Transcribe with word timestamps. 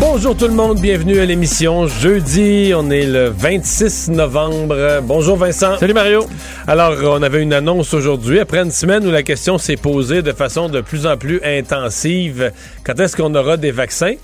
Bonjour 0.00 0.36
tout 0.36 0.46
le 0.48 0.54
monde, 0.54 0.80
bienvenue 0.80 1.18
à 1.20 1.24
l'émission. 1.24 1.86
Jeudi, 1.86 2.72
on 2.76 2.90
est 2.90 3.06
le 3.06 3.28
26 3.28 4.08
novembre. 4.10 5.00
Bonjour 5.02 5.36
Vincent. 5.36 5.78
Salut 5.78 5.94
Mario. 5.94 6.26
Alors, 6.66 6.94
on 7.18 7.22
avait 7.22 7.42
une 7.42 7.52
annonce 7.52 7.94
aujourd'hui, 7.94 8.40
après 8.40 8.58
une 8.58 8.70
semaine 8.70 9.06
où 9.06 9.10
la 9.10 9.22
question 9.22 9.56
s'est 9.58 9.76
posée 9.76 10.22
de 10.22 10.32
façon 10.32 10.68
de 10.68 10.80
plus 10.80 11.06
en 11.06 11.16
plus 11.16 11.40
intensive. 11.44 12.52
Quand 12.84 12.98
est-ce 13.00 13.16
qu'on 13.16 13.34
aura 13.34 13.56
des 13.56 13.70
vaccins? 13.70 14.14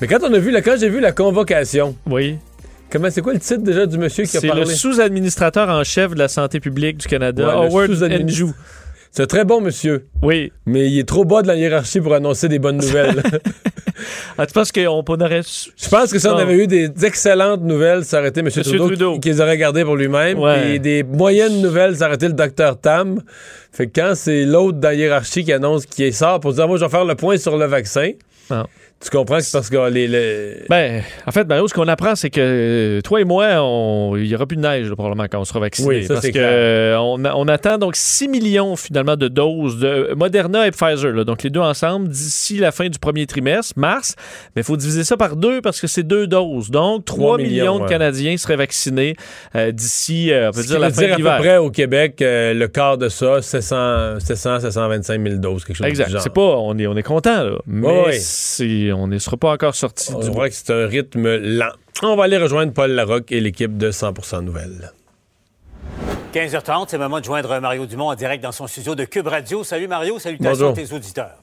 Mais 0.00 0.06
quand 0.06 0.18
on 0.22 0.32
a 0.32 0.38
vu, 0.38 0.50
la, 0.50 0.62
quand 0.62 0.76
j'ai 0.78 0.88
vu 0.88 1.00
la 1.00 1.12
convocation, 1.12 1.96
Oui. 2.08 2.38
comment 2.90 3.08
c'est 3.10 3.22
quoi 3.22 3.32
le 3.32 3.40
titre 3.40 3.62
déjà 3.62 3.86
du 3.86 3.98
monsieur 3.98 4.24
qui 4.24 4.36
a 4.36 4.40
C'est 4.40 4.46
parlé? 4.48 4.62
le 4.64 4.70
sous-administrateur 4.70 5.68
en 5.68 5.82
chef 5.84 6.12
de 6.12 6.18
la 6.18 6.28
santé 6.28 6.60
publique 6.60 6.98
du 6.98 7.08
Canada, 7.08 7.46
Ouais, 7.46 7.66
Howard. 7.66 7.90
C'est 9.12 9.22
un 9.22 9.26
très 9.26 9.44
bon 9.44 9.60
monsieur, 9.60 10.06
Oui. 10.22 10.52
mais 10.66 10.88
il 10.90 10.98
est 10.98 11.08
trop 11.08 11.24
bas 11.24 11.42
de 11.42 11.46
la 11.46 11.56
hiérarchie 11.56 12.00
pour 12.00 12.14
annoncer 12.14 12.48
des 12.48 12.58
bonnes 12.58 12.78
nouvelles. 12.78 13.22
Ah, 14.38 14.46
tu 14.46 14.52
penses 14.52 14.70
qu'on 14.72 15.00
aurait... 15.02 15.40
Je 15.42 15.88
pense 15.88 16.12
que 16.12 16.18
si 16.18 16.26
on 16.26 16.36
avait 16.36 16.54
eu 16.62 16.66
des 16.66 16.90
excellentes 17.02 17.62
nouvelles, 17.62 18.04
ça 18.04 18.18
aurait 18.18 18.28
été 18.28 18.40
M. 18.40 18.46
Monsieur 18.46 18.62
Trudeau, 18.62 18.86
Trudeau. 18.88 19.14
qui, 19.14 19.20
qui 19.20 19.28
les 19.30 19.40
aurait 19.40 19.56
gardées 19.56 19.84
pour 19.84 19.96
lui-même. 19.96 20.38
Ouais. 20.38 20.74
Et 20.74 20.78
des 20.78 21.02
moyennes 21.02 21.62
nouvelles, 21.62 21.96
ça 21.96 22.04
aurait 22.06 22.16
été 22.16 22.26
le 22.26 22.34
docteur 22.34 22.78
Tam. 22.78 23.22
Fait 23.72 23.86
que 23.86 23.98
quand 23.98 24.12
c'est 24.14 24.44
l'autre 24.44 24.78
dans 24.78 24.88
la 24.88 24.94
hiérarchie 24.94 25.44
qui 25.44 25.52
annonce 25.54 25.86
qui 25.86 26.12
sort 26.12 26.40
pour 26.40 26.52
dire 26.52 26.68
Moi, 26.68 26.76
je 26.76 26.84
vais 26.84 26.90
faire 26.90 27.06
le 27.06 27.14
point 27.14 27.38
sur 27.38 27.56
le 27.56 27.64
vaccin, 27.64 28.10
Non. 28.50 28.66
Tu 28.98 29.10
comprends 29.10 29.36
que 29.36 29.42
c'est 29.42 29.52
parce 29.52 29.68
que 29.68 29.90
les. 29.90 30.08
les- 30.08 30.64
Ben, 30.70 31.02
en 31.26 31.30
fait, 31.30 31.46
Mario, 31.46 31.68
ce 31.68 31.74
qu'on 31.74 31.86
apprend, 31.86 32.14
c'est 32.16 32.30
que 32.30 32.40
euh, 32.40 33.00
toi 33.02 33.20
et 33.20 33.24
moi, 33.24 33.46
il 34.16 34.22
n'y 34.26 34.34
aura 34.34 34.46
plus 34.46 34.56
de 34.56 34.62
neige, 34.62 34.88
là, 34.88 34.94
probablement, 34.96 35.26
quand 35.30 35.38
on 35.38 35.44
sera 35.44 35.60
vaccinés. 35.60 35.88
Oui, 35.88 36.04
ça, 36.04 36.14
parce 36.14 36.24
c'est 36.24 36.32
que 36.32 36.38
euh, 36.40 36.98
on, 36.98 37.48
attend 37.48 37.76
donc 37.76 37.94
6 37.94 38.26
millions, 38.28 38.74
finalement, 38.74 39.16
de 39.16 39.28
doses 39.28 39.78
de 39.78 40.14
Moderna 40.16 40.66
et 40.66 40.70
Pfizer, 40.70 41.12
là, 41.12 41.24
donc 41.24 41.42
les 41.42 41.50
deux 41.50 41.60
ensemble, 41.60 42.08
d'ici 42.08 42.56
la 42.56 42.72
fin 42.72 42.88
du 42.88 42.98
premier 42.98 43.26
trimestre, 43.26 43.74
mars. 43.76 44.14
Mais 44.56 44.62
il 44.62 44.64
faut 44.64 44.76
diviser 44.78 45.04
ça 45.04 45.16
par 45.18 45.36
deux 45.36 45.60
parce 45.60 45.80
que 45.80 45.86
c'est 45.86 46.02
deux 46.02 46.26
doses. 46.26 46.70
Donc, 46.70 47.04
3 47.04 47.16
Trois 47.18 47.36
millions, 47.38 47.48
millions, 47.50 47.78
de 47.78 47.82
ouais. 47.84 47.88
Canadiens 47.88 48.36
seraient 48.38 48.56
vaccinés 48.56 49.14
euh, 49.54 49.72
d'ici, 49.72 50.32
euh, 50.32 50.48
on 50.48 50.52
peut 50.52 50.62
Ce 50.62 50.68
dire, 50.68 50.78
la 50.78 50.90
fin 50.90 51.02
dire 51.02 51.18
de 51.18 51.26
à 51.26 51.36
peu 51.36 51.42
près 51.42 51.56
au 51.58 51.70
Québec, 51.70 52.22
euh, 52.22 52.54
le 52.54 52.68
quart 52.68 52.96
de 52.96 53.08
ça, 53.10 53.42
700, 53.42 54.20
700 54.20 54.60
725 54.60 55.22
000 55.22 55.34
doses, 55.36 55.64
quelque 55.64 55.76
chose 55.76 55.86
Exact. 55.86 56.10
C'est 56.20 56.32
pas, 56.32 56.40
on 56.40 56.78
est, 56.78 56.86
on 56.86 56.96
est 56.96 57.02
content, 57.02 57.42
là. 57.42 57.58
Mais 57.66 57.86
ouais. 58.06 58.12
c'est- 58.12 58.85
on 58.92 59.06
ne 59.06 59.18
sera 59.18 59.36
pas 59.36 59.52
encore 59.52 59.74
sorti 59.74 60.12
On 60.14 60.20
du 60.20 60.30
voit 60.30 60.48
que 60.48 60.54
c'est 60.54 60.72
un 60.72 60.86
rythme 60.86 61.36
lent. 61.36 61.72
On 62.02 62.16
va 62.16 62.24
aller 62.24 62.38
rejoindre 62.38 62.72
Paul 62.72 62.90
Larocque 62.90 63.32
et 63.32 63.40
l'équipe 63.40 63.76
de 63.76 63.90
100% 63.90 64.40
Nouvelles. 64.42 64.92
15h30, 66.34 66.86
c'est 66.88 66.98
le 66.98 67.04
moment 67.04 67.20
de 67.20 67.24
joindre 67.24 67.58
Mario 67.60 67.86
Dumont 67.86 68.08
en 68.08 68.14
direct 68.14 68.42
dans 68.42 68.52
son 68.52 68.66
studio 68.66 68.94
de 68.94 69.04
Cube 69.04 69.26
Radio. 69.26 69.64
Salut 69.64 69.88
Mario, 69.88 70.18
salutations 70.18 70.50
Bonjour. 70.50 70.70
à 70.70 70.72
tes 70.74 70.92
auditeurs. 70.92 71.36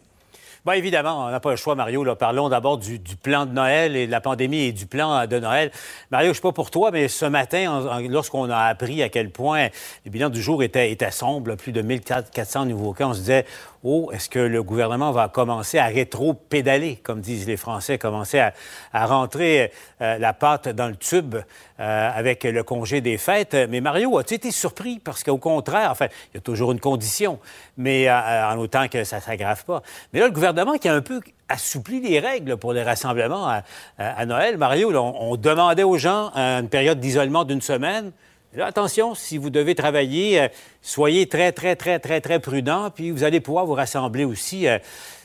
Bon, 0.66 0.72
évidemment, 0.72 1.26
on 1.26 1.30
n'a 1.30 1.42
pas 1.42 1.50
le 1.50 1.58
choix, 1.58 1.76
Mario. 1.76 2.06
Là. 2.06 2.16
Parlons 2.16 2.48
d'abord 2.48 2.78
du, 2.78 2.98
du 2.98 3.18
plan 3.18 3.46
de 3.46 3.52
Noël 3.52 3.98
et 3.98 4.08
de 4.08 4.12
la 4.12 4.22
pandémie 4.22 4.62
et 4.62 4.72
du 4.72 4.86
plan 4.86 5.14
euh, 5.14 5.26
de 5.26 5.38
Noël. 5.38 5.72
Mario, 6.10 6.28
je 6.28 6.30
ne 6.30 6.36
sais 6.36 6.42
pas 6.42 6.54
pour 6.54 6.72
toi, 6.72 6.90
mais 6.92 7.10
ce 7.10 7.26
matin, 7.26 8.00
lorsqu'on 8.10 8.50
a 8.50 8.60
appris 8.60 9.04
à 9.04 9.10
quel 9.10 9.30
point 9.30 9.68
le 10.06 10.12
bilan 10.12 10.30
du 10.30 10.42
jour 10.42 10.64
était, 10.64 10.90
était 10.90 11.12
sombre, 11.12 11.56
plus 11.56 11.74
de 11.74 11.82
1400 11.82 12.68
nouveaux 12.68 12.94
cas, 12.94 13.08
on 13.08 13.14
se 13.14 13.20
disait, 13.20 13.46
oh, 13.84 14.12
est-ce 14.14 14.30
que 14.30 14.40
le 14.40 14.64
gouvernement 14.64 15.12
va 15.12 15.30
commencer 15.30 15.78
à 15.78 15.86
rétro-pédaler, 15.86 16.98
comme 17.04 17.22
disent 17.22 17.48
les 17.48 17.58
Français, 17.58 17.98
commencer 17.98 18.40
à, 18.40 19.06
rentrer 19.06 19.72
euh, 20.02 20.18
la 20.18 20.34
pâte 20.34 20.70
dans 20.70 20.88
le 20.88 20.96
tube 20.96 21.36
euh, 21.36 22.10
avec 22.14 22.44
le 22.44 22.64
congé 22.64 23.02
des 23.02 23.18
fêtes? 23.18 23.56
Mais 23.70 23.82
Mario, 23.82 24.18
as-tu 24.18 24.36
été 24.36 24.52
surpris? 24.52 25.00
Parce 25.00 25.24
qu'au 25.24 25.38
contraire, 25.38 25.92
enfin, 25.92 26.08
il 26.34 26.36
y 26.36 26.38
a 26.38 26.42
toujours 26.42 26.72
une 26.72 26.80
condition, 26.80 27.40
mais 27.78 28.08
euh, 28.08 28.48
en 28.48 28.58
autant 28.58 28.88
que 28.88 29.04
ça 29.04 29.18
ne 29.18 29.22
s'aggrave 29.22 29.64
pas. 29.66 29.82
Mais 30.14 30.20
là, 30.20 30.28
le 30.28 30.34
gouvernement 30.34 30.74
qui 30.78 30.88
a 30.88 30.94
un 30.94 31.02
peu 31.02 31.22
assoupli 31.50 32.00
les 32.02 32.20
règles 32.20 32.58
pour 32.58 32.74
les 32.74 32.84
rassemblements 32.84 33.62
à, 33.98 34.26
Noël, 34.26 34.58
Mario, 34.58 34.92
on, 34.96 35.36
demandait 35.36 35.84
aux 35.84 35.98
gens 35.98 36.32
une 36.34 36.70
période 36.70 37.00
d'isolement 37.00 37.44
d'une 37.44 37.62
semaine. 37.62 38.12
Là, 38.56 38.68
attention, 38.68 39.16
si 39.16 39.38
vous 39.38 39.50
devez 39.50 39.74
travailler, 39.74 40.40
euh, 40.42 40.48
soyez 40.82 41.26
très, 41.28 41.52
très, 41.52 41.76
très, 41.76 41.98
très, 42.00 42.22
très 42.22 42.40
prudent, 42.40 42.92
puis 42.94 43.10
vous 43.10 43.24
allez 43.24 43.40
pouvoir 43.40 43.66
vous 43.66 43.74
rassembler 43.74 44.26
aussi. 44.26 44.68
euh, 44.68 44.78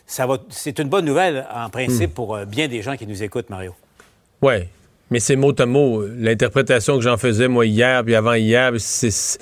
ça 0.07 0.27
va, 0.27 0.39
c'est 0.49 0.79
une 0.79 0.89
bonne 0.89 1.05
nouvelle, 1.05 1.47
en 1.55 1.69
principe, 1.69 2.15
pour 2.15 2.35
euh, 2.37 2.47
bien 2.47 2.69
des 2.69 2.81
gens 2.81 2.97
qui 2.97 3.07
nous 3.07 3.23
écoutent, 3.23 3.51
Mario. 3.51 3.75
Oui, 4.41 4.65
mais 5.11 5.21
c'est 5.21 5.37
mot 5.37 5.53
à 5.59 5.67
mot. 5.67 6.03
L'interprétation 6.07 6.95
que 6.97 7.03
j'en 7.03 7.19
faisais, 7.19 7.49
moi, 7.49 7.67
hier, 7.67 8.03
puis 8.05 8.15
avant-hier, 8.15 8.73
c'est... 8.79 9.11
c'est- 9.11 9.39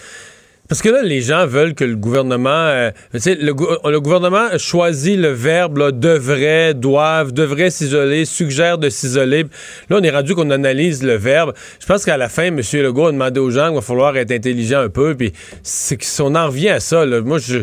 Parce 0.69 0.83
que 0.83 0.89
là, 0.89 1.03
les 1.03 1.21
gens 1.21 1.47
veulent 1.47 1.75
que 1.75 1.85
le 1.85 1.97
gouvernement... 1.97 2.51
euh, 2.51 2.91
le, 3.13 3.53
gou- 3.53 3.69
le 3.89 4.01
gouvernement 4.01 4.49
choisit 4.59 5.17
le 5.19 5.29
verbe 5.29 5.79
là, 5.79 5.93
devrait, 5.93 6.75
doivent, 6.75 7.33
devrait 7.33 7.71
s'isoler, 7.71 8.25
suggère 8.25 8.79
de 8.79 8.89
s'isoler. 8.89 9.45
Là, 9.89 9.99
on 10.01 10.03
est 10.03 10.11
rendu 10.11 10.35
qu'on 10.35 10.51
analyse 10.51 11.03
le 11.03 11.15
verbe. 11.15 11.55
Je 11.81 11.87
pense 11.87 12.05
qu'à 12.05 12.17
la 12.17 12.29
fin, 12.29 12.45
M. 12.45 12.61
Legault 12.73 13.07
a 13.07 13.13
demandé 13.13 13.39
aux 13.41 13.51
gens 13.51 13.67
qu'il 13.67 13.77
va 13.77 13.81
falloir 13.81 14.17
être 14.17 14.33
intelligent 14.33 14.81
un 14.81 14.89
peu. 14.89 15.15
Puis 15.15 15.33
c'est 15.63 15.97
que 15.97 16.05
si 16.05 16.21
on 16.21 16.35
en 16.35 16.47
revient 16.47 16.71
à 16.71 16.81
ça, 16.81 17.05
là, 17.07 17.21
moi, 17.21 17.39
je... 17.39 17.59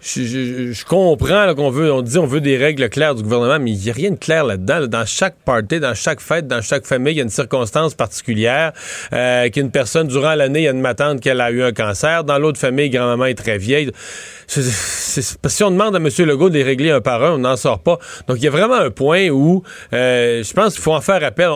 Je, 0.00 0.84
comprends 0.84 1.54
qu'on 1.54 1.70
veut, 1.70 1.92
on 1.92 2.02
dit 2.02 2.18
on 2.18 2.26
veut 2.26 2.40
des 2.40 2.56
règles 2.56 2.88
claires 2.88 3.14
du 3.16 3.22
gouvernement, 3.22 3.58
mais 3.58 3.72
il 3.72 3.78
n'y 3.78 3.90
a 3.90 3.92
rien 3.92 4.10
de 4.12 4.16
clair 4.16 4.44
là-dedans. 4.44 4.80
là. 4.80 4.86
Dans 4.86 5.04
chaque 5.04 5.34
party, 5.44 5.80
dans 5.80 5.94
chaque 5.94 6.20
fête, 6.20 6.46
dans 6.46 6.62
chaque 6.62 6.86
famille, 6.86 7.14
il 7.14 7.16
y 7.16 7.20
a 7.20 7.24
une 7.24 7.30
circonstance 7.30 7.94
particulière. 7.94 8.72
Euh, 9.12 9.48
qu'une 9.50 9.70
personne, 9.70 10.06
durant 10.06 10.34
l'année, 10.34 10.60
il 10.60 10.64
y 10.64 10.68
a 10.68 10.70
une 10.70 10.80
matante 10.80 11.20
qu'elle 11.20 11.40
a 11.40 11.50
eu 11.50 11.62
un 11.62 11.72
cancer. 11.72 12.22
Dans 12.22 12.38
l'autre 12.38 12.60
famille, 12.60 12.90
grand-maman 12.90 13.26
est 13.26 13.34
très 13.34 13.58
vieille. 13.58 13.90
Parce 14.46 14.66
que 15.42 15.48
si 15.48 15.64
on 15.64 15.70
demande 15.70 15.96
à 15.96 15.98
M. 15.98 16.08
Legault 16.26 16.48
de 16.48 16.54
les 16.54 16.62
régler 16.62 16.90
un 16.90 17.00
par 17.00 17.22
un, 17.24 17.32
on 17.32 17.38
n'en 17.38 17.56
sort 17.56 17.80
pas. 17.80 17.98
Donc, 18.28 18.38
il 18.38 18.44
y 18.44 18.48
a 18.48 18.50
vraiment 18.50 18.76
un 18.76 18.90
point 18.90 19.28
où 19.28 19.62
euh, 19.92 20.42
je 20.42 20.52
pense 20.52 20.74
qu'il 20.74 20.82
faut 20.82 20.94
en 20.94 21.00
faire 21.00 21.22
appel. 21.24 21.50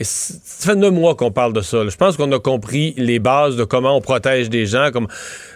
Ça 0.00 0.72
fait 0.72 0.76
neuf 0.76 0.92
mois 0.92 1.14
qu'on 1.14 1.30
parle 1.30 1.52
de 1.52 1.60
ça. 1.60 1.86
Je 1.88 1.96
pense 1.96 2.16
qu'on 2.16 2.30
a 2.32 2.40
compris 2.40 2.94
les 2.96 3.18
bases 3.18 3.56
de 3.56 3.64
comment 3.64 3.96
on 3.96 4.00
protège 4.00 4.50
des 4.50 4.66
gens. 4.66 4.90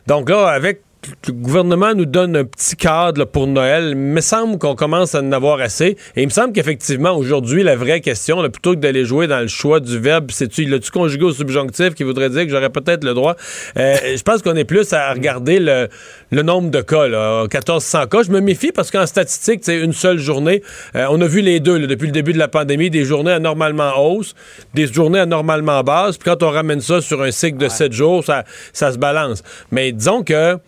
Donc 0.06 0.30
là, 0.30 0.46
avec 0.46 0.82
le 1.26 1.32
gouvernement 1.32 1.94
nous 1.94 2.04
donne 2.04 2.36
un 2.36 2.44
petit 2.44 2.76
cadre 2.76 3.20
là, 3.20 3.26
pour 3.26 3.46
Noël. 3.46 3.90
Il 3.90 3.96
me 3.96 4.20
semble 4.20 4.58
qu'on 4.58 4.74
commence 4.74 5.14
à 5.14 5.20
en 5.20 5.32
avoir 5.32 5.60
assez. 5.60 5.96
Et 6.16 6.22
il 6.22 6.26
me 6.26 6.30
semble 6.30 6.52
qu'effectivement, 6.52 7.16
aujourd'hui, 7.16 7.62
la 7.62 7.76
vraie 7.76 8.00
question, 8.00 8.40
là, 8.42 8.48
plutôt 8.48 8.74
que 8.74 8.80
d'aller 8.80 9.04
jouer 9.04 9.26
dans 9.26 9.40
le 9.40 9.48
choix 9.48 9.80
du 9.80 9.98
verbe, 9.98 10.30
c'est-tu, 10.30 10.64
l'as-tu 10.64 10.90
conjugué 10.90 11.24
au 11.24 11.32
subjonctif 11.32 11.94
qui 11.94 12.04
voudrait 12.04 12.30
dire 12.30 12.44
que 12.44 12.50
j'aurais 12.50 12.70
peut-être 12.70 13.04
le 13.04 13.14
droit? 13.14 13.36
Euh, 13.76 13.96
je 14.16 14.22
pense 14.22 14.42
qu'on 14.42 14.56
est 14.56 14.64
plus 14.64 14.92
à 14.92 15.12
regarder 15.12 15.58
le, 15.58 15.88
le 16.30 16.42
nombre 16.42 16.70
de 16.70 16.80
cas, 16.80 17.08
là, 17.08 17.42
1400 17.42 18.06
cas. 18.06 18.22
Je 18.22 18.30
me 18.30 18.40
méfie 18.40 18.72
parce 18.72 18.90
qu'en 18.90 19.06
statistique, 19.06 19.60
c'est 19.62 19.78
une 19.78 19.92
seule 19.92 20.18
journée. 20.18 20.62
Euh, 20.94 21.06
on 21.10 21.20
a 21.20 21.26
vu 21.26 21.40
les 21.40 21.60
deux 21.60 21.86
depuis 21.86 22.06
le 22.06 22.12
début 22.12 22.32
de 22.32 22.38
la 22.38 22.48
pandémie, 22.48 22.90
des 22.90 23.04
journées 23.04 23.32
anormalement 23.32 23.92
hausse, 23.98 24.34
des 24.74 24.86
journées 24.86 25.20
anormalement 25.20 25.82
basses. 25.82 26.18
Puis 26.18 26.30
quand 26.30 26.42
on 26.42 26.50
ramène 26.50 26.80
ça 26.80 27.00
sur 27.00 27.22
un 27.22 27.30
cycle 27.30 27.58
de 27.58 27.68
7 27.68 27.92
jours, 27.92 28.24
ça, 28.24 28.44
ça 28.72 28.92
se 28.92 28.98
balance. 28.98 29.42
Mais 29.70 29.92
disons 29.92 30.22
que 30.22 30.58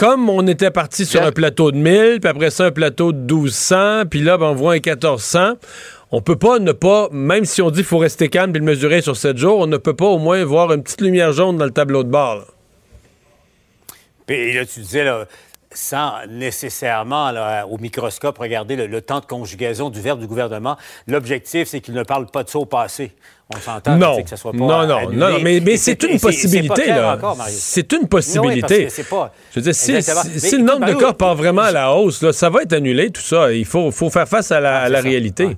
comme 0.00 0.30
on 0.30 0.46
était 0.46 0.70
parti 0.70 1.04
sur 1.04 1.22
un 1.22 1.30
plateau 1.30 1.70
de 1.72 1.76
1000, 1.76 2.20
puis 2.22 2.30
après 2.30 2.48
ça, 2.48 2.64
un 2.64 2.70
plateau 2.70 3.12
de 3.12 3.18
1200, 3.18 4.04
puis 4.10 4.22
là, 4.22 4.38
ben, 4.38 4.46
on 4.46 4.54
voit 4.54 4.72
un 4.72 4.76
1400, 4.76 5.56
on 6.10 6.22
peut 6.22 6.36
pas 6.36 6.58
ne 6.58 6.72
pas, 6.72 7.10
même 7.12 7.44
si 7.44 7.60
on 7.60 7.70
dit 7.70 7.80
qu'il 7.80 7.84
faut 7.84 7.98
rester 7.98 8.30
calme 8.30 8.56
et 8.56 8.60
le 8.60 8.64
mesurer 8.64 9.02
sur 9.02 9.14
7 9.14 9.36
jours, 9.36 9.58
on 9.58 9.66
ne 9.66 9.76
peut 9.76 9.94
pas 9.94 10.06
au 10.06 10.16
moins 10.16 10.42
voir 10.42 10.72
une 10.72 10.82
petite 10.82 11.02
lumière 11.02 11.32
jaune 11.32 11.58
dans 11.58 11.66
le 11.66 11.70
tableau 11.70 12.02
de 12.02 12.08
bord. 12.08 12.36
là. 12.36 12.44
Puis 14.24 14.54
là, 14.54 14.64
tu 14.64 14.80
disais, 14.80 15.04
là, 15.04 15.26
sans 15.70 16.26
nécessairement, 16.28 17.30
là, 17.30 17.66
au 17.66 17.76
microscope, 17.76 18.38
regarder 18.38 18.76
le, 18.76 18.86
le 18.86 19.02
temps 19.02 19.20
de 19.20 19.26
conjugaison 19.26 19.90
du 19.90 20.00
verbe 20.00 20.20
du 20.20 20.26
gouvernement, 20.26 20.78
l'objectif, 21.08 21.68
c'est 21.68 21.82
qu'il 21.82 21.92
ne 21.92 22.04
parle 22.04 22.24
pas 22.24 22.42
de 22.42 22.48
ça 22.48 22.58
au 22.58 22.64
passé. 22.64 23.12
On 23.52 23.60
s'entend 23.60 23.96
Non, 23.96 24.10
tu 24.12 24.16
sais, 24.18 24.22
que 24.24 24.30
ça 24.30 24.36
soit 24.36 24.52
pas 24.52 24.58
non, 24.58 24.86
non, 24.86 24.96
annulé. 24.98 25.16
non, 25.16 25.38
mais, 25.42 25.76
c'est 25.76 26.02
une 26.04 26.20
possibilité. 26.20 26.82
C'est 27.48 27.92
une 27.92 28.06
possibilité. 28.08 28.88
pas- 29.08 29.32
Je 29.50 29.58
veux 29.60 29.62
dire, 29.64 29.74
si, 29.74 29.92
le 30.56 30.62
nombre 30.62 30.86
de 30.86 30.94
cas 30.94 31.12
part 31.12 31.34
vraiment 31.34 31.62
à 31.62 31.72
la 31.72 31.92
hausse, 31.92 32.22
là, 32.22 32.32
ça 32.32 32.48
va 32.48 32.62
être 32.62 32.72
annulé, 32.74 33.10
tout 33.10 33.20
ça. 33.22 33.52
Il 33.52 33.64
faut, 33.64 33.90
faut 33.90 34.08
faire 34.10 34.28
face 34.28 34.52
à 34.52 34.60
la, 34.60 34.76
Ah, 34.78 34.82
à 34.82 34.88
la 34.88 34.98
c'est 34.98 35.02
ça. 35.04 35.08
réalité. 35.08 35.44
Ouais. 35.46 35.56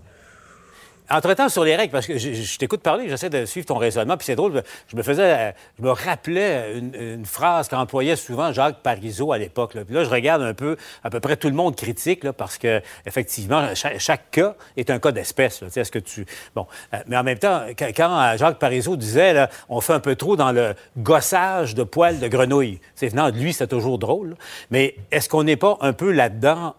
Entre-temps, 1.13 1.51
sur 1.51 1.63
les 1.63 1.77
règles, 1.77 1.93
parce 1.93 2.07
que 2.07 2.17
je, 2.17 2.33
je 2.33 2.59
t'écoute 2.59 2.81
parler, 2.81 3.07
j'essaie 3.07 3.29
de 3.29 3.45
suivre 3.45 3.67
ton 3.67 3.77
raisonnement, 3.77 4.17
puis 4.17 4.25
c'est 4.25 4.35
drôle, 4.35 4.63
je 4.89 4.97
me 4.97 5.03
faisais, 5.03 5.23
euh, 5.23 5.53
je 5.79 5.85
me 5.85 5.91
rappelais 5.91 6.79
une, 6.79 6.95
une 6.95 7.27
phrase 7.27 7.69
qu'employait 7.69 8.17
souvent 8.17 8.51
Jacques 8.51 8.79
Parizeau 8.83 9.31
à 9.31 9.37
l'époque. 9.37 9.75
là. 9.75 9.85
Puis 9.85 9.95
là, 9.95 10.05
je 10.05 10.09
regarde 10.09 10.41
un 10.41 10.55
peu, 10.55 10.79
à 11.05 11.11
peu 11.11 11.21
près 11.21 11.37
tout 11.37 11.49
le 11.49 11.55
monde 11.55 11.77
critique, 11.77 12.25
là, 12.25 12.33
parce 12.33 12.57
que 12.57 12.81
effectivement, 13.05 13.75
chaque, 13.75 14.01
chaque 14.01 14.31
cas 14.31 14.55
est 14.79 14.89
un 14.89 14.99
cas 14.99 15.13
d'espèce. 15.13 15.63
Est-ce 15.77 15.91
que 15.91 15.99
tu... 15.99 16.25
Bon, 16.55 16.67
euh, 16.95 16.99
mais 17.07 17.19
en 17.19 17.25
même 17.25 17.39
temps, 17.39 17.67
quand, 17.79 18.21
euh, 18.21 18.39
Jacques 18.39 18.59
Parizeau 18.59 18.97
disait, 18.97 19.35
là, 19.35 19.51
on 19.69 19.83
fait 19.83 19.93
un 19.93 20.01
peu 20.01 20.17
trop 20.17 20.37
dans 20.37 20.53
le 20.53 20.75
gossage 20.97 21.75
de 21.75 21.83
poils 21.83 22.21
de 22.21 22.29
grenouille. 22.29 22.81
C'est 22.95 23.09
venant 23.09 23.31
de 23.31 23.37
lui, 23.37 23.53
c'est 23.53 23.67
toujours 23.67 23.99
drôle. 23.99 24.31
là. 24.31 24.37
Mais 24.71 24.97
est-ce 25.11 25.29
qu'on 25.29 25.45
n'est 25.45 25.57
pas 25.57 25.77
un 25.83 25.93
peu 25.93 26.11
là-dedans 26.11 26.75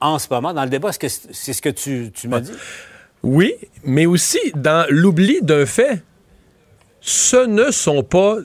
en 0.00 0.20
ce 0.20 0.28
moment, 0.30 0.52
dans 0.54 0.62
le 0.62 0.70
débat? 0.70 0.90
Est-ce 0.90 0.98
que 1.00 1.08
c'est 1.08 1.32
c'est 1.32 1.52
ce 1.52 1.62
que 1.62 1.68
tu, 1.68 2.12
tu 2.14 2.28
m'as 2.28 2.40
dit? 2.40 2.52
Oui, 3.22 3.54
mais 3.84 4.06
aussi 4.06 4.40
dans 4.54 4.86
l'oubli 4.90 5.40
d'un 5.42 5.66
fait. 5.66 6.02
Ce 7.00 7.46
ne 7.46 7.70
sont 7.70 8.02
pas. 8.02 8.36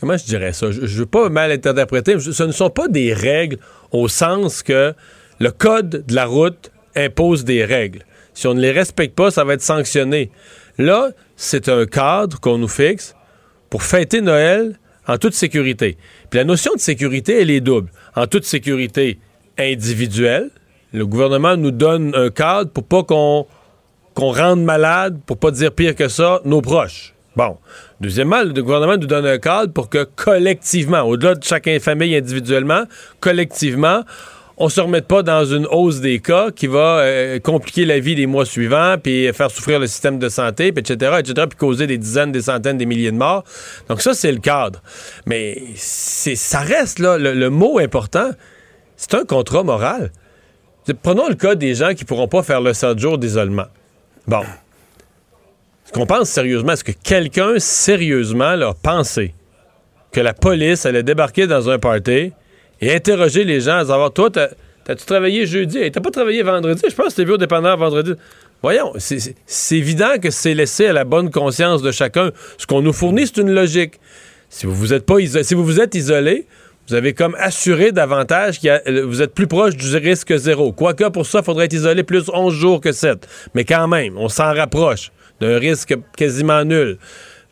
Comment 0.00 0.16
je 0.16 0.24
dirais 0.24 0.52
ça? 0.52 0.70
Je 0.70 0.80
ne 0.80 0.86
veux 0.86 1.06
pas 1.06 1.28
mal 1.28 1.52
interpréter. 1.52 2.18
Ce 2.18 2.42
ne 2.42 2.52
sont 2.52 2.70
pas 2.70 2.88
des 2.88 3.12
règles 3.12 3.58
au 3.92 4.08
sens 4.08 4.62
que 4.62 4.94
le 5.38 5.50
code 5.50 6.04
de 6.06 6.14
la 6.14 6.24
route 6.24 6.70
impose 6.94 7.44
des 7.44 7.64
règles. 7.64 8.04
Si 8.32 8.46
on 8.46 8.54
ne 8.54 8.60
les 8.60 8.72
respecte 8.72 9.14
pas, 9.14 9.30
ça 9.30 9.44
va 9.44 9.54
être 9.54 9.62
sanctionné. 9.62 10.30
Là, 10.78 11.10
c'est 11.36 11.68
un 11.68 11.86
cadre 11.86 12.40
qu'on 12.40 12.58
nous 12.58 12.68
fixe 12.68 13.14
pour 13.70 13.82
fêter 13.82 14.20
Noël 14.20 14.78
en 15.06 15.18
toute 15.18 15.34
sécurité. 15.34 15.96
Puis 16.30 16.38
la 16.38 16.44
notion 16.44 16.74
de 16.74 16.80
sécurité, 16.80 17.40
elle 17.40 17.50
est 17.50 17.60
double. 17.60 17.90
En 18.14 18.26
toute 18.26 18.44
sécurité 18.44 19.18
individuelle, 19.58 20.50
le 20.92 21.06
gouvernement 21.06 21.56
nous 21.56 21.70
donne 21.70 22.14
un 22.14 22.30
cadre 22.30 22.70
pour 22.70 22.84
pas 22.84 23.02
qu'on 23.04 23.46
qu'on 24.16 24.32
rende 24.32 24.64
malade, 24.64 25.20
pour 25.26 25.36
pas 25.36 25.50
dire 25.52 25.70
pire 25.70 25.94
que 25.94 26.08
ça, 26.08 26.40
nos 26.44 26.62
proches. 26.62 27.14
Bon. 27.36 27.58
Deuxièmement, 28.00 28.42
le 28.42 28.62
gouvernement 28.62 28.96
nous 28.96 29.06
donne 29.06 29.26
un 29.26 29.38
cadre 29.38 29.72
pour 29.72 29.90
que 29.90 30.04
collectivement, 30.04 31.02
au-delà 31.02 31.34
de 31.34 31.44
chaque 31.44 31.68
famille 31.80 32.16
individuellement, 32.16 32.84
collectivement, 33.20 34.02
on 34.56 34.70
se 34.70 34.80
remette 34.80 35.06
pas 35.06 35.22
dans 35.22 35.44
une 35.44 35.66
hausse 35.66 36.00
des 36.00 36.20
cas 36.20 36.50
qui 36.50 36.66
va 36.66 37.00
euh, 37.00 37.38
compliquer 37.40 37.84
la 37.84 37.98
vie 37.98 38.14
des 38.14 38.24
mois 38.24 38.46
suivants, 38.46 38.96
puis 39.02 39.30
faire 39.34 39.50
souffrir 39.50 39.78
le 39.78 39.86
système 39.86 40.18
de 40.18 40.30
santé, 40.30 40.72
puis 40.72 40.80
etc., 40.80 41.16
etc., 41.18 41.46
puis 41.46 41.58
causer 41.58 41.86
des 41.86 41.98
dizaines, 41.98 42.32
des 42.32 42.40
centaines, 42.40 42.78
des 42.78 42.86
milliers 42.86 43.12
de 43.12 43.18
morts. 43.18 43.44
Donc 43.90 44.00
ça, 44.00 44.14
c'est 44.14 44.32
le 44.32 44.38
cadre. 44.38 44.82
Mais 45.26 45.60
c'est, 45.74 46.36
ça 46.36 46.60
reste, 46.60 47.00
là, 47.00 47.18
le, 47.18 47.34
le 47.34 47.50
mot 47.50 47.78
important, 47.78 48.30
c'est 48.96 49.12
un 49.12 49.26
contrat 49.26 49.62
moral. 49.62 50.10
Prenons 51.02 51.28
le 51.28 51.34
cas 51.34 51.54
des 51.54 51.74
gens 51.74 51.92
qui 51.92 52.06
pourront 52.06 52.28
pas 52.28 52.42
faire 52.42 52.62
le 52.62 52.72
7 52.72 52.98
jours 52.98 53.18
d'isolement. 53.18 53.66
Bon. 54.26 54.40
Est-ce 54.42 55.92
qu'on 55.92 56.06
pense 56.06 56.28
sérieusement, 56.30 56.72
est-ce 56.72 56.84
que 56.84 56.92
quelqu'un 56.92 57.58
sérieusement 57.58 58.44
a 58.60 58.74
pensé 58.74 59.34
que 60.12 60.20
la 60.20 60.34
police 60.34 60.84
allait 60.86 61.02
débarquer 61.04 61.46
dans 61.46 61.70
un 61.70 61.78
party 61.78 62.32
et 62.80 62.94
interroger 62.94 63.44
les 63.44 63.60
gens 63.60 63.76
à 63.76 63.84
savoir, 63.86 64.12
toi, 64.12 64.30
t'as- 64.30 64.50
t'as-tu 64.84 65.04
travaillé 65.06 65.46
jeudi? 65.46 65.78
Hey, 65.78 65.92
t'as 65.92 66.00
pas 66.00 66.10
travaillé 66.10 66.42
vendredi? 66.42 66.82
Je 66.88 66.94
pense 66.94 67.08
que 67.10 67.16
t'es 67.16 67.24
vu 67.24 67.32
au 67.32 67.38
dépanneur 67.38 67.76
vendredi. 67.76 68.12
Voyons, 68.62 68.92
c'est- 68.98 69.34
évident 69.76 70.18
que 70.20 70.30
c'est 70.30 70.54
laissé 70.54 70.86
à 70.86 70.92
la 70.92 71.04
bonne 71.04 71.30
conscience 71.30 71.82
de 71.82 71.92
chacun. 71.92 72.30
Ce 72.58 72.66
qu'on 72.66 72.82
nous 72.82 72.92
fournit, 72.92 73.26
c'est 73.26 73.36
une 73.40 73.52
logique. 73.52 74.00
Si 74.48 74.66
vous 74.66 74.74
vous 74.74 74.92
êtes 74.92 75.04
pas 75.06 75.16
si 75.20 75.54
vous 75.54 75.64
vous 75.64 75.80
êtes 75.80 75.94
isolé, 75.94 76.46
vous 76.88 76.94
avez 76.94 77.14
comme 77.14 77.34
assuré 77.38 77.92
davantage 77.92 78.60
que 78.60 79.00
vous 79.02 79.22
êtes 79.22 79.34
plus 79.34 79.46
proche 79.46 79.76
du 79.76 79.96
risque 79.96 80.36
zéro. 80.36 80.72
Quoique 80.72 81.08
pour 81.08 81.26
ça, 81.26 81.40
il 81.40 81.44
faudrait 81.44 81.64
être 81.64 81.72
isolé 81.72 82.04
plus 82.04 82.30
11 82.32 82.54
jours 82.54 82.80
que 82.80 82.92
7. 82.92 83.26
Mais 83.54 83.64
quand 83.64 83.88
même, 83.88 84.16
on 84.16 84.28
s'en 84.28 84.54
rapproche 84.54 85.10
d'un 85.40 85.58
risque 85.58 85.96
quasiment 86.16 86.64
nul. 86.64 86.98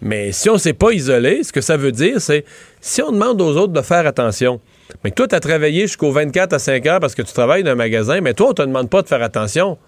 Mais 0.00 0.32
si 0.32 0.50
on 0.50 0.58
s'est 0.58 0.72
pas 0.72 0.92
isolé, 0.92 1.42
ce 1.42 1.52
que 1.52 1.60
ça 1.60 1.76
veut 1.76 1.92
dire, 1.92 2.20
c'est 2.20 2.44
si 2.80 3.02
on 3.02 3.10
demande 3.10 3.40
aux 3.40 3.56
autres 3.56 3.72
de 3.72 3.82
faire 3.82 4.06
attention, 4.06 4.60
mais 5.02 5.10
que 5.10 5.16
toi, 5.16 5.28
tu 5.28 5.34
as 5.34 5.40
travaillé 5.40 5.82
jusqu'au 5.82 6.12
24 6.12 6.52
à 6.52 6.58
5 6.58 6.86
heures 6.86 7.00
parce 7.00 7.14
que 7.14 7.22
tu 7.22 7.32
travailles 7.32 7.62
dans 7.62 7.72
un 7.72 7.76
magasin, 7.76 8.20
mais 8.20 8.34
toi, 8.34 8.50
on 8.50 8.54
te 8.54 8.62
demande 8.62 8.90
pas 8.90 9.02
de 9.02 9.08
faire 9.08 9.22
attention. 9.22 9.78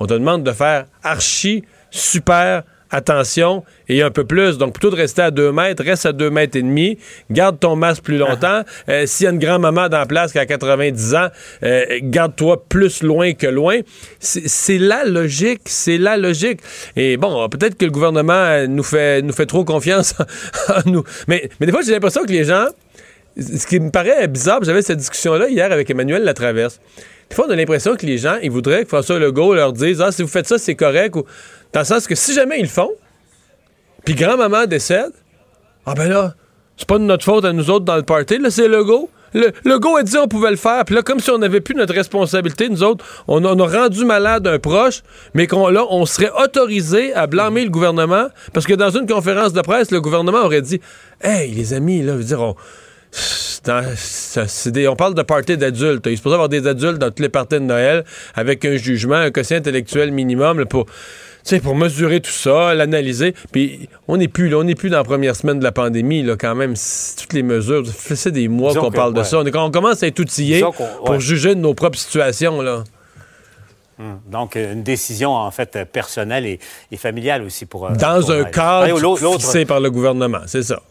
On 0.00 0.06
te 0.06 0.14
demande 0.14 0.44
de 0.44 0.52
faire 0.52 0.86
archi, 1.02 1.64
super 1.90 2.62
attention 2.94 3.64
et 3.88 4.02
un 4.02 4.10
peu 4.10 4.24
plus. 4.24 4.58
Donc, 4.58 4.72
plutôt 4.72 4.90
de 4.90 4.96
rester 4.96 5.22
à 5.22 5.30
2 5.30 5.52
mètres, 5.52 5.82
reste 5.84 6.06
à 6.06 6.12
2 6.12 6.30
mètres 6.30 6.56
et 6.56 6.62
demi, 6.62 6.98
garde 7.30 7.58
ton 7.58 7.76
masque 7.76 8.02
plus 8.02 8.18
longtemps. 8.18 8.62
Euh, 8.88 9.06
S'il 9.06 9.24
y 9.24 9.26
a 9.26 9.32
une 9.32 9.38
grand-maman 9.38 9.88
dans 9.88 9.98
la 9.98 10.06
place 10.06 10.32
qui 10.32 10.38
a 10.38 10.46
90 10.46 11.14
ans, 11.14 11.28
euh, 11.62 11.84
garde-toi 12.02 12.64
plus 12.68 13.02
loin 13.02 13.32
que 13.34 13.46
loin. 13.46 13.80
C'est 14.20 14.78
la 14.78 15.04
logique, 15.04 15.62
c'est 15.66 15.98
la 15.98 16.16
logique. 16.16 16.60
Et 16.96 17.16
bon, 17.16 17.48
peut-être 17.48 17.76
que 17.76 17.84
le 17.84 17.90
gouvernement 17.90 18.32
euh, 18.32 18.66
nous 18.66 18.82
fait, 18.82 19.22
nous 19.22 19.32
fait 19.32 19.46
trop 19.46 19.64
confiance 19.64 20.14
en 20.68 20.88
nous. 20.90 21.04
Mais, 21.28 21.50
mais 21.60 21.66
des 21.66 21.72
fois, 21.72 21.82
j'ai 21.82 21.92
l'impression 21.92 22.24
que 22.24 22.32
les 22.32 22.44
gens... 22.44 22.66
Ce 23.36 23.66
qui 23.66 23.80
me 23.80 23.90
paraît 23.90 24.28
bizarre, 24.28 24.60
j'avais 24.62 24.80
cette 24.80 24.98
discussion-là 24.98 25.48
hier 25.48 25.72
avec 25.72 25.90
Emmanuel 25.90 26.22
Latraverse. 26.22 26.80
Des 27.30 27.34
fois, 27.34 27.46
on 27.48 27.50
a 27.50 27.56
l'impression 27.56 27.96
que 27.96 28.06
les 28.06 28.18
gens, 28.18 28.36
ils 28.42 28.50
voudraient 28.50 28.82
que 28.82 28.88
François 28.88 29.18
Legault 29.18 29.54
leur 29.54 29.72
dise 29.72 30.00
Ah, 30.00 30.12
si 30.12 30.22
vous 30.22 30.28
faites 30.28 30.46
ça, 30.46 30.58
c'est 30.58 30.74
correct. 30.74 31.16
Ou, 31.16 31.24
dans 31.74 31.80
le 31.80 31.86
sens 31.86 32.06
que 32.06 32.14
si 32.14 32.32
jamais 32.32 32.58
ils 32.60 32.62
le 32.62 32.68
font, 32.68 32.92
puis 34.04 34.14
grand-maman 34.14 34.66
décède, 34.66 35.12
ah 35.84 35.94
ben 35.94 36.08
là, 36.08 36.34
c'est 36.76 36.88
pas 36.88 36.98
de 36.98 37.04
notre 37.04 37.24
faute 37.24 37.44
à 37.44 37.52
nous 37.52 37.68
autres 37.68 37.84
dans 37.84 37.96
le 37.96 38.02
party, 38.02 38.38
là, 38.38 38.50
c'est 38.50 38.68
Legault. 38.68 39.10
Le, 39.34 39.50
Legault 39.64 39.96
a 39.96 40.04
dit 40.04 40.16
on 40.16 40.28
pouvait 40.28 40.52
le 40.52 40.56
faire, 40.56 40.84
puis 40.84 40.94
là, 40.94 41.02
comme 41.02 41.18
si 41.18 41.30
on 41.30 41.38
n'avait 41.38 41.60
plus 41.60 41.74
notre 41.74 41.92
responsabilité, 41.92 42.68
nous 42.68 42.84
autres, 42.84 43.04
on, 43.26 43.44
on 43.44 43.58
a 43.58 43.66
rendu 43.66 44.04
malade 44.04 44.46
un 44.46 44.60
proche, 44.60 45.02
mais 45.34 45.48
qu'on 45.48 45.68
là, 45.68 45.84
on 45.90 46.06
serait 46.06 46.30
autorisé 46.30 47.12
à 47.14 47.26
blâmer 47.26 47.64
le 47.64 47.70
gouvernement, 47.70 48.28
parce 48.52 48.66
que 48.66 48.74
dans 48.74 48.90
une 48.90 49.08
conférence 49.08 49.52
de 49.52 49.60
presse, 49.60 49.90
le 49.90 50.00
gouvernement 50.00 50.44
aurait 50.44 50.62
dit 50.62 50.80
Hey, 51.20 51.50
les 51.50 51.74
amis, 51.74 52.02
là, 52.02 52.12
je 52.12 52.18
veux 52.18 52.24
dire, 52.24 52.40
on, 52.40 52.54
on 53.66 54.96
parle 54.96 55.14
de 55.14 55.22
party 55.22 55.56
d'adultes. 55.56 56.06
Il 56.06 56.16
supposé 56.16 56.32
y 56.32 56.34
avoir 56.34 56.48
des 56.48 56.66
adultes 56.68 56.98
dans 56.98 57.08
toutes 57.08 57.20
les 57.20 57.28
parties 57.28 57.56
de 57.56 57.60
Noël 57.60 58.04
avec 58.34 58.64
un 58.64 58.76
jugement, 58.76 59.16
un 59.16 59.30
quotient 59.30 59.56
intellectuel 59.56 60.12
minimum 60.12 60.60
là, 60.60 60.66
pour, 60.66 60.86
sais, 61.50 61.60
pour 61.60 61.74
mesurer 61.76 62.20
tout 62.20 62.30
ça, 62.30 62.74
l'analyser. 62.74 63.34
Puis 63.52 63.88
on 64.08 64.16
n'est 64.16 64.28
plus 64.28 64.48
là, 64.48 64.58
on 64.58 64.64
n'est 64.64 64.74
plus 64.74 64.90
dans 64.90 64.98
la 64.98 65.04
première 65.04 65.36
semaine 65.36 65.58
de 65.58 65.64
la 65.64 65.72
pandémie 65.72 66.22
là, 66.22 66.36
quand 66.36 66.54
même. 66.54 66.76
C'est- 66.76 67.20
Toutes 67.20 67.32
les 67.32 67.42
mesures, 67.42 67.86
fait 67.86 68.30
des 68.30 68.48
mois 68.48 68.74
qu'on 68.74 68.90
parle 68.90 69.12
de 69.14 69.18
ouais. 69.20 69.24
ça. 69.24 69.38
On, 69.38 69.70
commence 69.70 70.02
à 70.02 70.06
être 70.06 70.20
outillé 70.20 70.60
qu'on- 70.62 70.72
pour 70.72 71.10
ouais. 71.10 71.20
juger 71.20 71.54
de 71.54 71.60
nos 71.60 71.74
propres 71.74 71.98
situations 71.98 72.60
là. 72.62 72.84
Donc, 74.26 74.56
une 74.56 74.82
décision, 74.82 75.32
en 75.32 75.50
fait, 75.52 75.78
personnelle 75.92 76.46
et, 76.46 76.58
et 76.90 76.96
familiale 76.96 77.42
aussi 77.42 77.64
pour. 77.64 77.86
euh, 77.86 77.90
Dans 77.94 78.20
pour 78.20 78.30
un 78.32 78.44
cadre 78.44 78.98
Mario, 79.00 79.16
fixé 79.38 79.64
par 79.64 79.78
le 79.78 79.90
gouvernement, 79.90 80.40
c'est 80.46 80.64
ça. 80.64 80.82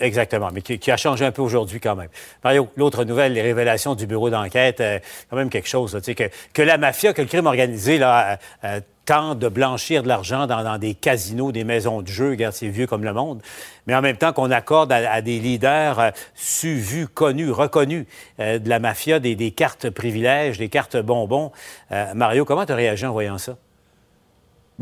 Exactement, 0.00 0.48
mais 0.52 0.60
qui, 0.60 0.78
qui 0.80 0.90
a 0.90 0.96
changé 0.96 1.24
un 1.24 1.30
peu 1.30 1.42
aujourd'hui 1.42 1.78
quand 1.78 1.94
même. 1.94 2.08
Mario, 2.42 2.68
l'autre 2.76 3.04
nouvelle, 3.04 3.32
les 3.32 3.42
révélations 3.42 3.94
du 3.94 4.06
bureau 4.08 4.28
d'enquête, 4.30 4.80
euh, 4.80 4.98
quand 5.30 5.36
même 5.36 5.48
quelque 5.48 5.68
chose, 5.68 5.94
là, 5.94 6.00
tu 6.00 6.06
sais, 6.06 6.14
que, 6.16 6.24
que 6.52 6.62
la 6.62 6.76
mafia, 6.76 7.12
que 7.12 7.22
le 7.22 7.28
crime 7.28 7.46
organisé, 7.46 7.98
là, 7.98 8.38
euh, 8.64 8.80
euh, 9.04 9.14
tente 9.14 9.38
de 9.38 9.48
blanchir 9.48 10.02
de 10.02 10.08
l'argent 10.08 10.46
dans, 10.46 10.78
des 10.78 10.94
casinos, 10.94 11.52
des 11.52 11.64
maisons 11.64 12.02
de 12.02 12.08
jeu, 12.08 12.30
regarde, 12.30 12.54
c'est 12.54 12.68
vieux 12.68 12.86
comme 12.86 13.04
le 13.04 13.12
monde, 13.12 13.42
mais 13.86 13.94
en 13.94 14.02
même 14.02 14.16
temps 14.16 14.32
qu'on 14.32 14.50
accorde 14.50 14.92
à, 14.92 15.20
des 15.22 15.38
leaders 15.38 15.98
euh, 15.98 16.10
su, 16.34 16.76
vus, 16.76 17.08
connus, 17.08 17.50
reconnus 17.50 18.06
euh, 18.40 18.58
de 18.58 18.68
la 18.68 18.78
mafia 18.78 19.18
des, 19.20 19.50
cartes 19.50 19.90
privilèges, 19.90 20.58
des 20.58 20.68
cartes 20.68 20.96
bonbons. 20.96 21.52
Euh, 21.92 22.14
Mario, 22.14 22.44
comment 22.44 22.66
tu 22.66 22.72
réagi 22.72 23.06
en 23.06 23.12
voyant 23.12 23.38
ça? 23.38 23.56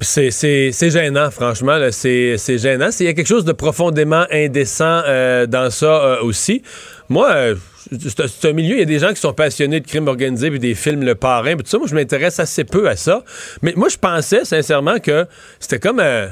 C'est, 0.00 0.72
gênant, 0.90 1.30
franchement. 1.30 1.78
C'est, 1.90 2.38
gênant. 2.58 2.88
Il 2.98 3.06
y 3.06 3.08
a 3.08 3.12
quelque 3.12 3.26
chose 3.26 3.44
de 3.44 3.52
profondément 3.52 4.24
indécent 4.30 5.02
euh, 5.06 5.46
dans 5.46 5.70
ça 5.70 6.22
aussi. 6.22 6.62
Moi, 7.12 7.30
euh, 7.30 7.56
c'est, 7.90 8.48
un 8.48 8.52
milieu, 8.54 8.76
il 8.76 8.78
y 8.78 8.82
a 8.82 8.86
des 8.86 8.98
gens 8.98 9.10
qui 9.10 9.20
sont 9.20 9.34
passionnés 9.34 9.80
de 9.80 9.86
crime 9.86 10.08
organisé, 10.08 10.48
puis 10.48 10.58
des 10.58 10.74
films 10.74 11.02
Le 11.02 11.14
Parrain, 11.14 11.56
puis 11.56 11.64
tout 11.64 11.68
ça. 11.68 11.76
Moi, 11.76 11.86
je 11.86 11.94
m'intéresse 11.94 12.40
assez 12.40 12.64
peu 12.64 12.88
à 12.88 12.96
ça. 12.96 13.22
Mais 13.60 13.74
moi, 13.76 13.90
je 13.90 13.98
pensais 13.98 14.46
sincèrement 14.46 14.98
que 14.98 15.26
c'était 15.60 15.78
comme 15.78 16.00
un... 16.00 16.30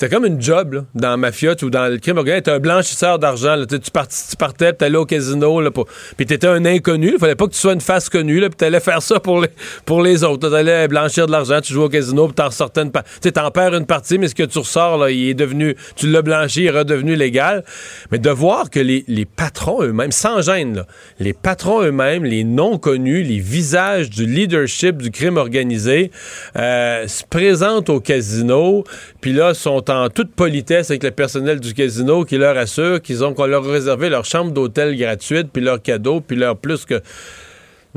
C'était 0.00 0.14
comme 0.14 0.26
une 0.26 0.40
job 0.40 0.84
dans 0.94 1.10
la 1.10 1.16
mafia 1.16 1.56
ou 1.60 1.70
dans 1.70 1.88
le 1.88 1.98
crime 1.98 2.18
organisé. 2.18 2.42
T'es 2.44 2.52
un 2.52 2.60
blanchisseur 2.60 3.18
d'argent. 3.18 3.56
Tu, 3.68 3.90
parti- 3.90 4.30
tu 4.30 4.36
partais, 4.36 4.72
t'allais 4.72 4.96
au 4.96 5.04
casino. 5.04 5.60
Là, 5.60 5.72
pour... 5.72 5.86
Puis 6.16 6.24
t'étais 6.24 6.46
un 6.46 6.64
inconnu. 6.64 7.14
Il 7.14 7.18
fallait 7.18 7.34
pas 7.34 7.46
que 7.46 7.52
tu 7.52 7.58
sois 7.58 7.72
une 7.72 7.80
face 7.80 8.08
connue. 8.08 8.38
Là, 8.38 8.48
puis 8.48 8.56
t'allais 8.56 8.78
faire 8.78 9.02
ça 9.02 9.18
pour 9.18 9.40
les, 9.40 9.48
pour 9.84 10.00
les 10.00 10.22
autres. 10.22 10.48
Blanchir 10.86 11.26
de 11.26 11.32
l'argent, 11.32 11.60
tu 11.60 11.72
jouais 11.72 11.86
au 11.86 11.88
casino, 11.88 12.26
puis 12.28 12.34
t'en 12.36 12.46
ressortais 12.46 12.82
une 12.82 12.92
partie. 12.92 13.10
Tu 13.20 13.32
t'en 13.32 13.50
perds 13.50 13.74
une 13.74 13.86
partie, 13.86 14.18
mais 14.18 14.28
ce 14.28 14.36
que 14.36 14.44
tu 14.44 14.58
ressors, 14.58 14.98
là, 14.98 15.10
il 15.10 15.30
est 15.30 15.34
devenu... 15.34 15.74
Tu 15.96 16.06
l'as 16.08 16.22
blanchi, 16.22 16.60
il 16.60 16.66
est 16.66 16.70
redevenu 16.70 17.16
légal. 17.16 17.64
Mais 18.12 18.20
de 18.20 18.30
voir 18.30 18.70
que 18.70 18.78
les, 18.78 19.04
les 19.08 19.24
patrons 19.24 19.82
eux-mêmes, 19.82 20.12
sans 20.12 20.42
gêne, 20.42 20.84
les 21.18 21.32
patrons 21.32 21.82
eux-mêmes, 21.82 22.24
les 22.24 22.44
non-connus, 22.44 23.24
les 23.24 23.40
visages 23.40 24.10
du 24.10 24.26
leadership 24.26 24.98
du 24.98 25.10
crime 25.10 25.38
organisé, 25.38 26.12
euh, 26.54 27.08
se 27.08 27.24
présentent 27.28 27.90
au 27.90 27.98
casino, 27.98 28.84
puis 29.20 29.32
là, 29.32 29.54
sont 29.54 29.87
en 29.90 30.08
toute 30.08 30.34
politesse 30.34 30.90
avec 30.90 31.02
le 31.02 31.10
personnel 31.10 31.60
du 31.60 31.74
casino 31.74 32.24
qui 32.24 32.38
leur 32.38 32.56
assure 32.56 33.00
qu'ils 33.00 33.24
ont 33.24 33.34
qu'on 33.34 33.46
leur 33.46 33.64
réservé 33.64 34.08
leur 34.08 34.24
chambre 34.24 34.52
d'hôtel 34.52 34.96
gratuite, 34.96 35.48
puis 35.52 35.62
leur 35.62 35.82
cadeau, 35.82 36.20
puis 36.20 36.36
leur 36.36 36.56
plus 36.56 36.84
que 36.84 37.00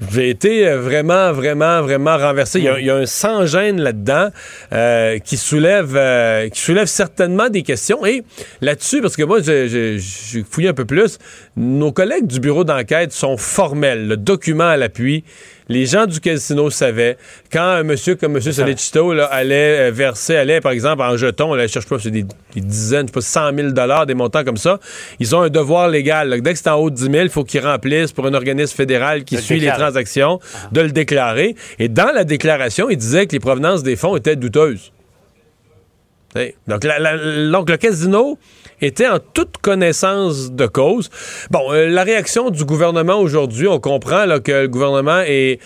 j'ai 0.09 0.29
été 0.29 0.67
euh, 0.67 0.79
vraiment, 0.79 1.31
vraiment, 1.31 1.81
vraiment 1.81 2.17
renversé. 2.17 2.59
Il 2.59 2.85
y 2.85 2.89
a, 2.89 2.95
un 2.95 3.05
sans-gêne 3.05 3.81
là-dedans 3.81 4.29
euh, 4.73 5.19
qui 5.19 5.37
soulève 5.37 5.95
euh, 5.95 6.49
qui 6.49 6.59
soulève 6.59 6.87
certainement 6.87 7.49
des 7.49 7.61
questions. 7.61 8.05
Et 8.05 8.23
là-dessus, 8.61 9.01
parce 9.01 9.15
que 9.15 9.23
moi, 9.23 9.41
j'ai 9.41 9.99
fouillé 10.49 10.69
un 10.69 10.73
peu 10.73 10.85
plus, 10.85 11.19
nos 11.55 11.91
collègues 11.91 12.27
du 12.27 12.39
bureau 12.39 12.63
d'enquête 12.63 13.11
sont 13.11 13.37
formels, 13.37 14.07
le 14.07 14.17
document 14.17 14.69
à 14.69 14.77
l'appui. 14.77 15.23
Les 15.71 15.85
gens 15.85 16.05
du 16.05 16.19
casino 16.19 16.69
savaient. 16.69 17.17
Quand 17.51 17.63
un 17.63 17.83
monsieur 17.83 18.15
comme 18.15 18.35
M. 18.35 18.41
Solicito 18.41 19.13
là, 19.13 19.25
allait 19.25 19.87
euh, 19.87 19.91
verser, 19.91 20.35
allait 20.35 20.61
par 20.61 20.71
exemple 20.71 21.01
en 21.01 21.15
jetons, 21.17 21.53
là, 21.55 21.65
je 21.67 21.71
cherche 21.71 21.87
pas, 21.87 21.97
c'est 21.99 22.11
des, 22.11 22.23
des 22.23 22.61
dizaines, 22.61 23.07
je 23.07 23.11
sais 23.21 23.41
pas, 23.41 23.49
100 23.51 23.55
000 23.55 23.69
dollars, 23.71 24.05
des 24.05 24.13
montants 24.13 24.43
comme 24.43 24.57
ça, 24.57 24.79
ils 25.19 25.35
ont 25.35 25.41
un 25.41 25.49
devoir 25.49 25.87
légal. 25.87 26.29
là. 26.29 26.39
Dès 26.39 26.53
que 26.53 26.59
c'est 26.59 26.69
en 26.69 26.75
haut 26.75 26.89
de 26.89 26.95
10 26.95 27.03
000, 27.03 27.15
il 27.23 27.29
faut 27.29 27.43
qu'ils 27.43 27.65
remplissent 27.65 28.11
pour 28.11 28.25
un 28.27 28.33
organisme 28.33 28.75
fédéral 28.75 29.23
qui 29.23 29.37
suit 29.37 29.59
les 29.59 29.67
transactions, 29.79 30.39
de 30.71 30.81
le 30.81 30.91
déclarer. 30.91 31.55
Et 31.79 31.87
dans 31.87 32.11
la 32.13 32.23
déclaration, 32.23 32.89
il 32.89 32.97
disait 32.97 33.25
que 33.27 33.31
les 33.33 33.39
provenances 33.39 33.83
des 33.83 33.95
fonds 33.95 34.15
étaient 34.17 34.35
douteuses. 34.35 34.91
Donc, 36.67 36.83
la- 36.85 36.97
la- 36.99 37.49
donc, 37.51 37.69
le 37.69 37.75
casino 37.77 38.37
était 38.81 39.07
en 39.07 39.19
toute 39.19 39.57
connaissance 39.61 40.51
de 40.51 40.65
cause. 40.67 41.09
Bon, 41.49 41.71
euh, 41.71 41.87
la 41.89 42.03
réaction 42.03 42.49
du 42.49 42.65
gouvernement 42.65 43.19
aujourd'hui, 43.19 43.67
on 43.67 43.79
comprend 43.79 44.25
là, 44.25 44.39
que 44.39 44.51
le 44.63 44.67
gouvernement 44.67 45.21
est 45.25 45.59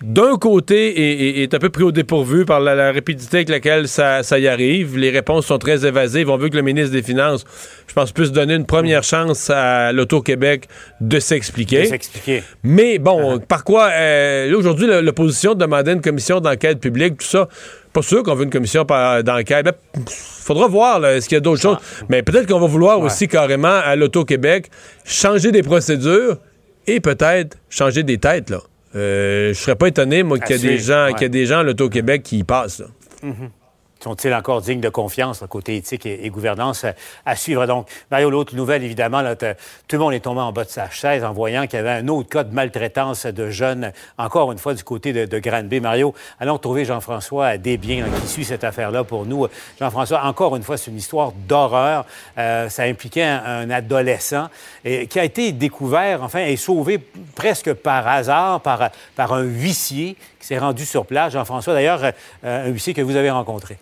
d'un 0.00 0.36
côté 0.36 1.00
est, 1.00 1.42
est- 1.42 1.54
un 1.54 1.58
peu 1.58 1.70
pris 1.70 1.82
au 1.82 1.90
dépourvu 1.90 2.44
par 2.44 2.60
la, 2.60 2.76
la 2.76 2.92
rapidité 2.92 3.38
avec 3.38 3.48
laquelle 3.48 3.88
ça, 3.88 4.22
ça 4.22 4.38
y 4.38 4.46
arrive. 4.46 4.96
Les 4.96 5.10
réponses 5.10 5.46
sont 5.46 5.58
très 5.58 5.84
évasives. 5.84 6.30
On 6.30 6.36
veut 6.36 6.50
que 6.50 6.56
le 6.56 6.62
ministre 6.62 6.92
des 6.92 7.02
Finances, 7.02 7.44
je 7.88 7.94
pense, 7.94 8.12
puisse 8.12 8.30
donner 8.30 8.54
une 8.54 8.64
première 8.66 9.02
chance 9.02 9.50
à 9.50 9.90
l'Auto-Québec 9.92 10.68
de 11.00 11.18
s'expliquer. 11.18 11.80
De 11.82 11.86
s'expliquer. 11.86 12.44
Mais 12.62 13.00
bon, 13.00 13.40
par 13.40 13.64
quoi, 13.64 13.88
euh, 13.92 14.48
là, 14.48 14.56
aujourd'hui, 14.56 14.86
l'opposition 14.86 15.54
demandait 15.54 15.94
une 15.94 16.00
commission 16.00 16.38
d'enquête 16.38 16.78
publique, 16.78 17.16
tout 17.18 17.26
ça. 17.26 17.48
Pas 17.98 18.02
sûr 18.02 18.22
qu'on 18.22 18.36
veut 18.36 18.44
une 18.44 18.50
commission 18.50 18.84
d'enquête. 18.84 19.64
Ben, 19.64 19.72
faudra 20.06 20.68
voir 20.68 21.04
est-ce 21.04 21.28
qu'il 21.28 21.34
y 21.34 21.38
a 21.38 21.40
d'autres 21.40 21.60
choses. 21.60 21.78
Mais 22.08 22.22
peut-être 22.22 22.46
qu'on 22.46 22.60
va 22.60 22.68
vouloir 22.68 23.00
aussi 23.00 23.26
carrément 23.26 23.66
à 23.66 23.96
l'Auto-Québec 23.96 24.70
changer 25.04 25.50
des 25.50 25.64
procédures 25.64 26.36
et 26.86 27.00
peut-être 27.00 27.56
changer 27.68 28.04
des 28.04 28.18
têtes. 28.18 28.50
Là. 28.50 28.60
Euh, 28.94 29.48
je 29.48 29.58
serais 29.58 29.74
pas 29.74 29.88
étonné, 29.88 30.22
moi, 30.22 30.38
qu'il 30.38 30.54
y 30.54 30.58
a 30.60 30.62
des 30.62 30.78
gens, 30.78 31.06
ouais. 31.06 31.12
qu'il 31.14 31.22
y 31.22 31.24
a 31.24 31.28
des 31.28 31.46
gens 31.46 31.58
à 31.58 31.62
l'Auto-Québec 31.64 32.22
qui 32.22 32.38
y 32.38 32.44
passent. 32.44 32.78
là. 32.78 33.30
Sont-ils 34.08 34.32
encore 34.32 34.62
dignes 34.62 34.80
de 34.80 34.88
confiance, 34.88 35.44
côté 35.50 35.76
éthique 35.76 36.06
et, 36.06 36.30
gouvernance 36.30 36.84
à, 36.84 36.94
à 37.26 37.36
suivre? 37.36 37.66
Donc, 37.66 37.88
Mario, 38.10 38.30
l'autre 38.30 38.56
nouvelle, 38.56 38.82
évidemment, 38.82 39.22
tout 39.34 39.96
le 39.96 39.98
monde 39.98 40.14
est 40.14 40.20
tombé 40.20 40.40
en 40.40 40.50
bas 40.50 40.64
de 40.64 40.70
sa 40.70 40.88
chaise 40.88 41.22
en 41.24 41.34
voyant 41.34 41.66
qu'il 41.66 41.76
y 41.76 41.80
avait 41.80 41.90
un 41.90 42.08
autre 42.08 42.30
cas 42.30 42.42
de 42.42 42.54
maltraitance 42.54 43.26
de 43.26 43.50
jeunes, 43.50 43.92
encore 44.16 44.50
une 44.50 44.56
fois, 44.56 44.72
du 44.72 44.82
côté 44.82 45.12
de, 45.12 45.26
de 45.26 45.38
Granby. 45.38 45.80
Mario, 45.80 46.14
allons 46.40 46.54
retrouver 46.54 46.86
Jean-François 46.86 47.58
Desbiens, 47.58 48.06
qui 48.22 48.28
suit 48.28 48.44
cette 48.46 48.64
affaire-là 48.64 49.04
pour 49.04 49.26
nous. 49.26 49.46
Jean-François, 49.78 50.24
encore 50.24 50.56
une 50.56 50.62
fois, 50.62 50.78
c'est 50.78 50.90
une 50.90 50.96
histoire 50.96 51.32
d'horreur. 51.46 52.06
Euh, 52.38 52.70
ça 52.70 52.84
impliquait 52.84 53.24
un, 53.24 53.68
adolescent 53.68 54.48
qui 54.82 55.20
a 55.20 55.24
été 55.24 55.52
découvert, 55.52 56.22
enfin, 56.22 56.46
et 56.46 56.56
sauvé 56.56 56.98
presque 57.34 57.74
par 57.74 58.08
hasard 58.08 58.62
par, 58.62 58.88
par 59.14 59.34
un 59.34 59.42
huissier 59.42 60.16
qui 60.40 60.46
s'est 60.46 60.58
rendu 60.58 60.86
sur 60.86 61.04
place. 61.04 61.34
Jean-François, 61.34 61.74
d'ailleurs, 61.74 62.00
euh, 62.02 62.66
un 62.66 62.68
huissier 62.68 62.94
que 62.94 63.02
vous 63.02 63.16
avez 63.16 63.30
rencontré. 63.30 63.76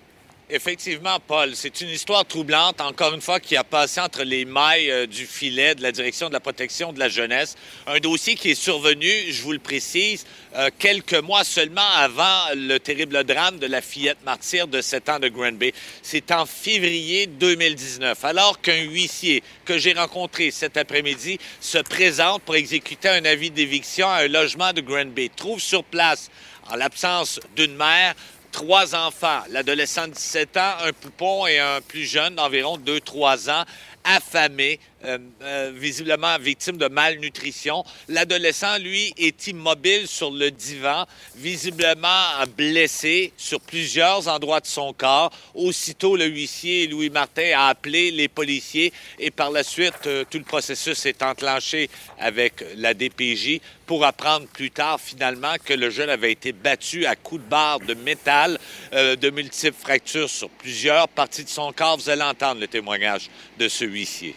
Effectivement, 0.48 1.18
Paul, 1.26 1.56
c'est 1.56 1.80
une 1.80 1.88
histoire 1.88 2.24
troublante, 2.24 2.80
encore 2.80 3.12
une 3.12 3.20
fois, 3.20 3.40
qui 3.40 3.56
a 3.56 3.64
passé 3.64 4.00
entre 4.00 4.22
les 4.22 4.44
mailles 4.44 4.92
euh, 4.92 5.04
du 5.04 5.26
filet 5.26 5.74
de 5.74 5.82
la 5.82 5.90
direction 5.90 6.28
de 6.28 6.34
la 6.34 6.38
protection 6.38 6.92
de 6.92 7.00
la 7.00 7.08
jeunesse. 7.08 7.56
Un 7.88 7.98
dossier 7.98 8.36
qui 8.36 8.52
est 8.52 8.54
survenu, 8.54 9.10
je 9.28 9.42
vous 9.42 9.50
le 9.50 9.58
précise, 9.58 10.24
euh, 10.54 10.70
quelques 10.78 11.14
mois 11.14 11.42
seulement 11.42 11.90
avant 11.96 12.44
le 12.54 12.78
terrible 12.78 13.24
drame 13.24 13.58
de 13.58 13.66
la 13.66 13.80
fillette 13.80 14.24
martyre 14.24 14.68
de 14.68 14.80
7 14.80 15.08
ans 15.08 15.18
de 15.18 15.26
Granby. 15.26 15.72
C'est 16.00 16.30
en 16.30 16.46
février 16.46 17.26
2019, 17.26 18.24
alors 18.24 18.60
qu'un 18.60 18.82
huissier 18.82 19.42
que 19.64 19.78
j'ai 19.78 19.94
rencontré 19.94 20.52
cet 20.52 20.76
après-midi 20.76 21.40
se 21.60 21.78
présente 21.78 22.42
pour 22.42 22.54
exécuter 22.54 23.08
un 23.08 23.24
avis 23.24 23.50
d'éviction 23.50 24.08
à 24.08 24.18
un 24.18 24.28
logement 24.28 24.72
de 24.72 24.80
Granby. 24.80 25.28
Trouve 25.30 25.60
sur 25.60 25.82
place, 25.82 26.30
en 26.70 26.76
l'absence 26.76 27.40
d'une 27.56 27.74
mère, 27.74 28.14
trois 28.56 28.94
enfants, 28.94 29.42
l'adolescent 29.50 30.08
de 30.08 30.14
17 30.14 30.56
ans, 30.56 30.72
un 30.82 30.92
poupon 30.94 31.46
et 31.46 31.58
un 31.58 31.82
plus 31.82 32.06
jeune 32.06 32.36
d'environ 32.36 32.78
2-3 32.78 33.50
ans, 33.50 33.64
affamés, 34.02 34.80
euh, 35.06 35.18
euh, 35.42 35.72
visiblement 35.72 36.36
victime 36.38 36.78
de 36.78 36.88
malnutrition. 36.88 37.84
L'adolescent, 38.08 38.78
lui, 38.78 39.14
est 39.16 39.46
immobile 39.46 40.08
sur 40.08 40.30
le 40.32 40.50
divan, 40.50 41.06
visiblement 41.36 42.44
blessé 42.56 43.32
sur 43.36 43.60
plusieurs 43.60 44.26
endroits 44.26 44.60
de 44.60 44.66
son 44.66 44.92
corps. 44.92 45.30
Aussitôt, 45.54 46.16
le 46.16 46.26
huissier 46.26 46.88
Louis 46.88 47.10
Martin 47.10 47.52
a 47.56 47.68
appelé 47.68 48.10
les 48.10 48.26
policiers 48.26 48.92
et 49.20 49.30
par 49.30 49.52
la 49.52 49.62
suite, 49.62 49.94
euh, 50.06 50.24
tout 50.28 50.38
le 50.38 50.44
processus 50.44 51.06
est 51.06 51.22
enclenché 51.22 51.88
avec 52.18 52.64
la 52.76 52.92
DPJ 52.92 53.60
pour 53.86 54.04
apprendre 54.04 54.48
plus 54.48 54.72
tard, 54.72 55.00
finalement, 55.00 55.54
que 55.64 55.74
le 55.74 55.90
jeune 55.90 56.10
avait 56.10 56.32
été 56.32 56.50
battu 56.50 57.06
à 57.06 57.14
coups 57.14 57.42
de 57.44 57.48
barre 57.48 57.78
de 57.78 57.94
métal, 57.94 58.58
de 58.92 59.30
multiples 59.30 59.78
fractures 59.78 60.28
sur 60.28 60.50
plusieurs 60.50 61.08
parties 61.08 61.44
de 61.44 61.48
son 61.48 61.72
corps. 61.72 61.96
Vous 61.96 62.10
allez 62.10 62.22
entendre 62.22 62.60
le 62.60 62.66
témoignage 62.66 63.30
de 63.60 63.68
ce 63.68 63.84
huissier. 63.84 64.34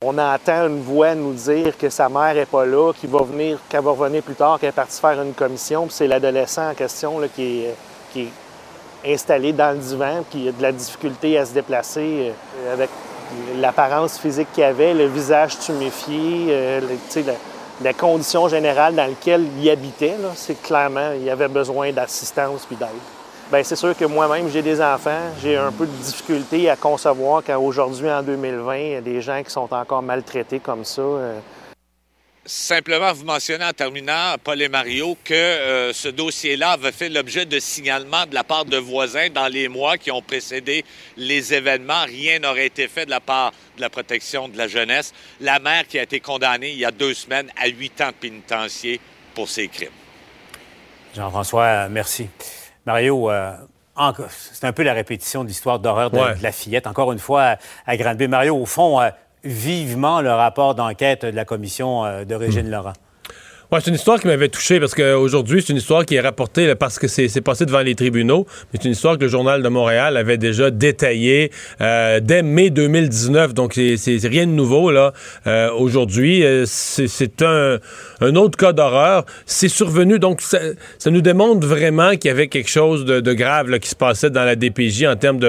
On 0.00 0.16
entend 0.16 0.68
une 0.68 0.80
voix 0.80 1.16
nous 1.16 1.32
dire 1.32 1.76
que 1.76 1.88
sa 1.88 2.08
mère 2.08 2.32
n'est 2.32 2.46
pas 2.46 2.64
là, 2.64 2.92
qu'il 2.92 3.10
va 3.10 3.20
venir, 3.24 3.58
qu'elle 3.68 3.82
va 3.82 3.94
plus 4.22 4.36
tard, 4.36 4.60
qu'elle 4.60 4.68
est 4.68 4.72
partie 4.72 5.00
faire 5.00 5.20
une 5.20 5.34
commission. 5.34 5.86
Puis 5.86 5.94
c'est 5.96 6.06
l'adolescent 6.06 6.70
en 6.70 6.74
question 6.74 7.20
qui, 7.34 7.64
est, 8.14 8.28
installé 9.04 9.52
dans 9.52 9.72
le 9.72 9.78
divan, 9.78 10.22
puis 10.30 10.42
il 10.42 10.48
a 10.50 10.52
de 10.52 10.62
la 10.62 10.70
difficulté 10.70 11.36
à 11.36 11.44
se 11.44 11.52
déplacer 11.52 12.32
euh, 12.32 12.72
avec 12.72 12.90
l'apparence 13.56 14.20
physique 14.20 14.46
qu'il 14.52 14.62
avait, 14.62 14.94
le 14.94 15.06
visage 15.06 15.58
tuméfié, 15.58 16.46
euh, 16.50 16.80
la, 17.82 17.92
condition 17.92 18.46
générale 18.46 18.94
dans 18.94 19.08
laquelle 19.08 19.46
il 19.60 19.68
habitait. 19.68 20.14
C'est 20.36 20.62
clairement, 20.62 21.10
il 21.20 21.28
avait 21.28 21.48
besoin 21.48 21.90
d'assistance 21.90 22.66
puis 22.66 22.76
d'aide. 22.76 23.17
Bien, 23.50 23.62
c'est 23.62 23.76
sûr 23.76 23.96
que 23.96 24.04
moi-même, 24.04 24.50
j'ai 24.50 24.60
des 24.60 24.78
enfants. 24.80 25.32
J'ai 25.40 25.56
un 25.56 25.72
peu 25.72 25.86
de 25.86 25.92
difficulté 25.92 26.68
à 26.68 26.76
concevoir 26.76 27.42
qu'aujourd'hui, 27.42 28.10
en 28.10 28.22
2020, 28.22 28.76
il 28.76 28.90
y 28.90 28.94
a 28.96 29.00
des 29.00 29.22
gens 29.22 29.42
qui 29.42 29.50
sont 29.50 29.72
encore 29.72 30.02
maltraités 30.02 30.60
comme 30.60 30.84
ça. 30.84 31.00
euh, 31.00 31.40
Simplement 32.44 33.12
vous 33.12 33.24
mentionner 33.24 33.64
en 33.64 33.72
terminant, 33.72 34.34
Paul 34.42 34.60
et 34.60 34.68
Mario, 34.68 35.16
que 35.24 35.32
euh, 35.34 35.92
ce 35.94 36.08
dossier-là 36.08 36.72
avait 36.72 36.92
fait 36.92 37.08
l'objet 37.08 37.46
de 37.46 37.58
signalements 37.58 38.26
de 38.26 38.34
la 38.34 38.44
part 38.44 38.66
de 38.66 38.76
voisins 38.76 39.28
dans 39.30 39.48
les 39.48 39.68
mois 39.68 39.96
qui 39.96 40.10
ont 40.10 40.22
précédé 40.22 40.84
les 41.16 41.54
événements. 41.54 42.04
Rien 42.04 42.38
n'aurait 42.40 42.66
été 42.66 42.86
fait 42.86 43.06
de 43.06 43.10
la 43.10 43.20
part 43.20 43.52
de 43.76 43.80
la 43.80 43.88
protection 43.88 44.48
de 44.48 44.58
la 44.58 44.68
jeunesse. 44.68 45.14
La 45.40 45.58
mère 45.58 45.86
qui 45.86 45.98
a 45.98 46.02
été 46.02 46.20
condamnée 46.20 46.70
il 46.72 46.78
y 46.78 46.84
a 46.84 46.90
deux 46.90 47.14
semaines 47.14 47.50
à 47.56 47.68
huit 47.68 47.98
ans 48.02 48.08
de 48.08 48.12
pénitencier 48.12 49.00
pour 49.34 49.48
ses 49.48 49.68
crimes. 49.68 49.88
Jean-François, 51.14 51.88
merci. 51.88 52.28
Mario, 52.92 53.30
euh, 53.30 53.52
c'est 54.30 54.64
un 54.66 54.72
peu 54.72 54.82
la 54.82 54.94
répétition 54.94 55.42
de 55.42 55.48
l'histoire 55.48 55.78
d'horreur 55.78 56.10
de, 56.10 56.16
Ouais. 56.18 56.34
de 56.36 56.42
la 56.42 56.52
fillette. 56.52 56.86
Encore 56.86 57.12
une 57.12 57.18
fois, 57.18 57.42
à, 57.42 57.56
à 57.86 57.96
Granby. 57.98 58.28
Mario, 58.28 58.56
au 58.56 58.64
fond, 58.64 58.98
euh, 58.98 59.10
vivement 59.44 60.22
le 60.22 60.32
rapport 60.32 60.74
d'enquête 60.74 61.26
de 61.26 61.36
la 61.36 61.44
commission 61.44 62.06
euh, 62.06 62.24
de 62.24 62.34
Régine 62.34 62.70
Laurent. 62.70 62.94
Ouais, 63.70 63.80
c'est 63.82 63.90
une 63.90 63.96
histoire 63.96 64.18
qui 64.18 64.26
m'avait 64.28 64.48
touché 64.48 64.80
parce 64.80 64.94
qu'aujourd'hui, 64.94 65.60
c'est 65.60 65.74
une 65.74 65.78
histoire 65.78 66.06
qui 66.06 66.14
est 66.14 66.22
rapportée 66.22 66.74
parce 66.74 66.98
que 66.98 67.06
c'est 67.06 67.40
passé 67.42 67.66
devant 67.66 67.80
les 67.80 67.94
tribunaux. 67.94 68.46
C'est 68.72 68.86
une 68.86 68.92
histoire 68.92 69.18
que 69.18 69.24
le 69.24 69.28
Journal 69.28 69.62
de 69.62 69.68
Montréal 69.68 70.16
avait 70.16 70.38
déjà 70.38 70.70
détaillée 70.70 71.52
euh, 71.82 72.18
dès 72.18 72.40
mai 72.40 72.70
2019. 72.70 73.52
Donc, 73.52 73.74
c'est- 73.74 74.26
rien 74.26 74.46
de 74.46 74.52
nouveau 74.52 74.90
là. 74.90 75.12
Euh, 75.46 75.70
aujourd'hui, 75.72 76.46
euh, 76.46 76.64
c'est 76.66 77.42
un, 77.42 77.78
autre 78.36 78.56
cas 78.56 78.72
d'horreur. 78.72 79.26
C'est 79.44 79.68
survenu. 79.68 80.18
Donc, 80.18 80.40
ça, 80.40 80.60
nous 81.10 81.20
démontre 81.20 81.66
vraiment 81.66 82.12
qu'il 82.12 82.28
y 82.28 82.30
avait 82.30 82.48
quelque 82.48 82.70
chose 82.70 83.04
de, 83.04 83.32
grave 83.34 83.78
qui 83.80 83.90
se 83.90 83.96
passait 83.96 84.30
dans 84.30 84.44
la 84.44 84.56
DPJ 84.56 85.04
en 85.04 85.16
termes 85.16 85.40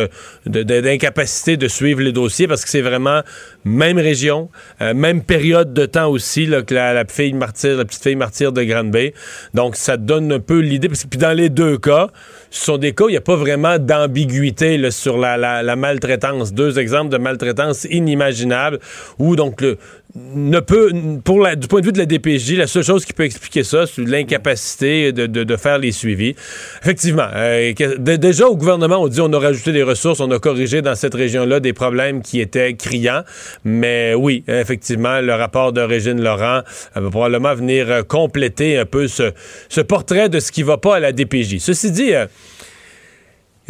d'incapacité 0.45 1.55
de, 1.55 1.69
suivre 1.69 2.01
les 2.01 2.11
dossiers 2.11 2.49
parce 2.49 2.65
que 2.65 2.69
c'est 2.69 2.81
vraiment 2.81 3.21
même 3.63 3.97
région, 3.97 4.49
même 4.81 5.23
période 5.23 5.73
de 5.73 5.85
temps 5.85 6.09
aussi 6.09 6.49
que 6.67 6.73
la, 6.73 6.93
la 6.93 7.05
fille 7.05 7.31
martyre, 7.31 7.77
la 7.77 7.85
petite 7.85 8.03
fille 8.03 8.08
martyre 8.15 8.51
de 8.51 8.63
Grande 8.63 8.91
Bay. 8.91 9.13
Donc 9.53 9.75
ça 9.75 9.97
donne 9.97 10.31
un 10.31 10.39
peu 10.39 10.59
l'idée. 10.59 10.89
Puis 10.89 11.19
dans 11.19 11.35
les 11.35 11.49
deux 11.49 11.77
cas, 11.77 12.07
ce 12.51 12.65
sont 12.65 12.77
des 12.77 12.93
cas 12.93 13.05
où 13.05 13.09
il 13.09 13.13
n'y 13.13 13.17
a 13.17 13.21
pas 13.21 13.35
vraiment 13.35 13.77
d'ambiguïté 13.79 14.89
sur 14.91 15.17
la, 15.17 15.37
la- 15.37 15.63
la 15.63 15.75
maltraitance. 15.75 16.53
Deux 16.53 16.79
exemples 16.79 17.09
de 17.09 17.17
maltraitance 17.17 17.85
inimaginables 17.89 18.79
où 19.19 19.35
donc 19.35 19.61
le, 19.61 19.77
ne 20.15 20.59
peut, 20.59 20.91
pour 21.23 21.47
du 21.55 21.67
point 21.67 21.81
de 21.81 21.85
vue 21.85 21.91
de 21.91 21.99
la 21.99 22.05
DPJ, 22.07 22.53
la 22.53 22.65
seule 22.65 22.83
chose 22.83 23.05
qui 23.05 23.13
peut 23.13 23.25
expliquer 23.25 23.63
ça, 23.63 23.85
c'est 23.85 24.01
l'incapacité 24.01 25.11
de, 25.11 25.55
faire 25.55 25.77
les 25.77 25.91
suivis. 25.91 26.35
Effectivement, 26.81 27.27
euh, 27.35 27.73
déjà 27.99 28.47
au 28.47 28.55
gouvernement, 28.55 28.97
on 28.97 29.07
dit 29.07 29.21
on 29.21 29.31
a 29.33 29.39
rajouté 29.39 29.71
des 29.71 29.83
ressources, 29.83 30.19
on 30.19 30.31
a 30.31 30.39
corrigé 30.39 30.81
dans 30.81 30.95
cette 30.95 31.13
région-là 31.13 31.59
des 31.59 31.73
problèmes 31.73 32.21
qui 32.23 32.41
étaient 32.41 32.73
criants. 32.73 33.21
Mais 33.63 34.15
oui, 34.15 34.43
effectivement, 34.47 35.21
le 35.21 35.33
rapport 35.33 35.73
de 35.73 35.81
Régine 35.81 36.21
Laurent 36.21 36.61
euh, 36.97 37.01
va 37.01 37.09
probablement 37.09 37.53
venir 37.53 37.91
euh, 37.91 38.01
compléter 38.01 38.79
un 38.79 38.85
peu 38.85 39.07
ce, 39.07 39.81
portrait 39.81 40.29
de 40.29 40.39
ce 40.39 40.51
qui 40.51 40.63
va 40.63 40.77
pas 40.77 40.95
à 40.95 40.99
la 40.99 41.11
DPJ. 41.11 41.59
Ceci 41.59 41.91
dit, 41.91 42.13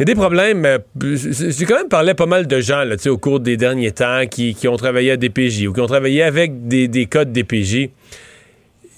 y 0.00 0.02
a 0.02 0.04
des 0.06 0.14
problèmes. 0.14 0.64
euh, 0.64 0.78
J'ai 1.02 1.64
quand 1.66 1.76
même 1.76 1.88
parlé 1.88 2.10
à 2.10 2.14
pas 2.14 2.26
mal 2.26 2.46
de 2.46 2.60
gens 2.60 2.84
là, 2.84 2.96
au 3.08 3.18
cours 3.18 3.40
des 3.40 3.56
derniers 3.56 3.92
temps 3.92 4.22
qui, 4.30 4.54
qui 4.54 4.66
ont 4.68 4.76
travaillé 4.76 5.12
à 5.12 5.16
DPJ 5.16 5.66
ou 5.66 5.72
qui 5.72 5.80
ont 5.80 5.86
travaillé 5.86 6.22
avec 6.22 6.66
des, 6.68 6.88
des 6.88 7.06
codes 7.06 7.32
DPJ. 7.32 7.90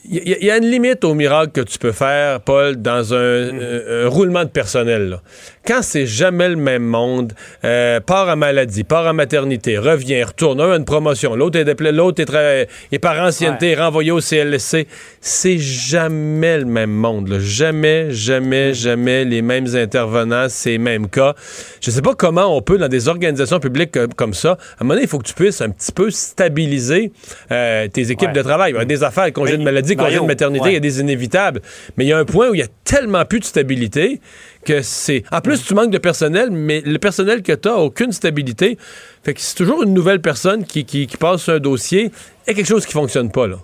Il 0.05 0.29
y, 0.29 0.33
a- 0.35 0.39
il 0.41 0.45
y 0.47 0.51
a 0.51 0.57
une 0.59 0.67
limite 0.69 1.05
au 1.05 1.15
miracle 1.15 1.53
que 1.53 1.61
tu 1.61 1.79
peux 1.79 1.93
faire, 1.93 2.41
Paul, 2.41 2.77
dans 2.77 3.15
un, 3.15 3.19
un- 3.51 4.05
un 4.05 4.09
roulement 4.09 4.43
de 4.45 4.49
personnel. 4.49 5.09
là. 5.11 5.23
Quand 5.67 5.81
c'est 5.83 6.07
jamais 6.07 6.49
le 6.49 6.57
même 6.57 6.83
monde, 6.83 7.35
euh, 7.65 8.01
part 8.01 8.29
en 8.29 8.37
maladie, 8.37 8.83
part 8.83 9.07
en 9.07 9.15
maternité, 9.15 9.79
revient, 9.79 10.25
retourne, 10.25 10.61
un 10.61 10.73
a 10.73 10.77
une 10.77 10.85
promotion, 10.85 11.37
l'autre 11.37 11.59
est 11.59 11.65
déplacé, 11.65 11.95
l'autre 11.95 12.21
est, 12.21 12.31
tra- 12.31 12.67
est 12.91 12.99
par 12.99 13.21
ancienneté, 13.25 13.75
renvoyé 13.77 14.11
au 14.11 14.21
CLSC, 14.21 14.87
c'est 15.21 15.59
jamais 15.59 16.59
le 16.59 16.65
même 16.65 16.91
monde. 16.91 17.29
là. 17.29 17.37
Jamais, 17.41 18.11
jamais, 18.11 18.75
jamais 18.75 19.25
les 19.25 19.41
mêmes 19.41 19.67
intervenants, 19.77 20.49
ces 20.49 20.79
mêmes 20.79 21.09
cas. 21.09 21.35
Je 21.81 21.91
sais 21.93 22.03
pas 22.03 22.15
comment 22.15 22.57
on 22.57 22.61
peut, 22.61 22.79
dans 22.79 22.89
des 22.89 23.07
organisations 23.09 23.61
publiques 23.61 23.93
comme, 23.93 24.15
comme 24.15 24.35
ça, 24.35 24.53
à 24.53 24.55
un 24.81 24.85
moment 24.85 24.95
donné, 24.95 25.03
il 25.05 25.09
faut 25.09 25.19
que 25.19 25.29
tu 25.29 25.35
puisses 25.35 25.61
un 25.61 25.71
petit 25.71 25.93
peu 25.93 26.11
stabiliser 26.11 27.13
euh, 27.53 27.87
tes 27.89 28.11
équipes 28.11 28.29
Ouais. 28.31 28.35
de 28.35 28.43
travail. 28.43 28.73
Il 28.73 28.79
y 28.79 28.81
a 28.81 28.85
des 28.85 29.03
affaires, 29.05 29.33
congés 29.33 29.53
de 29.53 29.59
Mais, 29.59 29.65
maladie, 29.65 29.95
congés 29.97 30.19
de 30.19 30.25
maternité, 30.25 30.65
ouais. 30.65 30.71
il 30.71 30.75
y 30.75 30.77
a 30.77 30.81
des 30.81 31.01
inévitables. 31.01 31.61
Mais 31.97 32.05
il 32.05 32.09
y 32.09 32.13
a 32.13 32.19
un 32.19 32.25
point 32.25 32.49
où 32.51 32.55
il 32.55 32.59
y 32.61 32.63
a 32.63 32.69
tellement 32.85 33.25
plus 33.25 33.41
de 33.41 33.45
stabilité 33.45 34.21
que 34.65 34.83
c'est. 34.83 35.25
En 35.33 35.41
plus, 35.41 35.65
tu 35.65 35.75
manques 35.75 35.91
de 35.91 35.99
personnel, 35.99 36.51
mais 36.51 36.81
le 36.81 36.99
personnel 36.99 37.43
que 37.43 37.53
tu 37.53 37.69
as 37.69 37.77
aucune 37.77 38.13
stabilité. 38.13 38.79
Fait 39.23 39.35
que 39.35 39.41
c'est 39.41 39.57
toujours 39.57 39.83
une 39.83 39.95
nouvelle 39.95 40.21
personne 40.21 40.65
qui, 40.65 40.85
qui, 40.85 41.07
qui 41.07 41.17
passe 41.17 41.43
sur 41.43 41.55
un 41.55 41.61
dossier 41.61 42.11
et 42.47 42.55
quelque 42.55 42.67
chose 42.67 42.87
qui 42.87 42.93
fonctionne 42.93 43.31
pas, 43.31 43.47
là. 43.47 43.59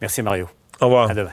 Merci, 0.00 0.22
Mario. 0.22 0.48
Au 0.80 0.86
revoir. 0.86 1.10
À 1.10 1.14
demain. 1.14 1.32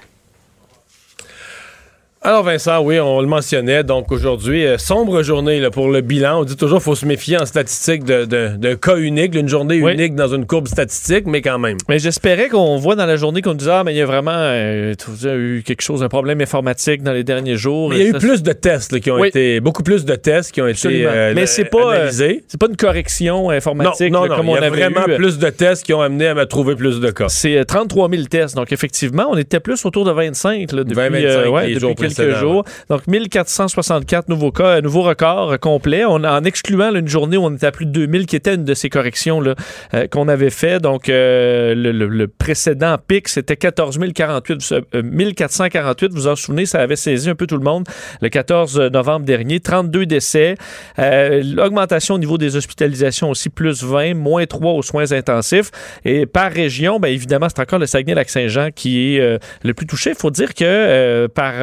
Alors 2.24 2.44
Vincent, 2.44 2.84
oui, 2.84 3.00
on 3.00 3.20
le 3.20 3.26
mentionnait, 3.26 3.84
donc 3.84 4.12
aujourd'hui, 4.12 4.64
euh, 4.64 4.78
sombre 4.78 5.24
journée 5.24 5.60
là, 5.60 5.72
pour 5.72 5.90
le 5.90 6.02
bilan. 6.02 6.42
On 6.42 6.44
dit 6.44 6.56
toujours 6.56 6.78
qu'il 6.78 6.84
faut 6.84 6.94
se 6.94 7.08
méfier 7.08 7.36
en 7.40 7.48
statistique 7.48 8.04
de- 8.04 8.26
de- 8.26 8.50
d'un 8.58 8.76
cas 8.76 8.98
unique, 8.98 9.32
d'une 9.32 9.50
journée 9.50 9.82
Oui. 9.82 9.94
unique 9.94 10.14
dans 10.14 10.28
une 10.28 10.46
courbe 10.46 10.68
statistique, 10.68 11.24
mais 11.26 11.42
quand 11.42 11.58
même. 11.58 11.78
Mais 11.90 11.98
j'espérais 11.98 12.48
qu'on 12.48 12.78
voit 12.78 12.96
dans 12.96 13.08
la 13.08 13.16
journée 13.16 13.42
qu'on 13.42 13.56
disait 13.56 13.72
Ah, 13.74 13.84
mais 13.84 13.96
il 13.96 13.98
y 13.98 14.02
a 14.02 14.06
vraiment 14.06 14.36
euh, 14.36 14.94
eu 15.36 15.64
quelque 15.66 15.82
chose, 15.82 16.04
un 16.04 16.10
problème 16.10 16.42
informatique 16.42 17.02
dans 17.02 17.12
les 17.12 17.24
derniers 17.24 17.56
jours. 17.56 17.92
Il 17.92 18.00
y 18.00 18.04
a 18.04 18.10
eu 18.10 18.12
Ça, 18.12 18.20
plus 18.20 18.44
de 18.44 18.54
tests 18.54 18.92
là, 18.92 19.00
qui 19.00 19.10
ont 19.10 19.20
Oui. 19.20 19.30
été, 19.30 19.60
beaucoup 19.60 19.82
plus 19.82 20.06
de 20.06 20.14
tests 20.14 20.52
qui 20.52 20.62
ont 20.62 20.68
été 20.68 21.08
euh, 21.08 21.34
Mais 21.34 21.48
c'est 21.48 21.66
pas, 21.66 21.96
euh. 21.96 22.12
C'est 22.12 22.60
pas 22.60 22.68
une 22.70 22.78
correction 22.78 23.50
informatique 23.50 24.12
non, 24.14 24.26
là, 24.26 24.30
non, 24.30 24.36
comme 24.36 24.46
il 24.46 24.50
y 24.50 24.60
on 24.60 24.62
a 24.62 24.70
vraiment 24.70 25.08
eu. 25.08 25.16
plus 25.16 25.40
de 25.40 25.50
tests 25.50 25.84
qui 25.84 25.94
ont 25.96 26.02
amené 26.02 26.28
à 26.28 26.36
me 26.36 26.46
trouver 26.46 26.76
plus 26.76 27.00
de 27.00 27.10
cas. 27.10 27.30
C'est 27.30 27.58
euh, 27.58 27.64
33 27.64 28.12
000 28.12 28.26
tests. 28.26 28.56
Donc, 28.56 28.72
effectivement, 28.72 29.26
on 29.32 29.38
était 29.38 29.60
plus 29.60 29.84
autour 29.88 30.06
de 30.06 30.12
25 30.12 30.72
là, 30.72 30.84
depuis, 30.84 30.94
20, 30.96 31.10
25 31.10 31.26
euh, 31.26 31.50
ouais, 31.50 31.74
depuis 31.74 32.11
quelques 32.14 32.36
jours. 32.40 32.64
Donc, 32.90 33.08
1464 33.08 34.30
nouveaux 34.30 34.52
cas, 34.52 34.78
un 34.78 34.82
nouveau 34.82 35.02
record 35.02 35.54
euh, 35.54 35.58
complet. 35.58 36.06
On, 36.06 36.24
en 36.24 36.44
excluant 36.44 36.92
là, 36.92 37.00
une 37.00 37.08
journée 37.08 37.38
où 37.38 37.46
on 37.46 37.54
était 37.56 37.68
à 37.68 37.72
plus 37.72 37.86
de 37.86 37.92
2000, 37.92 38.26
qui 38.26 38.36
était 38.36 38.56
une 38.56 38.64
de 38.66 38.74
ces 38.74 38.90
corrections 38.90 39.42
là, 39.42 39.56
euh, 39.94 40.08
qu'on 40.08 40.28
avait 40.28 40.50
fait. 40.50 40.80
Donc, 40.80 41.10
euh, 41.10 41.74
le, 41.76 41.92
le- 41.92 42.08
le 42.08 42.28
précédent 42.28 42.98
pic, 43.06 43.28
c'était 43.28 43.56
14 43.56 44.00
048, 44.14 44.74
euh, 44.96 45.02
1448. 45.04 46.12
Vous 46.12 46.22
vous 46.22 46.28
en 46.28 46.36
souvenez, 46.36 46.66
ça 46.66 46.80
avait 46.82 46.96
saisi 46.96 47.30
un 47.30 47.36
peu 47.36 47.48
tout 47.48 47.58
le 47.58 47.64
monde 47.64 47.88
le 48.22 48.30
14 48.30 48.80
novembre 48.92 49.26
dernier. 49.26 49.60
32 49.60 50.06
décès. 50.06 50.56
Euh, 51.00 51.42
L'augmentation 51.44 52.16
au 52.16 52.18
niveau 52.20 52.38
des 52.38 52.56
hospitalisations 52.56 53.30
aussi, 53.30 53.50
plus 53.50 53.84
20, 53.84 54.14
moins 54.16 54.46
3 54.46 54.74
aux 54.74 54.82
soins 54.82 55.12
intensifs. 55.12 55.72
Et 56.06 56.26
par 56.26 56.52
région, 56.52 57.00
bien 57.00 57.12
évidemment, 57.12 57.48
c'est 57.50 57.62
encore 57.62 57.80
le 57.80 57.86
Saguenay-Lac-Saint-Jean 57.86 58.70
qui 58.76 59.16
est 59.16 59.20
euh, 59.22 59.38
le 59.64 59.74
plus 59.74 59.86
touché. 59.88 60.12
Il 60.12 60.16
faut 60.16 60.32
dire 60.32 60.54
que 60.54 60.64
euh, 60.66 61.28
par, 61.28 61.54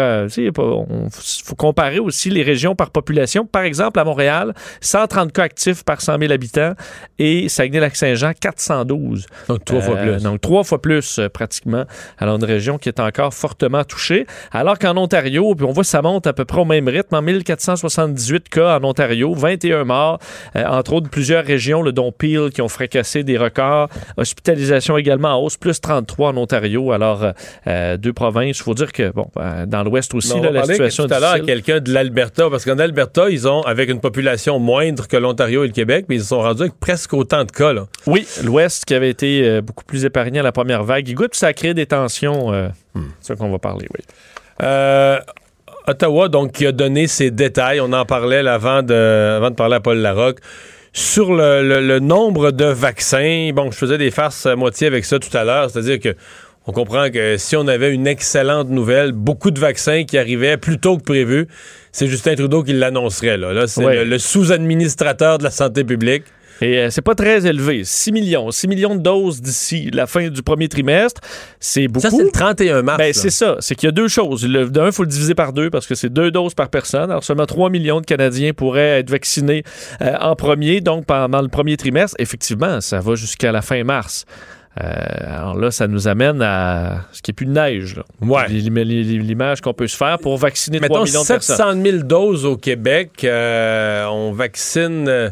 on- 0.58 1.08
faut 1.10 1.54
comparer 1.54 1.98
aussi 1.98 2.30
les 2.30 2.42
régions 2.42 2.74
par 2.74 2.90
population. 2.90 3.44
Par 3.46 3.62
exemple, 3.62 3.98
à 3.98 4.04
Montréal, 4.04 4.54
130 4.80 5.32
cas 5.32 5.42
actifs 5.44 5.84
par 5.84 6.00
100 6.00 6.18
000 6.18 6.32
habitants 6.32 6.72
et 7.18 7.48
Saguenay-Lac-Saint-Jean, 7.48 8.32
412. 8.38 9.26
Donc 9.48 9.64
trois 9.64 9.80
fois 9.80 9.96
Euh, 9.96 10.14
plus. 10.14 10.22
Donc, 10.22 10.40
trois 10.40 10.64
fois 10.64 10.80
plus, 10.82 11.18
euh, 11.18 11.28
pratiquement. 11.28 11.84
Alors, 12.18 12.36
une 12.36 12.44
région 12.44 12.78
qui 12.78 12.88
est 12.88 13.00
encore 13.00 13.32
fortement 13.34 13.84
touchée. 13.84 14.26
Alors 14.52 14.78
qu'en 14.78 14.96
Ontario, 14.96 15.54
puis 15.54 15.64
on 15.66 15.72
voit 15.72 15.82
que 15.82 15.88
ça 15.88 16.02
monte 16.02 16.26
à 16.26 16.32
peu 16.32 16.44
près 16.44 16.60
au 16.60 16.64
même 16.64 16.88
rythme, 16.88 17.14
en 17.14 17.22
1478 17.22 18.48
cas 18.48 18.78
en 18.78 18.84
Ontario, 18.84 19.34
21 19.34 19.84
morts, 19.84 20.18
euh, 20.56 20.64
entre 20.66 20.92
autres 20.94 21.08
plusieurs 21.10 21.44
régions, 21.44 21.82
le 21.82 21.92
dont 21.92 22.12
Peel, 22.12 22.50
qui 22.50 22.62
ont 22.62 22.68
fracassé 22.68 23.22
des 23.24 23.36
records. 23.38 23.88
Hospitalisation 24.16 24.96
également 24.96 25.28
en 25.38 25.42
hausse, 25.42 25.56
plus 25.56 25.80
33 25.80 26.30
en 26.30 26.36
Ontario. 26.36 26.92
Alors, 26.92 27.32
euh, 27.66 27.96
deux 27.96 28.12
provinces. 28.12 28.58
Il 28.58 28.62
faut 28.62 28.74
dire 28.74 28.92
que, 28.92 29.10
bon, 29.10 29.30
dans 29.66 29.82
l'Ouest 29.82 30.14
aussi, 30.14 30.27
On 30.36 30.42
là, 30.42 30.50
la 30.50 30.64
situation 30.64 31.06
tout 31.06 31.14
à 31.14 31.20
l'heure 31.20 31.32
à 31.32 31.40
quelqu'un 31.40 31.80
de 31.80 31.92
l'Alberta, 31.92 32.48
parce 32.50 32.64
qu'en 32.64 32.78
Alberta, 32.78 33.30
ils 33.30 33.46
ont, 33.48 33.62
avec 33.62 33.88
une 33.90 34.00
population 34.00 34.58
moindre 34.58 35.06
que 35.08 35.16
l'Ontario 35.16 35.64
et 35.64 35.66
le 35.66 35.72
Québec, 35.72 36.06
mais 36.08 36.16
ils 36.16 36.22
se 36.22 36.28
sont 36.28 36.40
rendus 36.40 36.62
avec 36.62 36.78
presque 36.78 37.14
autant 37.14 37.44
de 37.44 37.50
cas. 37.50 37.72
Là. 37.72 37.86
Oui, 38.06 38.26
l'Ouest 38.44 38.84
qui 38.84 38.94
avait 38.94 39.10
été 39.10 39.42
euh, 39.44 39.60
beaucoup 39.60 39.84
plus 39.84 40.04
épargné 40.04 40.40
à 40.40 40.42
la 40.42 40.52
première 40.52 40.84
vague. 40.84 41.04
Puis 41.06 41.28
ça 41.32 41.48
a 41.48 41.52
créé 41.52 41.74
des 41.74 41.86
tensions. 41.86 42.52
euh, 42.52 42.68
C'est 43.20 43.28
ça 43.28 43.36
qu'on 43.36 43.50
va 43.50 43.58
parler, 43.58 43.86
oui. 43.96 44.04
Euh, 44.62 45.18
Ottawa, 45.86 46.28
donc, 46.28 46.52
qui 46.52 46.66
a 46.66 46.72
donné 46.72 47.06
ses 47.06 47.30
détails, 47.30 47.80
on 47.80 47.92
en 47.92 48.04
parlait 48.04 48.42
là, 48.42 48.54
avant, 48.54 48.82
de, 48.82 49.36
avant 49.36 49.50
de 49.50 49.54
parler 49.54 49.76
à 49.76 49.80
Paul 49.80 49.98
Larocque, 49.98 50.38
sur 50.92 51.32
le, 51.32 51.62
le- 51.66 51.80
le 51.86 51.98
nombre 51.98 52.50
de 52.50 52.64
vaccins. 52.64 53.50
Bon, 53.54 53.70
je 53.70 53.76
faisais 53.76 53.98
des 53.98 54.10
farces 54.10 54.44
à 54.46 54.56
moitié 54.56 54.86
avec 54.86 55.04
ça 55.04 55.18
tout 55.18 55.34
à 55.36 55.44
l'heure, 55.44 55.70
c'est-à-dire 55.70 56.00
que 56.00 56.14
on 56.68 56.72
comprend 56.72 57.08
que 57.10 57.38
si 57.38 57.56
on 57.56 57.66
avait 57.66 57.92
une 57.94 58.06
excellente 58.06 58.68
nouvelle, 58.68 59.12
beaucoup 59.12 59.50
de 59.50 59.58
vaccins 59.58 60.04
qui 60.04 60.18
arrivaient 60.18 60.58
plus 60.58 60.78
tôt 60.78 60.98
que 60.98 61.02
prévu, 61.02 61.48
c'est 61.92 62.06
Justin 62.06 62.34
Trudeau 62.34 62.62
qui 62.62 62.74
l'annoncerait. 62.74 63.38
Là, 63.38 63.54
là 63.54 63.66
c'est 63.66 63.82
le, 63.94 64.04
le 64.04 64.18
sous-administrateur 64.18 65.38
de 65.38 65.44
la 65.44 65.50
santé 65.50 65.82
publique. 65.82 66.24
Et 66.60 66.78
euh, 66.78 66.90
c'est 66.90 67.02
pas 67.02 67.14
très 67.14 67.46
élevé. 67.46 67.84
6 67.84 68.12
millions. 68.12 68.50
6 68.50 68.68
millions 68.68 68.94
de 68.96 69.00
doses 69.00 69.40
d'ici 69.40 69.90
la 69.92 70.06
fin 70.06 70.28
du 70.28 70.42
premier 70.42 70.68
trimestre. 70.68 71.20
C'est 71.60 71.88
beaucoup. 71.88 72.02
Ça, 72.06 72.10
c'est 72.10 72.22
le 72.24 72.30
31 72.30 72.82
mars. 72.82 72.98
Ben, 72.98 73.12
c'est 73.14 73.30
ça. 73.30 73.56
C'est 73.60 73.74
qu'il 73.74 73.86
y 73.86 73.88
a 73.88 73.92
deux 73.92 74.08
choses. 74.08 74.46
Le- 74.46 74.68
D'un, 74.68 74.86
il 74.86 74.92
faut 74.92 75.04
le 75.04 75.08
diviser 75.08 75.34
par 75.34 75.52
deux 75.52 75.70
parce 75.70 75.86
que 75.86 75.94
c'est 75.94 76.12
deux 76.12 76.30
doses 76.30 76.54
par 76.54 76.68
personne. 76.68 77.10
Alors, 77.10 77.24
seulement 77.24 77.46
3 77.46 77.70
millions 77.70 78.00
de 78.00 78.06
Canadiens 78.06 78.52
pourraient 78.52 78.98
être 79.00 79.10
vaccinés 79.10 79.62
euh, 80.02 80.14
en 80.20 80.34
premier, 80.36 80.80
donc 80.80 81.06
pendant 81.06 81.40
le 81.40 81.48
premier 81.48 81.76
trimestre. 81.76 82.16
Effectivement, 82.18 82.80
ça 82.80 82.98
va 83.00 83.14
jusqu'à 83.14 83.52
la 83.52 83.62
fin 83.62 83.82
mars. 83.84 84.26
Euh, 84.80 85.36
alors 85.40 85.56
là, 85.58 85.70
ça 85.70 85.88
nous 85.88 86.08
amène 86.08 86.40
à 86.42 87.02
ce 87.12 87.22
qui 87.22 87.30
est 87.30 87.34
plus 87.34 87.46
de 87.46 87.52
neige. 87.52 87.96
là. 87.96 88.04
Ouais. 88.20 88.48
L'image 88.48 89.60
qu'on 89.60 89.74
peut 89.74 89.86
se 89.88 89.96
faire 89.96 90.18
pour 90.18 90.36
vacciner 90.36 90.78
3 90.78 90.88
Mettons 90.88 91.04
millions 91.04 91.22
de 91.22 91.26
personnes. 91.28 91.56
700 91.56 91.82
000 91.82 91.96
doses 92.04 92.44
au 92.44 92.56
Québec. 92.56 93.24
euh, 93.24 94.06
on 94.06 94.32
vaccine 94.32 95.06
euh, 95.08 95.30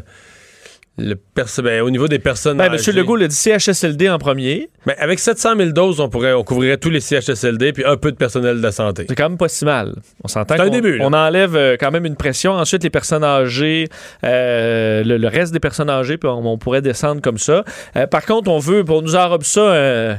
le 0.97 1.15
perso- 1.15 1.61
ben, 1.61 1.81
au 1.81 1.89
niveau 1.89 2.07
des 2.07 2.19
personnes 2.19 2.57
Ben. 2.57 2.73
M. 2.73 2.79
Legault 2.95 3.15
l'a 3.15 3.27
dit 3.27 3.35
CHSLD 3.35 4.09
en 4.09 4.17
premier. 4.17 4.69
Ben, 4.85 4.95
avec 4.99 5.19
700 5.19 5.55
000 5.57 5.69
doses, 5.71 5.99
on, 5.99 6.09
pourrait, 6.09 6.33
on 6.33 6.43
couvrirait 6.43 6.77
tous 6.77 6.89
les 6.89 6.99
CHSLD 7.01 7.73
puis 7.73 7.85
un 7.85 7.97
peu 7.97 8.11
de 8.11 8.17
personnel 8.17 8.61
de 8.61 8.71
santé. 8.71 9.05
C'est 9.07 9.15
quand 9.15 9.29
même 9.29 9.37
pas 9.37 9.47
si 9.47 9.63
mal. 9.65 9.93
On 10.23 10.27
s'entend 10.27 10.55
C'est 10.55 10.61
un 10.61 10.65
qu'on 10.65 10.71
début, 10.71 10.97
là. 10.97 11.05
on 11.07 11.13
enlève 11.13 11.55
euh, 11.55 11.77
quand 11.79 11.91
même 11.91 12.05
une 12.05 12.15
pression. 12.15 12.53
Ensuite, 12.53 12.83
les 12.83 12.89
personnes 12.89 13.23
âgées, 13.23 13.87
euh, 14.23 15.03
le, 15.03 15.17
le 15.17 15.27
reste 15.27 15.53
des 15.53 15.59
personnes 15.59 15.89
âgées, 15.89 16.17
puis 16.17 16.29
on, 16.29 16.45
on 16.45 16.57
pourrait 16.57 16.81
descendre 16.81 17.21
comme 17.21 17.37
ça. 17.37 17.63
Euh, 17.95 18.07
par 18.07 18.25
contre, 18.25 18.49
on 18.49 18.59
veut, 18.59 18.83
on 18.89 19.01
nous 19.01 19.15
enrobe 19.15 19.43
ça. 19.43 19.61
euh, 19.61 20.15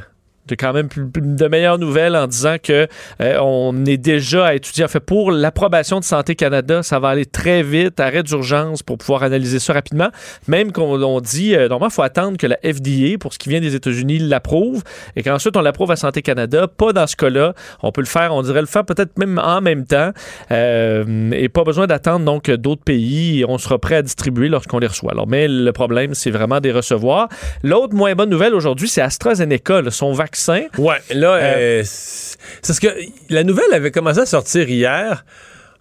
de 0.49 0.55
quand 0.55 0.73
même 0.73 0.89
de 1.05 1.49
meilleures 1.49 1.79
nouvelles 1.79 2.17
en 2.17 2.27
disant 2.27 2.57
que 2.63 2.89
euh, 3.21 3.39
on 3.41 3.85
est 3.87 3.97
déjà 3.97 4.47
à 4.47 4.55
étudier. 4.55 4.85
En 4.85 4.89
fait, 4.89 5.01
pour 5.01 5.31
l'approbation 5.31 6.01
de 6.01 6.05
Santé 6.05 6.35
Canada, 6.35 6.83
ça 6.83 6.99
va 6.99 7.09
aller 7.09 7.27
très 7.27 7.63
vite, 7.63 8.01
arrêt 8.01 8.23
d'urgence 8.23 8.83
pour 8.83 8.99
pouvoir 8.99 9.23
analyser 9.23 9.59
ça 9.59 9.73
rapidement. 9.73 10.09
Même 10.49 10.73
qu'on 10.73 11.01
on 11.03 11.21
dit, 11.21 11.55
euh, 11.55 11.69
normalement, 11.69 11.89
il 11.89 11.95
faut 11.95 12.03
attendre 12.03 12.37
que 12.37 12.47
la 12.47 12.57
FDA, 12.57 13.19
pour 13.21 13.33
ce 13.33 13.39
qui 13.39 13.49
vient 13.49 13.61
des 13.61 13.75
États-Unis, 13.75 14.19
l'approuve 14.19 14.83
et 15.17 15.23
qu'ensuite 15.23 15.57
on 15.57 15.61
l'approuve 15.61 15.91
à 15.91 15.97
Santé 15.97 16.23
Canada. 16.23 16.67
Pas 16.69 16.93
dans 16.93 17.07
ce 17.07 17.17
cas-là. 17.17 17.55
On 17.83 17.93
peut 17.93 18.01
le 18.01 18.07
faire, 18.07 18.35
on 18.35 18.43
dirait 18.43 18.61
le 18.61 18.67
faire 18.67 18.85
peut-être 18.85 19.19
même 19.19 19.39
en 19.39 19.61
même 19.61 19.85
temps 19.85 20.11
euh, 20.51 21.31
et 21.33 21.49
pas 21.49 21.65
besoin 21.65 21.87
d'attendre 21.87 22.25
donc 22.25 22.51
d'autres 22.51 22.83
pays. 22.83 23.45
On 23.47 23.59
sera 23.59 23.79
prêt 23.79 23.97
à 23.97 24.03
distribuer 24.03 24.49
lorsqu'on 24.49 24.79
les 24.79 24.87
reçoit. 24.87 25.13
Alors, 25.13 25.27
mais 25.27 25.49
le 25.49 25.73
problème, 25.73 26.15
c'est 26.15 26.31
vraiment 26.31 26.61
des 26.61 26.73
recevoir. 26.73 27.29
L'autre 27.63 27.95
moins 27.95 28.15
bonne 28.15 28.31
nouvelle 28.31 28.55
aujourd'hui, 28.55 28.89
c'est 28.89 29.03
AstraZeneca. 29.03 29.83
son 29.91 30.13
vaccin 30.13 30.38
vaccin. 30.39 30.69
Ouais, 30.79 31.01
là, 31.11 31.35
euh, 31.35 31.83
c'est 31.85 32.39
parce 32.67 32.81
que 32.81 32.89
la 33.29 33.45
nouvelle 33.45 33.73
avait 33.73 33.91
commencé 33.91 34.21
à 34.21 34.27
sortir 34.27 34.69
hier. 34.69 35.25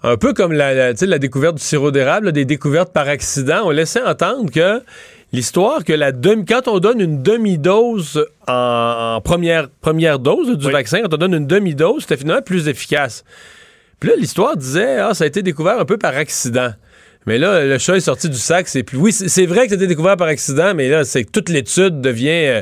Un 0.04 0.16
peu 0.16 0.34
comme 0.34 0.54
la, 0.54 0.94
la, 0.94 1.20
découverte 1.20 1.56
du 1.56 1.64
sirop 1.64 1.90
d'érable, 1.92 2.32
des 2.32 2.46
découvertes 2.46 2.94
par 2.94 3.08
accident. 3.08 3.62
On 3.66 3.72
laissait 3.72 4.04
entendre 4.04 4.52
que 4.52 4.82
l'histoire 5.34 5.84
que 5.84 5.92
la 5.92 6.12
demi, 6.12 6.46
quand 6.46 6.68
on 6.68 6.78
donne 6.80 7.02
une 7.02 7.24
demi-dose 7.24 8.26
en, 8.48 9.16
en 9.16 9.22
première, 9.22 9.70
première 9.82 10.20
dose 10.20 10.56
du 10.56 10.68
Oui. 10.68 10.72
vaccin, 10.72 11.02
quand 11.02 11.16
on 11.16 11.18
donne 11.18 11.34
une 11.34 11.48
demi-dose, 11.48 12.04
c'était 12.04 12.18
finalement 12.18 12.44
plus 12.44 12.68
efficace. 12.68 13.24
Puis 14.00 14.10
là, 14.12 14.16
l'histoire 14.16 14.56
disait, 14.56 15.00
ah, 15.00 15.16
ça 15.16 15.24
a 15.24 15.28
été 15.28 15.42
découvert 15.42 15.80
un 15.80 15.86
peu 15.86 15.98
par 15.98 16.16
accident. 16.16 16.72
Mais 17.28 17.38
là, 17.38 17.66
le 17.66 17.78
chat 17.78 17.98
est 17.98 18.02
sorti 18.02 18.30
du 18.30 18.38
sac. 18.38 18.68
C'est 18.70 18.84
plus. 18.84 18.98
Oui, 18.98 19.12
c'est 19.12 19.46
vrai 19.46 19.66
que 19.66 19.74
c'était 19.74 19.86
découvert 19.86 20.16
par 20.16 20.28
accident, 20.28 20.74
mais 20.74 20.88
là, 20.88 21.04
c'est 21.04 21.26
que 21.26 21.30
toute 21.30 21.50
l'étude 21.50 22.00
devient, 22.00 22.30
euh, 22.30 22.62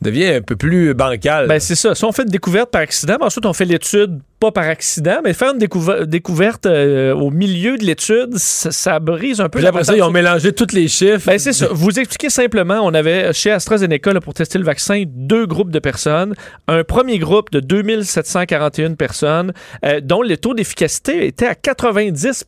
devient 0.00 0.26
un 0.26 0.40
peu 0.40 0.56
plus 0.56 0.94
bancale. 0.94 1.46
Ben, 1.46 1.60
c'est 1.60 1.74
ça. 1.74 1.94
Si 1.94 2.04
on 2.04 2.12
fait 2.12 2.22
une 2.22 2.30
découverte 2.30 2.70
par 2.70 2.80
accident, 2.80 3.16
ensuite 3.20 3.44
on 3.44 3.52
fait 3.52 3.66
l'étude 3.66 4.20
pas 4.38 4.52
par 4.52 4.64
accident, 4.64 5.20
mais 5.24 5.32
faire 5.32 5.52
une 5.52 5.58
découver- 5.58 6.06
découverte 6.06 6.66
euh, 6.66 7.14
au 7.14 7.30
milieu 7.30 7.78
de 7.78 7.84
l'étude, 7.84 8.36
ça, 8.36 8.70
ça 8.70 8.98
brise 9.00 9.40
un 9.40 9.48
peu. 9.48 9.58
Puis 9.58 9.66
après 9.66 9.84
ça, 9.84 9.96
ils 9.96 10.02
ont 10.02 10.10
mélangé 10.10 10.52
tous 10.52 10.72
les 10.74 10.88
chiffres. 10.88 11.26
Ben, 11.26 11.38
c'est 11.38 11.52
ça. 11.52 11.68
Vous 11.70 11.98
expliquez 11.98 12.30
simplement, 12.30 12.80
on 12.82 12.92
avait 12.94 13.32
chez 13.32 13.50
AstraZeneca, 13.50 14.12
là, 14.12 14.20
pour 14.20 14.34
tester 14.34 14.58
le 14.58 14.64
vaccin, 14.64 15.04
deux 15.06 15.46
groupes 15.46 15.70
de 15.70 15.78
personnes. 15.78 16.34
Un 16.68 16.84
premier 16.84 17.18
groupe 17.18 17.50
de 17.50 17.60
2741 17.60 18.94
personnes, 18.96 19.52
euh, 19.84 20.00
dont 20.02 20.22
le 20.22 20.36
taux 20.36 20.54
d'efficacité 20.54 21.26
était 21.26 21.46
à 21.46 21.54
90 21.54 22.44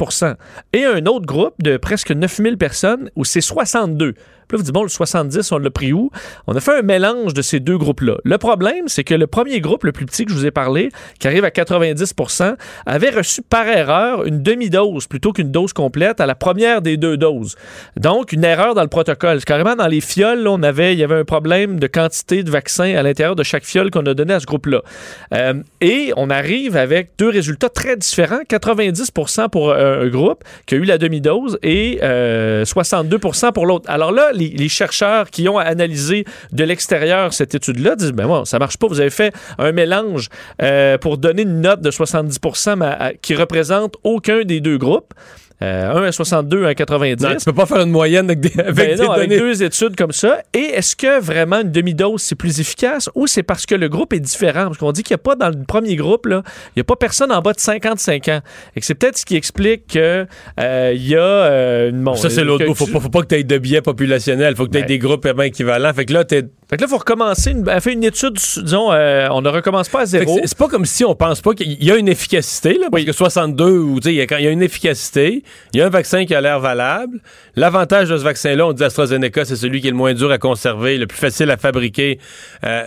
Et 0.72 0.84
un 0.84 1.06
autre 1.06 1.26
groupe 1.26 1.54
de 1.62 1.76
presque 1.76 2.10
9000 2.10 2.58
personnes 2.58 3.10
où 3.16 3.24
c'est 3.24 3.40
62 3.40 4.14
puis 4.48 4.56
là, 4.56 4.58
vous 4.58 4.64
dites, 4.64 4.74
bon, 4.74 4.82
le 4.82 4.88
70, 4.88 5.52
on 5.52 5.58
l'a 5.58 5.70
pris 5.70 5.92
où? 5.92 6.10
On 6.46 6.56
a 6.56 6.60
fait 6.60 6.78
un 6.78 6.82
mélange 6.82 7.34
de 7.34 7.42
ces 7.42 7.60
deux 7.60 7.76
groupes-là. 7.76 8.16
Le 8.24 8.38
problème, 8.38 8.88
c'est 8.88 9.04
que 9.04 9.14
le 9.14 9.26
premier 9.26 9.60
groupe, 9.60 9.84
le 9.84 9.92
plus 9.92 10.06
petit 10.06 10.24
que 10.24 10.32
je 10.32 10.36
vous 10.36 10.46
ai 10.46 10.50
parlé, 10.50 10.88
qui 11.18 11.28
arrive 11.28 11.44
à 11.44 11.50
90% 11.50 12.56
avait 12.86 13.10
reçu 13.10 13.42
par 13.42 13.66
erreur 13.66 14.24
une 14.24 14.42
demi-dose 14.42 15.06
plutôt 15.06 15.32
qu'une 15.32 15.50
dose 15.50 15.72
complète 15.72 16.20
à 16.20 16.26
la 16.26 16.34
première 16.34 16.80
des 16.80 16.96
deux 16.96 17.18
doses. 17.18 17.56
Donc, 17.96 18.32
une 18.32 18.44
erreur 18.44 18.74
dans 18.74 18.82
le 18.82 18.88
protocole. 18.88 19.44
Carrément, 19.44 19.76
dans 19.76 19.86
les 19.86 20.00
fioles, 20.00 20.48
on 20.48 20.62
avait, 20.62 20.94
il 20.94 20.98
y 20.98 21.04
avait 21.04 21.16
un 21.16 21.24
problème 21.24 21.78
de 21.78 21.86
quantité 21.86 22.42
de 22.42 22.50
vaccin 22.50 22.94
à 22.96 23.02
l'intérieur 23.02 23.36
de 23.36 23.42
chaque 23.42 23.64
fiole 23.64 23.90
qu'on 23.90 24.06
a 24.06 24.14
donné 24.14 24.32
à 24.32 24.40
ce 24.40 24.46
groupe-là. 24.46 24.82
Euh, 25.34 25.54
et 25.80 26.12
on 26.16 26.30
arrive 26.30 26.76
avec 26.76 27.10
deux 27.18 27.28
résultats 27.28 27.68
très 27.68 27.96
différents. 27.96 28.40
90% 28.48 29.50
pour 29.50 29.70
euh, 29.70 30.04
un 30.04 30.08
groupe 30.08 30.42
qui 30.66 30.74
a 30.74 30.78
eu 30.78 30.84
la 30.84 30.98
demi-dose 30.98 31.58
et 31.62 31.98
euh, 32.02 32.64
62% 32.64 33.52
pour 33.52 33.66
l'autre. 33.66 33.84
Alors 33.90 34.12
là, 34.12 34.30
les, 34.38 34.68
chercheurs 34.68 35.30
qui 35.30 35.48
ont 35.48 35.58
analysé 35.58 36.24
de 36.52 36.64
l'extérieur 36.64 37.32
cette 37.32 37.54
étude-là 37.54 37.96
disent, 37.96 38.12
ben 38.12 38.26
bon, 38.26 38.44
ça 38.44 38.58
marche 38.58 38.76
pas. 38.76 38.86
Vous 38.86 39.00
avez 39.00 39.10
fait 39.10 39.34
un 39.58 39.72
mélange 39.72 40.28
euh, 40.62 40.98
pour 40.98 41.18
donner 41.18 41.42
une 41.42 41.60
note 41.60 41.80
de 41.80 41.90
70 41.90 42.38
mais 42.76 42.86
à- 42.86 43.12
qui 43.20 43.34
représente 43.34 43.96
aucun 44.04 44.44
des 44.44 44.60
deux 44.60 44.78
groupes. 44.78 45.14
Euh, 45.60 45.90
un 45.92 46.02
à 46.04 46.12
62, 46.12 46.64
un 46.64 46.68
à 46.68 46.74
90. 46.76 47.20
Non, 47.24 47.34
tu 47.36 47.44
peux 47.44 47.52
pas 47.52 47.66
faire 47.66 47.80
une 47.80 47.90
moyenne 47.90 48.26
avec 48.26 48.38
des, 48.40 48.60
avec 48.60 48.74
Ben 48.76 48.96
des 48.96 49.02
non, 49.02 49.10
avec 49.10 49.28
données. 49.28 49.40
deux 49.40 49.62
études 49.64 49.96
comme 49.96 50.12
ça. 50.12 50.40
Et 50.54 50.58
est-ce 50.60 50.94
que 50.94 51.20
vraiment 51.20 51.60
une 51.62 51.72
demi-dose, 51.72 52.22
c'est 52.22 52.36
plus 52.36 52.60
efficace 52.60 53.10
ou 53.16 53.26
c'est 53.26 53.42
parce 53.42 53.66
que 53.66 53.74
le 53.74 53.88
groupe 53.88 54.12
est 54.12 54.20
différent? 54.20 54.66
Parce 54.66 54.78
qu'on 54.78 54.92
dit 54.92 55.02
qu'il 55.02 55.14
n'y 55.14 55.20
a 55.20 55.22
pas 55.24 55.34
dans 55.34 55.48
le 55.48 55.64
premier 55.64 55.96
groupe, 55.96 56.26
là, 56.26 56.42
il 56.68 56.78
n'y 56.78 56.80
a 56.82 56.84
pas 56.84 56.94
personne 56.96 57.32
en 57.32 57.40
bas 57.42 57.52
de 57.54 57.60
55 57.60 58.28
ans. 58.28 58.40
Et 58.76 58.80
que 58.80 58.86
c'est 58.86 58.94
peut-être 58.94 59.18
ce 59.18 59.24
qui 59.24 59.34
explique 59.34 59.88
qu'il 59.88 60.00
y 60.00 61.14
a 61.16 61.18
euh, 61.18 61.90
une... 61.90 62.04
bon, 62.04 62.14
Ça, 62.14 62.30
c'est 62.30 62.42
euh, 62.42 62.44
l'autre 62.44 62.64
que 62.64 62.68
bout. 62.68 62.74
Faut 62.76 62.86
tu- 62.86 62.92
pas, 62.92 63.00
faut 63.00 63.08
pas 63.08 63.22
que 63.22 63.26
tu 63.26 63.34
aies 63.34 63.42
de 63.44 63.58
biais 63.58 63.82
populationnels. 63.82 64.54
Faut 64.54 64.66
que 64.66 64.70
tu 64.70 64.78
aies 64.78 64.82
Ben. 64.82 64.86
des 64.88 64.98
groupes 64.98 65.24
vraiment 65.24 65.42
équivalents. 65.42 65.92
Fait 65.92 66.04
que 66.04 66.12
là, 66.12 66.24
t'es. 66.24 66.44
Fait 66.70 66.76
que 66.76 66.82
là, 66.82 66.86
il 66.86 66.90
faut 66.90 66.98
recommencer. 66.98 67.52
Une, 67.52 67.66
elle 67.66 67.80
fait 67.80 67.94
une 67.94 68.04
étude, 68.04 68.34
disons, 68.34 68.92
euh, 68.92 69.26
on 69.30 69.40
ne 69.40 69.48
recommence 69.48 69.88
pas 69.88 70.00
à 70.02 70.06
zéro. 70.06 70.38
c'est- 70.44 70.54
pas 70.58 70.68
comme 70.68 70.84
si 70.84 71.02
on 71.04 71.14
pense 71.14 71.40
pas 71.40 71.54
qu'il 71.54 71.82
y 71.82 71.90
a 71.90 71.96
une 71.96 72.08
efficacité, 72.08 72.74
là, 72.74 72.88
parce 72.90 73.04
que 73.04 73.12
62, 73.12 73.78
ou 73.78 73.98
il 74.04 74.12
y, 74.12 74.20
a- 74.20 74.26
quand 74.26 74.36
il 74.36 74.44
y 74.44 74.48
a 74.48 74.50
une 74.50 74.62
efficacité, 74.62 75.42
il 75.72 75.78
y 75.78 75.82
a 75.82 75.86
un 75.86 75.90
vaccin 75.90 76.26
qui 76.26 76.34
a 76.34 76.40
l'air 76.42 76.60
valable. 76.60 77.20
L'avantage 77.56 78.10
de 78.10 78.18
ce 78.18 78.22
vaccin-là, 78.22 78.66
on 78.66 78.72
dit 78.74 78.84
AstraZeneca, 78.84 79.46
c'est 79.46 79.56
celui 79.56 79.80
qui 79.80 79.88
est 79.88 79.92
le 79.92 79.96
moins 79.96 80.12
dur 80.12 80.30
à 80.30 80.36
conserver, 80.38 80.98
le 80.98 81.06
plus 81.06 81.16
facile 81.18 81.50
à 81.50 81.56
fabriquer. 81.56 82.18
Euh, 82.64 82.84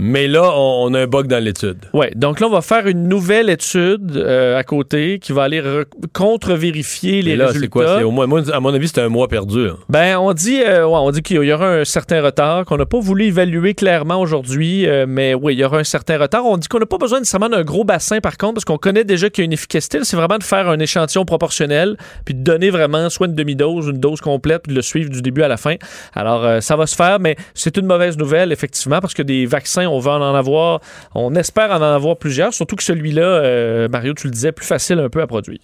mais 0.00 0.26
là, 0.28 0.50
on, 0.56 0.92
a 0.94 1.00
un 1.00 1.06
bug 1.06 1.26
dans 1.26 1.42
l'étude. 1.42 1.78
Oui, 1.92 2.06
donc 2.16 2.40
là, 2.40 2.46
on 2.46 2.50
va 2.50 2.62
faire 2.62 2.86
une 2.86 3.06
nouvelle 3.06 3.50
étude 3.50 4.16
euh, 4.16 4.56
à 4.56 4.64
côté 4.64 5.18
qui 5.18 5.32
va 5.32 5.42
aller 5.44 5.60
re- 5.60 5.84
contre-vérifier 6.12 7.22
les 7.22 7.36
là, 7.36 7.46
résultats. 7.48 7.64
c'est 7.64 7.68
quoi? 7.68 7.98
C'est 7.98 8.04
au 8.04 8.10
moins, 8.10 8.26
moi, 8.26 8.42
à 8.52 8.60
mon 8.60 8.72
avis, 8.72 8.88
c'est 8.88 9.00
un 9.00 9.08
mois 9.08 9.28
perdu. 9.28 9.66
là. 9.66 9.72
Ben, 9.88 10.16
on 10.18 10.32
dit, 10.32 10.60
euh, 10.62 10.86
ouais, 10.86 10.98
on 11.00 11.10
dit 11.10 11.22
qu'il 11.22 11.42
y 11.42 11.52
aura 11.52 11.68
un 11.68 11.84
certain 11.84 12.22
retard, 12.22 12.64
qu'on 12.64 12.76
n'a 12.76 12.86
pas 12.86 12.98
voulu 12.98 13.26
évaluer 13.26 13.74
clairement 13.74 14.20
aujourd'hui, 14.20 14.86
euh, 14.86 15.04
mais 15.08 15.34
oui, 15.34 15.54
il 15.54 15.58
y 15.60 15.64
aura 15.64 15.78
un 15.78 15.84
certain 15.84 16.18
retard. 16.18 16.46
On 16.46 16.56
dit 16.56 16.68
qu'on 16.68 16.78
n'a 16.78 16.86
pas 16.86 16.98
besoin 16.98 17.18
nécessairement 17.18 17.48
d'un 17.50 17.62
gros 17.62 17.84
bassin, 17.84 18.20
par 18.20 18.38
contre, 18.38 18.54
parce 18.54 18.64
qu'on 18.64 18.78
connaît 18.78 19.04
déjà 19.04 19.28
qu'il 19.28 19.42
y 19.42 19.44
a 19.44 19.46
une 19.46 19.52
efficacité. 19.52 19.98
C'est 20.02 20.16
vraiment 20.16 20.38
de 20.38 20.44
faire 20.44 20.68
un 20.68 20.78
échantillon 20.78 21.24
proportionnel, 21.24 21.96
puis 22.24 22.34
de 22.34 22.42
donner 22.42 22.70
vraiment 22.70 23.10
soit 23.10 23.26
une 23.26 23.34
demi-dose, 23.34 23.88
une 23.88 23.98
dose 23.98 24.20
complète, 24.20 24.62
puis 24.62 24.70
de 24.70 24.76
le 24.76 24.82
suivre 24.82 25.10
du 25.10 25.20
début 25.20 25.42
à 25.42 25.48
la 25.48 25.56
fin. 25.56 25.74
Alors, 26.14 26.62
ça 26.62 26.76
va 26.76 26.86
se 26.86 26.96
faire, 26.96 27.20
mais 27.20 27.36
c'est 27.54 27.76
une 27.76 27.86
mauvaise 27.86 28.16
nouvelle, 28.16 28.52
effectivement, 28.52 29.00
parce 29.00 29.14
que 29.14 29.22
des 29.22 29.46
vaccins, 29.46 29.89
on 29.90 29.98
va 29.98 30.12
en 30.12 30.34
avoir, 30.34 30.80
on 31.14 31.34
espère 31.34 31.70
en 31.70 31.82
avoir 31.82 32.16
plusieurs, 32.16 32.54
surtout 32.54 32.76
que 32.76 32.82
celui-là, 32.82 33.22
euh, 33.22 33.88
Mario, 33.88 34.14
tu 34.14 34.26
le 34.26 34.32
disais, 34.32 34.52
plus 34.52 34.66
facile 34.66 34.98
un 34.98 35.08
peu 35.08 35.20
à 35.20 35.26
produire. 35.26 35.60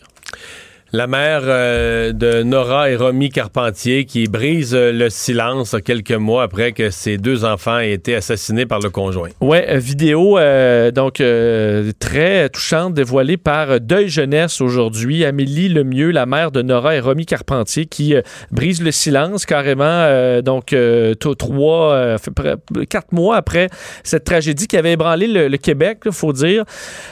La 0.92 1.08
mère 1.08 1.40
euh, 1.46 2.12
de 2.12 2.44
Nora 2.44 2.90
et 2.90 2.94
Romy 2.94 3.28
Carpentier 3.28 4.04
qui 4.04 4.28
brise 4.28 4.72
euh, 4.72 4.92
le 4.92 5.10
silence 5.10 5.74
quelques 5.84 6.12
mois 6.12 6.44
après 6.44 6.70
que 6.70 6.90
ses 6.90 7.18
deux 7.18 7.44
enfants 7.44 7.80
aient 7.80 7.90
été 7.90 8.14
assassinés 8.14 8.66
par 8.66 8.78
le 8.78 8.88
conjoint. 8.88 9.30
Ouais, 9.40 9.66
euh, 9.68 9.78
vidéo 9.78 10.38
donc 10.94 11.22
très 11.98 12.48
touchante 12.50 12.94
dévoilée 12.94 13.36
par 13.36 13.80
Deuil 13.80 14.08
Jeunesse 14.08 14.60
aujourd'hui. 14.60 15.24
Amélie 15.24 15.68
Lemieux, 15.68 16.12
la 16.12 16.24
mère 16.24 16.52
de 16.52 16.62
Nora 16.62 16.94
et 16.94 17.00
Romy 17.00 17.26
Carpentier, 17.26 17.86
qui 17.86 18.14
brise 18.52 18.80
le 18.80 18.92
silence 18.92 19.44
carrément. 19.44 20.40
donc 20.42 20.74
trois, 21.38 22.16
quatre 22.88 23.12
mois 23.12 23.36
après 23.36 23.68
cette 24.04 24.24
tragédie 24.24 24.66
qui 24.66 24.76
avait 24.76 24.92
ébranlé 24.92 25.26
le, 25.26 25.56
Québec, 25.56 26.00
il 26.06 26.12
faut 26.12 26.32
dire. 26.32 26.64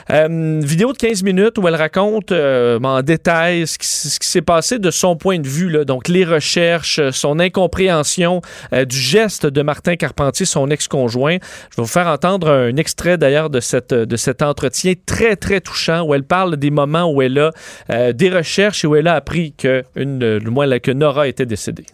Vidéo 0.09 0.93
de 0.93 0.97
15 0.97 1.23
minutes 1.23 1.57
où 1.57 1.67
elle 1.67 1.75
raconte 1.75 2.31
en 2.31 3.01
détail 3.01 3.65
ce 3.83 4.19
qui, 4.19 4.27
s'est 4.27 4.41
passé 4.41 4.79
de 4.79 4.91
son 4.91 5.15
point 5.15 5.39
de 5.39 5.47
vue. 5.47 5.85
Donc 5.85 6.07
les 6.07 6.25
recherches, 6.25 6.99
euh, 6.99 7.11
son 7.11 7.39
incompréhension 7.39 8.41
euh, 8.73 8.85
du 8.85 8.97
geste 8.97 9.45
de 9.45 9.61
Martin 9.61 9.95
Carpentier, 9.95 10.45
son 10.45 10.69
ex-conjoint. 10.69 11.37
Je 11.71 11.77
vais 11.77 11.83
vous 11.83 11.87
faire 11.87 12.07
entendre 12.07 12.49
un 12.49 12.75
extrait 12.77 13.17
d'ailleurs 13.17 13.49
de, 13.49 13.59
de 14.05 14.15
cet 14.15 14.41
entretien 14.41 14.93
très, 15.05 15.35
très 15.35 15.61
touchant 15.61 16.03
où 16.03 16.13
elle 16.13 16.23
parle 16.23 16.57
des 16.57 16.71
moments 16.71 17.11
où 17.11 17.21
elle 17.21 17.39
a 17.39 17.51
euh, 17.89 18.13
des 18.13 18.29
recherches 18.29 18.83
et 18.83 18.87
où 18.87 18.95
elle 18.95 19.07
a 19.07 19.15
appris 19.15 19.53
que, 19.53 19.83
une, 19.95 20.23
euh, 20.23 20.39
moins, 20.49 20.67
que 20.79 20.91
Nora 20.91 21.27
était 21.27 21.45
décédée. 21.45 21.85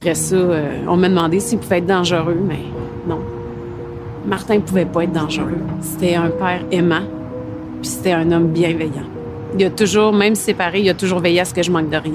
Après 0.00 0.14
ça, 0.14 0.36
euh, 0.36 0.84
on 0.88 0.96
m'a 0.96 1.08
demandé 1.08 1.40
s'il 1.40 1.58
pouvait 1.58 1.78
être 1.78 1.86
dangereux, 1.86 2.38
mais 2.40 2.58
non. 3.08 3.20
Martin 4.26 4.60
pouvait 4.60 4.84
pas 4.84 5.04
être 5.04 5.12
dangereux. 5.12 5.58
C'était 5.80 6.14
un 6.14 6.30
père 6.30 6.62
aimant, 6.70 7.04
puis 7.80 7.90
c'était 7.90 8.12
un 8.12 8.30
homme 8.32 8.48
bienveillant. 8.48 9.15
Il 9.58 9.64
a 9.64 9.70
toujours, 9.70 10.12
même 10.12 10.34
séparé, 10.34 10.80
il 10.80 10.88
a 10.90 10.94
toujours 10.94 11.20
veillé 11.20 11.40
à 11.40 11.44
ce 11.44 11.54
que 11.54 11.62
je 11.62 11.70
manque 11.70 11.88
de 11.88 11.96
rien. 11.96 12.12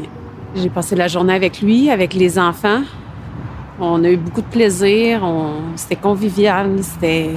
J'ai 0.55 0.69
passé 0.69 0.95
la 0.95 1.07
journée 1.07 1.33
avec 1.33 1.61
lui, 1.61 1.89
avec 1.89 2.13
les 2.13 2.37
enfants. 2.37 2.81
On 3.79 4.03
a 4.03 4.09
eu 4.09 4.17
beaucoup 4.17 4.41
de 4.41 4.47
plaisir. 4.47 5.21
On... 5.23 5.53
C'était 5.75 5.95
convivial. 5.95 6.69
C'était 6.81 7.31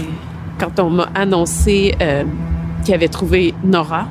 quand 0.59 0.79
on 0.81 0.91
m'a 0.91 1.09
annoncé 1.15 1.95
euh, 2.03 2.25
qu'il 2.85 2.93
avait 2.95 3.09
trouvé 3.09 3.55
Nora. 3.65 4.07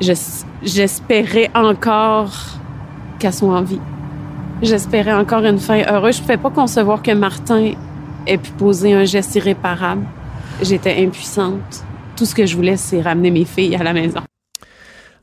Je- 0.00 0.12
J'espérais 0.62 1.50
encore 1.54 2.32
qu'elle 3.18 3.32
soit 3.32 3.56
en 3.56 3.62
vie. 3.62 3.80
J'espérais 4.60 5.14
encore 5.14 5.44
une 5.44 5.58
fin 5.58 5.82
heureuse. 5.88 6.16
Je 6.16 6.20
ne 6.20 6.26
pouvais 6.26 6.36
pas 6.36 6.50
concevoir 6.50 7.00
que 7.02 7.12
Martin 7.12 7.72
ait 8.26 8.36
pu 8.38 8.50
poser 8.52 8.92
un 8.92 9.04
geste 9.04 9.34
irréparable. 9.36 10.02
J'étais 10.62 11.02
impuissante. 11.02 11.84
Tout 12.20 12.26
ce 12.26 12.34
que 12.34 12.44
je 12.44 12.54
voulais, 12.54 12.76
c'est 12.76 13.00
ramener 13.00 13.30
mes 13.30 13.46
filles 13.46 13.74
à 13.76 13.82
la 13.82 13.94
maison. 13.94 14.20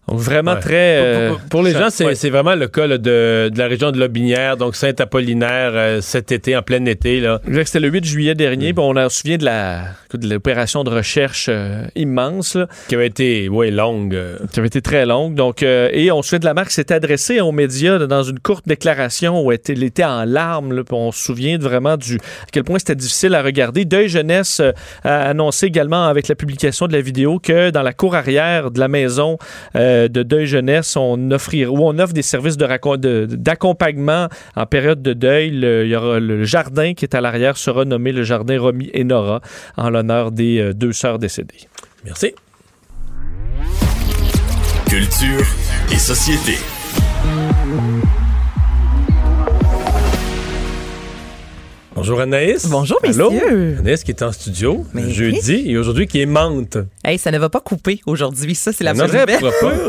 Donc 0.08 0.20
vraiment 0.20 0.54
Ouais. 0.54 0.60
très... 0.62 0.98
euh, 1.00 1.30
Pour, 1.30 1.38
pour- 1.40 1.50
pour 1.50 1.64
les 1.64 1.72
gens, 1.74 1.90
c'est 1.90 2.06
Ouais. 2.06 2.16
c'est 2.16 2.30
vraiment 2.30 2.56
le 2.56 2.68
cas 2.68 2.88
là, 2.88 2.98
de, 2.98 3.50
de 3.54 3.58
la 3.58 3.68
région 3.68 3.92
de 3.92 4.00
Lobinière, 4.00 4.56
donc 4.58 4.76
Saint-Apollinaire, 4.76 5.72
euh, 5.74 6.02
cet 6.02 6.32
été, 6.32 6.56
en 6.56 6.62
plein 6.62 6.86
été. 6.86 7.22
C'était 7.66 7.80
le 7.80 7.90
8 7.90 8.06
juillet 8.06 8.36
dernier. 8.36 8.74
puis 8.74 8.84
on 8.86 8.96
a- 8.96 9.10
se 9.10 9.20
souvient 9.22 9.38
de 9.38 9.46
la 9.46 9.82
de 10.14 10.30
l'opération 10.30 10.84
de 10.86 10.90
recherche 10.90 11.48
euh, 11.50 11.84
immense 11.96 12.56
là, 12.56 12.68
qui 12.88 12.96
avait 12.96 13.08
été 13.08 13.50
ouais, 13.50 13.72
longue. 13.72 14.16
euh. 14.16 14.38
qui 14.54 14.60
avait 14.60 14.68
été 14.68 14.82
très 14.82 15.06
longue. 15.06 15.36
Donc, 15.36 15.64
euh, 15.64 15.90
et 15.92 16.12
on 16.12 16.22
se 16.22 16.30
souvient 16.30 16.40
de 16.40 16.46
la 16.46 16.54
marque 16.54 16.72
s'était 16.72 16.94
adressée 16.94 17.42
aux 17.42 17.52
médias 17.52 18.00
dans 18.00 18.24
une 18.24 18.40
courte 18.40 18.66
déclaration 18.68 19.42
où 19.44 19.52
elle 19.52 19.56
était, 19.58 19.74
elle 19.74 19.84
était 19.84 20.04
en 20.06 20.24
larmes. 20.24 20.74
là, 20.74 20.84
on 20.92 21.12
se 21.12 21.22
souvient 21.24 21.58
de 21.58 21.64
vraiment 21.64 21.98
du 21.98 22.16
à 22.16 22.46
quel 22.52 22.64
point 22.64 22.80
c'était 22.80 22.96
difficile 22.96 23.36
à 23.36 23.42
regarder. 23.42 23.84
Deuil 23.86 24.08
Jeunesse 24.08 24.62
euh, 24.62 24.72
a 25.04 25.28
annoncé 25.30 25.66
également 25.66 26.06
avec 26.08 26.28
la 26.30 26.36
publication 26.36 26.88
de 26.88 26.94
la 26.94 27.02
vidéo 27.02 27.40
que 27.40 27.70
dans 27.72 27.82
la 27.84 27.92
cour 27.94 28.16
arrière 28.16 28.72
de 28.72 28.80
la 28.80 28.88
maison 28.88 29.38
euh, 29.98 30.08
de 30.08 30.24
deuil 30.24 30.46
jeunesse, 30.46 30.96
on 30.96 31.32
où 31.74 31.80
on 31.82 31.98
offre 32.00 32.14
des 32.14 32.22
services 32.22 32.58
racon- 32.66 32.98
de- 32.98 33.28
d'accompagnement 33.30 34.28
en 34.56 34.66
période 34.66 35.02
de 35.02 35.14
deuil. 35.14 35.52
Le- 35.52 35.86
il 35.86 35.90
y 35.92 35.96
aura 35.96 36.20
le 36.20 36.44
jardin 36.44 36.94
qui 36.94 37.06
est 37.06 37.16
à 37.16 37.22
l'arrière 37.22 37.58
sera 37.58 37.86
nommé 37.86 38.12
le 38.12 38.24
jardin 38.24 38.60
Romy 38.60 38.90
et 38.94 39.04
Nora 39.04 39.42
en 39.76 39.90
l'honneur 39.90 40.32
des 40.32 40.60
euh, 40.60 40.74
deux 40.74 40.94
sœurs 40.94 41.20
décédées. 41.20 41.68
Merci. 42.06 42.34
Culture 44.88 45.46
et 45.92 45.98
société. 45.98 46.54
Bonjour 51.98 52.22
Anaïs. 52.22 52.68
Bonjour, 52.68 53.00
Allô? 53.04 53.32
messieurs. 53.32 53.78
Anaïs 53.80 54.04
qui 54.04 54.12
est 54.12 54.22
en 54.22 54.32
studio 54.32 54.86
Mais 54.94 55.10
jeudi 55.10 55.64
et 55.66 55.80
aujourd'hui 55.80 56.06
qui 56.06 56.22
est 56.22 56.28
menthe. 56.28 56.78
Hey, 57.04 57.18
ça 57.18 57.32
ne 57.32 57.40
va 57.40 57.50
pas 57.50 57.60
couper 57.60 58.02
aujourd'hui. 58.06 58.54
Ça, 58.54 58.72
c'est 58.72 58.84
la 58.84 58.94
bonne 58.94 59.08
nouvelle. 59.08 59.26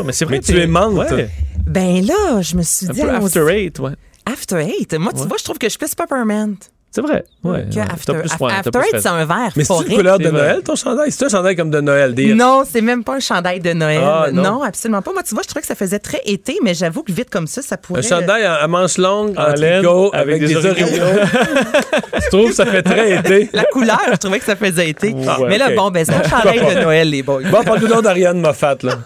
Mais 0.03 0.11
c'est 0.11 0.25
vrai, 0.25 0.37
Mais 0.37 0.39
tu 0.43 0.59
es 0.59 0.65
menthe. 0.65 1.11
Ouais. 1.11 1.29
Ben 1.67 2.03
là, 2.03 2.41
je 2.41 2.55
me 2.57 2.63
suis 2.63 2.87
Un 2.89 2.93
dit. 2.93 3.01
peu 3.01 3.09
after 3.11 3.45
eight, 3.51 3.77
ouais. 3.77 3.91
After 4.25 4.57
Eight? 4.57 4.91
Moi, 4.95 5.11
tu 5.13 5.21
Ouais. 5.21 5.27
vois, 5.27 5.37
je 5.37 5.43
trouve 5.43 5.59
que 5.59 5.69
je 5.69 5.77
plus 5.77 5.93
Peppermint 5.93 6.55
C'est 6.91 7.01
vrai. 7.01 7.23
Ouais. 7.43 7.65
que 7.71 7.75
ouais. 7.75 7.81
After. 7.81 8.13
Plus, 8.13 8.31
ouais, 8.39 8.51
Eight, 8.51 8.99
c'est 8.99 9.07
un 9.07 9.25
verre 9.25 9.51
Mais 9.55 9.63
c'est 9.63 9.73
une 9.73 9.95
couleur 9.95 10.17
de. 10.17 10.29
Noël 10.29 10.61
ton 10.63 10.75
chandail? 10.75 11.11
C'est 11.11 11.25
un 11.25 11.29
chandail 11.29 11.55
comme 11.55 11.69
de 11.69 11.81
Noël. 11.81 12.15
Des... 12.15 12.33
Non, 12.33 12.63
c'est 12.69 12.81
même 12.81 13.03
pas 13.03 13.15
un 13.15 13.19
chandail 13.19 13.59
de 13.59 13.73
Noël. 13.73 14.01
Ah, 14.03 14.27
non. 14.31 14.41
non. 14.41 14.63
absolument 14.63 15.01
pas. 15.01 15.13
Moi, 15.13 15.21
tu 15.23 15.35
vois, 15.35 15.43
je 15.43 15.47
trouvais 15.47 15.61
que 15.61 15.67
ça 15.67 15.75
faisait 15.75 15.99
très 15.99 16.21
été, 16.25 16.57
mais 16.63 16.73
j'avoue 16.73 17.03
que 17.03 17.11
vite 17.11 17.29
comme 17.29 17.47
ça, 17.47 17.61
ça 17.61 17.77
pourrait. 17.77 17.99
Un 17.99 18.07
chandail 18.07 18.43
à, 18.43 18.67
manches 18.67 18.97
longues, 18.97 19.35
en, 19.37 19.51
En 19.51 19.53
laine, 19.53 19.83
tricot, 19.83 20.09
avec 20.13 20.41
avec, 20.41 20.47
des 20.47 20.55
des 20.55 20.65
orignaux. 20.65 21.05
Je 22.31 22.37
trouve 22.37 22.49
que 22.49 22.55
ça 22.55 22.65
fait 22.65 22.83
très 22.83 23.17
été? 23.17 23.49
La 23.53 23.63
couleur, 23.65 23.99
je 24.11 24.17
trouvais 24.17 24.39
que 24.39 24.45
ça 24.45 24.55
faisait 24.55 24.89
été. 24.89 25.13
Ouais, 25.13 25.25
mais 25.47 25.57
là, 25.57 25.69
bon, 25.75 25.89
ben, 25.89 26.05
c'est 26.05 26.13
un 26.13 26.23
chandail 26.23 26.59
de 26.59 26.79
Noël, 26.81 27.09
les 27.09 27.23
boys. 27.23 27.41
Bon, 27.49 27.63
parle-nous 27.63 27.87
donc 27.87 28.03
d'Ariane 28.03 28.39
Moffat, 28.39 28.77
là. 28.83 28.99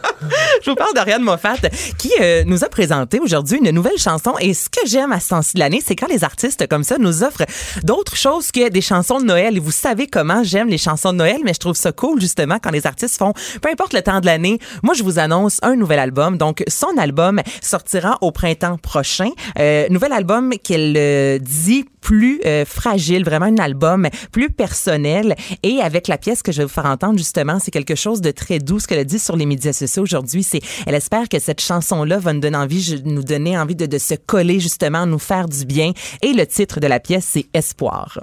Je 0.64 0.70
vous 0.70 0.78
parle 0.78 0.94
d'Ariane 0.94 1.24
Moffat 1.24 1.58
qui 1.98 2.10
euh, 2.22 2.44
nous 2.46 2.64
a 2.64 2.70
présenté 2.70 3.20
aujourd'hui 3.20 3.58
une 3.58 3.72
nouvelle 3.72 3.98
chanson. 3.98 4.34
Et 4.40 4.54
ce 4.54 4.70
que 4.70 4.88
j'aime 4.88 5.12
à 5.12 5.20
ce 5.20 5.30
temps-ci 5.30 5.56
de 5.56 5.60
l'année, 5.60 5.82
c'est 5.86 5.98
quand 5.98 6.08
les 6.08 6.24
artistes 6.24 6.68
comme 6.70 6.86
ça 6.86 6.98
nous 6.98 7.22
offrent 7.22 7.44
d'autres 7.84 8.16
choses 8.16 8.50
que 8.50 8.70
des 8.70 8.80
chansons 8.80 9.20
de 9.20 9.26
Noël. 9.26 9.58
Et 9.58 9.60
vous 9.60 9.72
savez 9.72 10.08
comment 10.08 10.42
j'aime 10.42 10.70
les 10.70 10.78
chansons 10.78 11.12
de 11.12 11.18
Noël, 11.18 11.42
mais 11.44 11.54
je 11.54 11.60
trouve 11.60 11.76
ça 11.76 11.92
cool 11.92 12.22
justement 12.22 12.60
quand 12.64 12.72
les 12.72 12.88
artistes 12.88 13.18
font, 13.18 13.34
peu 13.62 13.70
importe 13.70 13.92
le 13.92 14.02
temps 14.02 14.22
de 14.22 14.26
l'année, 14.26 14.58
moi 14.84 14.94
je 14.94 15.04
vous 15.04 15.20
annonce 15.20 15.58
un 15.64 15.76
nouvel 15.76 16.00
album. 16.00 16.38
Donc 16.38 16.64
son 16.70 16.98
album 16.98 17.42
sortira 17.62 18.18
au 18.22 18.32
printemps 18.32 18.78
prochain. 18.78 19.32
Euh, 19.60 19.88
nouvel 19.90 20.14
album 20.14 20.54
qu'elle 20.64 20.96
euh, 20.96 21.40
dit 21.40 21.84
plus 22.04 22.42
euh, 22.46 22.66
fragile, 22.66 23.24
vraiment 23.24 23.46
un 23.46 23.58
album 23.58 24.08
plus 24.32 24.50
personnel. 24.50 25.36
Et 25.64 25.80
avec 25.82 26.08
la 26.08 26.18
pièce 26.18 26.44
que 26.44 26.52
je 26.52 26.60
vais 26.60 26.66
vous 26.66 26.70
faire 26.70 26.86
entendre, 26.86 27.18
justement, 27.18 27.58
c'est 27.60 27.72
quelque 27.72 27.96
chose 27.96 28.22
de 28.22 28.32
très 28.32 28.60
doux. 28.60 28.80
Ce 28.80 28.88
qu'elle 28.88 29.00
a 29.00 29.06
dit 29.06 29.20
sur 29.20 29.36
les 29.36 29.46
médias 29.46 29.74
sociaux 29.74 30.04
aujourd'hui, 30.04 30.44
c'est 30.44 30.60
elle 30.86 30.96
espère 30.96 31.30
que 31.30 31.40
cette 31.40 31.62
chanson-là 31.62 32.20
va 32.20 32.34
nous 32.34 32.42
donner 32.42 32.58
envie, 32.58 33.02
nous 33.06 33.24
donner 33.24 33.58
envie 33.58 33.76
de, 33.76 33.86
de 33.86 33.98
se 33.98 34.16
coller, 34.16 34.60
justement, 34.60 35.06
nous 35.06 35.20
faire 35.20 35.48
du 35.48 35.66
bien. 35.66 35.94
Et 36.22 36.34
le 36.34 36.46
titre 36.46 36.80
de 36.80 36.88
la 36.88 37.00
pièce, 37.00 37.26
c'est 37.26 37.46
Espoir. 37.54 38.20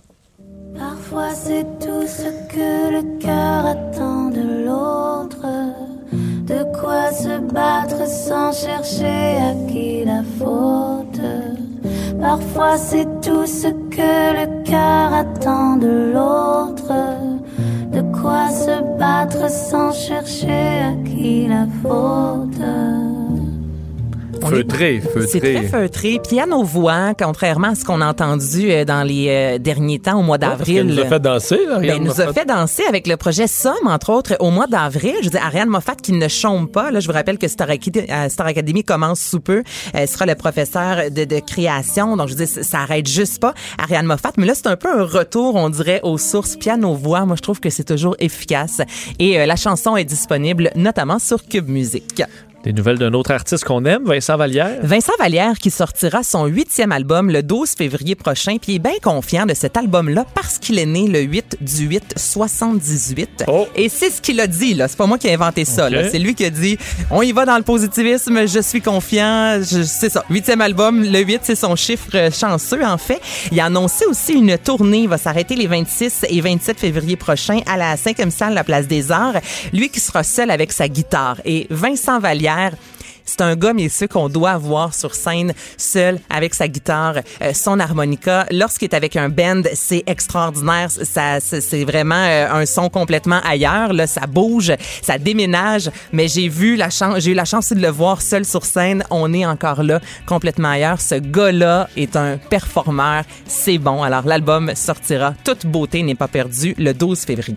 Parfois 0.76 1.34
c'est 1.34 1.64
tout 1.80 2.06
ce 2.06 2.28
que 2.52 2.92
le 2.92 3.18
cœur 3.18 3.66
attend 3.66 4.30
de 4.30 4.64
l'autre. 4.64 5.46
De 6.50 6.64
quoi 6.80 7.12
se 7.12 7.38
battre 7.54 8.08
sans 8.08 8.50
chercher 8.52 9.36
à 9.50 9.52
qui 9.68 10.04
la 10.04 10.22
faute? 10.36 11.20
Parfois 12.20 12.76
c'est 12.76 13.06
tout 13.20 13.46
ce 13.46 13.68
que 13.68 14.14
le 14.38 14.64
cœur 14.64 15.14
attend 15.14 15.76
de 15.76 16.12
l'autre. 16.12 16.92
De 17.92 18.02
quoi 18.20 18.48
se 18.48 18.98
battre 18.98 19.48
sans 19.48 19.92
chercher 19.92 20.82
à 20.90 20.92
qui 21.08 21.46
la 21.46 21.66
faute? 21.82 22.66
On 24.42 24.50
est- 24.52 24.56
Feutré, 24.56 25.02
C'est 25.28 25.40
très 25.40 25.52
feutré. 25.62 25.68
feutré. 25.68 26.20
Piano-voix, 26.26 27.12
contrairement 27.18 27.68
à 27.68 27.74
ce 27.74 27.84
qu'on 27.84 28.00
a 28.00 28.06
entendu 28.08 28.70
euh, 28.70 28.84
dans 28.84 29.02
les 29.02 29.26
euh, 29.28 29.58
derniers 29.58 29.98
temps, 29.98 30.18
au 30.18 30.22
mois 30.22 30.38
Parce 30.38 30.58
d'avril. 30.58 30.74
qu'elle 30.76 30.86
nous 30.86 30.98
a 31.00 31.04
fait 31.06 31.20
danser, 31.20 31.58
là, 31.68 31.78
Ben, 31.78 32.02
nous 32.02 32.20
a 32.20 32.32
fait 32.32 32.44
danser 32.46 32.82
avec 32.88 33.06
le 33.06 33.16
projet 33.16 33.46
Somme, 33.46 33.74
entre 33.86 34.10
autres, 34.12 34.36
au 34.40 34.50
mois 34.50 34.66
d'avril. 34.66 35.14
Je 35.20 35.24
veux 35.24 35.30
dire, 35.30 35.44
Ariane 35.44 35.68
Moffat 35.68 35.94
qui 35.96 36.12
ne 36.12 36.28
chôme 36.28 36.68
pas. 36.68 36.90
Là, 36.90 37.00
je 37.00 37.06
vous 37.06 37.12
rappelle 37.12 37.38
que 37.38 37.48
Star, 37.48 37.68
Academy, 37.70 38.06
euh, 38.10 38.28
Academy 38.38 38.82
commence 38.84 39.20
sous 39.20 39.40
peu. 39.40 39.62
Elle 39.92 40.08
sera 40.08 40.26
le 40.26 40.34
professeur 40.34 41.10
de, 41.10 41.24
de 41.24 41.40
création. 41.40 42.16
Donc, 42.16 42.28
je 42.28 42.34
veux 42.34 42.44
dire, 42.44 42.48
ça- 42.48 42.62
ça 42.62 42.78
arrête 42.80 43.06
juste 43.06 43.40
pas 43.40 43.54
Ariane 43.78 44.06
Moffat. 44.06 44.32
Mais 44.38 44.46
là, 44.46 44.54
c'est 44.54 44.66
un 44.68 44.76
peu 44.76 44.88
un 44.90 45.04
retour, 45.04 45.54
on 45.56 45.68
dirait, 45.68 46.00
aux 46.02 46.18
sources 46.18 46.56
piano-voix. 46.56 47.26
Moi, 47.26 47.36
je 47.36 47.42
trouve 47.42 47.60
que 47.60 47.70
c'est 47.70 47.84
toujours 47.84 48.16
efficace. 48.18 48.80
Et 49.18 49.38
euh, 49.38 49.46
la 49.46 49.56
chanson 49.56 49.96
est 49.96 50.04
disponible 50.04 50.70
notamment 50.76 51.18
sur 51.18 51.46
Cube 51.46 51.68
Music. 51.68 52.22
Des 52.62 52.74
nouvelles 52.74 52.98
d'un 52.98 53.14
autre 53.14 53.30
artiste 53.30 53.64
qu'on 53.64 53.86
aime, 53.86 54.04
Vincent 54.04 54.36
Vallière? 54.36 54.80
Vincent 54.82 55.14
Vallière 55.18 55.56
qui 55.58 55.70
sortira 55.70 56.22
son 56.22 56.44
huitième 56.44 56.92
album 56.92 57.30
le 57.30 57.42
12 57.42 57.70
février 57.70 58.14
prochain, 58.14 58.58
puis 58.60 58.72
il 58.72 58.74
est 58.76 58.78
bien 58.80 58.98
confiant 59.02 59.46
de 59.46 59.54
cet 59.54 59.78
album-là 59.78 60.26
parce 60.34 60.58
qu'il 60.58 60.78
est 60.78 60.84
né 60.84 61.08
le 61.08 61.20
8 61.20 61.56
du 61.62 61.86
8 61.86 62.12
78. 62.16 63.44
Oh. 63.48 63.66
Et 63.74 63.88
c'est 63.88 64.10
ce 64.10 64.20
qu'il 64.20 64.38
a 64.40 64.46
dit, 64.46 64.74
là. 64.74 64.88
C'est 64.88 64.98
pas 64.98 65.06
moi 65.06 65.16
qui 65.16 65.28
ai 65.28 65.32
inventé 65.32 65.64
ça, 65.64 65.86
Ok. 65.86 65.92
là. 65.92 66.10
C'est 66.10 66.18
lui 66.18 66.34
qui 66.34 66.44
a 66.44 66.50
dit, 66.50 66.76
on 67.10 67.22
y 67.22 67.32
va 67.32 67.46
dans 67.46 67.56
le 67.56 67.62
positivisme, 67.62 68.46
je 68.46 68.60
suis 68.60 68.82
confiant, 68.82 69.58
c'est 69.64 70.10
ça. 70.10 70.22
Huitième 70.28 70.60
album, 70.60 71.02
le 71.02 71.18
8, 71.20 71.40
c'est 71.44 71.54
son 71.54 71.76
chiffre 71.76 72.28
chanceux, 72.30 72.84
en 72.84 72.98
fait. 72.98 73.22
Il 73.52 73.58
a 73.60 73.64
annoncé 73.64 74.04
aussi 74.04 74.34
une 74.34 74.58
tournée, 74.58 75.04
il 75.04 75.08
va 75.08 75.16
s'arrêter 75.16 75.56
les 75.56 75.66
26 75.66 76.26
et 76.28 76.40
27 76.42 76.78
février 76.78 77.16
prochains 77.16 77.60
à 77.66 77.78
la 77.78 77.96
5e 77.96 78.28
salle, 78.30 78.52
la 78.52 78.64
Place 78.64 78.86
des 78.86 79.10
Arts. 79.10 79.36
Lui 79.72 79.88
qui 79.88 80.00
sera 80.00 80.22
seul 80.24 80.50
avec 80.50 80.72
sa 80.72 80.88
guitare. 80.88 81.40
Et 81.46 81.66
Vincent 81.70 82.20
Vallière, 82.20 82.49
c'est 83.30 83.42
un 83.42 83.54
gars, 83.54 83.72
messieurs, 83.72 84.08
qu'on 84.08 84.28
doit 84.28 84.50
avoir 84.50 84.92
sur 84.92 85.14
scène, 85.14 85.52
seul, 85.76 86.18
avec 86.28 86.52
sa 86.52 86.66
guitare, 86.66 87.20
euh, 87.42 87.52
son 87.54 87.78
harmonica. 87.78 88.46
Lorsqu'il 88.50 88.88
est 88.88 88.94
avec 88.94 89.14
un 89.14 89.28
band, 89.28 89.62
c'est 89.74 90.02
extraordinaire. 90.06 90.90
Ça, 90.90 91.38
c'est 91.38 91.60
c'est 91.60 91.84
vraiment 91.84 92.16
euh, 92.16 92.50
un 92.50 92.66
son 92.66 92.88
complètement 92.88 93.40
ailleurs. 93.44 93.92
Là, 93.92 94.08
ça 94.08 94.26
bouge, 94.26 94.72
ça 95.02 95.18
déménage. 95.18 95.90
Mais 96.12 96.26
j'ai 96.26 96.48
vu 96.48 96.74
la 96.74 96.90
chance, 96.90 97.20
j'ai 97.20 97.30
eu 97.30 97.34
la 97.34 97.44
chance 97.44 97.72
de 97.72 97.80
le 97.80 97.88
voir 97.88 98.20
seul 98.20 98.44
sur 98.44 98.64
scène. 98.64 99.04
On 99.10 99.32
est 99.32 99.46
encore 99.46 99.84
là, 99.84 100.00
complètement 100.26 100.70
ailleurs. 100.70 101.00
Ce 101.00 101.14
gars-là 101.14 101.88
est 101.96 102.16
un 102.16 102.36
performeur. 102.36 103.22
C'est 103.46 103.78
bon. 103.78 104.02
Alors, 104.02 104.26
l'album 104.26 104.72
sortira. 104.74 105.34
Toute 105.44 105.66
beauté 105.66 106.02
n'est 106.02 106.16
pas 106.16 106.28
perdue 106.28 106.74
le 106.78 106.92
12 106.92 107.20
février. 107.20 107.54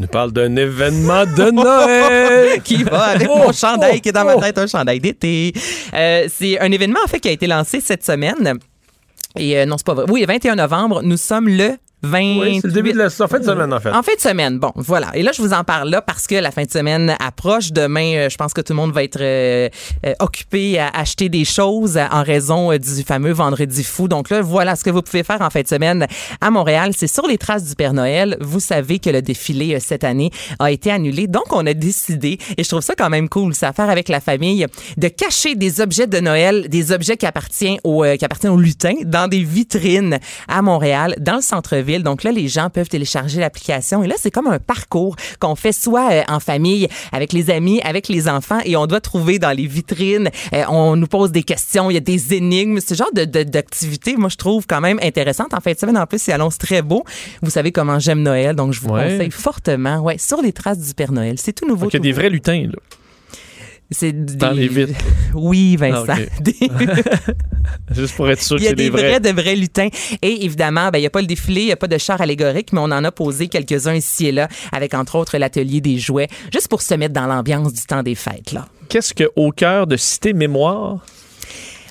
Nous 0.00 0.06
parles 0.06 0.32
d'un 0.32 0.56
événement 0.56 1.26
de 1.26 1.50
Noël. 1.52 2.62
qui 2.62 2.84
va 2.84 3.02
avec 3.02 3.28
Oh, 3.30 3.36
mon 3.36 3.52
chandail 3.52 3.96
oh, 3.96 4.00
qui 4.00 4.08
est 4.08 4.12
dans 4.12 4.24
ma 4.24 4.34
oh. 4.34 4.40
tête, 4.40 4.56
un 4.56 4.66
chandail 4.66 4.98
d'été. 4.98 5.52
Euh, 5.92 6.26
c'est 6.34 6.58
un 6.58 6.72
événement 6.72 7.00
en 7.04 7.06
fait 7.06 7.20
qui 7.20 7.28
a 7.28 7.32
été 7.32 7.46
lancé 7.46 7.82
cette 7.82 8.02
semaine. 8.02 8.58
Et 9.36 9.58
euh, 9.58 9.66
non, 9.66 9.76
c'est 9.76 9.84
pas 9.84 9.92
vrai. 9.92 10.06
Oui, 10.08 10.22
le 10.22 10.26
21 10.26 10.56
novembre, 10.56 11.02
nous 11.02 11.18
sommes 11.18 11.48
le 11.48 11.72
28. 12.02 12.40
Oui, 12.40 12.58
c'est 12.60 12.68
le 12.68 12.72
début 12.72 12.92
de 12.92 12.98
la 12.98 13.06
en 13.06 13.28
fin 13.28 13.38
de 13.38 13.44
semaine, 13.44 13.72
en 13.72 13.80
fait. 13.80 13.90
En 13.90 14.02
fin 14.02 14.14
de 14.14 14.20
semaine, 14.20 14.58
bon, 14.58 14.72
voilà. 14.76 15.10
Et 15.14 15.22
là, 15.22 15.32
je 15.32 15.42
vous 15.42 15.52
en 15.52 15.64
parle 15.64 15.90
là 15.90 16.00
parce 16.00 16.26
que 16.26 16.34
la 16.34 16.50
fin 16.50 16.64
de 16.64 16.70
semaine 16.70 17.16
approche. 17.20 17.72
Demain, 17.72 18.14
euh, 18.14 18.28
je 18.30 18.36
pense 18.36 18.52
que 18.54 18.60
tout 18.60 18.72
le 18.72 18.78
monde 18.78 18.92
va 18.92 19.02
être 19.04 19.20
euh, 19.20 19.68
euh, 20.06 20.14
occupé 20.20 20.78
à 20.78 20.88
acheter 20.88 21.28
des 21.28 21.44
choses 21.44 21.98
en 21.98 22.22
raison 22.22 22.72
euh, 22.72 22.78
du 22.78 23.02
fameux 23.02 23.32
Vendredi 23.32 23.84
fou. 23.84 24.08
Donc 24.08 24.30
là, 24.30 24.40
voilà 24.42 24.76
ce 24.76 24.84
que 24.84 24.90
vous 24.90 25.02
pouvez 25.02 25.22
faire 25.22 25.40
en 25.40 25.50
fin 25.50 25.62
de 25.62 25.68
semaine 25.68 26.06
à 26.40 26.50
Montréal. 26.50 26.92
C'est 26.96 27.06
sur 27.06 27.26
les 27.26 27.38
traces 27.38 27.64
du 27.64 27.74
Père 27.74 27.92
Noël. 27.92 28.36
Vous 28.40 28.60
savez 28.60 28.98
que 28.98 29.10
le 29.10 29.22
défilé 29.22 29.78
cette 29.80 30.04
année 30.04 30.30
a 30.58 30.70
été 30.70 30.90
annulé. 30.90 31.26
Donc, 31.26 31.52
on 31.52 31.66
a 31.66 31.74
décidé, 31.74 32.38
et 32.56 32.64
je 32.64 32.68
trouve 32.68 32.80
ça 32.82 32.94
quand 32.96 33.10
même 33.10 33.28
cool, 33.28 33.54
c'est 33.54 33.66
à 33.66 33.72
faire 33.72 33.90
avec 33.90 34.08
la 34.08 34.20
famille, 34.20 34.66
de 34.96 35.08
cacher 35.08 35.54
des 35.54 35.80
objets 35.80 36.06
de 36.06 36.20
Noël, 36.20 36.68
des 36.68 36.92
objets 36.92 37.16
qui 37.16 37.26
appartiennent 37.26 37.78
au, 37.84 38.04
euh, 38.04 38.16
qui 38.16 38.24
appartiennent 38.24 38.52
aux 38.52 38.60
lutins 38.60 38.94
dans 39.04 39.28
des 39.28 39.42
vitrines 39.42 40.18
à 40.48 40.62
Montréal, 40.62 41.14
dans 41.18 41.36
le 41.36 41.42
centre-ville. 41.42 41.89
Donc 41.98 42.22
là, 42.22 42.30
les 42.32 42.48
gens 42.48 42.70
peuvent 42.70 42.88
télécharger 42.88 43.40
l'application. 43.40 44.02
Et 44.04 44.06
là, 44.06 44.14
c'est 44.18 44.30
comme 44.30 44.46
un 44.46 44.58
parcours 44.58 45.16
qu'on 45.40 45.56
fait 45.56 45.72
soit 45.72 46.12
euh, 46.12 46.22
en 46.28 46.38
famille, 46.40 46.88
avec 47.12 47.32
les 47.32 47.50
amis, 47.50 47.80
avec 47.82 48.08
les 48.08 48.28
enfants, 48.28 48.60
et 48.64 48.76
on 48.76 48.86
doit 48.86 49.00
trouver 49.00 49.38
dans 49.38 49.50
les 49.56 49.66
vitrines. 49.66 50.30
euh, 50.54 50.62
on 50.68 50.96
nous 50.96 51.06
pose 51.08 51.32
des 51.32 51.42
questions, 51.42 51.90
il 51.90 51.94
y 51.94 51.96
a 51.96 52.00
des 52.00 52.34
énigmes. 52.34 52.78
Ce 52.80 52.94
genre 52.94 53.12
de, 53.12 53.24
de- 53.24 53.42
d'activité, 53.42 54.16
moi, 54.16 54.28
je 54.28 54.36
trouve 54.36 54.66
quand 54.66 54.80
même 54.80 54.98
intéressante. 55.02 55.52
En 55.54 55.60
fin 55.60 55.72
de 55.72 55.78
semaine, 55.78 55.98
en 55.98 56.06
plus, 56.06 56.26
il 56.28 56.32
annonce 56.32 56.58
très 56.58 56.82
beau. 56.82 57.04
Vous 57.42 57.50
savez 57.50 57.72
comment 57.72 57.98
j'aime 57.98 58.22
Noël, 58.22 58.54
donc 58.54 58.72
je 58.72 58.80
vous 58.80 58.90
Ouais. 58.90 59.10
conseille 59.12 59.30
fortement. 59.30 59.98
Ouais, 60.00 60.18
sur 60.18 60.40
les 60.42 60.52
traces 60.52 60.78
du 60.78 60.94
Père 60.94 61.12
Noël. 61.12 61.36
C'est 61.38 61.52
tout 61.52 61.66
nouveau. 61.66 61.86
Donc, 61.86 61.94
il 61.94 61.96
y 61.96 62.00
a 62.00 62.02
des 62.02 62.12
vrais 62.12 62.30
lutins, 62.30 62.62
là. 62.66 62.78
C'est 63.90 64.12
des- 64.12 64.50
les 64.54 64.68
vitres. 64.68 64.98
Oui, 65.34 65.76
Vincent. 65.76 66.04
Ah. 66.08 66.16
Des- 66.40 66.54
Juste 67.94 68.14
pour 68.16 68.30
être 68.30 68.42
sûr 68.42 68.56
que 68.56 68.62
Il 68.62 68.64
y 68.64 68.66
a 68.68 68.70
c'est 68.70 68.76
des 68.76 68.84
des 68.84 68.90
vrais, 68.90 69.08
vrais. 69.18 69.20
de 69.20 69.30
vrais 69.30 69.56
lutins. 69.56 69.88
Et 70.22 70.44
évidemment, 70.44 70.90
ben, 70.90 70.98
il 70.98 71.02
n'y 71.02 71.06
a 71.06 71.10
pas 71.10 71.20
le 71.20 71.26
défilé, 71.26 71.62
il 71.62 71.66
n'y 71.66 71.72
a 71.72 71.76
pas 71.76 71.86
de 71.88 71.98
char 71.98 72.20
allégorique, 72.20 72.72
mais 72.72 72.80
on 72.80 72.84
en 72.84 73.04
a 73.04 73.12
posé 73.12 73.48
quelques-uns 73.48 73.94
ici 73.94 74.26
et 74.26 74.32
là, 74.32 74.48
avec 74.72 74.94
entre 74.94 75.16
autres 75.16 75.36
l'atelier 75.38 75.80
des 75.80 75.98
jouets, 75.98 76.28
juste 76.52 76.68
pour 76.68 76.82
se 76.82 76.94
mettre 76.94 77.14
dans 77.14 77.26
l'ambiance 77.26 77.72
du 77.72 77.82
temps 77.82 78.02
des 78.02 78.14
fêtes. 78.14 78.54
Qu'est-ce 78.88 79.14
que 79.14 79.24
au 79.36 79.50
cœur 79.52 79.86
de 79.86 79.96
Cité 79.96 80.32
Mémoire? 80.32 81.04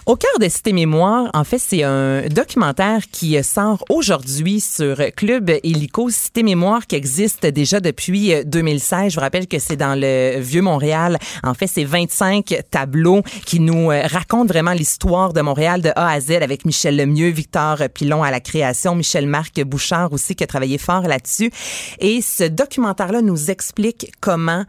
Au 0.10 0.16
cœur 0.16 0.40
de 0.40 0.50
Cité 0.50 0.74
Mémoire, 0.74 1.30
en 1.36 1.44
fait, 1.44 1.60
c'est 1.60 1.84
un 1.84 2.24
documentaire 2.30 3.02
qui 3.12 3.44
sort 3.44 3.86
aujourd'hui 3.90 4.60
sur 4.60 4.98
Club 5.16 5.52
Illico 5.62 6.10
Cité 6.10 6.42
Mémoire 6.42 6.88
qui 6.88 6.96
existe 6.96 7.46
déjà 7.46 7.80
depuis 7.80 8.34
euh, 8.34 8.44
2016. 8.44 9.12
Je 9.12 9.16
vous 9.18 9.22
rappelle 9.22 9.46
que 9.46 9.60
c'est 9.60 9.76
dans 9.76 9.94
le 9.94 10.40
vieux 10.40 10.64
Montréal. 10.64 11.20
En 11.44 11.54
fait, 11.54 11.68
c'est 11.68 11.84
25 11.84 12.56
tableaux 12.72 13.22
qui 13.46 13.60
nous 13.60 13.92
euh, 13.92 14.02
racontent 14.08 14.48
vraiment 14.48 14.72
l'histoire 14.72 15.32
de 15.32 15.42
Montréal 15.42 15.84
de 15.84 15.92
A 15.96 16.14
à 16.14 16.20
Z 16.20 16.32
avec 16.42 16.66
Michel 16.66 16.98
Lemieux, 16.98 17.30
Victor 17.30 17.78
Pilon 17.94 18.24
à 18.24 18.32
la 18.32 18.40
création, 18.40 18.96
Michel 18.96 19.28
Marc 19.28 19.62
Bouchard 19.62 20.12
aussi 20.12 20.36
qui 20.36 20.44
a 20.44 20.48
travaillé 20.48 20.80
fort 20.80 21.04
là-dessus. 21.04 21.52
Et 22.00 22.24
ce 22.24 22.46
documentaire-là 22.46 23.22
nous 23.22 23.52
explique 23.52 24.12
comment 24.22 24.66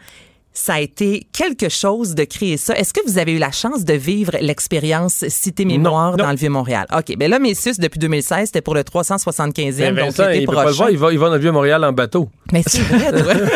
ça 0.61 0.75
a 0.75 0.81
été 0.81 1.27
quelque 1.33 1.69
chose 1.69 2.15
de 2.15 2.25
créer 2.25 2.57
ça. 2.57 2.75
Est-ce 2.77 2.93
que 2.93 3.01
vous 3.07 3.17
avez 3.19 3.33
eu 3.33 3.39
la 3.39 3.51
chance 3.51 3.85
de 3.85 3.95
vivre 3.95 4.33
l'expérience 4.41 5.25
Cité 5.29 5.65
Mémoire 5.65 6.17
dans 6.17 6.31
le 6.31 6.37
Vieux-Montréal? 6.37 6.87
OK. 6.97 7.17
Ben 7.17 7.31
là, 7.31 7.39
messieurs, 7.39 7.73
c'est 7.75 7.81
depuis 7.83 7.99
2016, 7.99 8.47
c'était 8.47 8.61
pour 8.61 8.75
le 8.75 8.83
375e, 8.83 9.73
Mais 9.79 9.89
donc 9.93 9.97
Vincent, 10.11 10.27
l'été 10.29 10.41
il 10.43 10.47
peut 10.47 10.55
pas 10.55 10.67
le 10.67 10.71
voir, 10.73 10.91
il 10.91 10.99
va, 10.99 11.13
il 11.13 11.19
va 11.19 11.29
dans 11.29 11.35
le 11.35 11.41
Vieux-Montréal 11.41 11.83
en 11.85 11.93
bateau. 11.93 12.29
Mais 12.53 12.63
c'est 12.67 12.83
vrai. 12.83 13.11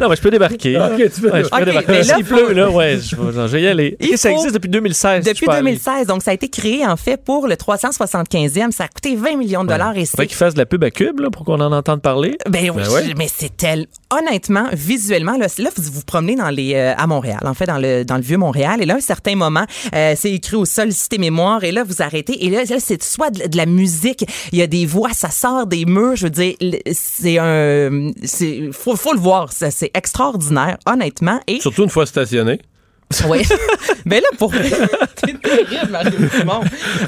Non, 0.00 0.08
mais 0.08 0.16
je 0.16 0.22
peux 0.22 0.30
débarquer. 0.30 0.76
Ok, 0.78 1.12
tu 1.14 1.20
peux 1.20 1.30
Ouais, 1.30 1.44
je 1.44 1.48
peux 1.50 1.64
débarquer. 1.64 1.92
mais 1.92 2.02
là, 2.02 2.14
S'il 2.16 2.24
faut- 2.24 2.34
pleut, 2.34 2.52
là, 2.54 2.70
ouais, 2.70 2.98
je 2.98 3.14
vais, 3.14 3.32
je 3.32 3.40
vais 3.52 3.62
y 3.62 3.66
aller. 3.66 3.96
Il 4.00 4.14
Et 4.14 4.16
ça 4.16 4.32
existe 4.32 4.54
depuis 4.54 4.70
2016. 4.70 5.22
Depuis 5.24 5.40
je 5.40 5.44
peux 5.44 5.52
aller. 5.52 5.60
2016, 5.62 6.06
donc 6.06 6.22
ça 6.22 6.30
a 6.30 6.34
été 6.34 6.48
créé 6.48 6.86
en 6.86 6.96
fait 6.96 7.22
pour 7.22 7.46
le 7.46 7.54
375e. 7.56 8.70
Ça 8.72 8.84
a 8.84 8.88
coûté 8.88 9.14
20 9.16 9.36
millions 9.36 9.64
de 9.64 9.68
dollars 9.68 9.96
et 9.96 10.06
Faudrait 10.06 10.24
c'est 10.24 10.26
qu'il 10.28 10.36
fasse 10.36 10.54
de 10.54 10.58
la 10.58 10.66
pub 10.66 10.82
à 10.82 10.90
Cube 10.90 11.20
là, 11.20 11.30
pour 11.30 11.44
qu'on 11.44 11.60
en 11.60 11.72
entende 11.72 12.00
parler. 12.00 12.38
Ben 12.48 12.70
oui, 12.70 12.82
Ben 12.82 12.88
ouais. 12.90 13.14
mais 13.18 13.28
c'est 13.32 13.54
tel. 13.54 13.86
Honnêtement, 14.10 14.66
visuellement, 14.72 15.36
là, 15.36 15.46
là, 15.58 15.70
vous 15.76 15.82
vous 15.92 16.02
promenez 16.06 16.21
dans 16.22 16.50
les 16.50 16.74
euh, 16.74 16.94
à 16.96 17.06
Montréal, 17.06 17.40
en 17.44 17.54
fait, 17.54 17.66
dans 17.66 17.78
le 17.78 18.04
dans 18.04 18.16
le 18.16 18.22
vieux 18.22 18.38
Montréal, 18.38 18.82
et 18.82 18.86
là, 18.86 18.94
à 18.94 18.96
un 18.98 19.00
certain 19.00 19.36
moment, 19.36 19.64
euh, 19.94 20.14
c'est 20.16 20.32
écrit 20.32 20.56
au 20.56 20.64
sol 20.64 20.92
Cité 20.92 21.18
Mémoire, 21.18 21.64
et 21.64 21.72
là, 21.72 21.84
vous 21.84 22.02
arrêtez, 22.02 22.44
et 22.44 22.50
là, 22.50 22.62
c'est 22.78 23.02
soit 23.02 23.30
de, 23.30 23.56
la 23.56 23.66
musique, 23.66 24.24
il 24.52 24.58
y 24.58 24.62
a 24.62 24.66
des 24.66 24.86
voix, 24.86 25.10
ça 25.12 25.30
sort 25.30 25.66
des 25.66 25.84
murs. 25.84 26.16
Je 26.16 26.24
veux 26.24 26.30
dire, 26.30 26.54
c'est 26.92 27.38
un, 27.38 28.10
c'est 28.24 28.70
faut 28.72 28.96
faut 28.96 29.12
le 29.12 29.20
voir, 29.20 29.52
c'est 29.52 29.90
extraordinaire, 29.94 30.78
honnêtement. 30.86 31.40
Et 31.46 31.60
Surtout 31.60 31.84
une 31.84 31.90
fois 31.90 32.06
stationné. 32.06 32.60
oui, 33.28 33.42
ben 34.06 34.20
là 34.22 34.28
pour 34.38 34.50
t'es 34.52 34.60
terrible, 35.42 35.90
Mario 35.90 36.10
Dumont. 36.38 36.60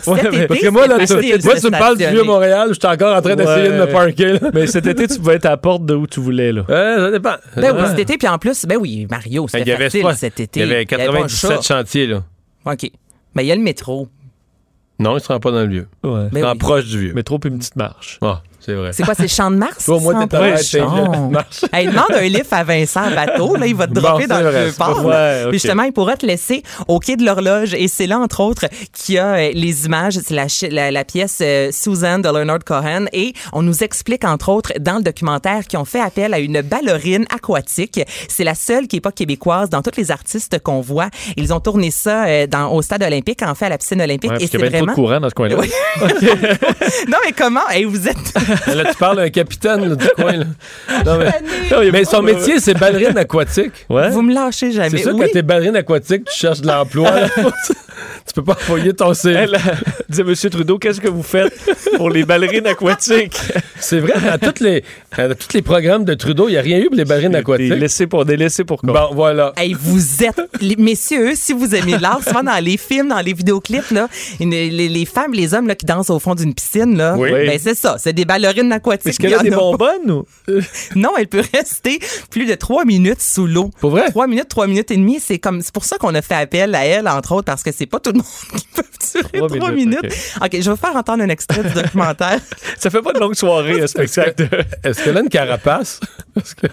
Ouais, 0.07 0.21
mais- 0.31 0.37
été, 0.39 0.47
parce 0.47 0.61
que 0.61 0.69
moi, 0.69 0.87
là, 0.87 1.07
tu, 1.07 1.15
moi, 1.15 1.55
tu 1.61 1.67
me 1.67 1.71
parles 1.71 1.97
du. 1.99 2.05
Vieux-Montréal, 2.07 2.69
je 2.71 2.75
suis 2.75 2.87
encore 2.87 3.17
en 3.17 3.23
train 3.23 3.37
d'essayer 3.37 3.69
de 3.69 3.75
me 3.75 3.87
parker. 3.87 4.39
Là. 4.39 4.51
Mais 4.53 4.67
cet 4.67 4.87
été, 4.87 5.07
tu 5.09 5.19
pouvais 5.19 5.35
être 5.35 5.47
à 5.47 5.51
la 5.51 5.57
porte 5.57 5.85
de 5.87 5.95
où 5.95 6.07
tu 6.07 6.21
voulais. 6.21 6.53
Là. 6.53 6.63
Ouais, 6.69 6.97
ça 6.99 7.11
dépend. 7.11 7.35
Ben 7.57 7.75
oui, 7.77 7.83
cet 7.89 7.99
été, 7.99 8.19
puis 8.19 8.29
en 8.29 8.39
plus, 8.39 8.65
ben 8.67 8.77
oui, 8.79 9.07
Mario, 9.11 9.47
Il 9.53 9.57
y 9.57 9.59
c'était 9.59 9.73
avait 9.73 9.85
facile 9.85 10.03
pas- 10.03 10.15
cet 10.15 10.41
été. 10.41 10.61
Il 10.61 10.67
y 10.69 10.73
avait 10.73 10.85
pas 10.87 10.95
un 10.95 10.99
97 10.99 11.51
chat. 11.51 11.63
chantiers, 11.63 12.07
là. 12.07 12.23
OK. 12.67 12.91
Ben, 13.35 13.43
il 13.43 13.47
y 13.47 13.53
a 13.53 13.57
le 13.57 13.63
métro. 13.63 14.09
Non, 14.99 15.17
il 15.19 15.21
se 15.21 15.29
rend 15.29 15.41
pas 15.41 15.51
dans 15.51 15.63
le 15.63 15.69
vieux. 15.69 15.89
Ouais. 16.05 16.29
Il 16.33 16.39
se 16.39 16.45
rend 16.45 16.53
oui. 16.53 16.59
proche 16.59 16.85
du 16.87 16.99
vieux. 17.01 17.13
Métro 17.15 17.39
puis 17.39 17.51
une 17.51 17.59
petite 17.59 17.75
marche. 17.77 18.19
Ah, 18.23 18.43
c'est 18.65 18.75
vrai. 18.75 18.91
C'est 18.93 19.03
quoi, 19.03 19.15
c'est 19.15 19.29
Champ 19.29 19.51
de 19.51 19.57
Mars? 19.57 19.85
Toi, 19.85 19.99
qui 19.99 20.29
t'es 20.29 20.81
marche. 21.31 21.65
Hey, 21.73 21.87
demande 21.87 22.13
un 22.13 22.23
lift 22.29 22.53
à 22.53 22.65
Vincent 22.65 23.11
Bateau, 23.11 23.57
là, 23.57 23.67
il 23.67 23.75
va 23.75 23.87
te 23.87 23.93
dropper 23.93 24.27
dans 24.27 24.41
le 24.41 24.51
vrai, 24.51 24.73
port. 24.77 25.05
Ouais, 25.05 25.47
justement, 25.53 25.83
il 25.83 25.93
pourra 25.93 26.17
te 26.17 26.25
laisser 26.27 26.63
au 26.89 26.99
quai 27.01 27.17
de 27.17 27.25
l'horloge. 27.25 27.75
Et 27.75 27.89
c'est 27.89 28.07
là, 28.07 28.19
entre 28.19 28.41
autres, 28.41 28.67
qu'il 28.93 29.17
y 29.17 29.19
a 29.19 29.35
euh, 29.35 29.51
les 29.55 29.87
images. 29.87 30.19
C'est 30.25 30.35
la, 30.35 30.49
chi- 30.49 30.69
la, 30.71 30.91
la 30.91 31.05
pièce 31.05 31.39
euh, 31.43 31.71
Susan 31.73 32.19
de 32.19 32.29
Leonard 32.29 32.65
Cohen. 32.65 33.07
Et 33.13 33.33
on 33.53 33.63
nous 33.63 33.83
explique, 33.83 34.25
entre 34.25 34.49
autres, 34.51 34.73
dans 34.81 34.97
le 34.97 35.03
documentaire, 35.03 35.67
qu'ils 35.67 35.79
ont 35.79 35.85
fait 35.85 36.01
appel 36.01 36.33
à 36.35 36.39
une 36.39 36.61
ballerine 36.63 37.27
aquatique. 37.35 38.01
C'est 38.29 38.45
la 38.45 38.55
seule 38.55 38.87
qui 38.87 38.97
est 38.97 39.01
pas 39.01 39.13
québécoise 39.13 39.69
dans 39.71 39.83
tous 39.83 39.97
les 39.97 40.11
artistes 40.11 40.59
qu'on 40.63 40.81
voit. 40.81 41.09
Ils 41.37 41.53
ont 41.53 41.61
tourné 41.61 41.91
ça 41.91 42.25
euh, 42.27 42.47
dans, 42.47 42.73
au 42.73 42.83
stade 42.83 43.03
olympique, 43.03 43.43
en 43.43 43.55
fait, 43.55 43.67
à 43.67 43.71
la 43.71 43.79
piscine 43.79 44.01
olympique. 44.01 44.31
Ouais, 44.31 44.37
et 44.37 44.49
parce 44.49 44.51
c'est 44.53 44.59
bien 44.59 44.69
trop 44.69 44.77
vraiment... 44.79 44.93
de 44.93 44.95
courant 44.97 45.21
dans 45.21 45.29
ce 45.29 45.35
coin-là. 45.35 45.57
Oui. 45.59 45.71
non, 47.09 47.19
mais 47.25 47.33
comment? 47.37 47.69
Hey, 47.71 47.85
vous 47.85 48.09
êtes... 48.09 48.17
Là, 48.75 48.85
tu 48.91 48.97
parles 48.99 49.17
d'un 49.17 49.31
capitaine 49.31 49.89
là, 49.89 49.95
du 49.97 50.09
coin. 50.09 50.33
Là. 50.33 50.45
Non, 51.07 51.19
mais, 51.19 52.01
Non, 52.01 52.05
son 52.05 52.23
métier, 52.23 52.61
c'est 52.61 52.75
ballerine 52.75 53.17
aquatique. 53.17 53.87
Ouais. 53.89 54.11
Vous 54.11 54.23
me 54.23 54.35
lâchez 54.35 54.73
jamais. 54.73 54.91
C'est 54.91 54.99
sûr, 55.05 55.15
Oui. 55.15 55.21
quand 55.23 55.33
t'es 55.33 55.43
ballerine 55.43 55.77
aquatique, 55.77 56.25
tu 56.25 56.37
cherches 56.39 56.61
de 56.61 56.67
l'emploi. 56.67 57.11
tu 58.27 58.33
peux 58.35 58.43
pas 58.45 58.57
envoyer 58.63 58.93
ton 58.95 59.13
CV. 59.15 59.35
Elle, 59.37 59.59
disait 60.09 60.23
M. 60.23 60.35
Trudeau, 60.51 60.79
qu'est-ce 60.79 61.01
que 61.01 61.09
vous 61.09 61.23
faites 61.23 61.53
pour 61.97 62.11
les 62.11 62.25
ballerines 62.25 62.67
aquatiques? 62.67 63.39
C'est 63.79 64.01
vrai, 64.01 64.15
dans, 64.21 64.39
toutes 64.39 64.61
les, 64.61 64.83
tous 65.17 65.53
les 65.55 65.63
programmes 65.63 66.05
de 66.05 66.15
Trudeau, 66.15 66.49
il 66.49 66.53
n'y 66.53 66.59
a 66.59 66.63
rien 66.63 66.79
eu 66.79 66.87
pour 66.87 66.95
les 66.97 67.05
ballerines 67.05 67.33
Des 67.33 67.39
aquatiques. 67.39 67.75
laissés 67.75 68.07
pour, 68.07 68.25
des 68.25 68.37
laissés 68.37 68.65
pour 68.65 68.81
quoi? 68.81 68.93
Bon, 69.09 69.15
voilà. 69.15 69.53
Hey, 69.57 69.75
vous 69.79 70.23
êtes, 70.25 70.41
les- 70.61 70.77
messieurs, 70.77 71.33
si 71.35 71.53
vous 71.53 71.75
aimez 71.75 71.99
l'art, 71.99 72.23
souvent 72.27 72.43
dans 72.43 72.63
les 72.65 72.77
films, 72.77 73.09
dans 73.09 73.21
les 73.21 73.33
vidéoclips, 73.35 73.91
là, 73.91 74.09
une- 74.41 74.51
les, 74.51 74.89
les 74.89 75.05
femmes, 75.05 75.33
les 75.35 75.53
hommes 75.55 75.69
là, 75.69 75.75
qui 75.75 75.85
dansent 75.87 76.11
au 76.11 76.19
fond 76.19 76.35
d'une 76.35 76.55
piscine, 76.55 76.97
là, 76.97 77.17
Oui. 77.19 77.31
ben 77.31 77.59
c'est 77.63 77.75
ça, 77.75 77.97
c'est 77.99 78.13
des 78.13 78.25
ballerines 78.25 78.73
aquatiques. 78.73 79.09
Est-ce 79.09 79.19
qu'elle 79.19 79.35
a 79.35 79.43
des 79.43 79.51
bonbonnes 79.51 80.11
ou? 80.11 80.25
Non, 80.97 81.11
elle 81.19 81.29
peut 81.29 81.43
rester 81.55 81.99
plus 82.31 82.47
de 82.47 82.55
trois 82.55 82.85
minutes 82.85 83.21
sous 83.21 83.47
l'eau. 83.47 83.71
Pour 83.81 83.91
vrai? 83.91 84.09
Trois 84.11 84.27
minutes, 84.27 84.49
trois 84.49 84.67
minutes 84.67 84.91
et 84.91 84.97
demie, 84.97 85.19
c'est 85.21 85.39
comme, 85.39 85.61
c'est 85.61 85.73
pour 85.75 85.85
ça 85.85 85.99
qu'on 85.99 86.15
a 86.15 86.23
fait 86.23 86.35
appel 86.35 86.75
à 86.75 86.85
elle, 86.87 87.07
entre 87.09 87.33
autres, 87.33 87.45
parce 87.45 87.63
que 87.63 87.71
c'est 87.73 87.87
pas 87.87 88.01
tout 88.01 88.13
monde 88.19 88.59
qui 88.59 88.67
peut 88.75 88.83
durer 89.13 89.29
Trois 89.39 89.49
trois, 89.49 89.71
minutes, 89.73 90.03
minutes. 90.03 90.15
OK, 90.43 90.49
je 90.53 90.57
vais 90.59 90.71
vous 90.71 90.77
faire 90.77 90.97
entendre 90.97 91.23
un 91.23 91.29
extrait 91.29 91.63
du 91.63 91.71
documentaire. 91.73 92.41
Ça 92.79 92.91
fait 92.91 93.03
pas 93.03 93.13
de 93.13 93.19
longue 93.21 93.35
soirée, 93.35 93.81
un 93.83 93.87
spectacle. 93.87 94.49
de- 94.49 94.65
Est-ce 94.89 95.05
qu'elle 95.05 95.17
a 95.17 95.21
une 95.21 95.29
carapace? 95.29 96.01
Parce 96.35 96.55
que 96.55 96.67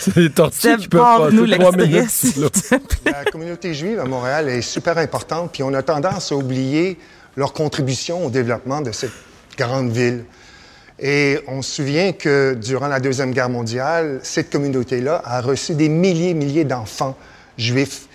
c'est 0.00 0.14
des 0.14 0.30
tortues 0.30 0.76
qui 0.76 0.88
peuvent 0.88 1.00
passer 1.00 1.58
trois 1.58 1.72
minutes. 1.72 2.38
La 3.04 3.24
communauté 3.24 3.74
juive 3.74 3.98
à 3.98 4.04
Montréal 4.04 4.48
est 4.48 4.62
super 4.62 4.96
importante, 4.98 5.50
puis 5.52 5.62
on 5.64 5.74
a 5.74 5.82
tendance 5.82 6.30
à 6.30 6.36
oublier 6.36 6.98
leur 7.36 7.52
contribution 7.52 8.26
au 8.26 8.30
développement 8.30 8.80
de 8.80 8.92
cette 8.92 9.12
grande 9.56 9.90
ville. 9.90 10.24
Et 11.00 11.38
on 11.46 11.62
se 11.62 11.76
souvient 11.76 12.12
que 12.12 12.54
durant 12.54 12.88
la 12.88 12.98
Deuxième 13.00 13.32
Guerre 13.32 13.48
mondiale, 13.50 14.18
cette 14.22 14.50
communauté-là 14.50 15.22
a 15.24 15.40
reçu 15.40 15.74
des 15.74 15.88
milliers 15.88 16.30
et 16.30 16.34
milliers 16.34 16.64
d'enfants 16.64 17.16
juifs 17.56 18.06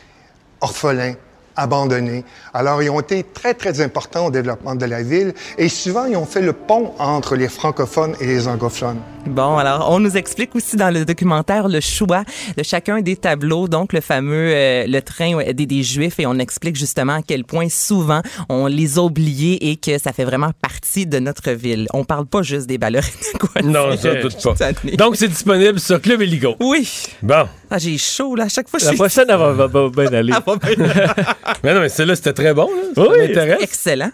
orphelins, 0.62 1.16
abandonnés. 1.56 2.24
Alors, 2.54 2.82
ils 2.82 2.90
ont 2.90 3.00
été 3.00 3.24
très, 3.24 3.54
très 3.54 3.82
importants 3.82 4.28
au 4.28 4.32
développement 4.32 4.76
de 4.76 4.86
la 4.86 5.04
ville 5.04 5.34
et 5.58 5.70
souvent, 5.70 6.06
ils 6.06 6.18
ont 6.18 6.26
fait 6.26 6.42
le 6.42 6.54
pont 6.54 6.94
entre 7.00 7.36
les 7.36 7.50
francophones 7.50 8.16
et 8.20 8.26
les 8.26 8.48
anglophones. 8.48 9.00
Bon, 9.26 9.58
alors, 9.58 9.90
on 9.90 10.00
nous 10.00 10.18
explique 10.18 10.54
aussi 10.54 10.76
dans 10.76 10.94
le 10.94 11.06
documentaire 11.06 11.70
le 11.70 11.80
choix 11.80 12.24
de 12.58 12.64
chacun 12.64 13.02
des 13.02 13.16
tableaux, 13.16 13.70
donc 13.70 13.94
le 13.94 14.02
fameux 14.02 14.52
euh, 14.54 14.86
le 14.86 15.02
train 15.02 15.38
des, 15.54 15.66
des 15.66 15.84
Juifs, 15.84 16.20
et 16.20 16.26
on 16.26 16.38
explique 16.40 16.76
justement 16.76 17.14
à 17.14 17.22
quel 17.22 17.46
point 17.46 17.70
souvent 17.70 18.22
on 18.50 18.68
les 18.68 18.98
a 18.98 19.02
oubliés 19.02 19.70
et 19.70 19.78
que 19.78 19.98
ça 19.98 20.12
fait 20.12 20.26
vraiment 20.26 20.52
partie 20.62 21.06
de 21.06 21.20
notre 21.20 21.52
ville. 21.52 21.88
On 21.94 22.04
parle 22.04 22.26
pas 22.26 22.42
juste 22.42 22.68
des 22.68 22.78
ballerines. 22.78 23.12
quoi. 23.40 23.62
Non, 23.62 23.96
ça, 23.96 24.16
doute 24.16 24.38
pas. 24.44 24.72
Donc, 24.98 25.16
c'est 25.16 25.30
disponible 25.30 25.80
sur 25.80 26.02
Club 26.02 26.22
Illigo. 26.22 26.56
Oui. 26.60 26.90
Bon. 27.22 27.48
Ah, 27.76 27.80
j'ai 27.80 27.98
chaud, 27.98 28.36
là. 28.36 28.44
À 28.44 28.50
chaque 28.50 28.70
fois, 28.70 28.78
je 28.80 28.86
La 28.86 28.92
suis... 28.92 28.98
prochaine, 29.00 29.26
elle 29.30 29.36
va, 29.38 29.52
va- 29.54 29.68
va 29.68 29.90
bien 29.90 30.14
aller. 30.14 30.32
Ah, 30.36 30.44
va 30.46 30.56
bien. 30.58 30.76
Mais 31.64 31.74
non, 31.74 31.80
mais 31.80 31.90
celle-là, 31.90 32.16
c'était 32.16 32.34
très 32.34 32.54
bon. 32.54 32.70
Là. 32.72 32.82
Ça 32.96 33.02
Oui. 33.10 33.18
m'intéresse. 33.18 33.62
Excellent. 33.64 34.12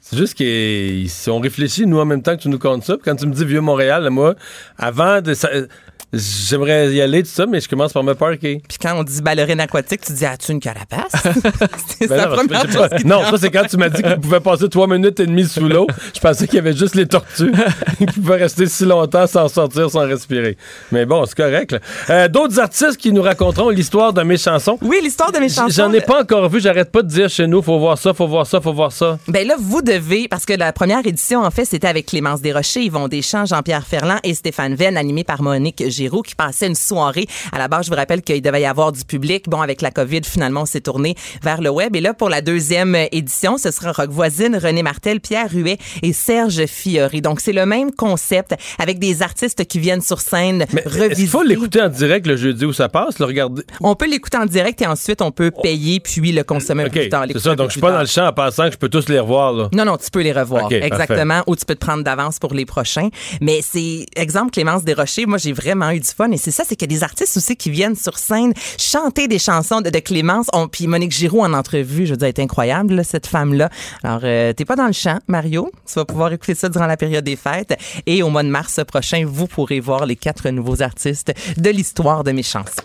C'est 0.00 0.16
juste 0.16 0.36
que 0.36 1.04
si 1.06 1.30
on 1.30 1.38
réfléchit, 1.38 1.86
nous, 1.86 2.00
en 2.00 2.04
même 2.06 2.22
temps 2.22 2.36
que 2.36 2.42
tu 2.42 2.48
nous 2.48 2.58
comptes 2.58 2.82
ça, 2.84 2.94
puis 2.94 3.02
quand 3.04 3.14
tu 3.14 3.26
me 3.26 3.32
dis 3.34 3.44
Vieux-Montréal, 3.44 4.02
là, 4.02 4.10
moi, 4.10 4.34
avant 4.78 5.20
de... 5.20 5.34
ça- 5.34 5.50
J'aimerais 6.12 6.90
y 6.94 7.02
aller, 7.02 7.22
tout 7.22 7.28
ça, 7.30 7.44
mais 7.44 7.60
je 7.60 7.68
commence 7.68 7.92
par 7.92 8.02
me 8.02 8.14
parker. 8.14 8.62
Puis 8.66 8.78
quand 8.80 8.94
on 8.96 9.02
dit 9.04 9.20
ballerine 9.20 9.60
aquatique, 9.60 10.00
tu 10.00 10.12
dis, 10.14 10.24
as-tu 10.24 10.52
une 10.52 10.60
carapace? 10.60 11.12
c'est 11.98 12.08
Ben 12.08 12.16
la 12.16 12.24
non, 12.26 12.30
que 12.30 12.36
première 12.36 12.66
je 12.66 12.72
chose 12.72 12.88
qui 12.98 13.06
Non, 13.06 13.24
ça, 13.24 13.36
c'est 13.38 13.50
quand 13.50 13.66
tu 13.68 13.76
m'as 13.76 13.90
dit 13.90 14.02
qu'on 14.02 14.18
pouvait 14.18 14.40
passer 14.40 14.68
trois 14.70 14.86
minutes 14.86 15.20
et 15.20 15.26
demie 15.26 15.44
sous 15.44 15.68
l'eau. 15.68 15.86
Je 16.14 16.20
pensais 16.20 16.46
qu'il 16.46 16.56
y 16.56 16.60
avait 16.60 16.74
juste 16.74 16.94
les 16.94 17.06
tortues 17.06 17.52
qui 17.98 18.06
pouvaient 18.06 18.36
rester 18.36 18.66
si 18.66 18.86
longtemps 18.86 19.26
sans 19.26 19.48
sortir, 19.48 19.90
sans 19.90 20.06
respirer. 20.06 20.56
Mais 20.92 21.04
bon, 21.04 21.26
c'est 21.26 21.36
correct. 21.36 21.76
Euh, 22.08 22.28
D'autres 22.28 22.58
artistes 22.58 22.96
qui 22.96 23.12
nous 23.12 23.22
raconteront 23.22 23.68
l'histoire 23.68 24.12
de 24.14 24.22
mes 24.22 24.38
chansons. 24.38 24.78
Oui, 24.80 25.00
l'histoire 25.02 25.30
de 25.30 25.38
mes 25.38 25.48
chansons. 25.50 25.68
J'en 25.68 25.92
ai 25.92 26.00
pas 26.00 26.22
encore 26.22 26.48
vu, 26.48 26.60
j'arrête 26.60 26.90
pas 26.90 27.02
de 27.02 27.08
dire 27.08 27.28
chez 27.28 27.46
nous, 27.46 27.60
faut 27.60 27.78
voir 27.78 27.98
ça, 27.98 28.14
faut 28.14 28.26
voir 28.26 28.46
ça, 28.46 28.62
faut 28.62 28.72
voir 28.72 28.92
ça. 28.92 29.18
Ben 29.28 29.46
là, 29.46 29.56
vous 29.58 29.82
devez, 29.82 30.26
parce 30.28 30.46
que 30.46 30.54
la 30.54 30.72
première 30.72 31.06
édition, 31.06 31.42
en 31.44 31.50
fait, 31.50 31.66
c'était 31.66 31.88
avec 31.88 32.06
Clémence 32.06 32.40
Desrochers, 32.40 32.84
Yvon 32.84 33.08
Deschamps, 33.08 33.44
Jean-Pierre 33.44 33.86
Ferland 33.86 34.18
et 34.24 34.32
Stéphane 34.32 34.74
Venn, 34.74 34.96
animé 34.96 35.22
par 35.24 35.42
Monique 35.42 35.84
Giroux, 35.98 36.22
qui 36.22 36.34
passaient 36.34 36.68
une 36.68 36.74
soirée. 36.74 37.26
À 37.52 37.58
la 37.58 37.66
base, 37.68 37.86
je 37.86 37.90
vous 37.90 37.96
rappelle 37.96 38.22
qu'il 38.22 38.40
devait 38.40 38.62
y 38.62 38.66
avoir 38.66 38.92
du 38.92 39.04
public. 39.04 39.48
Bon, 39.48 39.60
avec 39.60 39.82
la 39.82 39.90
COVID, 39.90 40.20
finalement, 40.24 40.62
on 40.62 40.66
s'est 40.66 40.80
tourné 40.80 41.16
vers 41.42 41.60
le 41.60 41.70
web. 41.70 41.96
Et 41.96 42.00
là, 42.00 42.14
pour 42.14 42.28
la 42.28 42.40
deuxième 42.40 42.96
édition, 43.12 43.58
ce 43.58 43.70
sera 43.70 43.92
Rock 43.92 44.10
Voisine, 44.10 44.56
René 44.56 44.82
Martel, 44.82 45.20
Pierre 45.20 45.48
Huet 45.52 45.78
et 46.02 46.12
Serge 46.12 46.66
Fiori. 46.66 47.20
Donc, 47.20 47.40
c'est 47.40 47.52
le 47.52 47.66
même 47.66 47.90
concept 47.92 48.54
avec 48.78 48.98
des 48.98 49.22
artistes 49.22 49.64
qui 49.66 49.78
viennent 49.78 50.02
sur 50.02 50.20
scène 50.20 50.66
Mais 50.72 50.82
revisiter. 50.86 51.26
faut 51.26 51.42
l'écouter 51.42 51.82
en 51.82 51.88
direct 51.88 52.26
le 52.26 52.36
jeudi 52.36 52.64
où 52.64 52.72
ça 52.72 52.88
passe, 52.88 53.18
le 53.18 53.26
regarder? 53.26 53.62
On 53.80 53.94
peut 53.94 54.08
l'écouter 54.08 54.38
en 54.38 54.46
direct 54.46 54.80
et 54.82 54.86
ensuite, 54.86 55.20
on 55.22 55.32
peut 55.32 55.50
payer 55.50 56.00
puis 56.00 56.32
le 56.32 56.44
consommer 56.44 56.84
un 56.84 56.88
peu 56.88 56.98
OK, 56.98 57.02
plus 57.02 57.08
tard. 57.08 57.24
c'est 57.32 57.38
ça. 57.38 57.56
Donc, 57.56 57.68
je 57.68 57.72
suis 57.72 57.80
pas 57.80 57.88
tard. 57.88 57.96
dans 57.96 58.02
le 58.02 58.06
champ 58.06 58.26
en 58.26 58.32
pensant 58.32 58.66
que 58.66 58.72
je 58.72 58.78
peux 58.78 58.88
tous 58.88 59.08
les 59.08 59.18
revoir, 59.18 59.52
là. 59.52 59.68
Non, 59.72 59.84
non, 59.84 59.96
tu 59.96 60.10
peux 60.10 60.22
les 60.22 60.32
revoir. 60.32 60.70
Exactement. 60.70 61.42
Ou 61.46 61.56
tu 61.56 61.64
peux 61.64 61.74
te 61.74 61.84
prendre 61.84 62.04
d'avance 62.04 62.38
pour 62.38 62.54
les 62.54 62.66
prochains. 62.66 63.08
Mais 63.40 63.60
c'est, 63.62 64.06
exemple, 64.16 64.52
Clémence 64.52 64.84
Desrochers, 64.84 65.26
moi, 65.26 65.38
j'ai 65.38 65.52
vraiment 65.52 65.87
vraiment 65.88 65.96
eu 65.96 66.00
du 66.00 66.08
fun. 66.08 66.30
Et 66.30 66.36
c'est 66.36 66.50
ça, 66.50 66.64
c'est 66.66 66.76
qu'il 66.76 66.90
y 66.90 66.94
a 66.94 66.96
des 66.98 67.04
artistes 67.04 67.36
aussi 67.36 67.56
qui 67.56 67.70
viennent 67.70 67.96
sur 67.96 68.18
scène 68.18 68.52
chanter 68.78 69.28
des 69.28 69.38
chansons 69.38 69.80
de, 69.80 69.90
de 69.90 69.98
Clémence. 69.98 70.46
On, 70.52 70.68
puis 70.68 70.86
Monique 70.86 71.12
Giroux 71.12 71.40
en 71.40 71.52
entrevue, 71.52 72.06
je 72.06 72.12
veux 72.12 72.16
dire, 72.16 72.28
est 72.28 72.38
incroyable, 72.38 72.94
là, 72.94 73.04
cette 73.04 73.26
femme-là. 73.26 73.70
Alors, 74.02 74.20
euh, 74.24 74.52
t'es 74.52 74.64
pas 74.64 74.76
dans 74.76 74.86
le 74.86 74.92
champ, 74.92 75.18
Mario. 75.26 75.70
Tu 75.86 75.94
vas 75.94 76.04
pouvoir 76.04 76.32
écouter 76.32 76.54
ça 76.54 76.68
durant 76.68 76.86
la 76.86 76.96
période 76.96 77.24
des 77.24 77.36
fêtes. 77.36 77.76
Et 78.06 78.22
au 78.22 78.30
mois 78.30 78.42
de 78.42 78.48
mars 78.48 78.80
prochain, 78.86 79.24
vous 79.26 79.46
pourrez 79.46 79.80
voir 79.80 80.06
les 80.06 80.16
quatre 80.16 80.48
nouveaux 80.50 80.82
artistes 80.82 81.32
de 81.56 81.70
l'histoire 81.70 82.24
de 82.24 82.32
mes 82.32 82.42
chansons. 82.42 82.82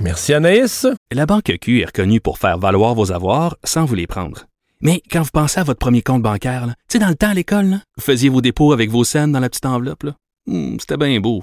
Merci 0.00 0.32
Anaïs. 0.32 0.86
La 1.10 1.26
Banque 1.26 1.52
Q 1.60 1.80
est 1.80 1.86
reconnue 1.86 2.20
pour 2.20 2.38
faire 2.38 2.58
valoir 2.58 2.94
vos 2.94 3.10
avoirs 3.10 3.56
sans 3.64 3.84
vous 3.84 3.96
les 3.96 4.06
prendre. 4.06 4.44
Mais 4.80 5.02
quand 5.10 5.22
vous 5.22 5.30
pensez 5.32 5.58
à 5.58 5.64
votre 5.64 5.80
premier 5.80 6.02
compte 6.02 6.22
bancaire, 6.22 6.66
tu 6.68 6.74
sais, 6.92 6.98
dans 7.00 7.08
le 7.08 7.16
temps 7.16 7.30
à 7.30 7.34
l'école, 7.34 7.80
vous 7.96 8.02
faisiez 8.04 8.28
vos 8.28 8.40
dépôts 8.40 8.72
avec 8.72 8.90
vos 8.90 9.02
scènes 9.02 9.32
dans 9.32 9.40
la 9.40 9.48
petite 9.48 9.66
enveloppe. 9.66 10.04
là. 10.04 10.14
Hmm, 10.46 10.76
C'était 10.78 10.96
bien 10.96 11.18
beau. 11.18 11.42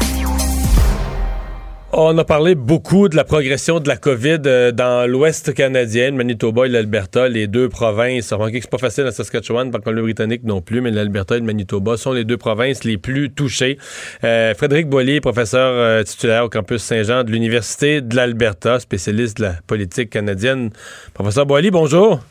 On 1.93 2.17
a 2.17 2.23
parlé 2.23 2.55
beaucoup 2.55 3.09
de 3.09 3.17
la 3.17 3.25
progression 3.25 3.81
de 3.81 3.89
la 3.89 3.97
COVID 3.97 4.39
euh, 4.45 4.71
dans 4.71 5.09
l'Ouest 5.09 5.53
canadien, 5.53 6.11
le 6.11 6.15
Manitoba 6.15 6.65
et 6.65 6.69
l'Alberta, 6.69 7.27
les 7.27 7.47
deux 7.47 7.67
provinces. 7.67 8.31
Remarquez 8.31 8.59
que 8.59 8.63
c'est 8.63 8.71
pas 8.71 8.77
facile 8.77 9.03
à 9.07 9.11
Saskatchewan, 9.11 9.71
par 9.71 9.81
Colombie-Britannique 9.81 10.45
non 10.45 10.61
plus, 10.61 10.79
mais 10.79 10.89
l'Alberta 10.89 11.35
et 11.35 11.39
le 11.39 11.45
Manitoba 11.45 11.97
sont 11.97 12.13
les 12.13 12.23
deux 12.23 12.37
provinces 12.37 12.85
les 12.85 12.97
plus 12.97 13.29
touchées. 13.29 13.77
Euh, 14.23 14.53
Frédéric 14.53 14.87
Boilly, 14.87 15.19
professeur 15.19 15.73
euh, 15.73 16.01
titulaire 16.03 16.45
au 16.45 16.49
campus 16.49 16.81
Saint-Jean 16.81 17.25
de 17.25 17.31
l'Université 17.31 17.99
de 17.99 18.15
l'Alberta, 18.15 18.79
spécialiste 18.79 19.39
de 19.39 19.43
la 19.43 19.55
politique 19.67 20.11
canadienne. 20.11 20.69
Professeur 21.13 21.45
Boilly, 21.45 21.71
bonjour. 21.71 22.21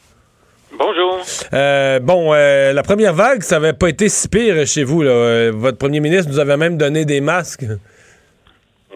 Bonjour. 0.79 1.19
Euh, 1.53 2.01
bon, 2.01 2.33
euh, 2.33 2.73
la 2.73 2.83
première 2.83 3.13
vague, 3.13 3.43
ça 3.43 3.57
avait 3.57 3.75
pas 3.75 3.89
été 3.89 4.09
si 4.09 4.27
pire 4.27 4.67
chez 4.67 4.85
vous. 4.85 5.03
Là. 5.03 5.51
Votre 5.51 5.77
premier 5.77 6.01
ministre 6.01 6.31
nous 6.31 6.39
avait 6.39 6.57
même 6.57 6.79
donné 6.79 7.05
des 7.05 7.21
masques. 7.21 7.67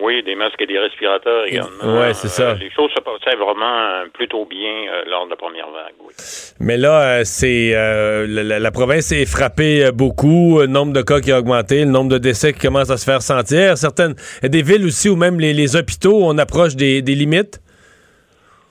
Oui, 0.05 0.23
des 0.23 0.35
masques 0.35 0.61
et 0.61 0.67
des 0.67 0.79
respirateurs 0.79 1.47
également. 1.47 1.99
Ouais, 2.01 2.13
c'est 2.15 2.29
ça. 2.29 2.51
Euh, 2.51 2.55
les 2.55 2.71
choses 2.71 2.91
se 2.97 3.01
passaient 3.01 3.37
vraiment 3.37 3.65
euh, 3.79 4.05
plutôt 4.13 4.45
bien 4.45 4.71
euh, 4.93 5.05
lors 5.11 5.25
de 5.27 5.31
la 5.31 5.37
première 5.37 5.71
vague, 5.71 5.95
oui. 6.07 6.13
Mais 6.61 6.77
là, 6.77 6.95
euh, 7.03 7.21
c'est 7.25 7.71
la, 7.73 8.59
la- 8.61 8.71
province 8.71 9.13
est 9.13 9.25
frappée 9.27 9.91
beaucoup. 9.93 10.61
Le 10.61 10.67
nombre 10.67 10.93
de 10.93 11.03
cas 11.03 11.21
qui 11.21 11.33
a 11.33 11.39
augmenté, 11.39 11.81
le 11.81 11.91
nombre 11.91 12.11
de 12.11 12.19
décès 12.19 12.53
qui 12.53 12.61
commence 12.61 12.91
à 12.91 12.97
se 12.97 13.05
faire 13.05 13.23
sentir. 13.23 13.79
Certaines, 13.79 14.15
des 14.43 14.63
villes 14.63 14.85
aussi 14.87 15.09
où 15.09 15.17
même 15.17 15.41
les, 15.41 15.53
les 15.55 15.77
hôpitaux, 15.77 16.19
on 16.23 16.37
approche 16.39 16.77
des, 16.77 17.01
des 17.03 17.15
limites. 17.15 17.61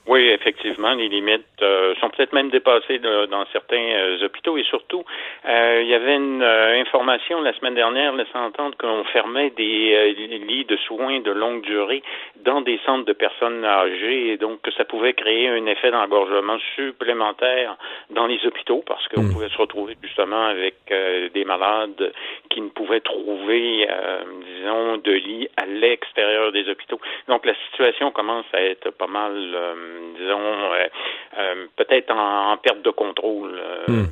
Oui, 0.06 0.28
effectivement, 0.28 0.94
les 0.96 1.08
limites 1.08 1.46
euh, 1.62 1.96
sont 2.02 2.10
peut-être 2.10 2.34
même 2.34 2.50
dépassées 2.50 3.00
de- 3.00 3.26
dans 3.28 3.46
certains 3.54 3.78
euh, 3.78 4.26
hôpitaux 4.26 4.58
et 4.58 4.64
surtout, 4.64 5.06
euh, 5.48 5.80
il 5.82 5.88
y 5.88 5.94
avait 5.94 6.16
une 6.16 6.42
euh, 6.44 6.82
information 6.82 7.40
la 7.42 7.54
semaine 7.54 7.76
dernière 7.76 8.14
laissant 8.14 8.44
entendre 8.46 8.76
qu'on 8.78 9.06
fermait 9.06 9.52
des 9.52 9.94
euh, 9.94 10.38
lits 10.46 10.66
de 10.66 10.76
soins 10.76 11.22
de 11.22 11.32
longue 11.32 11.62
durée 11.62 12.04
dans 12.44 12.60
des 12.60 12.80
centres 12.86 13.06
de 13.06 13.14
personnes 13.14 13.64
âgées 13.64 14.34
et 14.34 14.38
donc 14.38 14.62
que 14.62 14.72
ça 14.72 14.84
pouvait 14.84 15.14
créer 15.14 15.48
un 15.48 15.66
effet 15.68 15.90
d'engorgement 15.92 16.58
supplémentaire 16.76 17.78
dans 18.10 18.28
les 18.28 18.46
hôpitaux 18.46 18.84
parce 18.86 19.08
qu'on 19.08 19.30
pouvait 19.30 19.48
se 19.50 19.58
retrouver 19.58 19.96
justement 20.04 20.48
avec 20.48 20.76
euh, 20.92 21.30
des 21.34 21.46
malades 21.46 22.12
qui 22.50 22.60
ne 22.60 22.70
pouvaient 22.70 23.00
trouver, 23.00 23.88
euh, 23.90 24.24
disons, 24.58 24.98
de 24.98 25.12
lits 25.14 25.48
à 25.56 25.66
l'extérieur 25.66 26.52
des 26.52 26.68
hôpitaux. 26.70 27.00
Donc 27.30 27.46
la 27.46 27.56
situation 27.70 28.12
commence 28.12 28.46
à 28.54 28.62
être 28.62 28.90
pas 28.92 29.08
mal, 29.08 29.32
euh, 29.34 29.93
disons, 30.18 30.40
euh, 30.40 31.66
peut-être 31.78 32.12
en, 32.12 32.54
en 32.54 32.58
perte 32.58 32.82
de 32.84 32.92
contrôle. 32.92 33.52
euh. 33.90 34.04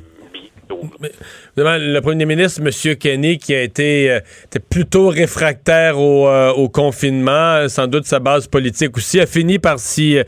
Évidemment, 1.54 1.76
le 1.78 2.00
premier 2.00 2.24
ministre, 2.24 2.62
M. 2.64 2.96
Kenny, 2.96 3.36
qui 3.36 3.54
a 3.54 3.60
été 3.62 4.10
euh, 4.10 4.20
était 4.46 4.58
plutôt 4.60 5.08
réfractaire 5.08 5.98
au, 5.98 6.26
euh, 6.28 6.50
au 6.52 6.70
confinement, 6.70 7.68
sans 7.68 7.86
doute 7.86 8.04
sa 8.04 8.20
base 8.20 8.46
politique 8.48 8.96
aussi, 8.96 9.20
a 9.20 9.26
fini 9.26 9.58
par 9.58 9.78
s'y 9.78 10.22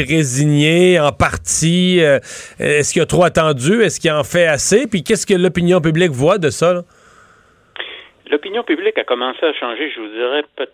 résigner 0.00 0.98
en 0.98 1.12
partie. 1.12 2.02
Euh, 2.02 2.18
Est-ce 2.58 2.94
qu'il 2.94 3.02
a 3.02 3.06
trop 3.06 3.24
attendu? 3.24 3.82
Est-ce 3.82 4.00
qu'il 4.00 4.10
en 4.12 4.24
fait 4.24 4.46
assez? 4.46 4.86
Puis 4.86 5.02
qu'est-ce 5.02 5.26
que 5.26 5.34
l'opinion 5.34 5.80
publique 5.82 6.12
voit 6.12 6.38
de 6.38 6.48
ça? 6.48 6.82
L'opinion 8.30 8.62
publique 8.64 8.96
a 8.98 9.04
commencé 9.04 9.44
à 9.44 9.52
changer, 9.52 9.90
je 9.94 10.00
vous 10.00 10.08
dirais, 10.08 10.42
peut- 10.56 10.66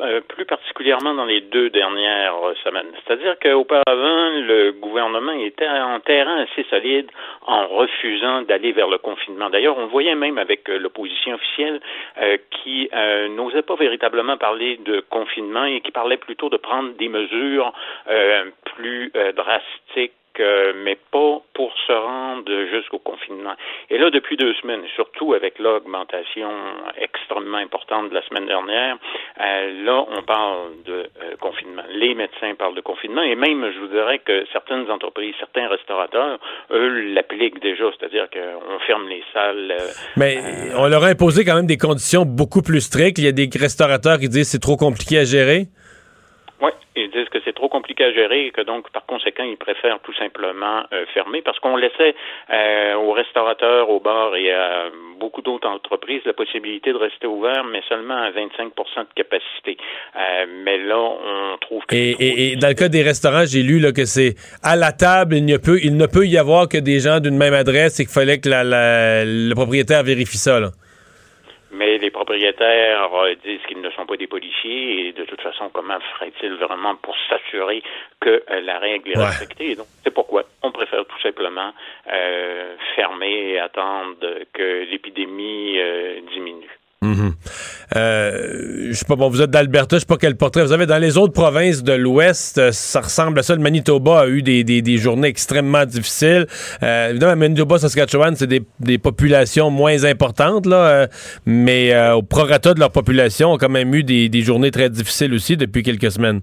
euh, 0.00 0.20
plus 0.20 0.44
particulièrement 0.44 1.14
dans 1.14 1.24
les 1.24 1.40
deux 1.40 1.70
dernières 1.70 2.34
semaines. 2.64 2.90
C'est-à-dire 3.04 3.36
qu'auparavant, 3.40 4.30
le 4.40 4.72
gouvernement 4.72 5.32
était 5.32 5.68
en 5.68 6.00
terrain 6.00 6.42
assez 6.42 6.64
solide 6.70 7.10
en 7.46 7.66
refusant 7.66 8.42
d'aller 8.42 8.72
vers 8.72 8.88
le 8.88 8.98
confinement. 8.98 9.50
D'ailleurs, 9.50 9.78
on 9.78 9.86
voyait 9.86 10.14
même 10.14 10.38
avec 10.38 10.68
euh, 10.68 10.78
l'opposition 10.78 11.34
officielle 11.34 11.80
euh, 12.20 12.36
qui 12.50 12.88
euh, 12.92 13.28
n'osait 13.28 13.62
pas 13.62 13.76
véritablement 13.76 14.36
parler 14.36 14.78
de 14.84 15.00
confinement 15.10 15.64
et 15.64 15.80
qui 15.80 15.90
parlait 15.90 16.16
plutôt 16.16 16.48
de 16.48 16.56
prendre 16.56 16.90
des 16.96 17.08
mesures 17.08 17.72
euh, 18.08 18.44
plus 18.76 19.12
drastiques 19.36 20.12
euh, 20.40 20.72
mais 20.84 20.96
pas 21.10 21.40
pour 21.54 21.72
se 21.86 21.92
rendre 21.92 22.50
jusqu'au 22.70 22.98
confinement. 22.98 23.54
Et 23.90 23.98
là, 23.98 24.10
depuis 24.10 24.36
deux 24.36 24.54
semaines, 24.54 24.82
surtout 24.94 25.34
avec 25.34 25.58
l'augmentation 25.58 26.50
extrêmement 26.98 27.58
importante 27.58 28.10
de 28.10 28.14
la 28.14 28.22
semaine 28.22 28.46
dernière, 28.46 28.96
euh, 29.40 29.84
là, 29.84 30.04
on 30.16 30.22
parle 30.22 30.82
de 30.84 30.92
euh, 30.92 31.36
confinement. 31.40 31.82
Les 31.92 32.14
médecins 32.14 32.54
parlent 32.54 32.74
de 32.74 32.80
confinement 32.80 33.22
et 33.22 33.34
même, 33.34 33.70
je 33.72 33.78
vous 33.78 33.88
dirais 33.88 34.18
que 34.18 34.44
certaines 34.52 34.90
entreprises, 34.90 35.34
certains 35.38 35.68
restaurateurs, 35.68 36.38
eux, 36.70 37.12
l'appliquent 37.12 37.60
déjà, 37.60 37.84
c'est-à-dire 37.98 38.28
qu'on 38.30 38.78
ferme 38.80 39.08
les 39.08 39.22
salles. 39.32 39.74
Mais 40.16 40.38
on 40.76 40.88
leur 40.88 41.04
a 41.04 41.08
imposé 41.08 41.44
quand 41.44 41.54
même 41.54 41.66
des 41.66 41.78
conditions 41.78 42.24
beaucoup 42.24 42.62
plus 42.62 42.80
strictes. 42.80 43.18
Il 43.18 43.24
y 43.24 43.28
a 43.28 43.32
des 43.32 43.48
restaurateurs 43.58 44.18
qui 44.18 44.28
disent 44.28 44.46
que 44.46 44.52
c'est 44.52 44.58
trop 44.58 44.76
compliqué 44.76 45.18
à 45.18 45.24
gérer. 45.24 45.66
Oui, 46.62 46.70
ils 46.94 47.10
disent 47.10 47.28
que 47.30 47.38
c'est 47.44 47.54
trop 47.54 47.68
compliqué 47.70 48.04
à 48.04 48.12
gérer 48.12 48.46
et 48.46 48.50
que 48.50 48.60
donc, 48.60 48.90
par 48.90 49.06
conséquent, 49.06 49.44
ils 49.44 49.56
préfèrent 49.56 50.00
tout 50.00 50.12
simplement 50.14 50.82
euh, 50.92 51.06
fermer 51.14 51.40
parce 51.40 51.58
qu'on 51.58 51.76
laissait 51.76 52.14
euh, 52.52 52.94
aux 52.96 53.12
restaurateurs, 53.12 53.88
aux 53.88 54.00
bars 54.00 54.36
et 54.36 54.52
à 54.52 54.90
beaucoup 55.18 55.40
d'autres 55.40 55.68
entreprises 55.68 56.20
la 56.26 56.34
possibilité 56.34 56.92
de 56.92 56.98
rester 56.98 57.26
ouvert, 57.26 57.64
mais 57.64 57.80
seulement 57.88 58.16
à 58.16 58.30
25% 58.30 58.34
de 58.34 59.14
capacité. 59.14 59.78
Euh, 60.16 60.46
mais 60.64 60.76
là, 60.78 60.98
on 60.98 61.56
trouve 61.58 61.82
que 61.86 61.94
Et, 61.94 62.10
et- 62.18 62.52
et 62.52 62.56
dans 62.56 62.68
le 62.68 62.74
cas 62.74 62.88
des 62.88 63.02
restaurants, 63.02 63.44
j'ai 63.46 63.62
lu 63.62 63.78
là, 63.80 63.92
que 63.92 64.04
c'est 64.04 64.34
à 64.62 64.76
la 64.76 64.92
table, 64.92 65.36
il 65.36 65.46
ne, 65.46 65.56
peut, 65.56 65.78
il 65.82 65.96
ne 65.96 66.06
peut 66.06 66.26
y 66.26 66.36
avoir 66.36 66.68
que 66.68 66.78
des 66.78 67.00
gens 67.00 67.20
d'une 67.20 67.36
même 67.38 67.54
adresse 67.54 68.00
et 68.00 68.04
qu'il 68.04 68.12
fallait 68.12 68.38
que 68.38 68.48
la- 68.50 68.64
la- 68.64 69.24
le 69.24 69.54
propriétaire 69.54 70.02
vérifie 70.02 70.36
ça. 70.38 70.60
là. 70.60 70.68
Mais 71.72 71.98
les 71.98 72.10
propriétaires 72.10 73.14
euh, 73.14 73.34
disent 73.44 73.60
qu'ils 73.68 73.80
ne 73.80 73.90
sont 73.90 74.04
pas 74.04 74.16
des 74.16 74.26
policiers 74.26 75.08
et 75.08 75.12
de 75.12 75.24
toute 75.24 75.40
façon, 75.40 75.70
comment 75.72 75.98
ferait-il 76.14 76.54
vraiment 76.54 76.96
pour 76.96 77.16
s'assurer 77.28 77.82
que 78.20 78.42
euh, 78.50 78.60
la 78.60 78.78
règle 78.78 79.12
est 79.12 79.16
Ouais. 79.16 79.26
respectée? 79.26 79.70
Et 79.72 79.76
donc, 79.76 79.86
c'est 80.02 80.12
pourquoi 80.12 80.42
on 80.62 80.72
préfère 80.72 81.04
tout 81.06 81.20
simplement 81.20 81.72
euh, 82.12 82.74
fermer 82.96 83.50
et 83.52 83.60
attendre 83.60 84.16
que 84.52 84.84
l'épidémie 84.90 85.78
euh, 85.78 86.20
diminue. 87.02 87.20
Mhm. 87.20 87.32
Euh, 87.96 88.88
je 88.90 88.94
sais 88.94 89.04
pas, 89.04 89.16
bon, 89.16 89.28
vous 89.28 89.40
êtes 89.42 89.50
d'Alberta, 89.50 89.96
je 89.96 90.00
sais 90.00 90.06
pas 90.06 90.16
quel 90.16 90.36
portrait 90.36 90.64
vous 90.64 90.72
avez. 90.72 90.86
Dans 90.86 90.98
les 90.98 91.16
autres 91.16 91.32
provinces 91.32 91.82
de 91.82 91.92
l'Ouest, 91.92 92.58
euh, 92.58 92.72
ça 92.72 93.00
ressemble 93.00 93.38
à 93.38 93.42
ça. 93.42 93.54
Le 93.54 93.62
Manitoba 93.62 94.20
a 94.20 94.26
eu 94.28 94.42
des, 94.42 94.64
des- 94.64 94.82
des 94.82 94.98
journées 94.98 95.28
extrêmement 95.28 95.84
difficiles. 95.86 96.46
Euh, 96.82 97.10
évidemment, 97.10 97.36
Manitoba, 97.36 97.78
Saskatchewan, 97.78 98.34
c'est 98.36 98.46
des, 98.46 98.62
des 98.80 98.98
populations 98.98 99.70
moins 99.70 100.04
importantes, 100.04 100.66
là, 100.66 100.76
euh, 100.76 101.06
mais 101.46 101.92
euh, 101.92 102.14
au 102.14 102.22
prorata 102.22 102.74
de 102.74 102.80
leur 102.80 102.90
population, 102.92 103.52
ont 103.52 103.58
quand 103.58 103.68
même 103.68 103.94
eu 103.94 104.04
des 104.04 104.42
journées 104.42 104.70
très 104.70 104.90
difficiles 104.90 105.32
aussi 105.34 105.56
depuis 105.56 105.82
quelques 105.82 106.10
semaines. 106.12 106.40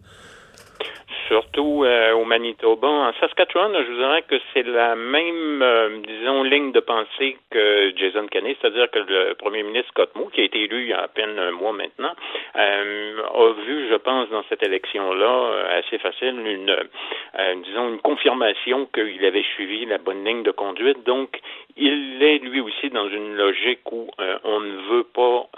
Surtout 1.28 1.84
euh, 1.84 2.13
au 2.13 2.23
Manitoba. 2.23 2.88
En 2.88 3.13
Saskatchewan, 3.19 3.73
je 3.73 3.91
vous 3.91 3.97
dirais 3.97 4.21
que 4.21 4.36
c'est 4.53 4.65
la 4.65 4.95
même, 4.95 5.61
euh, 5.61 5.89
disons, 6.07 6.43
ligne 6.43 6.71
de 6.71 6.80
pensée 6.80 7.38
que 7.49 7.91
Jason 7.97 8.28
Kenney, 8.28 8.55
c'est-à-dire 8.61 8.89
que 8.89 8.99
le 8.99 9.34
premier 9.34 9.63
ministre 9.63 9.89
Scott 9.89 10.15
Moore, 10.15 10.32
qui 10.32 10.41
a 10.41 10.43
été 10.45 10.63
élu 10.63 10.84
il 10.84 10.89
y 10.89 10.93
a 10.93 11.01
à 11.01 11.07
peine 11.09 11.38
un 11.38 11.51
mois 11.51 11.73
maintenant, 11.73 12.13
euh, 12.55 13.21
a 13.23 13.53
vu, 13.65 13.89
je 13.89 13.95
pense, 13.95 14.30
dans 14.30 14.43
cette 14.47 14.63
élection-là, 14.63 15.78
assez 15.78 15.97
facile, 15.97 16.36
une, 16.45 16.75
disons, 17.63 17.89
une 17.89 17.99
confirmation 17.99 18.88
qu'il 18.93 19.23
avait 19.25 19.45
suivi 19.55 19.86
la 19.86 19.97
bonne 19.97 20.23
ligne 20.23 20.43
de 20.43 20.51
conduite. 20.51 21.03
Donc, 21.03 21.39
il 21.75 22.23
est 22.23 22.39
lui 22.39 22.61
aussi 22.61 22.89
dans 22.89 23.09
une 23.09 23.36
logique 23.36 23.91
où 23.91 24.09
on 24.43 24.59
ne 24.59 24.78
veut 24.89 25.03
pas 25.03 25.49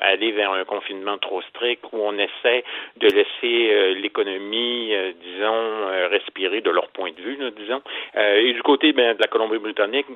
aller 0.00 0.32
vers 0.32 0.52
un 0.52 0.64
confinement 0.64 1.18
trop 1.18 1.42
strict 1.42 1.84
où 1.92 1.98
on 2.00 2.16
essaie 2.18 2.64
de 2.96 3.08
laisser 3.08 3.94
l'économie, 3.94 4.94
disons, 5.22 6.08
respirer 6.10 6.60
de 6.60 6.70
leur 6.70 6.88
point 6.88 7.10
de 7.12 7.20
vue, 7.20 7.38
disons. 7.56 7.82
et 8.16 8.52
du 8.52 8.62
côté 8.62 8.92
ben, 8.92 9.14
de 9.14 9.20
la 9.20 9.28
Colombie-Britannique, 9.28 10.06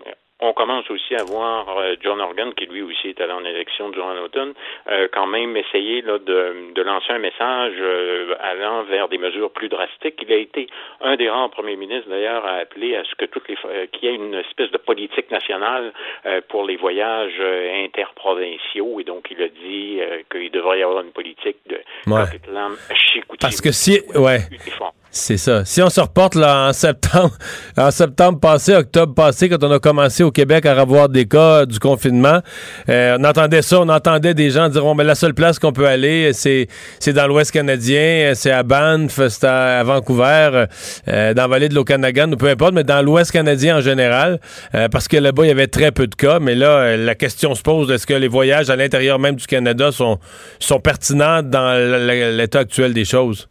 on 0.40 0.52
commence 0.52 0.90
aussi 0.90 1.14
à 1.14 1.22
voir 1.22 1.78
euh, 1.78 1.94
John 2.02 2.20
Organ, 2.20 2.52
qui 2.54 2.66
lui 2.66 2.82
aussi 2.82 3.08
est 3.08 3.20
allé 3.20 3.32
en 3.32 3.44
élection 3.44 3.90
durant 3.90 4.14
l'automne, 4.14 4.52
euh, 4.90 5.06
quand 5.12 5.26
même 5.26 5.56
essayer 5.56 6.02
là, 6.02 6.18
de, 6.18 6.72
de 6.74 6.82
lancer 6.82 7.12
un 7.12 7.18
message 7.18 7.74
euh, 7.78 8.34
allant 8.40 8.82
vers 8.84 9.08
des 9.08 9.18
mesures 9.18 9.52
plus 9.52 9.68
drastiques. 9.68 10.18
Il 10.22 10.32
a 10.32 10.36
été 10.36 10.66
un 11.00 11.16
des 11.16 11.30
rares 11.30 11.50
premiers 11.50 11.76
ministres 11.76 12.10
d'ailleurs 12.10 12.44
à 12.44 12.56
appeler 12.56 12.96
à 12.96 13.04
ce 13.04 13.14
que 13.14 13.26
toutes 13.26 13.48
les 13.48 13.56
qu'il 13.92 14.08
y 14.08 14.12
ait 14.12 14.16
une 14.16 14.34
espèce 14.34 14.70
de 14.70 14.78
politique 14.78 15.30
nationale 15.30 15.92
pour 16.48 16.64
les 16.64 16.76
voyages 16.76 17.40
interprovinciaux 17.84 19.00
et 19.00 19.04
donc 19.04 19.28
il 19.30 19.40
a 19.42 19.48
dit 19.48 20.00
qu'il 20.30 20.50
devrait 20.50 20.80
y 20.80 20.82
avoir 20.82 21.02
une 21.02 21.12
politique 21.12 21.58
de 21.66 21.76
ouais. 22.06 22.24
Parce 23.40 23.60
que 23.60 23.72
si 23.72 24.00
ouais. 24.14 24.40
C'est 25.16 25.36
ça. 25.36 25.64
Si 25.64 25.80
on 25.80 25.90
se 25.90 26.00
reporte 26.00 26.34
là 26.34 26.66
en 26.68 26.72
septembre, 26.72 27.30
en 27.78 27.92
septembre 27.92 28.40
passé, 28.40 28.74
octobre 28.74 29.14
passé, 29.14 29.48
quand 29.48 29.62
on 29.62 29.70
a 29.70 29.78
commencé 29.78 30.24
au 30.24 30.32
Québec 30.32 30.66
à 30.66 30.72
avoir 30.72 31.08
des 31.08 31.26
cas 31.26 31.66
du 31.66 31.78
confinement, 31.78 32.40
euh, 32.88 33.16
on 33.20 33.22
entendait 33.22 33.62
ça, 33.62 33.80
on 33.80 33.88
entendait 33.88 34.34
des 34.34 34.50
gens 34.50 34.68
dire 34.68 34.82
bon, 34.82 34.96
mais 34.96 35.04
la 35.04 35.14
seule 35.14 35.32
place 35.32 35.60
qu'on 35.60 35.72
peut 35.72 35.86
aller, 35.86 36.32
c'est 36.32 36.66
c'est 36.98 37.12
dans 37.12 37.28
l'Ouest 37.28 37.52
canadien, 37.52 38.32
c'est 38.34 38.50
à 38.50 38.64
Banff, 38.64 39.20
c'est 39.28 39.44
à, 39.44 39.84
Vancouver, 39.84 40.64
euh, 41.06 41.32
dans 41.32 41.42
la 41.42 41.48
vallée 41.48 41.68
de 41.68 41.76
l'Okanagan, 41.76 42.32
ou 42.32 42.36
peu 42.36 42.48
importe, 42.48 42.74
mais 42.74 42.82
dans 42.82 43.00
l'Ouest 43.00 43.30
canadien 43.30 43.76
en 43.76 43.80
général, 43.80 44.40
euh, 44.74 44.88
parce 44.88 45.06
que 45.06 45.16
là-bas 45.16 45.44
il 45.44 45.48
y 45.48 45.52
avait 45.52 45.68
très 45.68 45.92
peu 45.92 46.08
de 46.08 46.14
cas. 46.16 46.40
Mais 46.40 46.56
là, 46.56 46.96
la 46.96 47.14
question 47.14 47.54
se 47.54 47.62
pose 47.62 47.88
est-ce 47.92 48.08
que 48.08 48.14
les 48.14 48.26
voyages 48.26 48.68
à 48.68 48.74
l'intérieur 48.74 49.20
même 49.20 49.36
du 49.36 49.46
Canada 49.46 49.92
sont 49.92 50.18
sont 50.58 50.80
pertinents 50.80 51.44
dans 51.44 51.72
l'état 52.36 52.58
actuel 52.58 52.92
des 52.92 53.04
choses? 53.04 53.46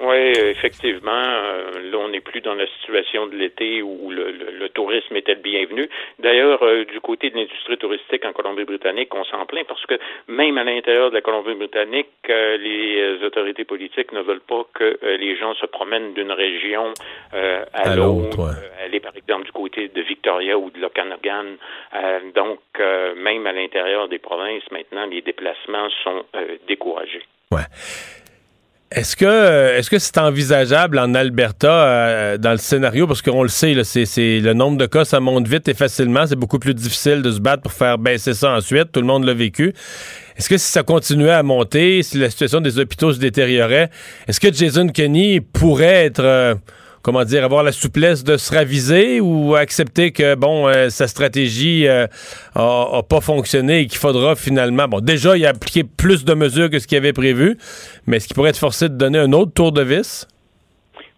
Oui, 0.00 0.32
effectivement. 0.32 1.10
Euh, 1.12 1.90
là, 1.90 1.98
on 1.98 2.08
n'est 2.08 2.20
plus 2.22 2.40
dans 2.40 2.54
la 2.54 2.66
situation 2.78 3.26
de 3.26 3.36
l'été 3.36 3.82
où 3.82 4.10
le, 4.10 4.30
le, 4.30 4.68
tourisme 4.70 5.14
était 5.14 5.34
le 5.34 5.42
bienvenu. 5.42 5.90
D'ailleurs, 6.18 6.62
euh, 6.62 6.86
du 6.86 7.00
côté 7.00 7.28
de 7.28 7.36
l'industrie 7.36 7.76
touristique 7.76 8.24
en 8.24 8.32
Colombie-Britannique, 8.32 9.14
on 9.14 9.24
s'en 9.24 9.44
plaint 9.44 9.66
parce 9.66 9.84
que 9.84 9.98
même 10.26 10.56
à 10.56 10.64
l'intérieur 10.64 11.10
de 11.10 11.16
la 11.16 11.20
Colombie-Britannique, 11.20 12.08
euh, 12.30 12.56
les 12.56 13.22
autorités 13.26 13.64
politiques 13.64 14.12
ne 14.12 14.22
veulent 14.22 14.40
pas 14.40 14.64
que 14.72 14.98
les 15.02 15.36
gens 15.36 15.54
se 15.54 15.66
promènent 15.66 16.14
d'une 16.14 16.32
région 16.32 16.94
à, 17.32 17.94
l'autre. 17.94 18.54
aller, 18.82 19.00
par 19.00 19.14
exemple, 19.16 19.44
du 19.44 19.52
côté 19.52 19.88
de 19.88 20.00
Victoria 20.00 20.58
ou 20.58 20.70
de 20.70 20.80
l'Okanagan. 20.80 21.56
donc, 22.34 22.60
même 23.16 23.46
à 23.46 23.52
l'intérieur 23.52 24.08
des 24.08 24.18
provinces, 24.18 24.62
maintenant, 24.70 25.06
les 25.06 25.20
déplacements 25.20 25.88
sont 26.02 26.24
découragés. 26.66 27.22
Ouais. 27.52 27.66
Est-ce 28.92 29.14
que 29.14 29.76
est-ce 29.78 29.88
que 29.88 30.00
c'est 30.00 30.18
envisageable 30.18 30.98
en 30.98 31.14
Alberta 31.14 31.70
euh, 31.70 32.38
dans 32.38 32.50
le 32.50 32.56
scénario? 32.56 33.06
Parce 33.06 33.22
qu'on 33.22 33.44
le 33.44 33.48
sait 33.48 33.80
c'est, 33.84 34.40
le 34.40 34.52
nombre 34.52 34.78
de 34.78 34.86
cas 34.86 35.04
ça 35.04 35.20
monte 35.20 35.46
vite 35.46 35.68
et 35.68 35.74
facilement, 35.74 36.26
c'est 36.26 36.34
beaucoup 36.34 36.58
plus 36.58 36.74
difficile 36.74 37.22
de 37.22 37.30
se 37.30 37.38
battre 37.38 37.62
pour 37.62 37.72
faire 37.72 37.98
baisser 37.98 38.34
ça 38.34 38.50
ensuite, 38.50 38.90
tout 38.90 38.98
le 38.98 39.06
monde 39.06 39.24
l'a 39.24 39.34
vécu. 39.34 39.72
Est-ce 40.36 40.48
que 40.48 40.58
si 40.58 40.72
ça 40.72 40.82
continuait 40.82 41.30
à 41.30 41.44
monter, 41.44 42.02
si 42.02 42.18
la 42.18 42.30
situation 42.30 42.60
des 42.60 42.80
hôpitaux 42.80 43.12
se 43.12 43.20
détériorait, 43.20 43.90
est-ce 44.26 44.40
que 44.40 44.52
Jason 44.52 44.88
Kenney 44.88 45.40
pourrait 45.40 46.06
être 46.06 46.24
euh, 46.24 46.56
comment 47.02 47.24
dire, 47.24 47.44
avoir 47.44 47.62
la 47.62 47.72
souplesse 47.72 48.24
de 48.24 48.36
se 48.36 48.52
raviser 48.52 49.20
ou 49.20 49.54
accepter 49.54 50.12
que, 50.12 50.34
bon, 50.34 50.68
euh, 50.68 50.90
sa 50.90 51.08
stratégie 51.08 51.84
n'a 51.86 52.08
euh, 52.56 53.02
pas 53.02 53.20
fonctionné 53.20 53.80
et 53.80 53.86
qu'il 53.86 53.98
faudra 53.98 54.36
finalement, 54.36 54.88
bon, 54.88 55.00
déjà, 55.00 55.36
il 55.36 55.46
a 55.46 55.50
appliqué 55.50 55.84
plus 55.84 56.24
de 56.24 56.34
mesures 56.34 56.70
que 56.70 56.78
ce 56.78 56.86
qu'il 56.86 56.98
avait 56.98 57.12
prévu, 57.12 57.58
mais 58.06 58.18
est-ce 58.18 58.26
qu'il 58.26 58.34
pourrait 58.34 58.50
être 58.50 58.58
forcé 58.58 58.88
de 58.88 58.94
donner 58.94 59.18
un 59.18 59.32
autre 59.32 59.52
tour 59.52 59.72
de 59.72 59.82
vis? 59.82 60.26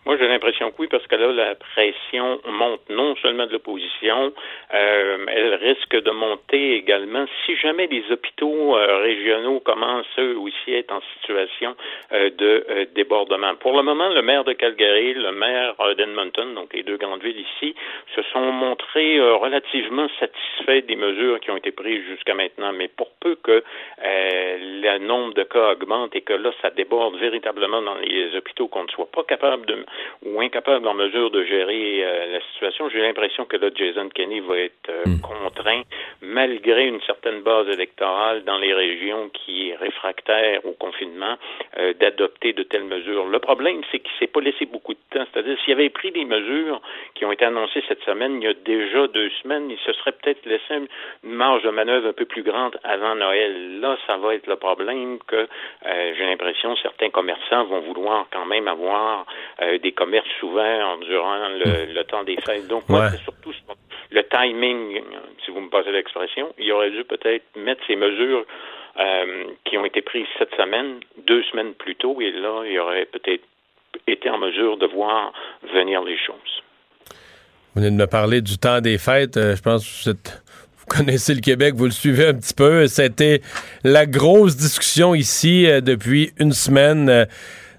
Moi, 0.04 0.16
j'ai 0.18 0.26
l'impression 0.26 0.72
que 0.72 0.76
oui, 0.80 0.88
parce 0.88 1.06
que 1.06 1.14
là, 1.14 1.30
la 1.30 1.54
pression 1.54 2.40
monte 2.48 2.80
non 2.90 3.14
seulement 3.22 3.46
de 3.46 3.52
l'opposition, 3.52 4.32
euh, 4.74 5.26
elle 5.28 5.54
risque 5.54 5.94
de 5.94 6.10
monter 6.10 6.74
également 6.74 7.24
si 7.46 7.54
jamais 7.56 7.86
les 7.86 8.02
hôpitaux 8.10 8.76
euh, 8.76 8.98
régionaux 8.98 9.60
commencent 9.60 10.18
eux 10.18 10.36
aussi 10.38 10.74
à 10.74 10.78
être 10.78 10.92
en 10.92 11.00
situation 11.14 11.76
euh, 12.12 12.30
de 12.30 12.66
euh, 12.68 12.84
débordement. 12.96 13.54
Pour 13.54 13.76
le 13.76 13.84
moment, 13.84 14.08
le 14.08 14.22
maire 14.22 14.42
de 14.42 14.54
Calgary, 14.54 15.14
le 15.14 15.30
maire 15.30 15.76
d'Edmonton, 15.96 16.52
donc 16.52 16.72
les 16.74 16.82
deux 16.82 16.96
grandes 16.96 17.22
villes 17.22 17.44
ici, 17.54 17.76
se 18.16 18.22
sont 18.32 18.50
montrés 18.50 19.20
relativement 19.20 20.08
satisfaits 20.18 20.84
des 20.88 20.96
mesures 20.96 21.38
qui 21.38 21.52
ont 21.52 21.56
été 21.56 21.70
prises 21.70 22.02
jusqu'à 22.06 22.34
maintenant. 22.34 22.72
Mais 22.72 22.88
pour 22.88 23.12
peu 23.20 23.36
que 23.36 23.62
le 24.02 24.98
nombre 24.98 25.34
de 25.34 25.44
cas 25.44 25.72
augmente 25.72 26.16
et 26.16 26.22
que 26.22 26.32
là, 26.32 26.50
ça 26.60 26.70
déborde 26.70 27.16
véritablement 27.18 27.82
dans 27.82 27.94
les 27.94 28.34
hôpitaux, 28.36 28.66
qu'on 28.66 28.82
ne 28.82 28.88
soit 28.88 29.10
pas 29.10 29.22
capable 29.22 29.66
de 29.66 29.76
ou 30.24 30.40
incapable 30.40 30.86
en 30.86 30.94
mesure 30.94 31.30
de 31.30 31.44
gérer 31.44 32.04
euh, 32.04 32.32
la 32.32 32.40
situation, 32.52 32.88
j'ai 32.90 33.00
l'impression 33.00 33.44
que 33.44 33.56
là, 33.56 33.68
Jason 33.74 34.08
Kenney 34.08 34.40
va 34.40 34.58
être 34.58 34.90
euh, 34.90 35.04
hmm. 35.06 35.20
contraint, 35.20 35.82
malgré 36.20 36.86
une 36.86 37.00
certaine 37.02 37.42
base 37.42 37.68
électorale 37.68 38.44
dans 38.44 38.58
les 38.58 38.72
régions 38.72 39.30
qui 39.30 39.70
est 39.70 39.76
réfractaire 39.76 40.64
au 40.64 40.72
confinement, 40.72 41.36
euh, 41.78 41.92
d'adopter 41.94 42.52
de 42.52 42.62
telles 42.62 42.84
mesures. 42.84 43.26
Le 43.26 43.38
problème, 43.38 43.82
c'est 43.90 43.98
qu'il 43.98 44.12
s'est 44.18 44.26
pas 44.26 44.40
laissé 44.40 44.66
beaucoup 44.66 44.94
de 44.94 44.98
temps. 45.10 45.24
C'est-à-dire, 45.32 45.58
s'il 45.64 45.72
avait 45.72 45.90
pris 45.90 46.12
des 46.12 46.24
mesures 46.24 46.80
qui 47.14 47.24
ont 47.24 47.32
été 47.32 47.44
annoncées 47.44 47.82
cette 47.88 48.02
semaine, 48.02 48.40
il 48.40 48.44
y 48.44 48.48
a 48.48 48.54
déjà 48.54 49.06
deux 49.08 49.30
semaines, 49.42 49.70
il 49.70 49.78
se 49.78 49.92
serait 49.94 50.12
peut-être 50.12 50.44
laissé 50.46 50.62
une 50.74 50.88
marge 51.22 51.62
de 51.62 51.70
manœuvre 51.70 52.08
un 52.08 52.12
peu 52.12 52.24
plus 52.24 52.42
grande 52.42 52.78
avant 52.84 53.14
Noël. 53.14 53.80
Là, 53.80 53.96
ça 54.06 54.16
va 54.16 54.34
être 54.34 54.46
le 54.46 54.56
problème 54.56 55.18
que 55.26 55.46
j'ai 55.84 56.24
l'impression 56.24 56.74
certains 56.76 57.10
commerçants 57.10 57.64
vont 57.64 57.80
vouloir 57.80 58.26
quand 58.32 58.46
même 58.46 58.68
avoir 58.68 59.26
des 59.82 59.92
commerces 59.92 60.28
souvent 60.40 60.96
durant 60.98 61.48
le, 61.48 61.92
le, 61.92 62.04
temps 62.04 62.24
des 62.24 62.36
fêtes. 62.36 62.68
Donc, 62.68 62.88
moi, 62.88 63.10
c'est 63.10 63.22
surtout 63.22 63.52
le 64.10 64.22
timing, 64.24 65.02
si 65.44 65.50
vous 65.50 65.60
me 65.60 65.70
passez 65.70 65.90
l'expression. 65.90 66.54
Il 66.58 66.70
aurait 66.72 66.90
dû 66.90 67.04
peut-être 67.04 67.44
mettre 67.56 67.80
ces 67.86 67.96
mesures 67.96 68.44
euh, 69.00 69.44
qui 69.64 69.78
ont 69.78 69.84
été 69.84 70.02
prises 70.02 70.26
cette 70.38 70.54
semaine, 70.54 71.00
deux 71.26 71.42
semaines 71.44 71.72
plus 71.74 71.96
tôt, 71.96 72.20
et 72.20 72.30
là, 72.30 72.62
il 72.68 72.78
aurait 72.78 73.06
peut-être 73.06 73.42
été 74.06 74.28
en 74.28 74.38
mesure 74.38 74.76
de 74.76 74.86
voir 74.86 75.32
venir 75.72 76.02
les 76.02 76.18
choses. 76.18 76.62
Vous 77.74 77.80
venez 77.80 77.90
de 77.90 77.96
me 77.96 78.06
parler 78.06 78.42
du 78.42 78.58
temps 78.58 78.80
des 78.80 78.98
fêtes. 78.98 79.38
Euh, 79.38 79.56
je 79.56 79.62
pense 79.62 80.04
que 80.04 80.10
vous, 80.10 80.86
connaissez 80.88 81.34
le 81.34 81.40
Québec, 81.40 81.72
vous 81.74 81.86
le 81.86 81.90
suivez 81.90 82.26
un 82.26 82.34
petit 82.34 82.52
peu. 82.52 82.86
C'était 82.86 83.40
la 83.82 84.04
grosse 84.04 84.56
discussion 84.56 85.14
ici 85.14 85.66
euh, 85.66 85.80
depuis 85.80 86.32
une 86.38 86.52
semaine 86.52 87.26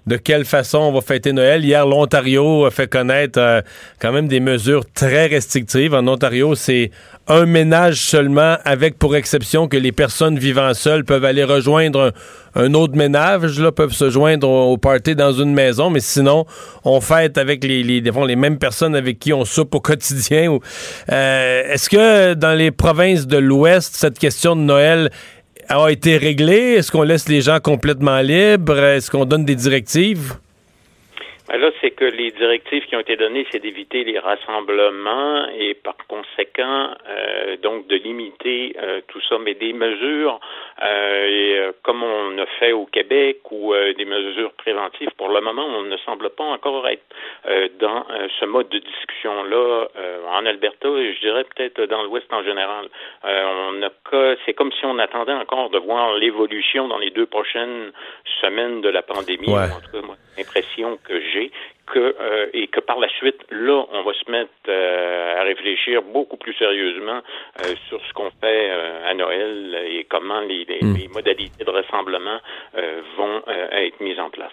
de 0.06 0.16
quelle 0.16 0.44
façon 0.44 0.78
on 0.78 0.92
va 0.92 1.00
fêter 1.00 1.32
Noël. 1.32 1.64
Hier, 1.64 1.86
l'Ontario 1.86 2.66
a 2.66 2.70
fait 2.70 2.88
connaître 2.88 3.38
euh, 3.38 3.62
quand 4.00 4.12
même 4.12 4.28
des 4.28 4.40
mesures 4.40 4.84
très 4.92 5.26
restrictives. 5.26 5.94
En 5.94 6.06
Ontario, 6.06 6.54
c'est 6.54 6.90
un 7.26 7.46
ménage 7.46 8.00
seulement, 8.00 8.56
avec 8.64 8.98
pour 8.98 9.16
exception 9.16 9.66
que 9.66 9.78
les 9.78 9.92
personnes 9.92 10.38
vivant 10.38 10.74
seules 10.74 11.04
peuvent 11.04 11.24
aller 11.24 11.44
rejoindre 11.44 12.12
un, 12.54 12.74
autre 12.74 12.96
ménage, 12.96 13.58
là, 13.58 13.72
peuvent 13.72 13.94
se 13.94 14.10
joindre 14.10 14.48
au, 14.48 14.76
party 14.76 15.16
dans 15.16 15.32
une 15.32 15.54
maison, 15.54 15.88
mais 15.88 16.00
sinon, 16.00 16.44
on 16.84 17.00
fête 17.00 17.38
avec 17.38 17.64
les, 17.64 17.82
les, 17.82 18.00
les 18.00 18.36
mêmes 18.36 18.58
personnes 18.58 18.94
avec 18.94 19.18
qui 19.18 19.32
on 19.32 19.44
soupe 19.44 19.74
au 19.74 19.80
quotidien. 19.80 20.58
Euh, 21.10 21.62
est-ce 21.72 21.88
que 21.88 22.34
dans 22.34 22.56
les 22.56 22.70
provinces 22.70 23.26
de 23.26 23.38
l'Ouest, 23.38 23.96
cette 23.96 24.18
question 24.18 24.54
de 24.54 24.60
Noël 24.60 25.10
a 25.68 25.88
été 25.90 26.16
réglé? 26.16 26.74
Est-ce 26.74 26.90
qu'on 26.90 27.02
laisse 27.02 27.28
les 27.28 27.40
gens 27.40 27.60
complètement 27.60 28.20
libres? 28.20 28.78
Est-ce 28.78 29.10
qu'on 29.10 29.24
donne 29.24 29.44
des 29.44 29.56
directives? 29.56 30.34
Ben 31.46 31.58
là, 31.58 31.70
c'est 31.82 31.90
que 31.90 32.06
les 32.06 32.30
directives 32.30 32.86
qui 32.86 32.96
ont 32.96 33.00
été 33.00 33.16
données, 33.16 33.46
c'est 33.50 33.58
d'éviter 33.58 34.02
les 34.02 34.18
rassemblements 34.18 35.46
et 35.50 35.74
par 35.74 35.96
conséquent, 36.08 36.90
euh, 37.06 37.58
donc 37.58 37.86
de 37.86 37.96
limiter 37.96 38.74
euh, 38.80 39.02
tout 39.08 39.20
ça. 39.28 39.36
Mais 39.38 39.52
des 39.52 39.74
mesures, 39.74 40.40
euh, 40.82 41.72
comme 41.82 42.02
on 42.02 42.38
a 42.38 42.46
fait 42.58 42.72
au 42.72 42.86
Québec, 42.86 43.40
ou 43.50 43.74
des 43.74 44.04
mesures 44.06 44.52
préventives, 44.52 45.10
pour 45.18 45.28
le 45.28 45.40
moment, 45.42 45.66
on 45.66 45.82
ne 45.82 45.96
semble 45.98 46.30
pas 46.30 46.44
encore 46.44 46.88
être 46.88 47.04
dans 47.78 48.04
ce 48.40 48.44
mode 48.46 48.68
de 48.70 48.78
discussion-là 48.78 49.86
en 50.30 50.46
Alberta 50.46 50.88
et 50.88 51.14
je 51.14 51.20
dirais 51.20 51.44
peut-être 51.44 51.82
dans 51.82 52.02
l'Ouest 52.02 52.26
en 52.32 52.42
général. 52.42 52.88
on 53.22 53.82
a 53.82 53.90
c'est 54.44 54.54
comme 54.54 54.72
si 54.72 54.84
on 54.84 54.98
attendait 54.98 55.32
encore 55.32 55.70
de 55.70 55.78
voir 55.78 56.14
l'évolution 56.14 56.88
dans 56.88 56.98
les 56.98 57.10
deux 57.10 57.26
prochaines 57.26 57.92
semaines 58.40 58.80
de 58.80 58.88
la 58.88 59.02
pandémie. 59.02 59.48
En 59.48 59.80
tout 59.80 59.90
cas, 59.92 60.06
moi, 60.06 60.16
l'impression 60.36 60.98
que 61.04 61.20
j'ai 61.32 61.33
que 61.86 61.98
euh, 61.98 62.46
et 62.52 62.66
que 62.68 62.80
par 62.80 62.98
la 62.98 63.08
suite, 63.08 63.40
là, 63.50 63.84
on 63.92 64.02
va 64.02 64.12
se 64.12 64.30
mettre 64.30 64.50
euh, 64.68 65.40
à 65.40 65.42
réfléchir 65.44 66.02
beaucoup 66.02 66.36
plus 66.36 66.54
sérieusement 66.54 67.20
euh, 67.60 67.74
sur 67.88 68.00
ce 68.06 68.12
qu'on 68.12 68.30
fait 68.40 68.70
à 69.06 69.14
Noël 69.14 69.76
et 69.86 70.04
comment 70.04 70.40
les, 70.40 70.66
hmm. 70.80 70.94
les 70.96 71.08
modalités 71.08 71.64
de 71.64 71.70
rassemblement 71.70 72.38
vont 73.16 73.42
être 73.72 74.00
mises 74.00 74.18
en 74.18 74.30
place. 74.30 74.52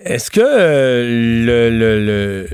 Est-ce 0.00 0.30
que 0.30 0.40
le, 0.40 1.70
le, 1.70 2.04
le 2.04 2.46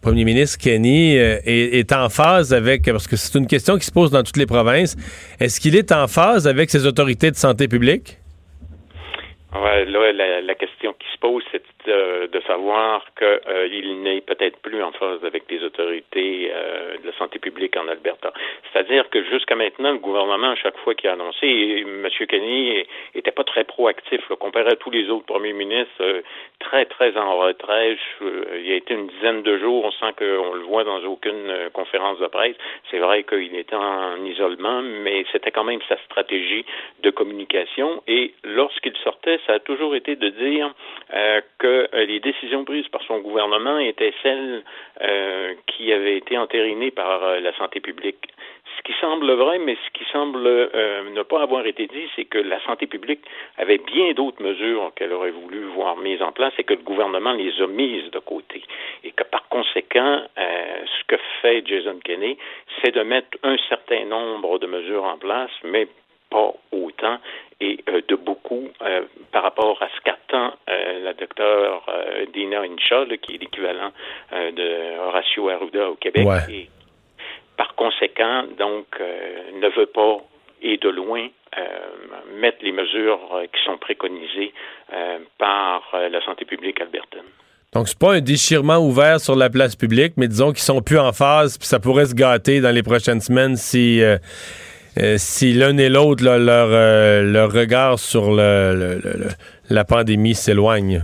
premier 0.00 0.24
ministre 0.24 0.58
Kenny 0.58 1.16
est, 1.16 1.42
est, 1.46 1.92
en 1.92 2.08
phase 2.08 2.52
avec, 2.54 2.84
parce 2.86 3.06
que 3.06 3.16
c'est 3.16 3.38
une 3.38 3.46
question 3.46 3.76
qui 3.76 3.84
se 3.84 3.92
pose 3.92 4.10
dans 4.10 4.22
toutes 4.22 4.38
les 4.38 4.46
provinces, 4.46 4.96
est-ce 5.38 5.60
qu'il 5.60 5.76
est 5.76 5.92
en 5.92 6.08
phase 6.08 6.48
avec 6.48 6.70
ses 6.70 6.86
autorités 6.86 7.30
de 7.30 7.36
santé 7.36 7.68
publique? 7.68 8.18
Ouais, 9.54 9.84
là, 9.84 10.12
la, 10.12 10.40
la, 10.40 10.54
question 10.54 10.94
qui 10.94 11.06
se 11.12 11.18
pose, 11.18 11.42
c'est 11.52 11.58
de, 11.58 11.71
de 11.86 12.40
savoir 12.46 13.04
qu'il 13.16 13.26
euh, 13.26 13.94
n'est 14.02 14.20
peut-être 14.20 14.58
plus 14.58 14.82
en 14.82 14.92
phase 14.92 15.24
avec 15.24 15.44
les 15.50 15.62
autorités 15.64 16.50
euh, 16.52 16.96
de 16.98 17.06
la 17.06 17.12
santé 17.14 17.38
publique 17.38 17.76
en 17.76 17.88
Alberta. 17.88 18.32
C'est-à-dire 18.72 19.08
que 19.10 19.22
jusqu'à 19.24 19.56
maintenant, 19.56 19.92
le 19.92 19.98
gouvernement, 19.98 20.50
à 20.50 20.56
chaque 20.56 20.76
fois 20.78 20.94
qu'il 20.94 21.08
a 21.10 21.14
annoncé, 21.14 21.46
M. 21.46 22.08
Kenny 22.28 22.84
était 23.14 23.30
pas 23.30 23.44
très 23.44 23.64
proactif, 23.64 24.28
là, 24.28 24.36
comparé 24.36 24.70
à 24.70 24.76
tous 24.76 24.90
les 24.90 25.08
autres 25.10 25.26
premiers 25.26 25.52
ministres, 25.52 25.92
euh, 26.00 26.22
très, 26.58 26.84
très 26.86 27.16
en 27.16 27.36
retrait. 27.38 27.96
il 28.20 28.66
y 28.66 28.72
a 28.72 28.76
été 28.76 28.94
une 28.94 29.08
dizaine 29.08 29.42
de 29.42 29.58
jours, 29.58 29.84
on 29.84 29.90
sent 29.92 30.12
qu'on 30.18 30.54
le 30.54 30.62
voit 30.62 30.84
dans 30.84 31.02
aucune 31.04 31.50
euh, 31.50 31.70
conférence 31.70 32.18
de 32.18 32.26
presse. 32.26 32.56
C'est 32.90 32.98
vrai 32.98 33.24
qu'il 33.24 33.54
était 33.56 33.76
en 33.76 34.24
isolement, 34.24 34.82
mais 34.82 35.24
c'était 35.32 35.50
quand 35.50 35.64
même 35.64 35.80
sa 35.88 35.96
stratégie 36.04 36.64
de 37.02 37.10
communication. 37.10 38.02
Et 38.06 38.34
lorsqu'il 38.44 38.96
sortait, 38.98 39.40
ça 39.46 39.54
a 39.54 39.58
toujours 39.58 39.94
été 39.94 40.16
de 40.16 40.28
dire 40.28 40.72
euh, 41.14 41.40
que 41.58 41.71
euh, 41.72 42.04
les 42.04 42.20
décisions 42.20 42.64
prises 42.64 42.88
par 42.88 43.02
son 43.02 43.18
gouvernement 43.18 43.78
étaient 43.78 44.14
celles 44.22 44.62
euh, 45.00 45.54
qui 45.66 45.92
avaient 45.92 46.16
été 46.16 46.36
entérinées 46.38 46.90
par 46.90 47.24
euh, 47.24 47.40
la 47.40 47.52
santé 47.56 47.80
publique. 47.80 48.28
Ce 48.76 48.82
qui 48.82 48.92
semble 49.00 49.30
vrai, 49.32 49.58
mais 49.58 49.76
ce 49.86 49.90
qui 49.98 50.04
semble 50.10 50.42
ne 50.42 51.22
pas 51.22 51.42
avoir 51.42 51.66
été 51.66 51.86
dit, 51.86 52.08
c'est 52.16 52.24
que 52.24 52.38
la 52.38 52.60
santé 52.64 52.86
publique 52.86 53.20
avait 53.58 53.78
bien 53.78 54.12
d'autres 54.12 54.42
mesures 54.42 54.90
qu'elle 54.96 55.12
aurait 55.12 55.30
voulu 55.30 55.64
voir 55.66 55.96
mises 55.98 56.22
en 56.22 56.32
place 56.32 56.52
et 56.58 56.64
que 56.64 56.74
le 56.74 56.80
gouvernement 56.82 57.32
les 57.32 57.52
a 57.60 57.66
mises 57.66 58.10
de 58.10 58.18
côté. 58.18 58.62
Et 59.04 59.12
que 59.12 59.24
par 59.24 59.46
conséquent, 59.48 60.22
ce 60.36 61.04
que 61.06 61.16
fait 61.42 61.62
Jason 61.64 61.98
Kenney, 62.02 62.38
c'est 62.80 62.92
de 62.92 63.02
mettre 63.02 63.36
un 63.42 63.56
certain 63.68 64.04
nombre 64.06 64.58
de 64.58 64.66
mesures 64.66 65.04
en 65.04 65.18
place, 65.18 65.52
mais 65.64 65.86
pas 66.32 66.52
autant 66.72 67.18
et 67.60 67.78
euh, 67.88 68.00
de 68.08 68.16
beaucoup 68.16 68.68
euh, 68.82 69.02
par 69.30 69.42
rapport 69.44 69.80
à 69.82 69.88
ce 69.94 70.00
qu'attend 70.02 70.54
euh, 70.68 71.04
la 71.04 71.12
docteure 71.12 71.86
Dina 72.32 72.62
Incha, 72.62 73.04
qui 73.22 73.34
est 73.34 73.38
l'équivalent 73.38 73.92
de 74.32 74.98
Horacio 74.98 75.48
Arruda 75.48 75.90
au 75.90 75.94
Québec. 75.94 76.26
Et 76.48 76.68
par 77.56 77.74
conséquent, 77.74 78.44
donc, 78.58 78.86
ne 78.98 79.68
veut 79.76 79.86
pas 79.86 80.18
et 80.62 80.76
de 80.78 80.88
loin 80.88 81.28
mettre 82.34 82.58
les 82.62 82.72
mesures 82.72 83.42
qui 83.52 83.62
sont 83.64 83.76
préconisées 83.78 84.52
par 85.38 85.82
la 85.92 86.24
santé 86.24 86.44
publique 86.44 86.80
albertaine. 86.80 87.26
Donc, 87.74 87.88
c'est 87.88 87.98
pas 87.98 88.14
un 88.14 88.20
déchirement 88.20 88.78
ouvert 88.78 89.20
sur 89.20 89.36
la 89.36 89.50
place 89.50 89.76
publique, 89.76 90.14
mais 90.16 90.28
disons 90.28 90.50
qu'ils 90.50 90.62
sont 90.62 90.82
plus 90.82 90.98
en 90.98 91.12
phase, 91.12 91.58
puis 91.58 91.66
ça 91.66 91.80
pourrait 91.80 92.06
se 92.06 92.14
gâter 92.14 92.60
dans 92.60 92.74
les 92.74 92.82
prochaines 92.82 93.20
semaines 93.20 93.56
si 93.56 94.02
euh, 94.98 95.14
si 95.16 95.52
l'un 95.54 95.78
et 95.78 95.88
l'autre, 95.88 96.22
leur, 96.24 96.68
euh, 96.70 97.22
leur 97.22 97.52
regard 97.52 97.98
sur 97.98 98.30
le, 98.30 99.00
la 99.70 99.84
pandémie 99.84 100.34
s'éloigne. 100.34 101.02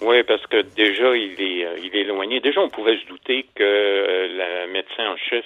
Oui, 0.00 0.22
parce 0.22 0.46
que 0.46 0.62
déjà, 0.76 1.14
il 1.16 1.34
est, 1.38 1.66
euh, 1.66 1.76
il 1.82 1.94
est 1.94 2.02
éloigné. 2.02 2.40
Déjà, 2.40 2.60
on 2.60 2.68
pouvait 2.68 2.96
se 2.96 3.06
douter 3.06 3.46
que 3.54 3.62
le 3.62 4.72
médecin 4.72 5.10
en 5.10 5.16
chef, 5.16 5.44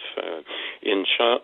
Incha, 0.86 1.40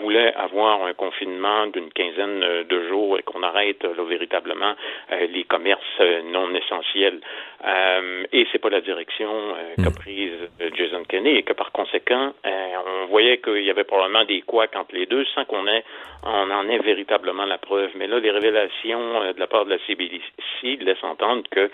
voulait 0.00 0.34
avoir 0.34 0.82
un 0.84 0.92
confinement 0.94 1.66
d'une 1.66 1.90
quinzaine 1.92 2.40
de 2.68 2.88
jours 2.88 3.18
et 3.18 3.22
qu'on 3.22 3.42
arrête 3.42 3.82
là, 3.82 4.02
véritablement 4.04 4.74
les 5.10 5.44
commerces 5.44 6.00
non 6.24 6.54
essentiels. 6.54 7.20
Euh, 7.64 8.24
et 8.32 8.46
c'est 8.50 8.58
pas 8.58 8.70
la 8.70 8.80
direction 8.80 9.30
euh, 9.30 9.74
qu'a 9.76 9.90
hmm. 9.90 9.94
prise 9.94 10.32
euh, 10.62 10.70
Jason 10.74 11.04
Kenney 11.04 11.36
et 11.36 11.42
que 11.42 11.52
par 11.52 11.72
conséquent, 11.72 12.32
on 12.44 13.06
voyait 13.06 13.38
qu'il 13.38 13.62
y 13.64 13.70
avait 13.70 13.84
probablement 13.84 14.24
des 14.24 14.40
couacs 14.42 14.76
entre 14.76 14.94
les 14.94 15.06
deux 15.06 15.24
sans 15.34 15.44
qu'on 15.44 15.66
ait, 15.66 15.84
on 16.22 16.50
en 16.50 16.68
ait 16.68 16.78
véritablement 16.78 17.44
la 17.44 17.58
preuve. 17.58 17.90
Mais 17.96 18.06
là, 18.06 18.18
les 18.18 18.30
révélations 18.30 19.32
de 19.34 19.38
la 19.38 19.46
part 19.46 19.66
de 19.66 19.70
la 19.70 19.78
CBDC 19.86 20.78
laissent 20.80 21.02
entendre 21.02 21.42
que 21.50 21.70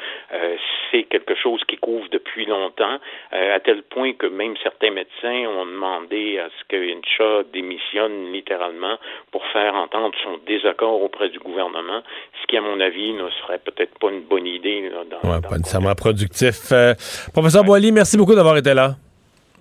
c'est 0.91 1.05
quelque 1.05 1.35
chose 1.35 1.63
qui 1.65 1.77
couvre 1.77 2.09
depuis 2.11 2.47
longtemps, 2.47 2.99
à 3.31 3.61
tel 3.61 3.83
point 3.83 4.15
que 4.15 4.27
même 4.27 4.57
certains 4.63 4.91
médecins 4.91 5.47
ont 5.49 5.67
demandé 5.67 6.39
à 6.39 6.49
ce 6.59 6.65
que 6.69 6.77
Incha 7.07 7.43
démissionne 7.53 8.33
littéralement 8.33 8.97
pour 9.33 9.43
faire 9.53 9.75
entendre 9.75 10.15
son 10.23 10.39
désaccord 10.47 11.03
auprès 11.03 11.29
du 11.29 11.39
gouvernement, 11.39 12.03
ce 12.41 12.47
qui, 12.47 12.57
à 12.57 12.61
mon 12.61 12.81
avis, 12.81 13.13
ne 13.13 13.29
serait 13.43 13.59
peut-être 13.59 13.99
pas 13.99 14.11
une 14.11 14.23
bonne 14.23 14.47
idée 14.47 14.91
là, 14.91 15.05
dans, 15.11 15.95
productif. 15.95 16.73
Euh, 16.73 16.95
professeur 17.33 17.65
Boily, 17.65 17.93
merci 17.93 18.17
beaucoup 18.17 18.35
d'avoir 18.35 18.57
été 18.57 18.75
là. 18.75 18.97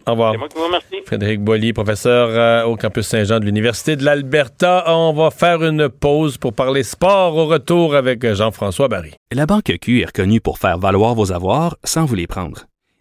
Au 0.08 0.12
revoir. 0.12 0.34
C'est 0.34 0.38
moi 0.38 0.48
qui 0.50 0.58
vous 0.58 0.66
remercie. 0.66 1.02
Frédéric 1.06 1.42
Boily, 1.42 1.74
professeur 1.74 2.30
euh, 2.30 2.64
au 2.66 2.76
campus 2.76 3.08
Saint-Jean 3.08 3.40
de 3.40 3.46
l'Université 3.46 3.96
de 3.96 4.04
l'Alberta. 4.04 4.84
On 4.88 5.14
va 5.14 5.32
faire 5.32 5.64
une 5.64 5.90
pause 5.90 6.38
pour 6.38 6.54
parler 6.54 6.84
sport 6.84 7.36
au 7.36 7.46
retour 7.46 7.96
avec 7.96 8.26
Jean-François 8.34 8.88
Barry. 8.88 9.14
La 9.32 9.46
Banque 9.48 9.74
Q 9.82 10.02
est 10.02 10.06
reconnue 10.06 10.42
pour 10.42 10.60
faire 10.60 10.78
valoir 10.78 11.16
vos 11.16 11.32
avoirs 11.32 11.76
sans 11.84 12.06
vous 12.06 12.16
les 12.16 12.28
prendre. 12.28 12.66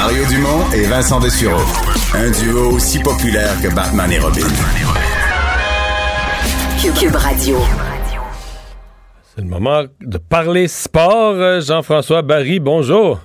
Mario 0.00 0.24
Dumont 0.26 0.70
et 0.72 0.84
Vincent 0.84 1.18
Dessureau. 1.18 1.60
Un 2.14 2.30
duo 2.30 2.70
aussi 2.70 3.00
populaire 3.00 3.60
que 3.60 3.66
Batman 3.74 4.12
et 4.12 4.20
Robin. 4.20 4.46
Cube 6.80 7.16
Radio. 7.16 7.56
C'est 9.34 9.42
le 9.42 9.48
moment 9.48 9.82
de 10.00 10.18
parler 10.18 10.68
sport. 10.68 11.60
Jean-François 11.62 12.22
Barry, 12.22 12.60
bonjour. 12.60 13.18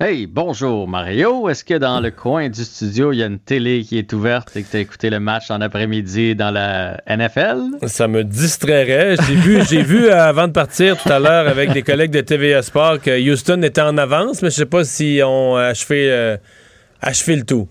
Hey, 0.00 0.26
bonjour 0.26 0.88
Mario. 0.88 1.48
Est-ce 1.48 1.64
que 1.64 1.74
dans 1.74 2.00
le 2.00 2.10
coin 2.10 2.48
du 2.48 2.64
studio, 2.64 3.12
il 3.12 3.18
y 3.18 3.22
a 3.22 3.26
une 3.26 3.38
télé 3.38 3.84
qui 3.84 3.96
est 3.96 4.12
ouverte 4.12 4.56
et 4.56 4.64
que 4.64 4.68
tu 4.68 4.76
as 4.76 4.80
écouté 4.80 5.08
le 5.08 5.20
match 5.20 5.52
en 5.52 5.60
après-midi 5.60 6.34
dans 6.34 6.50
la 6.50 7.00
NFL? 7.06 7.76
Ça 7.86 8.08
me 8.08 8.24
distrairait. 8.24 9.14
J'ai 9.24 9.36
vu, 9.36 9.62
j'ai 9.70 9.82
vu 9.82 10.06
euh, 10.06 10.20
avant 10.20 10.48
de 10.48 10.52
partir 10.52 11.00
tout 11.00 11.12
à 11.12 11.20
l'heure 11.20 11.46
avec 11.46 11.72
des 11.72 11.82
collègues 11.82 12.10
de 12.10 12.22
TVA 12.22 12.62
Sport 12.62 13.02
que 13.02 13.30
Houston 13.30 13.62
était 13.62 13.82
en 13.82 13.96
avance, 13.96 14.42
mais 14.42 14.50
je 14.50 14.56
sais 14.56 14.66
pas 14.66 14.82
si 14.82 15.20
ont 15.24 15.54
achevé, 15.54 16.10
euh, 16.10 16.38
achevé 17.00 17.36
le 17.36 17.44
tout. 17.44 17.68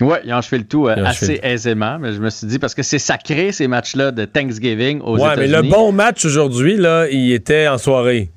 Oui, 0.00 0.16
ils 0.24 0.32
ont 0.32 0.38
achevé 0.38 0.56
le 0.56 0.66
tout 0.66 0.88
euh, 0.88 1.04
assez 1.04 1.38
aisément, 1.42 1.98
mais 1.98 2.14
je 2.14 2.20
me 2.20 2.30
suis 2.30 2.46
dit, 2.46 2.58
parce 2.58 2.74
que 2.74 2.82
c'est 2.82 2.98
sacré 2.98 3.52
ces 3.52 3.68
matchs-là 3.68 4.10
de 4.10 4.24
Thanksgiving 4.24 5.02
aux 5.02 5.18
États-Unis. 5.18 5.42
Ouais, 5.42 5.48
mais 5.48 5.62
le 5.62 5.68
bon 5.68 5.92
match 5.92 6.24
aujourd'hui, 6.24 6.78
là, 6.78 7.08
il 7.10 7.30
était 7.30 7.68
en 7.68 7.76
soirée 7.76 8.30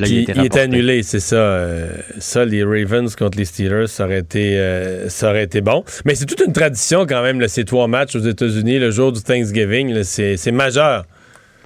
il, 0.00 0.44
était 0.44 0.60
annulé, 0.60 1.02
c'est 1.02 1.20
ça. 1.20 1.36
Euh, 1.36 1.92
ça, 2.18 2.44
les 2.44 2.62
Ravens 2.64 3.14
contre 3.16 3.38
les 3.38 3.44
Steelers, 3.44 3.86
ça 3.86 4.04
aurait 4.04 4.18
été, 4.18 4.58
euh, 4.58 5.08
ça 5.08 5.30
aurait 5.30 5.44
été 5.44 5.60
bon. 5.60 5.84
Mais 6.04 6.14
c'est 6.14 6.26
toute 6.26 6.40
une 6.40 6.52
tradition 6.52 7.06
quand 7.06 7.22
même, 7.22 7.46
ces 7.48 7.64
trois 7.64 7.88
matchs 7.88 8.14
aux 8.16 8.20
États-Unis, 8.20 8.78
le 8.78 8.90
jour 8.90 9.12
du 9.12 9.22
Thanksgiving, 9.22 10.02
c'est 10.02 10.52
majeur. 10.52 11.04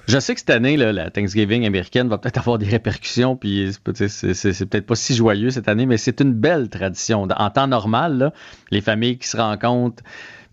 Je 0.07 0.19
sais 0.19 0.35
que 0.35 0.39
cette 0.39 0.51
année, 0.51 0.77
la 0.77 1.09
Thanksgiving 1.09 1.65
américaine 1.65 2.07
va 2.07 2.19
peut-être 2.19 2.37
avoir 2.37 2.59
des 2.59 2.67
répercussions, 2.67 3.35
puis 3.35 3.71
c'est 3.73 4.69
peut-être 4.69 4.85
pas 4.85 4.95
si 4.95 5.15
joyeux 5.15 5.49
cette 5.49 5.67
année, 5.67 5.87
mais 5.87 5.97
c'est 5.97 6.21
une 6.21 6.33
belle 6.33 6.69
tradition. 6.69 7.27
En 7.35 7.49
temps 7.49 7.67
normal, 7.67 8.31
les 8.69 8.81
familles 8.81 9.17
qui 9.17 9.27
se 9.27 9.35
rencontrent, 9.37 10.03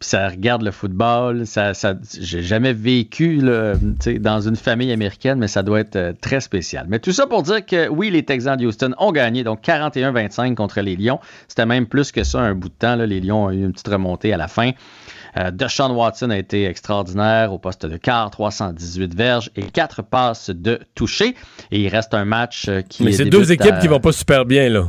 ça 0.05 0.29
regarde 0.29 0.63
le 0.63 0.71
football. 0.71 1.47
Ça, 1.47 1.75
ça 1.75 1.95
j'ai 2.21 2.43
jamais 2.43 2.73
vécu 2.73 3.39
dans 3.39 4.41
une 4.41 4.57
famille 4.57 4.93
américaine, 4.93 5.39
mais 5.39 5.49
ça 5.49 5.63
doit 5.63 5.81
être 5.81 5.97
euh, 5.97 6.13
très 6.21 6.41
spécial. 6.41 6.87
Mais 6.89 6.99
tout 6.99 7.13
ça 7.13 7.27
pour 7.27 7.43
dire 7.43 7.65
que 7.65 7.89
oui, 7.89 8.11
les 8.11 8.25
Texans 8.25 8.57
de 8.57 8.67
Houston 8.67 8.93
ont 8.99 9.13
gagné, 9.13 9.45
donc 9.45 9.63
41-25 9.63 10.55
contre 10.55 10.81
les 10.81 10.97
Lions. 10.97 11.21
C'était 11.49 11.67
même 11.67 11.87
plus 11.87 12.13
que 12.13 12.25
ça 12.25 12.41
un 12.41 12.55
bout 12.55 12.69
de 12.69 12.75
temps. 12.75 12.97
Les 12.97 13.21
Lions 13.21 13.45
ont 13.45 13.51
eu 13.51 13.65
une 13.65 13.73
petite 13.73 13.89
remontée 13.89 14.33
à 14.33 14.37
la 14.37 14.49
fin. 14.49 14.73
Euh, 15.37 15.51
Deshaun 15.51 15.93
Watson 15.93 16.31
a 16.31 16.37
été 16.37 16.67
extraordinaire 16.67 17.53
au 17.53 17.59
poste 17.59 17.87
de 17.87 17.97
quart, 17.97 18.31
318 18.31 19.15
verges 19.15 19.51
et 19.57 19.63
4 19.63 20.03
passes 20.03 20.51
de 20.51 20.81
toucher. 20.95 21.35
Et 21.71 21.81
il 21.81 21.89
reste 21.89 22.13
un 22.15 22.25
match 22.25 22.67
euh, 22.69 22.83
qui 22.83 23.05
Mais 23.05 23.13
c'est 23.13 23.25
deux 23.25 23.51
équipes 23.53 23.79
qui 23.81 23.89
vont 23.89 24.01
pas 24.01 24.13
super 24.13 24.45
bien, 24.45 24.69
là. 24.69 24.89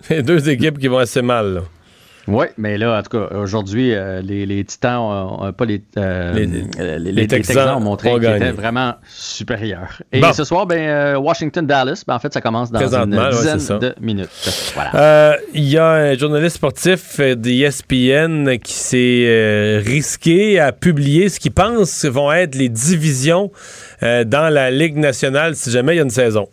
C'est 0.00 0.22
deux 0.22 0.48
équipes 0.48 0.78
qui 0.78 0.86
vont 0.86 0.98
assez 0.98 1.22
mal, 1.22 1.54
là. 1.54 1.60
Oui, 2.26 2.46
mais 2.56 2.78
là, 2.78 2.98
en 2.98 3.02
tout 3.02 3.10
cas, 3.18 3.36
aujourd'hui, 3.36 3.94
euh, 3.94 4.22
les, 4.22 4.46
les 4.46 4.64
Titans, 4.64 4.98
ont- 4.98 5.44
ont 5.46 5.52
pas 5.52 5.64
les, 5.66 5.82
euh, 5.98 6.32
Les- 6.32 6.46
les, 7.12 7.26
Texans, 7.26 7.54
Texans 7.56 7.76
ont 7.76 7.80
montré 7.80 8.10
ont 8.12 8.18
qu'ils 8.18 8.28
étaient 8.30 8.50
vraiment 8.50 8.94
supérieurs. 9.08 10.00
Et 10.12 10.20
Bon. 10.20 10.32
ce 10.32 10.44
soir, 10.44 10.66
ben, 10.66 10.78
euh, 10.80 11.18
Washington-Dallas, 11.18 12.02
ben, 12.06 12.14
en 12.14 12.18
fait, 12.18 12.32
ça 12.32 12.40
commence 12.40 12.70
dans 12.70 12.80
une 12.80 13.14
ouais, 13.18 13.28
dizaine 13.30 13.78
de 13.78 13.94
minutes. 14.00 14.28
Voilà. 14.74 14.94
Euh, 14.94 15.36
Il 15.52 15.64
y 15.64 15.76
a 15.76 15.86
un 15.86 16.14
journaliste 16.16 16.56
sportif 16.56 17.20
euh, 17.20 17.34
de 17.34 17.50
ESPN 17.50 18.58
qui 18.58 18.72
s'est 18.72 19.82
risqué 19.84 20.58
à 20.60 20.72
publier 20.72 21.28
ce 21.28 21.38
qu'il 21.38 21.52
pense 21.52 22.04
vont 22.04 22.32
être 22.32 22.54
les 22.54 22.68
divisions 22.68 23.50
dans 24.02 24.52
la 24.52 24.70
Ligue 24.70 24.96
nationale 24.96 25.56
si 25.56 25.70
jamais 25.70 25.94
il 25.94 25.96
y 25.96 26.00
a 26.00 26.02
une 26.04 26.10
saison. 26.10 26.46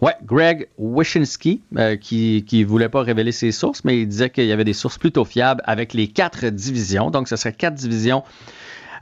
Ouais, 0.00 0.14
Greg 0.24 0.68
Wyshynski, 0.78 1.60
euh, 1.76 1.96
qui 1.96 2.44
ne 2.52 2.64
voulait 2.64 2.88
pas 2.88 3.02
révéler 3.02 3.32
ses 3.32 3.52
sources, 3.52 3.84
mais 3.84 4.00
il 4.00 4.08
disait 4.08 4.30
qu'il 4.30 4.46
y 4.46 4.52
avait 4.52 4.64
des 4.64 4.72
sources 4.72 4.96
plutôt 4.98 5.24
fiables 5.24 5.60
avec 5.66 5.92
les 5.92 6.08
quatre 6.08 6.46
divisions. 6.46 7.10
Donc, 7.10 7.28
ce 7.28 7.36
serait 7.36 7.52
quatre 7.52 7.74
divisions 7.74 8.22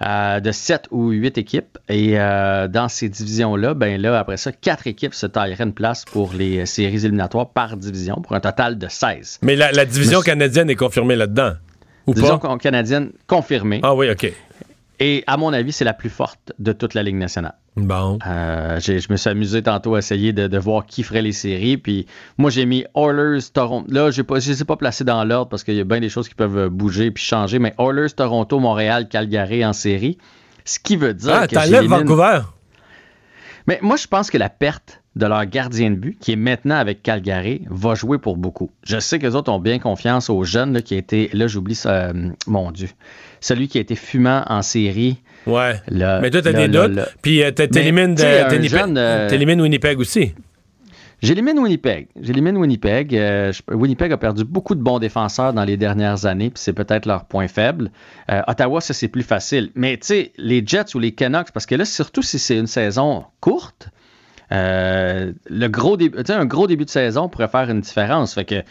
euh, 0.04 0.40
de 0.40 0.50
sept 0.52 0.86
ou 0.90 1.10
huit 1.10 1.38
équipes. 1.38 1.78
Et 1.88 2.18
euh, 2.18 2.66
dans 2.68 2.88
ces 2.88 3.08
divisions-là, 3.08 3.74
ben 3.74 4.00
là, 4.00 4.18
après 4.18 4.36
ça, 4.36 4.50
quatre 4.52 4.86
équipes 4.86 5.14
se 5.14 5.26
tailleraient 5.26 5.64
une 5.64 5.72
place 5.72 6.04
pour 6.04 6.32
les 6.34 6.66
séries 6.66 7.04
éliminatoires 7.04 7.48
par 7.50 7.76
division, 7.76 8.16
pour 8.16 8.34
un 8.34 8.40
total 8.40 8.78
de 8.78 8.88
16. 8.88 9.38
Mais 9.42 9.54
la, 9.56 9.70
la 9.72 9.84
division 9.84 10.18
Monsieur- 10.18 10.32
canadienne 10.32 10.68
est 10.70 10.76
confirmée 10.76 11.16
là-dedans. 11.16 11.52
Ou 12.06 12.14
Division 12.14 12.38
pas? 12.38 12.56
canadienne 12.58 13.10
confirmée. 13.26 13.80
Ah 13.82 13.94
oui, 13.94 14.10
OK. 14.10 14.32
Et 15.00 15.22
à 15.26 15.36
mon 15.36 15.52
avis, 15.52 15.72
c'est 15.72 15.84
la 15.84 15.92
plus 15.92 16.10
forte 16.10 16.52
de 16.58 16.72
toute 16.72 16.94
la 16.94 17.02
Ligue 17.02 17.16
nationale. 17.16 17.54
Bon. 17.76 18.18
Euh, 18.26 18.80
je 18.80 19.12
me 19.12 19.16
suis 19.16 19.30
amusé 19.30 19.62
tantôt 19.62 19.94
à 19.94 19.98
essayer 19.98 20.32
de, 20.32 20.48
de 20.48 20.58
voir 20.58 20.86
qui 20.86 21.04
ferait 21.04 21.22
les 21.22 21.32
séries. 21.32 21.76
Puis 21.76 22.06
moi, 22.36 22.50
j'ai 22.50 22.66
mis 22.66 22.84
Oilers, 22.96 23.38
Toronto. 23.52 23.86
Là, 23.88 24.10
pas, 24.26 24.40
je 24.40 24.48
ne 24.48 24.54
les 24.54 24.62
ai 24.62 24.64
pas 24.64 24.76
placés 24.76 25.04
dans 25.04 25.22
l'ordre 25.24 25.48
parce 25.48 25.62
qu'il 25.62 25.74
y 25.74 25.80
a 25.80 25.84
bien 25.84 26.00
des 26.00 26.08
choses 26.08 26.28
qui 26.28 26.34
peuvent 26.34 26.68
bouger 26.68 27.10
puis 27.12 27.22
changer. 27.22 27.60
Mais 27.60 27.74
Oilers, 27.78 28.10
Toronto, 28.10 28.58
Montréal, 28.58 29.08
Calgary 29.08 29.64
en 29.64 29.72
série. 29.72 30.18
Ce 30.64 30.78
qui 30.80 30.96
veut 30.96 31.14
dire 31.14 31.34
Ah, 31.34 31.46
que 31.46 31.54
t'enlèves 31.54 31.84
Vancouver. 31.84 32.40
Mais 33.68 33.78
moi, 33.82 33.96
je 33.96 34.06
pense 34.06 34.30
que 34.30 34.38
la 34.38 34.48
perte 34.48 35.02
de 35.18 35.26
leur 35.26 35.44
gardien 35.46 35.90
de 35.90 35.96
but, 35.96 36.18
qui 36.18 36.32
est 36.32 36.36
maintenant 36.36 36.76
avec 36.76 37.02
Calgary, 37.02 37.62
va 37.68 37.94
jouer 37.94 38.18
pour 38.18 38.36
beaucoup. 38.36 38.70
Je 38.84 38.98
sais 38.98 39.18
que 39.18 39.26
les 39.26 39.34
autres 39.34 39.52
ont 39.52 39.58
bien 39.58 39.78
confiance 39.78 40.30
aux 40.30 40.44
jeunes 40.44 40.72
là, 40.72 40.80
qui 40.80 40.94
a 40.94 40.98
été. 40.98 41.28
Là, 41.32 41.46
j'oublie 41.46 41.74
ça. 41.74 41.90
euh, 42.08 42.30
mon 42.46 42.70
Dieu. 42.70 42.88
Celui 43.40 43.68
qui 43.68 43.78
a 43.78 43.80
été 43.80 43.94
fumant 43.94 44.44
en 44.48 44.62
série. 44.62 45.18
Ouais. 45.46 45.80
Là, 45.88 46.20
Mais 46.20 46.30
toi, 46.30 46.42
t'as 46.42 46.52
des 46.52 46.68
doutes? 46.68 46.98
Puis 47.22 47.42
euh, 47.42 47.50
t'élimines 47.50 48.16
euh, 48.18 49.28
Winnipeg 49.62 49.98
aussi. 49.98 50.34
J'élimine 51.20 51.58
Winnipeg. 51.58 52.06
J'élimine 52.20 52.56
Winnipeg. 52.56 53.14
Euh, 53.16 53.52
Winnipeg 53.72 54.12
a 54.12 54.16
perdu 54.16 54.44
beaucoup 54.44 54.76
de 54.76 54.80
bons 54.80 55.00
défenseurs 55.00 55.52
dans 55.52 55.64
les 55.64 55.76
dernières 55.76 56.26
années, 56.26 56.50
puis 56.50 56.62
c'est 56.62 56.72
peut-être 56.72 57.06
leur 57.06 57.24
point 57.24 57.48
faible. 57.48 57.90
Euh, 58.30 58.40
Ottawa, 58.46 58.80
ça, 58.80 58.94
c'est 58.94 59.08
plus 59.08 59.24
facile. 59.24 59.70
Mais 59.74 59.96
tu 59.96 60.06
sais, 60.06 60.32
les 60.36 60.62
Jets 60.64 60.94
ou 60.94 61.00
les 61.00 61.10
Canucks, 61.12 61.50
parce 61.52 61.66
que 61.66 61.74
là, 61.74 61.84
surtout 61.84 62.22
si 62.22 62.38
c'est 62.38 62.56
une 62.56 62.68
saison 62.68 63.24
courte, 63.40 63.88
euh, 64.52 65.32
le 65.48 65.68
gros 65.68 65.96
début, 65.96 66.18
un 66.28 66.46
gros 66.46 66.66
début 66.66 66.84
de 66.84 66.90
saison 66.90 67.28
pourrait 67.28 67.48
faire 67.48 67.68
une 67.70 67.80
différence. 67.80 68.34
Fait 68.34 68.44
que, 68.44 68.62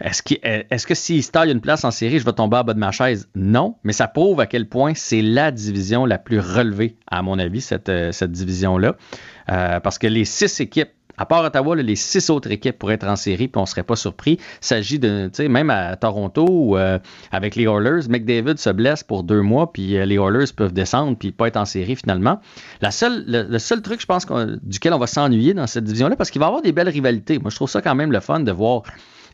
est-ce, 0.00 0.22
qu'il- 0.22 0.38
est-ce 0.42 0.86
que 0.86 0.94
s'il 0.94 1.22
se 1.22 1.30
taille 1.30 1.52
une 1.52 1.60
place 1.60 1.84
en 1.84 1.90
série, 1.90 2.18
je 2.18 2.24
vais 2.24 2.32
tomber 2.32 2.56
en 2.56 2.64
bas 2.64 2.74
de 2.74 2.78
ma 2.78 2.90
chaise? 2.90 3.28
Non, 3.34 3.76
mais 3.84 3.92
ça 3.92 4.08
prouve 4.08 4.40
à 4.40 4.46
quel 4.46 4.66
point 4.68 4.92
c'est 4.94 5.22
la 5.22 5.50
division 5.50 6.06
la 6.06 6.18
plus 6.18 6.40
relevée, 6.40 6.96
à 7.06 7.22
mon 7.22 7.38
avis, 7.38 7.60
cette, 7.60 7.88
euh, 7.90 8.10
cette 8.12 8.32
division-là. 8.32 8.96
Euh, 9.50 9.80
parce 9.80 9.98
que 9.98 10.06
les 10.06 10.24
six 10.24 10.60
équipes 10.60 10.90
à 11.20 11.26
part 11.26 11.44
Ottawa, 11.44 11.76
les 11.76 11.96
six 11.96 12.30
autres 12.30 12.50
équipes 12.50 12.78
pourraient 12.78 12.94
être 12.94 13.06
en 13.06 13.14
série, 13.14 13.46
puis 13.46 13.58
on 13.58 13.64
ne 13.64 13.66
serait 13.66 13.82
pas 13.82 13.94
surpris. 13.94 14.38
Il 14.40 14.66
s'agit 14.66 14.98
de, 14.98 15.30
même 15.48 15.68
à 15.68 15.94
Toronto, 15.96 16.78
euh, 16.78 16.98
avec 17.30 17.56
les 17.56 17.64
Oilers, 17.64 18.08
McDavid 18.08 18.56
se 18.56 18.70
blesse 18.70 19.02
pour 19.04 19.22
deux 19.22 19.42
mois, 19.42 19.70
puis 19.70 19.98
euh, 19.98 20.06
les 20.06 20.14
Oilers 20.16 20.46
peuvent 20.56 20.72
descendre, 20.72 21.18
puis 21.18 21.30
pas 21.30 21.48
être 21.48 21.58
en 21.58 21.66
série 21.66 21.94
finalement. 21.94 22.40
La 22.80 22.90
seule, 22.90 23.24
le, 23.26 23.58
seul 23.58 23.82
truc, 23.82 24.00
je 24.00 24.06
pense, 24.06 24.26
duquel 24.62 24.94
on 24.94 24.98
va 24.98 25.06
s'ennuyer 25.06 25.52
dans 25.52 25.66
cette 25.66 25.84
division-là, 25.84 26.16
parce 26.16 26.30
qu'il 26.30 26.40
va 26.40 26.46
y 26.46 26.48
avoir 26.48 26.62
des 26.62 26.72
belles 26.72 26.88
rivalités. 26.88 27.38
Moi, 27.38 27.50
je 27.50 27.56
trouve 27.56 27.68
ça 27.68 27.82
quand 27.82 27.94
même 27.94 28.12
le 28.12 28.20
fun 28.20 28.40
de 28.40 28.52
voir 28.52 28.82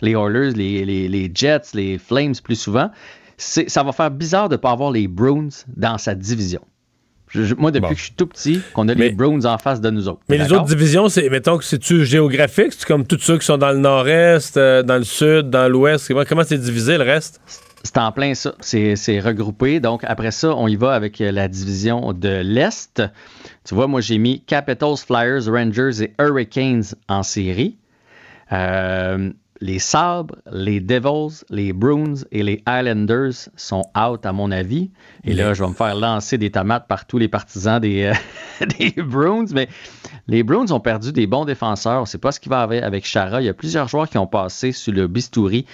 les 0.00 0.12
Oilers, 0.12 0.50
les, 0.56 0.84
les- 0.84 1.30
Jets, 1.32 1.72
les 1.74 1.98
Flames 1.98 2.34
plus 2.42 2.56
souvent. 2.56 2.90
Ça 3.38 3.82
va 3.84 3.92
faire 3.92 4.10
bizarre 4.10 4.48
de 4.48 4.54
ne 4.54 4.60
pas 4.60 4.72
avoir 4.72 4.90
les 4.90 5.06
Bruins 5.06 5.50
dans 5.76 5.98
sa 5.98 6.16
division. 6.16 6.62
Je- 7.28 7.42
je- 7.42 7.54
moi, 7.54 7.70
depuis 7.70 7.82
Bon. 7.88 7.88
que 7.94 7.98
je 7.98 8.04
suis 8.04 8.12
tout 8.14 8.26
petit, 8.26 8.60
qu'on 8.72 8.88
a 8.88 8.94
les 8.94 9.10
Browns 9.10 9.44
en 9.46 9.58
face 9.58 9.80
de 9.80 9.90
nous 9.90 10.08
autres. 10.08 10.20
Mais 10.28 10.38
les 10.38 10.52
autres 10.52 10.64
divisions, 10.66 11.08
c'est, 11.08 11.28
mettons 11.28 11.58
que 11.58 11.64
c'est-tu 11.64 12.04
géographique? 12.04 12.72
C'est 12.72 12.86
comme 12.86 13.06
tous 13.06 13.18
ceux 13.18 13.38
qui 13.38 13.44
sont 13.46 13.58
dans 13.58 13.72
le 13.72 13.78
nord-est, 13.78 14.56
euh, 14.56 14.82
dans 14.82 14.96
le 14.96 15.04
sud, 15.04 15.50
dans 15.50 15.68
l'ouest? 15.70 16.06
Comment, 16.08 16.24
comment 16.28 16.42
c'est 16.44 16.58
divisé 16.58 16.96
le 16.98 17.04
reste? 17.04 17.40
C'est 17.82 17.98
en 17.98 18.10
plein 18.10 18.34
ça. 18.34 18.54
C'est 18.60 18.96
c'est 18.96 19.20
regroupé. 19.20 19.78
Donc, 19.80 20.02
après 20.04 20.30
ça, 20.32 20.54
on 20.56 20.66
y 20.66 20.74
va 20.76 20.92
avec 20.94 21.20
euh, 21.20 21.30
la 21.30 21.46
division 21.46 22.12
de 22.12 22.40
l'Est. 22.42 23.02
Tu 23.64 23.74
vois, 23.74 23.86
moi, 23.86 24.00
j'ai 24.00 24.18
mis 24.18 24.40
Capitals, 24.40 24.96
Flyers, 24.96 25.46
Rangers 25.46 26.02
et 26.02 26.12
Hurricanes 26.20 26.84
en 27.08 27.22
série. 27.22 27.76
Euh, 28.52 29.30
les 29.60 29.78
Sabres, 29.78 30.36
les 30.52 30.80
Devils, 30.80 31.42
les 31.50 31.72
Bruins 31.72 32.14
et 32.30 32.42
les 32.42 32.62
Islanders 32.68 33.32
sont 33.56 33.84
out, 33.96 34.26
à 34.26 34.32
mon 34.32 34.50
avis. 34.50 34.90
Et 35.24 35.32
là, 35.32 35.54
je 35.54 35.62
vais 35.62 35.68
me 35.70 35.74
faire 35.74 35.94
lancer 35.94 36.36
des 36.38 36.50
tomates 36.50 36.86
par 36.86 37.06
tous 37.06 37.16
les 37.18 37.28
partisans 37.28 37.80
des, 37.80 38.04
euh, 38.04 38.66
des 38.78 39.02
Bruins. 39.02 39.46
Mais 39.54 39.68
les 40.28 40.42
Bruins 40.42 40.70
ont 40.72 40.80
perdu 40.80 41.10
des 41.12 41.26
bons 41.26 41.44
défenseurs. 41.46 41.98
On 41.98 42.00
ne 42.02 42.06
sait 42.06 42.18
pas 42.18 42.32
ce 42.32 42.40
qui 42.40 42.48
va 42.50 42.60
avec, 42.62 42.82
avec 42.82 43.06
Chara. 43.06 43.40
Il 43.40 43.46
y 43.46 43.48
a 43.48 43.54
plusieurs 43.54 43.88
joueurs 43.88 44.08
qui 44.10 44.18
ont 44.18 44.26
passé 44.26 44.72
sur 44.72 44.92
le 44.92 45.06
bistouri 45.06 45.64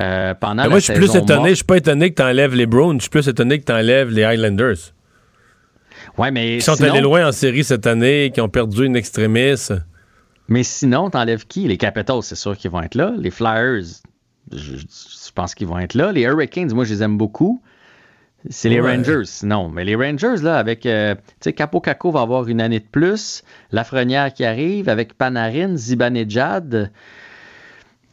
euh, 0.00 0.34
pendant 0.34 0.56
Mais 0.56 0.62
la 0.64 0.68
moi, 0.70 0.78
je 0.80 0.84
suis 0.86 0.94
plus 0.94 1.06
saison 1.06 1.22
étonné. 1.24 1.38
morte. 1.38 1.48
Je 1.50 1.54
suis 1.54 1.64
pas 1.64 1.76
étonné 1.76 2.10
que 2.10 2.14
tu 2.16 2.22
enlèves 2.22 2.54
les 2.54 2.66
Browns. 2.66 2.96
Je 2.98 3.02
suis 3.02 3.10
plus 3.10 3.28
étonné 3.28 3.60
que 3.60 3.64
tu 3.64 3.72
enlèves 3.72 4.10
les 4.10 4.24
Highlanders. 4.24 4.76
Ouais, 6.16 6.30
mais 6.32 6.56
Qui 6.56 6.62
sont 6.62 6.74
sinon- 6.74 6.90
allés 6.92 7.00
loin 7.02 7.28
en 7.28 7.32
série 7.32 7.62
cette 7.62 7.86
année, 7.86 8.32
qui 8.34 8.40
ont 8.40 8.48
perdu 8.48 8.84
une 8.84 8.96
extrémiste. 8.96 9.74
Mais 10.48 10.62
sinon, 10.62 11.10
t'enlèves 11.10 11.46
qui? 11.46 11.68
Les 11.68 11.76
Capitals, 11.76 12.22
c'est 12.22 12.34
sûr 12.34 12.56
qu'ils 12.56 12.70
vont 12.70 12.82
être 12.82 12.94
là. 12.94 13.12
Les 13.18 13.30
Flyers, 13.30 13.82
je, 14.52 14.76
pense 15.34 15.54
qu'ils 15.54 15.66
vont 15.68 15.78
être 15.78 15.94
là. 15.94 16.10
Les 16.10 16.22
Hurricanes, 16.22 16.72
moi, 16.72 16.84
je 16.84 16.94
les 16.94 17.02
aime 17.02 17.18
beaucoup. 17.18 17.62
C'est 18.48 18.68
les 18.68 18.80
Ouais. 18.80 18.96
Rangers, 18.96 19.24
sinon. 19.24 19.68
Mais 19.68 19.84
les 19.84 19.94
Rangers, 19.96 20.36
là, 20.42 20.58
avec, 20.58 20.86
euh, 20.86 21.14
tu 21.14 21.20
sais, 21.40 21.52
Capo 21.52 21.80
Caco 21.80 22.10
va 22.10 22.20
avoir 22.22 22.48
une 22.48 22.60
année 22.60 22.78
de 22.80 22.86
plus. 22.90 23.42
Lafrenière 23.72 24.32
qui 24.32 24.44
arrive, 24.44 24.88
avec 24.88 25.14
Panarin, 25.14 25.76
Zibanejad. 25.76 26.90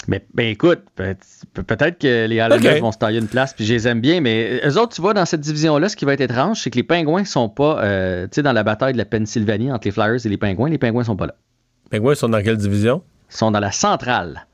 Mais 0.08 0.24
ben, 0.34 0.48
écoute, 0.48 0.82
peut- 0.96 1.16
peut-être 1.54 2.00
que 2.00 2.26
les 2.28 2.36
Islanders 2.36 2.76
Ok. 2.76 2.82
vont 2.82 2.92
se 2.92 2.98
tailler 2.98 3.20
une 3.20 3.28
place, 3.28 3.54
puis 3.54 3.66
je 3.66 3.74
les 3.74 3.88
aime 3.88 4.02
bien, 4.02 4.20
mais 4.22 4.62
eux 4.64 4.78
autres, 4.78 4.94
tu 4.94 5.02
vois, 5.02 5.14
dans 5.14 5.26
cette 5.26 5.42
division-là, 5.42 5.90
ce 5.90 5.96
qui 5.96 6.06
va 6.06 6.14
être 6.14 6.22
étrange, 6.22 6.62
c'est 6.62 6.70
que 6.70 6.76
les 6.76 6.84
Pingouins 6.84 7.26
sont 7.26 7.50
pas, 7.50 7.84
euh, 7.84 8.26
tu 8.26 8.36
sais, 8.36 8.44
dans 8.44 8.52
la 8.54 8.64
bataille 8.64 8.94
de 8.94 8.98
la 9.00 9.06
Pennsylvanie 9.06 9.72
entre 9.72 9.88
les 9.88 9.92
Flyers 9.92 10.24
et 10.24 10.30
les 10.30 10.38
Pingouins, 10.38 10.70
les 10.70 10.78
Pingouins 10.78 11.04
sont 11.04 11.16
pas 11.16 11.28
là. 11.28 11.36
Les 11.92 12.00
Pingouins 12.00 12.16
sont 12.16 12.30
dans 12.30 12.42
quelle 12.42 12.58
division? 12.58 13.04
Ils 13.32 13.36
sont 13.38 13.52
dans 13.52 13.60
la 13.60 13.72
centrale. 13.72 14.46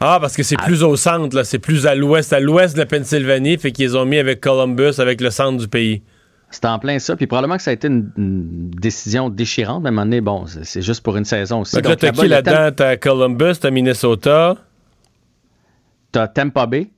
Ah, 0.00 0.18
parce 0.20 0.36
que 0.36 0.42
c'est 0.42 0.56
plus 0.58 0.82
au 0.82 0.94
centre, 0.96 1.34
là. 1.34 1.42
C'est 1.44 1.58
plus 1.58 1.86
à 1.86 1.94
l'ouest, 1.94 2.32
à 2.32 2.40
l'ouest 2.40 2.74
de 2.74 2.80
la 2.80 2.86
Pennsylvanie, 2.86 3.56
fait 3.56 3.72
qu'ils 3.72 3.96
ont 3.96 4.04
mis 4.04 4.18
avec 4.18 4.40
Columbus, 4.40 4.98
avec 5.00 5.20
le 5.20 5.30
centre 5.30 5.58
du 5.58 5.68
pays. 5.68 6.02
C'est 6.50 6.64
en 6.66 6.78
plein 6.78 6.98
ça. 6.98 7.16
Puis 7.16 7.26
probablement 7.26 7.56
que 7.56 7.62
ça 7.62 7.70
a 7.70 7.74
été 7.74 7.88
une, 7.88 8.10
une 8.16 8.70
décision 8.70 9.30
déchirante. 9.30 9.82
Mais 9.82 9.88
à 9.88 9.90
un 9.90 9.92
moment 9.92 10.04
donné, 10.04 10.20
bon, 10.20 10.44
c'est 10.46 10.82
juste 10.82 11.02
pour 11.02 11.16
une 11.16 11.24
saison 11.24 11.62
aussi. 11.62 11.74
Donc 11.76 11.84
là, 11.84 11.90
Donc, 11.90 11.98
t'as 11.98 12.06
là-bas, 12.08 12.22
qui 12.22 12.28
là-dedans? 12.28 12.70
T'as 12.76 12.96
Columbus, 12.98 13.54
t'as 13.60 13.70
Minnesota. 13.70 14.56
T'as 16.12 16.28
Tampa 16.28 16.66
Bay. 16.66 16.88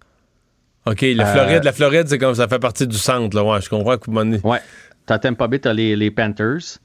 OK, 0.87 1.01
la 1.03 1.29
Euh, 1.29 1.33
Floride, 1.33 1.65
la 1.65 1.73
Floride, 1.73 2.09
c'est 2.09 2.19
comme 2.19 2.35
ça 2.35 2.47
fait 2.49 2.59
partie 2.59 2.87
du 2.87 2.97
centre, 2.99 3.37
là. 3.37 3.45
Ouais, 3.45 3.61
je 3.61 3.69
comprends 3.69 3.97
moment 4.09 4.25
donné- 4.25 4.41
Ouais. 4.45 4.61
T'as 5.07 5.19
Tampa 5.19 5.47
Bay, 5.49 5.59
t'as 5.61 5.73
les, 5.73 5.97
les 5.97 6.11
Panthers. 6.11 6.79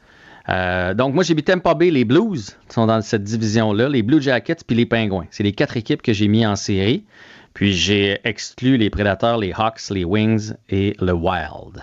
Euh, 0.49 0.93
donc, 0.93 1.13
moi, 1.13 1.23
j'ai 1.23 1.35
mis 1.35 1.43
Tampa 1.43 1.73
Bay, 1.73 1.89
les 1.89 2.03
Blues 2.05 2.57
sont 2.69 2.85
dans 2.85 3.01
cette 3.01 3.23
division-là, 3.23 3.87
les 3.89 4.01
Blue 4.03 4.21
Jackets 4.21 4.57
puis 4.67 4.75
les 4.75 4.85
Pingouins. 4.85 5.25
C'est 5.31 5.43
les 5.43 5.53
quatre 5.53 5.77
équipes 5.77 6.01
que 6.01 6.11
j'ai 6.13 6.27
mis 6.27 6.45
en 6.45 6.55
série. 6.55 7.05
Puis 7.53 7.73
j'ai 7.73 8.19
exclu 8.23 8.77
les 8.77 8.89
Predators, 8.89 9.37
les 9.37 9.53
Hawks, 9.55 9.89
les 9.91 10.03
Wings 10.03 10.53
et 10.69 10.95
le 10.99 11.13
Wild. 11.13 11.81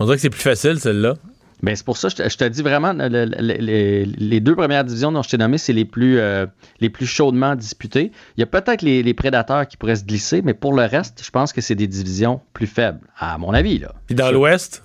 On 0.00 0.04
dirait 0.04 0.16
que 0.16 0.22
c'est 0.22 0.30
plus 0.30 0.40
facile, 0.40 0.78
celle-là. 0.80 1.14
Ben, 1.62 1.76
c'est 1.76 1.84
pour 1.84 1.98
ça 1.98 2.08
que 2.08 2.16
je 2.16 2.22
te, 2.24 2.28
je 2.28 2.36
te 2.38 2.44
dis 2.44 2.62
vraiment, 2.62 2.92
le- 2.94 3.08
le- 3.08 3.26
le- 3.26 3.56
le- 3.58 4.04
les 4.16 4.40
deux 4.40 4.56
premières 4.56 4.82
divisions 4.82 5.12
dont 5.12 5.22
je 5.22 5.28
t'ai 5.28 5.36
nommé, 5.36 5.58
c'est 5.58 5.74
les 5.74 5.84
plus, 5.84 6.18
euh, 6.18 6.46
les 6.80 6.88
plus 6.88 7.04
chaudement 7.06 7.54
disputées. 7.54 8.12
Il 8.36 8.40
y 8.40 8.42
a 8.42 8.46
peut-être 8.46 8.80
les, 8.82 9.02
les 9.02 9.14
prédateurs 9.14 9.68
qui 9.68 9.76
pourraient 9.76 9.96
se 9.96 10.04
glisser, 10.04 10.40
mais 10.42 10.54
pour 10.54 10.72
le 10.72 10.82
reste, 10.84 11.22
je 11.22 11.30
pense 11.30 11.52
que 11.52 11.60
c'est 11.60 11.74
des 11.74 11.86
divisions 11.86 12.40
plus 12.54 12.66
faibles, 12.66 13.00
à 13.18 13.36
mon 13.36 13.52
avis. 13.52 13.78
Là. 13.78 13.92
Puis 14.06 14.14
dans 14.16 14.32
l'ouest? 14.32 14.82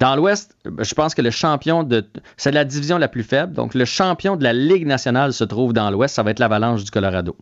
Dans 0.00 0.16
l'Ouest, 0.16 0.56
je 0.64 0.94
pense 0.94 1.14
que 1.14 1.20
le 1.20 1.30
champion 1.30 1.82
de. 1.82 2.06
C'est 2.38 2.52
la 2.52 2.64
division 2.64 2.96
la 2.96 3.06
plus 3.06 3.22
faible. 3.22 3.52
Donc, 3.52 3.74
le 3.74 3.84
champion 3.84 4.36
de 4.36 4.42
la 4.42 4.54
Ligue 4.54 4.86
nationale 4.86 5.34
se 5.34 5.44
trouve 5.44 5.74
dans 5.74 5.90
l'Ouest. 5.90 6.14
Ça 6.14 6.22
va 6.22 6.30
être 6.30 6.38
l'Avalanche 6.38 6.84
du 6.84 6.90
Colorado. 6.90 7.36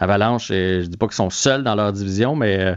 L'Avalanche, 0.00 0.48
je 0.48 0.86
dis 0.86 0.96
pas 0.96 1.06
qu'ils 1.06 1.16
sont 1.16 1.30
seuls 1.30 1.64
dans 1.64 1.74
leur 1.74 1.92
division, 1.92 2.36
mais 2.36 2.60
euh, 2.60 2.76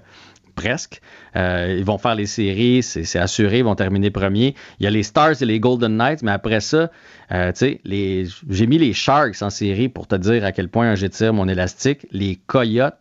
presque. 0.56 1.02
Euh, 1.36 1.76
ils 1.78 1.86
vont 1.86 2.00
faire 2.00 2.16
les 2.16 2.26
séries, 2.26 2.82
c'est 2.82 3.20
assuré, 3.20 3.60
ils 3.60 3.64
vont 3.64 3.76
terminer 3.76 4.10
premier. 4.10 4.56
Il 4.80 4.84
y 4.84 4.88
a 4.88 4.90
les 4.90 5.04
Stars 5.04 5.42
et 5.42 5.46
les 5.46 5.60
Golden 5.60 5.96
Knights, 5.98 6.24
mais 6.24 6.32
après 6.32 6.60
ça, 6.60 6.90
euh, 7.32 7.52
tu 7.52 7.80
sais, 7.86 8.28
j'ai 8.50 8.68
mis 8.68 8.80
les 8.80 8.94
Sharks 8.94 9.42
en 9.42 9.52
série 9.52 9.88
pour 9.88 10.08
te 10.08 10.16
dire 10.16 10.44
à 10.44 10.52
quel 10.52 10.68
point 10.68 10.96
j'étire 10.96 11.32
mon 11.32 11.48
élastique. 11.48 12.08
Les 12.12 12.40
Coyotes, 12.48 12.98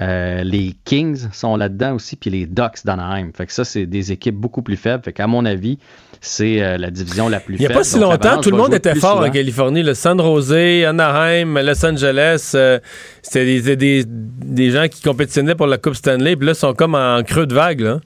Euh, 0.00 0.44
les 0.44 0.74
Kings 0.84 1.26
sont 1.32 1.56
là-dedans 1.56 1.94
aussi, 1.94 2.14
puis 2.14 2.30
les 2.30 2.46
Ducks 2.46 2.84
d'Anaheim. 2.84 3.30
Fait 3.36 3.46
que 3.46 3.52
ça, 3.52 3.64
c'est 3.64 3.84
des 3.86 4.12
équipes 4.12 4.36
beaucoup 4.36 4.62
plus 4.62 4.76
faibles. 4.76 5.02
Fait 5.02 5.12
qu'à 5.12 5.26
mon 5.26 5.44
avis, 5.44 5.78
c'est 6.20 6.62
euh, 6.62 6.78
la 6.78 6.90
division 6.90 7.28
la 7.28 7.40
plus 7.40 7.54
Il 7.56 7.60
n'y 7.60 7.66
faible. 7.66 7.74
a 7.74 7.78
pas 7.78 7.84
si 7.84 7.98
longtemps, 7.98 8.40
tout 8.40 8.50
le 8.50 8.56
monde 8.56 8.74
était 8.74 8.94
fort 8.94 9.20
en. 9.20 9.30
Californie. 9.30 9.82
Le 9.82 9.94
San 9.94 10.18
Jose, 10.20 10.52
Anaheim, 10.86 11.58
Los 11.60 11.84
Angeles, 11.84 12.52
euh, 12.54 12.78
c'était 13.22 13.60
des, 13.60 13.76
des, 13.76 14.04
des 14.06 14.70
gens 14.70 14.86
qui 14.88 15.02
compétitionnaient 15.02 15.56
pour 15.56 15.66
la 15.66 15.78
Coupe 15.78 15.94
Stanley, 15.94 16.36
puis 16.36 16.46
là, 16.46 16.52
ils 16.52 16.54
sont 16.54 16.74
comme 16.74 16.94
en 16.94 17.22
creux 17.24 17.46
de 17.46 17.54
vague. 17.54 17.80
Là. 17.80 17.98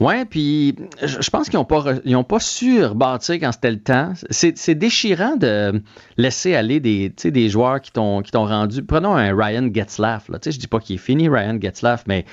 Ouais, 0.00 0.24
puis 0.24 0.74
je 1.02 1.28
pense 1.28 1.50
qu'ils 1.50 1.58
n'ont 1.58 1.66
pas, 1.66 1.84
ont 2.06 2.24
pas 2.24 2.40
su 2.40 2.82
rebâtir 2.82 3.34
quand 3.34 3.52
c'était 3.52 3.70
le 3.70 3.80
temps. 3.80 4.14
C'est 4.30 4.74
déchirant 4.74 5.36
de 5.36 5.82
laisser 6.16 6.54
aller 6.54 6.80
des, 6.80 7.10
des 7.10 7.48
joueurs 7.50 7.82
qui 7.82 7.92
t'ont 7.92 8.22
rendu. 8.32 8.82
Prenons 8.82 9.14
un 9.14 9.36
Ryan 9.36 9.68
Getzlaff. 9.72 10.30
Je 10.42 10.58
dis 10.58 10.68
pas 10.68 10.80
qu'il 10.80 10.96
est 10.96 10.98
fini, 10.98 11.28
Ryan 11.28 11.58
Getzlaff, 11.60 12.04
mais 12.06 12.24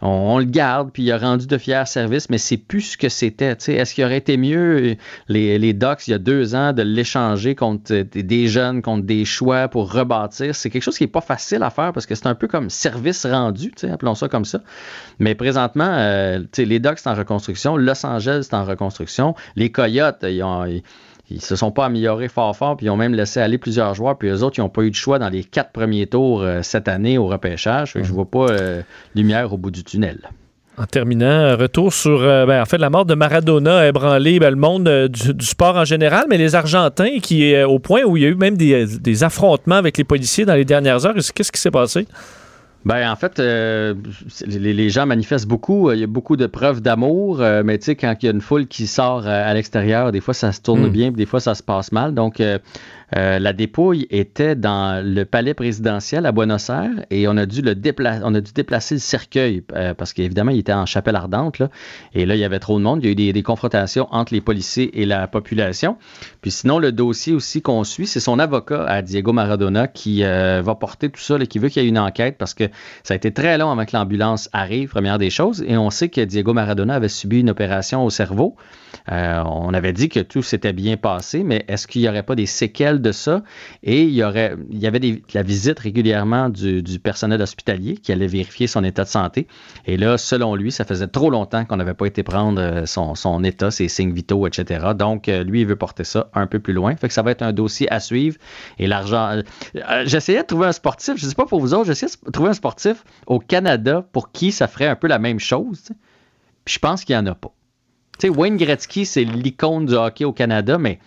on, 0.00 0.38
le 0.38 0.44
garde, 0.44 0.90
puis 0.92 1.02
il 1.02 1.12
a 1.12 1.18
rendu 1.18 1.46
de 1.46 1.58
fiers 1.58 1.86
services, 1.86 2.28
mais 2.30 2.38
c'est 2.38 2.56
plus 2.56 2.82
ce 2.82 2.96
que 2.96 3.08
c'était. 3.08 3.56
Est-ce 3.66 3.94
qu'il 3.94 4.04
aurait 4.04 4.18
été 4.18 4.36
mieux, 4.36 4.96
les, 5.28 5.58
les 5.58 5.68
il 5.68 6.10
y 6.10 6.14
a 6.14 6.18
deux 6.18 6.54
ans, 6.54 6.72
de 6.72 6.82
l'échanger 6.82 7.54
contre 7.54 7.92
des- 7.94 8.48
jeunes, 8.48 8.82
contre 8.82 9.04
des 9.04 9.24
choix 9.24 9.68
pour 9.68 9.92
rebâtir? 9.92 10.54
C'est 10.54 10.70
quelque 10.70 10.82
chose 10.82 10.98
qui 10.98 11.04
n'est 11.04 11.10
pas 11.10 11.20
facile 11.20 11.62
à 11.62 11.70
faire 11.70 11.92
parce 11.92 12.06
que 12.06 12.14
c'est 12.14 12.26
un 12.26 12.34
peu 12.34 12.48
comme 12.48 12.70
service 12.70 13.26
rendu, 13.26 13.72
appelons 13.90 14.14
ça 14.14 14.28
comme 14.28 14.44
ça. 14.44 14.60
Mais 15.18 15.34
présentement, 15.34 15.90
euh, 15.90 16.40
les 16.56 16.78
Ducks, 16.78 16.98
c'est 16.98 17.10
en 17.10 17.14
reconstruction. 17.14 17.76
Los 17.76 18.04
Angeles, 18.04 18.46
c'est 18.50 18.54
en 18.54 18.64
reconstruction. 18.64 19.34
Les 19.54 19.70
Coyotes, 19.70 20.24
ils, 20.24 20.42
ont, 20.42 20.64
ils 21.30 21.40
se 21.40 21.56
sont 21.56 21.72
pas 21.72 21.86
améliorés 21.86 22.28
fort 22.28 22.56
fort, 22.56 22.76
puis 22.76 22.86
ils 22.86 22.90
ont 22.90 22.96
même 22.96 23.14
laissé 23.14 23.40
aller 23.40 23.58
plusieurs 23.58 23.94
joueurs, 23.94 24.16
puis 24.16 24.28
eux 24.28 24.42
autres, 24.42 24.58
ils 24.58 24.62
n'ont 24.62 24.68
pas 24.68 24.82
eu 24.82 24.90
de 24.90 24.94
choix 24.94 25.18
dans 25.18 25.28
les 25.28 25.42
quatre 25.42 25.72
premiers 25.72 26.06
tours 26.06 26.42
euh, 26.42 26.62
cette 26.62 26.88
année 26.88 27.18
au 27.18 27.26
repêchage. 27.26 27.92
Fait 27.92 28.00
que 28.00 28.06
je 28.06 28.12
vois 28.12 28.30
pas 28.30 28.46
euh, 28.50 28.82
lumière 29.14 29.52
au 29.52 29.56
bout 29.56 29.70
du 29.70 29.82
tunnel. 29.82 30.18
En 30.78 30.84
terminant, 30.84 31.26
euh, 31.26 31.56
retour 31.56 31.92
sur 31.92 32.20
ben, 32.20 32.60
en 32.60 32.66
fait 32.66 32.78
la 32.78 32.90
mort 32.90 33.06
de 33.06 33.14
Maradona 33.14 33.78
a 33.78 33.86
ébranlé 33.86 34.38
ben, 34.38 34.50
le 34.50 34.56
monde 34.56 35.08
du, 35.08 35.34
du 35.34 35.46
sport 35.46 35.76
en 35.76 35.84
général, 35.84 36.26
mais 36.28 36.36
les 36.36 36.54
Argentins 36.54 37.18
qui 37.22 37.50
est 37.50 37.64
au 37.64 37.78
point 37.78 38.02
où 38.04 38.16
il 38.16 38.22
y 38.22 38.26
a 38.26 38.28
eu 38.28 38.34
même 38.34 38.56
des, 38.56 38.86
des 38.86 39.24
affrontements 39.24 39.76
avec 39.76 39.96
les 39.96 40.04
policiers 40.04 40.44
dans 40.44 40.54
les 40.54 40.66
dernières 40.66 41.06
heures. 41.06 41.14
Qu'est-ce 41.14 41.50
qui 41.50 41.60
s'est 41.60 41.70
passé? 41.70 42.06
Ben, 42.86 43.10
en 43.10 43.16
fait, 43.16 43.40
euh, 43.40 43.94
les, 44.46 44.72
les 44.72 44.90
gens 44.90 45.06
manifestent 45.06 45.48
beaucoup. 45.48 45.90
Il 45.90 45.98
y 45.98 46.04
a 46.04 46.06
beaucoup 46.06 46.36
de 46.36 46.46
preuves 46.46 46.80
d'amour, 46.80 47.40
euh, 47.40 47.62
mais 47.64 47.78
tu 47.78 47.86
sais, 47.86 47.96
quand 47.96 48.14
il 48.22 48.26
y 48.26 48.28
a 48.28 48.32
une 48.32 48.40
foule 48.40 48.68
qui 48.68 48.86
sort 48.86 49.26
euh, 49.26 49.50
à 49.50 49.52
l'extérieur, 49.54 50.12
des 50.12 50.20
fois 50.20 50.34
ça 50.34 50.52
se 50.52 50.60
tourne 50.60 50.86
Mm. 50.86 50.90
bien, 50.90 51.10
des 51.10 51.26
fois 51.26 51.40
ça 51.40 51.56
se 51.56 51.64
passe 51.64 51.90
mal. 51.90 52.14
Donc, 52.14 52.38
euh, 52.40 52.60
euh, 53.14 53.38
la 53.38 53.52
dépouille 53.52 54.06
était 54.10 54.56
dans 54.56 55.04
le 55.04 55.24
palais 55.24 55.54
présidentiel 55.54 56.26
à 56.26 56.32
Buenos 56.32 56.68
Aires 56.70 57.06
et 57.10 57.28
on 57.28 57.36
a 57.36 57.46
dû 57.46 57.62
déplacer, 57.62 58.94
le 58.94 59.00
cercueil 59.00 59.62
euh, 59.74 59.94
parce 59.94 60.12
qu'évidemment 60.12 60.50
il 60.50 60.58
était 60.58 60.72
en 60.72 60.86
chapelle 60.86 61.14
ardente. 61.14 61.62
Et 62.14 62.26
là 62.26 62.34
il 62.34 62.40
y 62.40 62.44
avait 62.44 62.58
trop 62.58 62.78
de 62.78 62.82
monde. 62.82 63.00
Il 63.02 63.06
y 63.06 63.08
a 63.08 63.28
eu 63.28 63.32
des, 63.32 63.42
confrontations 63.42 64.08
entre 64.10 64.34
les 64.34 64.40
policiers 64.40 65.00
et 65.00 65.06
la 65.06 65.28
population. 65.28 65.96
Puis 66.40 66.50
sinon 66.50 66.78
le 66.78 66.90
dossier 66.90 67.32
aussi 67.32 67.62
qu'on 67.62 67.84
suit, 67.84 68.06
c'est 68.06 68.20
son 68.20 68.38
avocat 68.38 68.84
à 68.84 69.02
Diego 69.02 69.32
Maradona 69.32 69.86
qui 69.86 70.24
euh, 70.24 70.62
va 70.64 70.74
porter 70.74 71.08
tout 71.08 71.20
ça, 71.20 71.38
là, 71.38 71.46
qui 71.46 71.60
veut 71.60 71.68
qu'il 71.68 71.82
y 71.82 71.86
ait 71.86 71.88
une 71.88 71.98
enquête 71.98 72.36
parce 72.38 72.54
que 72.54 72.64
ça 73.04 73.14
a 73.14 73.16
été 73.16 73.32
très 73.32 73.56
long 73.56 73.70
avant 73.70 73.84
que 73.84 73.96
l'ambulance 73.96 74.48
arrive, 74.52 74.88
première 74.88 75.18
des 75.18 75.30
choses. 75.30 75.64
Et 75.68 75.76
on 75.76 75.90
sait 75.90 76.08
que 76.08 76.20
Diego 76.22 76.52
Maradona 76.54 76.94
avait 76.94 77.08
subi 77.08 77.40
une 77.40 77.50
opération 77.50 78.04
au 78.04 78.10
cerveau. 78.10 78.56
On 79.08 79.72
avait 79.74 79.92
dit 79.92 80.08
que 80.08 80.20
tout 80.20 80.42
s'était 80.42 80.72
bien 80.72 80.96
passé, 80.96 81.44
mais 81.44 81.64
est-ce 81.68 81.86
qu'il 81.86 82.02
n'y 82.02 82.08
aurait 82.08 82.24
pas 82.24 82.34
des 82.34 82.46
séquelles 82.46 82.95
de 83.00 83.12
ça? 83.12 83.42
Et 83.82 84.02
il 84.02 84.14
y, 84.14 84.22
aurait, 84.22 84.56
il 84.70 84.78
y 84.78 84.86
avait 84.86 85.00
la 85.34 85.42
visite 85.42 85.78
régulièrement 85.78 86.48
du, 86.48 86.82
personnel 87.02 87.40
hospitalier 87.42 87.96
qui 87.96 88.12
allait 88.12 88.26
vérifier 88.26 88.66
son 88.66 88.84
état 88.84 89.04
de 89.04 89.08
santé. 89.08 89.46
Et 89.86 89.96
là, 89.96 90.18
selon 90.18 90.54
lui, 90.54 90.72
ça 90.72 90.84
faisait 90.84 91.08
trop 91.08 91.30
longtemps 91.30 91.64
qu'on 91.64 91.76
n'avait 91.76 91.94
pas 91.94 92.06
été 92.06 92.22
prendre 92.22 92.60
euh, 92.60 92.86
son, 92.86 93.44
état, 93.44 93.70
ses 93.70 93.88
signes 93.88 94.12
vitaux, 94.12 94.46
etc. 94.46 94.92
Donc, 94.96 95.28
euh, 95.28 95.44
lui, 95.44 95.60
il 95.60 95.66
veut 95.66 95.76
porter 95.76 96.04
ça 96.04 96.30
un 96.34 96.46
peu 96.46 96.58
plus 96.58 96.72
loin. 96.72 96.96
Fait 96.96 97.08
que 97.08 97.14
ça 97.14 97.22
va 97.22 97.30
être 97.30 97.42
un 97.42 97.52
dossier 97.52 97.90
à 97.92 98.00
suivre. 98.00 98.36
Et 98.78 98.86
l'argent. 98.86 99.42
euh, 99.76 100.02
j'essayais 100.06 100.42
de 100.42 100.46
trouver 100.46 100.66
un 100.66 100.72
sportif, 100.72 101.16
je 101.16 101.24
ne 101.24 101.28
sais 101.28 101.34
pas 101.34 101.46
pour 101.46 101.60
vous 101.60 101.74
autres, 101.74 101.86
j'essayais 101.86 102.12
de 102.24 102.30
trouver 102.30 102.50
un 102.50 102.54
sportif 102.54 103.04
au 103.26 103.38
Canada 103.38 104.06
pour 104.12 104.32
qui 104.32 104.52
ça 104.52 104.68
ferait 104.68 104.86
un 104.86 104.96
peu 104.96 105.06
la 105.06 105.18
même 105.18 105.38
chose. 105.38 105.90
Puis 106.64 106.74
je 106.74 106.78
pense 106.78 107.04
qu'il 107.04 107.14
n'y 107.14 107.20
en 107.20 107.26
a 107.26 107.34
pas. 107.34 107.52
Tu 108.18 108.28
sais, 108.28 108.28
Wayne 108.28 108.56
Gretzky, 108.56 109.04
c'est 109.04 109.24
l'icône 109.24 109.86
du 109.86 109.94
hockey 109.94 110.24
au 110.24 110.32
Canada, 110.32 110.78
mais, 110.78 110.98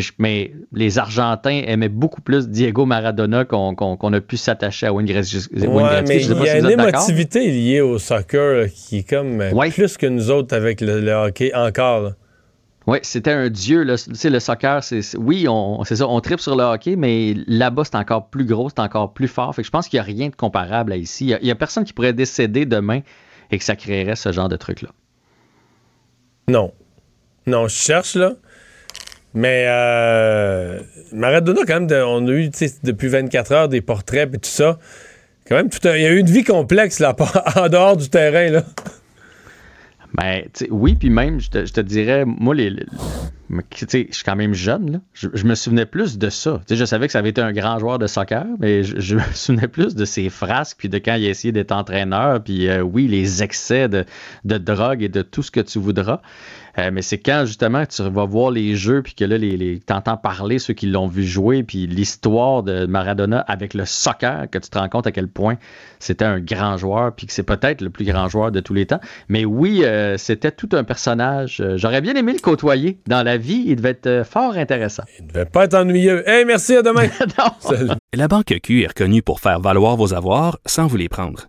mais, 0.00 0.02
je- 0.02 0.12
mais 0.18 0.52
les 0.72 0.98
Argentins 0.98 1.62
aimaient 1.66 1.88
beaucoup 1.88 2.20
plus 2.20 2.48
Diego 2.48 2.86
Maradona 2.86 3.44
qu'on 3.44 4.12
a 4.12 4.20
pu 4.20 4.36
s'attacher 4.36 4.86
à 4.86 4.92
Wayne 4.92 5.06
Gretzky. 5.06 5.38
Ouais, 5.66 6.02
mais 6.08 6.22
il 6.22 6.28
y 6.44 6.48
a 6.48 6.58
une 6.58 6.70
émotivité 6.70 7.50
liée 7.50 7.80
au 7.80 7.98
soccer 7.98 8.60
là, 8.62 8.68
qui 8.68 8.98
est 8.98 9.08
comme 9.08 9.40
euh, 9.40 9.70
plus 9.70 9.96
que 9.96 10.06
nous 10.06 10.30
autres 10.30 10.54
avec 10.56 10.80
le, 10.80 11.00
le 11.00 11.12
hockey 11.12 11.52
encore. 11.54 12.00
là. 12.00 12.10
Oui, 12.86 12.98
c'était 13.02 13.30
un 13.32 13.50
dieu. 13.50 13.82
là. 13.82 13.96
Tu 13.98 14.14
sais, 14.14 14.30
le 14.30 14.40
soccer, 14.40 14.82
c'est 14.82 15.00
oui, 15.16 15.46
on, 15.48 15.84
c'est 15.84 15.96
ça, 15.96 16.08
on 16.08 16.18
tripe 16.20 16.40
sur 16.40 16.56
le 16.56 16.64
hockey, 16.64 16.96
mais 16.96 17.34
là-bas, 17.46 17.84
c'est 17.84 17.94
encore 17.96 18.28
plus 18.30 18.44
gros, 18.46 18.68
c'est 18.70 18.80
encore 18.80 19.12
plus 19.12 19.28
fort. 19.28 19.54
Fait 19.54 19.62
que 19.62 19.66
je 19.66 19.70
pense 19.70 19.86
qu'il 19.86 19.98
n'y 19.98 20.00
a 20.00 20.04
rien 20.04 20.28
de 20.30 20.34
comparable 20.34 20.92
à 20.92 20.96
ici. 20.96 21.32
Il 21.40 21.44
n'y 21.44 21.50
a, 21.50 21.54
personne 21.54 21.84
qui 21.84 21.92
pourrait 21.92 22.14
décéder 22.14 22.64
demain 22.66 23.00
et 23.50 23.58
que 23.58 23.64
ça 23.64 23.76
créerait 23.76 24.16
ce 24.16 24.32
genre 24.32 24.48
de 24.48 24.56
truc-là. 24.56 24.88
Non. 26.48 26.72
Non, 27.46 27.68
je 27.68 27.74
cherche, 27.76 28.14
là. 28.16 28.32
Mais 29.34 29.64
euh, 29.68 30.80
Maradona, 31.12 31.60
quand 31.66 31.80
même, 31.80 32.04
on 32.06 32.26
a 32.26 32.32
eu 32.32 32.50
depuis 32.82 33.08
24 33.08 33.52
heures 33.52 33.68
des 33.68 33.80
portraits 33.80 34.34
et 34.34 34.38
tout 34.38 34.50
ça. 34.50 34.78
Quand 35.48 35.56
même, 35.56 35.68
tout 35.68 35.86
un- 35.86 35.96
il 35.96 36.02
y 36.02 36.06
a 36.06 36.10
eu 36.10 36.18
une 36.18 36.30
vie 36.30 36.44
complexe 36.44 36.98
là, 36.98 37.14
en 37.56 37.68
dehors 37.68 37.96
du 37.96 38.08
terrain. 38.08 38.50
Là. 38.50 38.64
Ben, 40.14 40.42
oui, 40.70 40.96
puis 40.96 41.10
même, 41.10 41.40
je 41.40 41.50
te, 41.50 41.80
dirais, 41.80 42.24
moi, 42.26 42.54
les, 42.54 42.74
je 43.48 43.86
suis 43.88 44.24
quand 44.24 44.34
même 44.34 44.54
jeune. 44.54 45.00
Je, 45.14 45.44
me 45.44 45.54
souvenais 45.54 45.86
plus 45.86 46.18
de 46.18 46.30
ça. 46.30 46.60
Je 46.68 46.84
savais 46.84 47.06
que 47.06 47.12
ça 47.12 47.20
avait 47.20 47.30
été 47.30 47.40
un 47.40 47.52
grand 47.52 47.78
joueur 47.78 48.00
de 48.00 48.08
soccer, 48.08 48.44
mais 48.58 48.82
je, 48.82 49.14
me 49.14 49.22
souvenais 49.34 49.68
plus 49.68 49.94
de 49.94 50.04
ses 50.04 50.28
frasques, 50.28 50.78
puis 50.78 50.88
de 50.88 50.98
quand 50.98 51.14
il 51.14 51.30
a 51.30 51.52
d'être 51.52 51.72
entraîneur, 51.72 52.42
puis 52.42 52.68
euh, 52.68 52.82
oui, 52.82 53.06
les 53.06 53.44
excès 53.44 53.88
de 53.88 54.04
drogue 54.44 55.02
et 55.02 55.08
de 55.08 55.22
tout 55.22 55.44
ce 55.44 55.52
que 55.52 55.60
tu 55.60 55.78
voudras. 55.78 56.20
Euh, 56.78 56.90
mais 56.92 57.02
c'est 57.02 57.18
quand, 57.18 57.44
justement, 57.46 57.84
tu 57.86 58.02
vas 58.02 58.24
voir 58.24 58.50
les 58.50 58.76
jeux, 58.76 59.02
puis 59.02 59.14
que 59.14 59.24
là, 59.24 59.38
les, 59.38 59.56
les, 59.56 59.80
t'entends 59.80 60.16
parler 60.16 60.58
ceux 60.58 60.74
qui 60.74 60.86
l'ont 60.86 61.08
vu 61.08 61.24
jouer, 61.24 61.62
puis 61.62 61.86
l'histoire 61.86 62.62
de 62.62 62.86
Maradona 62.86 63.40
avec 63.40 63.74
le 63.74 63.84
soccer, 63.84 64.48
que 64.50 64.58
tu 64.58 64.70
te 64.70 64.78
rends 64.78 64.88
compte 64.88 65.06
à 65.06 65.12
quel 65.12 65.28
point 65.28 65.56
c'était 65.98 66.24
un 66.24 66.40
grand 66.40 66.76
joueur, 66.76 67.14
puis 67.14 67.26
que 67.26 67.32
c'est 67.32 67.42
peut-être 67.42 67.80
le 67.80 67.90
plus 67.90 68.04
grand 68.04 68.28
joueur 68.28 68.52
de 68.52 68.60
tous 68.60 68.74
les 68.74 68.86
temps. 68.86 69.00
Mais 69.28 69.44
oui, 69.44 69.84
euh, 69.84 70.16
c'était 70.16 70.52
tout 70.52 70.68
un 70.72 70.84
personnage. 70.84 71.60
Euh, 71.60 71.76
J'aurais 71.76 72.00
bien 72.00 72.14
aimé 72.14 72.32
le 72.32 72.40
côtoyer 72.40 72.98
dans 73.06 73.22
la 73.22 73.36
vie. 73.36 73.64
Il 73.66 73.76
devait 73.76 73.90
être 73.90 74.22
fort 74.24 74.56
intéressant. 74.56 75.04
Il 75.18 75.26
devait 75.26 75.44
pas 75.44 75.64
être 75.64 75.74
ennuyeux. 75.74 76.28
Hey, 76.28 76.44
merci, 76.44 76.76
à 76.76 76.82
demain. 76.82 77.08
La 78.14 78.28
Banque 78.28 78.54
Q 78.62 78.82
est 78.82 78.88
reconnue 78.88 79.22
pour 79.22 79.40
faire 79.40 79.60
valoir 79.60 79.96
vos 79.96 80.14
avoirs 80.14 80.58
sans 80.66 80.86
vous 80.86 80.96
les 80.96 81.08
prendre. 81.08 81.48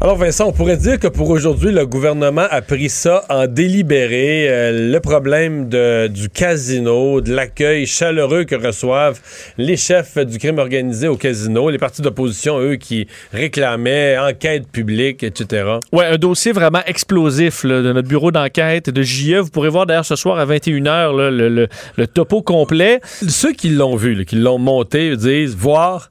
Alors 0.00 0.16
Vincent, 0.16 0.46
on 0.46 0.52
pourrait 0.52 0.76
dire 0.76 1.00
que 1.00 1.08
pour 1.08 1.28
aujourd'hui, 1.28 1.72
le 1.72 1.84
gouvernement 1.84 2.46
a 2.52 2.62
pris 2.62 2.88
ça 2.88 3.24
en 3.28 3.48
délibéré. 3.48 4.46
Euh, 4.48 4.92
le 4.92 5.00
problème 5.00 5.68
de- 5.68 6.06
du 6.06 6.28
casino, 6.28 7.20
de 7.20 7.34
l'accueil 7.34 7.84
chaleureux 7.84 8.44
que 8.44 8.54
reçoivent 8.54 9.18
les 9.56 9.76
chefs 9.76 10.16
du 10.18 10.38
crime 10.38 10.58
organisé 10.58 11.08
au 11.08 11.16
casino, 11.16 11.68
les 11.68 11.78
partis 11.78 12.00
d'opposition, 12.00 12.60
eux, 12.60 12.76
qui 12.76 13.08
réclamaient 13.32 14.16
enquête 14.18 14.68
publique, 14.70 15.24
etc. 15.24 15.64
Ouais, 15.92 16.04
un 16.06 16.16
dossier 16.16 16.52
vraiment 16.52 16.82
explosif 16.86 17.64
là, 17.64 17.82
de 17.82 17.92
notre 17.92 18.06
bureau 18.08 18.30
d'enquête 18.30 18.90
de 18.90 19.02
JE. 19.02 19.38
Vous 19.40 19.50
pourrez 19.50 19.68
voir 19.68 19.84
d'ailleurs 19.86 20.04
ce 20.06 20.14
soir 20.14 20.38
à 20.38 20.46
21h 20.46 21.12
là, 21.16 21.28
le, 21.32 21.48
le- 21.48 21.68
le 21.96 22.06
topo 22.06 22.40
complet. 22.40 23.00
Ceux 23.26 23.52
qui 23.52 23.70
l'ont 23.70 23.96
vu, 23.96 24.14
là, 24.14 24.24
qui 24.24 24.36
l'ont 24.36 24.58
monté, 24.58 25.16
disent 25.16 25.56
voir 25.56 26.10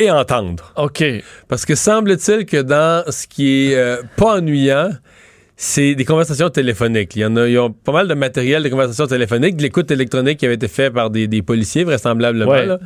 et 0.00 0.10
entendre. 0.10 0.72
OK. 0.76 1.04
Parce 1.48 1.64
que 1.64 1.74
semble-t-il 1.74 2.46
que 2.46 2.56
dans 2.62 3.04
ce 3.10 3.26
qui 3.26 3.70
est 3.72 3.76
euh, 3.76 4.02
pas 4.16 4.38
ennuyant, 4.38 4.90
c'est 5.56 5.94
des 5.94 6.04
conversations 6.06 6.48
téléphoniques. 6.50 7.14
Il 7.16 7.20
y 7.20 7.24
en 7.26 7.36
a, 7.36 7.46
il 7.46 7.52
y 7.52 7.56
a 7.58 7.68
pas 7.68 7.92
mal 7.92 8.08
de 8.08 8.14
matériel 8.14 8.62
de 8.62 8.68
conversations 8.70 9.06
téléphoniques, 9.06 9.56
de 9.56 9.62
l'écoute 9.62 9.90
électronique 9.90 10.38
qui 10.38 10.46
avait 10.46 10.54
été 10.54 10.68
fait 10.68 10.90
par 10.90 11.10
des, 11.10 11.28
des 11.28 11.42
policiers, 11.42 11.84
vraisemblablement. 11.84 12.50
Ouais. 12.50 12.66
là. 12.66 12.78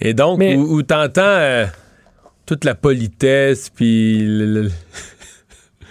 Et 0.00 0.14
donc, 0.14 0.38
Mais- 0.38 0.54
où, 0.54 0.76
où 0.76 0.82
t'entends 0.82 1.22
euh, 1.24 1.66
toute 2.46 2.64
la 2.64 2.74
politesse, 2.76 3.68
puis 3.74 4.20
le- 4.24 4.62
le- 4.62 4.70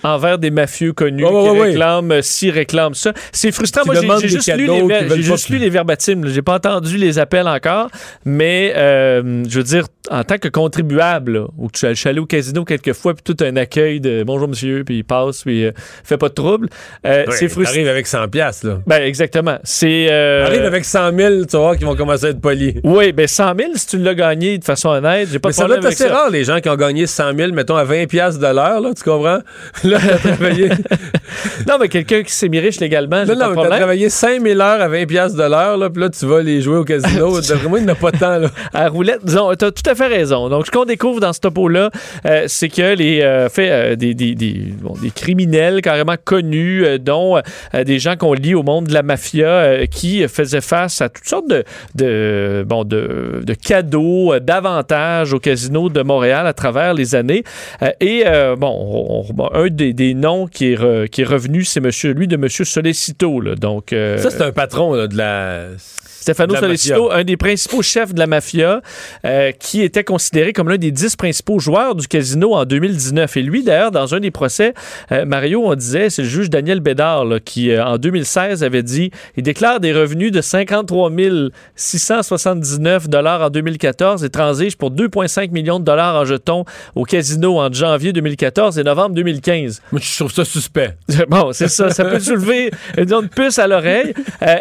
envers 0.03 0.37
des 0.37 0.51
mafieux 0.51 0.93
connus 0.93 1.25
ouais, 1.25 1.31
qui 1.53 1.59
réclament 1.61 2.11
euh, 2.11 2.21
ci, 2.21 2.51
réclament 2.51 2.93
ça. 2.93 3.13
C'est 3.31 3.51
frustrant. 3.51 3.81
Qui 3.83 4.05
Moi, 4.05 4.17
j'ai- 4.21 4.27
juste, 4.29 4.53
lu 4.55 4.67
les, 4.67 4.79
j'ai 4.99 5.07
pas 5.07 5.15
juste 5.15 5.49
lu 5.49 5.57
les 5.57 5.69
verbatims. 5.69 6.27
J'ai 6.27 6.41
pas 6.41 6.55
entendu 6.55 6.97
les 6.97 7.19
appels 7.19 7.47
encore. 7.47 7.89
Mais, 8.25 8.73
euh, 8.75 9.43
je 9.49 9.57
veux 9.57 9.63
dire, 9.63 9.85
en 10.11 10.23
tant 10.23 10.37
que 10.37 10.47
contribuable, 10.49 11.33
là, 11.33 11.45
où 11.57 11.69
tu 11.71 11.87
je 11.87 11.93
suis 11.93 12.09
allé 12.09 12.19
au 12.19 12.25
casino 12.25 12.65
quelques 12.65 12.93
fois, 12.93 13.13
puis 13.13 13.23
tout 13.23 13.43
un 13.43 13.55
accueil 13.55 13.99
de 14.01 14.23
bonjour 14.23 14.47
monsieur, 14.47 14.83
puis 14.83 14.97
il 14.97 15.03
passe, 15.03 15.43
puis 15.43 15.65
euh, 15.65 15.71
fait 16.03 16.17
pas 16.17 16.29
de 16.29 16.33
trouble. 16.33 16.67
Euh, 17.05 17.23
Ouais, 17.25 17.35
c'est 17.37 17.47
frustrant. 17.47 17.73
T'arrives 17.73 17.87
avec 17.89 18.07
100 18.07 18.27
piastres, 18.27 18.67
là. 18.67 18.79
Ben, 18.85 19.01
exactement. 19.03 19.57
C'est. 19.63 20.07
euh, 20.11 20.43
T'arrives 20.45 20.65
avec 20.65 20.83
100 20.85 21.15
000, 21.15 21.45
tu 21.45 21.51
vas 21.53 21.59
voir 21.59 21.77
qu'ils 21.77 21.85
vont 21.85 21.95
commencer 21.95 22.25
à 22.25 22.29
être 22.29 22.41
polis. 22.41 22.73
Oui, 22.83 23.11
ben 23.13 23.27
100 23.27 23.53
000, 23.57 23.69
si 23.75 23.87
tu 23.87 23.97
l'as 23.97 24.13
gagné 24.15 24.57
de 24.57 24.63
façon 24.63 24.89
honnête, 24.89 25.29
j'ai 25.31 25.39
pas 25.39 25.49
Mais 25.49 25.53
de 25.53 25.55
ça 25.55 25.63
doit 25.67 25.75
problème 25.75 25.91
être 25.93 26.01
assez 26.01 26.09
ça. 26.09 26.15
rare, 26.15 26.29
les 26.29 26.43
gens 26.43 26.59
qui 26.59 26.69
ont 26.69 26.75
gagné 26.75 27.07
100 27.07 27.35
000, 27.37 27.51
mettons, 27.53 27.75
à 27.77 27.83
20 27.85 28.07
piastres 28.07 28.41
de 28.41 28.47
l'heure, 28.47 28.81
là, 28.81 28.89
tu 28.95 29.03
comprends? 29.03 29.39
Là, 29.93 30.17
t'as 30.21 30.29
travaillé... 30.35 30.69
Non, 31.67 31.75
mais 31.79 31.87
quelqu'un 31.87 32.21
qui 32.23 32.31
s'est 32.31 32.49
mis 32.49 32.59
riche 32.59 32.79
légalement, 32.79 33.25
Non, 33.25 33.35
non, 33.35 33.51
de 33.51 33.55
mais 33.55 33.63
t'as 33.69 33.77
travaillé 33.77 34.09
5000 34.09 34.59
heures 34.61 34.81
à 34.81 34.87
20 34.87 35.05
piastres 35.05 35.37
de 35.37 35.43
l'heure, 35.43 35.77
là, 35.77 35.89
puis 35.89 36.01
là, 36.01 36.09
tu 36.09 36.25
vas 36.25 36.41
les 36.41 36.61
jouer 36.61 36.77
au 36.77 36.83
casino. 36.83 37.29
Moi, 37.69 37.79
il 37.79 37.85
n'y 37.85 37.89
en 37.89 37.93
a 37.93 37.95
pas 37.95 38.11
tant, 38.11 38.37
là. 38.37 38.49
à 38.73 38.87
roulette, 38.89 39.23
disons, 39.25 39.51
t'as 39.55 39.71
tout 39.71 39.89
à 39.89 39.95
fait 39.95 40.07
raison. 40.07 40.49
Donc, 40.49 40.65
ce 40.67 40.71
qu'on 40.71 40.85
découvre 40.85 41.19
dans 41.19 41.33
ce 41.33 41.39
topo-là, 41.39 41.89
euh, 42.25 42.43
c'est 42.47 42.69
que 42.69 42.95
les 42.95 43.21
euh, 43.21 43.49
fait 43.49 43.69
euh, 43.71 43.95
des, 43.95 44.13
des, 44.13 44.35
des, 44.35 44.53
bon, 44.81 44.93
des 45.01 45.09
criminels 45.11 45.81
carrément 45.81 46.15
connus, 46.23 46.85
dont 46.99 47.39
des 47.85 47.99
gens 47.99 48.15
qu'on 48.15 48.33
lit 48.33 48.55
au 48.55 48.63
monde 48.63 48.87
de 48.87 48.93
la 48.93 49.03
mafia, 49.03 49.87
qui 49.87 50.27
faisaient 50.27 50.61
face 50.61 51.01
à 51.01 51.09
toutes 51.09 51.27
sortes 51.27 51.49
de, 51.49 51.63
de, 51.95 52.63
bon, 52.67 52.83
de, 52.83 53.41
de 53.43 53.53
cadeaux, 53.53 54.37
d'avantages 54.39 55.33
au 55.33 55.39
casino 55.39 55.89
de 55.89 56.01
Montréal 56.01 56.45
à 56.47 56.53
travers 56.53 56.93
les 56.93 57.15
années. 57.15 57.43
Et, 57.99 58.23
bon, 58.57 58.67
on- 58.69 59.25
on- 59.29 59.33
bon, 59.33 59.49
un 59.53 59.67
des, 59.67 59.82
des 59.91 60.13
noms 60.13 60.47
qui 60.47 60.71
est, 60.71 60.75
revenu, 60.77 61.65
c'est 61.65 61.81
monsieur, 61.81 62.13
lui 62.13 62.27
de 62.27 62.37
monsieur 62.37 62.63
Solicito. 62.63 63.41
Là. 63.41 63.55
Donc, 63.55 63.91
euh, 63.91 64.17
Ça, 64.19 64.29
c'est 64.29 64.41
un 64.41 64.53
patron, 64.53 65.07
de 65.07 65.17
la... 65.17 65.67
Stefano 66.23 66.55
Solicito, 66.55 67.09
mafia. 67.09 67.19
un 67.19 67.23
des 67.25 67.35
principaux 67.35 67.81
chefs 67.81 68.13
de 68.13 68.19
la 68.19 68.27
mafia, 68.27 68.81
euh, 69.25 69.51
qui 69.51 69.81
était 69.81 70.05
considéré 70.05 70.53
comme 70.53 70.69
l'un 70.69 70.77
des 70.77 70.91
dix 70.91 71.17
principaux 71.17 71.59
joueurs 71.59 71.95
du 71.95 72.07
casino 72.07 72.53
en 72.53 72.63
2019. 72.63 73.35
Et 73.35 73.41
lui, 73.41 73.61
d'ailleurs, 73.61 73.91
dans 73.91 74.15
un 74.15 74.21
des 74.21 74.31
procès, 74.31 74.73
euh, 75.11 75.25
Mario, 75.25 75.63
on 75.65 75.75
disait, 75.75 76.09
c'est 76.09 76.21
le 76.21 76.29
juge 76.29 76.49
Daniel 76.49 76.79
Bédard 76.79 77.25
là, 77.25 77.41
qui, 77.41 77.71
euh, 77.71 77.83
en 77.83 77.97
2016, 77.97 78.63
avait 78.63 78.83
dit 78.83 79.11
il 79.35 79.43
déclare 79.43 79.81
des 79.81 79.91
revenus 79.91 80.31
de 80.31 80.39
53 80.39 81.11
679 81.75 83.09
dollars 83.09 83.41
en 83.41 83.49
2014 83.49 84.23
et 84.23 84.29
transige 84.29 84.77
pour 84.77 84.91
2,5 84.91 85.51
millions 85.51 85.79
de 85.79 85.83
dollars 85.83 86.15
en 86.15 86.23
jetons 86.23 86.63
au 86.95 87.03
casino 87.03 87.59
entre 87.59 87.75
janvier 87.75 88.13
2014 88.13 88.79
et 88.79 88.83
novembre 88.83 89.15
2015. 89.15 89.81
Moi, 89.91 89.99
je 90.01 90.15
trouve 90.15 90.31
ça 90.31 90.45
suspect. 90.45 90.95
Bon, 91.27 91.51
c'est 91.51 91.67
ça. 91.67 91.89
Ça 91.89 92.05
peut 92.05 92.19
soulever 92.21 92.71
une 92.97 93.27
puce 93.27 93.59
à 93.59 93.67
l'oreille. 93.67 94.13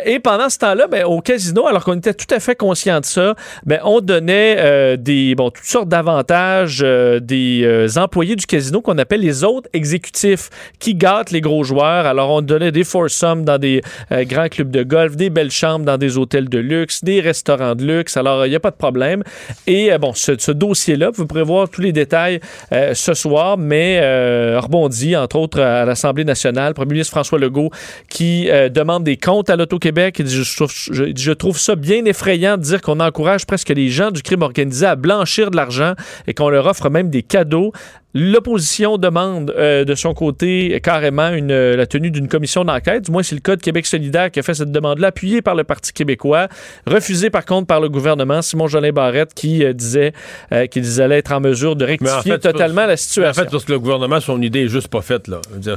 Et 0.05 0.19
pendant 0.19 0.49
ce 0.49 0.59
temps-là, 0.59 0.89
ben, 0.89 1.05
au 1.05 1.21
casino, 1.21 1.52
alors 1.61 1.85
qu'on 1.85 1.95
était 1.95 2.15
tout 2.15 2.33
à 2.35 2.41
fait 2.41 2.57
conscient 2.57 3.01
de 3.01 3.05
ça, 3.05 3.35
ben, 3.65 3.81
on 3.85 4.01
donnait 4.01 4.57
euh, 4.59 4.97
des, 4.97 5.35
bon, 5.35 5.51
toutes 5.51 5.65
sortes 5.65 5.89
d'avantages 5.89 6.81
euh, 6.83 7.21
des 7.21 7.63
euh, 7.65 7.89
employés 7.97 8.37
du 8.37 8.47
casino 8.47 8.81
qu'on 8.81 8.99
appelle 8.99 9.21
les 9.21 9.45
autres 9.45 9.69
exécutifs 9.73 10.51
qui 10.79 10.95
gâtent 10.95 11.31
les 11.31 11.41
gros 11.41 11.65
joueurs. 11.65 12.07
Alors, 12.07 12.31
on 12.31 12.43
donnait 12.43 12.73
des 12.73 12.85
foursomes 12.85 13.45
dans 13.45 13.59
des 13.59 13.83
grands 14.11 14.49
clubs 14.49 14.71
de 14.71 14.83
golf, 14.83 15.17
des 15.17 15.31
belles 15.31 15.51
chambres 15.51 15.85
dans 15.85 15.99
des 15.99 16.17
hôtels 16.17 16.49
de 16.49 16.59
luxe, 16.59 17.05
des 17.05 17.21
restaurants 17.21 17.75
de 17.75 17.85
luxe. 17.85 18.17
Alors, 18.17 18.47
il 18.47 18.51
n'y 18.51 18.57
a 18.57 18.61
pas 18.61 18.71
de 18.71 18.77
problème. 18.77 19.23
Et 19.67 19.91
bon, 19.99 20.13
ce, 20.15 20.51
dossier-là, 20.51 21.11
vous 21.15 21.27
pourrez 21.27 21.43
voir 21.43 21.69
tous 21.69 21.81
les 21.81 21.93
détails 21.93 22.41
ce 22.71 23.15
soir, 23.15 23.59
mais 23.59 24.01
rebondit, 24.59 25.17
entre 25.17 25.37
autres, 25.37 25.61
à 25.61 25.85
l'Assemblée 25.85 26.25
nationale, 26.25 26.69
le 26.69 26.75
premier 26.75 26.93
ministre 26.93 27.13
François 27.13 27.39
Legault 27.39 27.71
qui 28.09 28.49
demande 28.71 29.05
des 29.05 29.17
comptes 29.17 29.51
à 29.51 29.57
l'Auto-Québec. 29.57 30.23
Je 30.25 31.33
trouve 31.43 31.59
ça 31.59 31.75
bien 31.75 32.05
effrayant 32.05 32.57
de 32.57 32.63
dire 32.63 32.81
qu'on 32.81 33.01
encourage 33.01 33.47
presque 33.47 33.71
les 33.71 33.89
gens 33.89 34.13
du 34.13 34.23
crime 34.23 34.43
organisé 34.43 34.87
à 34.87 34.95
blanchir 34.95 35.51
de 35.51 35.57
l'argent 35.57 35.95
et 36.29 36.35
qu'on 36.35 36.49
leur 36.49 36.67
offre 36.67 36.89
même 36.89 37.11
des 37.11 37.25
cadeaux. 37.25 37.73
L'opposition 38.15 38.99
demande 38.99 39.55
euh, 39.57 39.85
de 39.85 39.95
son 39.95 40.13
côté 40.13 40.79
carrément 40.83 41.31
une, 41.31 41.51
euh, 41.51 41.77
la 41.77 41.87
tenue 41.87 42.11
d'une 42.11 42.29
commission 42.29 42.63
d'enquête. 42.63 43.07
Du 43.07 43.11
moins, 43.11 43.23
c'est 43.23 43.35
le 43.35 43.41
Code 43.41 43.63
Québec 43.63 43.87
solidaire 43.87 44.31
qui 44.31 44.39
a 44.39 44.43
fait 44.43 44.53
cette 44.53 44.71
demande-là, 44.71 45.09
appuyée 45.09 45.41
par 45.41 45.55
le 45.55 45.65
Parti 45.65 45.95
québécois, 45.95 46.49
refusée 46.87 47.31
par 47.31 47.47
contre 47.47 47.67
par 47.67 47.81
le 47.81 47.89
gouvernement. 47.89 48.43
Simon 48.43 48.67
Jolin 48.67 48.93
Barrette 48.93 49.33
qui 49.35 49.65
euh, 49.65 49.73
disait 49.73 50.13
qu'ils 50.71 51.01
allaient 51.01 51.19
être 51.19 51.33
en 51.33 51.41
mesure 51.41 51.77
de 51.77 51.85
rectifier 51.85 52.13
en 52.13 52.23
fait, 52.23 52.31
c'est 52.33 52.53
totalement 52.53 52.85
la 52.87 52.97
situation. 52.97 53.43
En 53.43 53.45
fait, 53.45 53.51
parce 53.51 53.65
que 53.65 53.73
le 53.73 53.79
gouvernement, 53.79 54.21
son 54.21 54.41
idée 54.43 54.65
est 54.65 54.69
juste 54.69 54.89
pas 54.89 55.01
faite, 55.01 55.29
là. 55.29 55.41
Dire, 55.57 55.77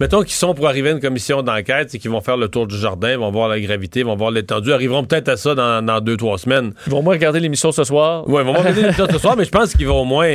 Mettons 0.00 0.22
qu'ils 0.22 0.32
sont 0.32 0.54
pour 0.54 0.68
arriver 0.68 0.90
à 0.90 0.92
une 0.92 1.00
commission 1.00 1.42
d'enquête, 1.42 1.90
c'est 1.90 1.98
qu'ils 1.98 2.10
vont 2.10 2.20
faire 2.20 2.36
le 2.36 2.48
tour 2.48 2.66
du 2.66 2.76
jardin, 2.76 3.16
vont 3.16 3.30
voir 3.30 3.48
la 3.48 3.58
gravité, 3.60 4.02
vont 4.02 4.16
voir 4.16 4.30
l'étendue, 4.30 4.72
arriveront 4.72 5.04
peut-être 5.04 5.28
à 5.28 5.36
ça 5.36 5.54
dans, 5.54 5.84
dans 5.84 6.00
deux, 6.00 6.16
trois 6.16 6.38
semaines. 6.38 6.72
Ils 6.86 6.90
vont 6.90 6.98
au 6.98 7.02
moins 7.02 7.14
regarder 7.14 7.40
l'émission 7.40 7.72
ce 7.72 7.84
soir. 7.84 8.28
Ouais, 8.28 8.42
ils 8.42 8.46
vont 8.46 8.52
voir 8.52 8.72
l'émission 8.72 9.06
ce 9.10 9.18
soir, 9.18 9.36
mais 9.36 9.44
je 9.44 9.50
pense 9.50 9.72
qu'ils 9.72 9.88
vont 9.88 10.02
au 10.02 10.04
moins. 10.04 10.28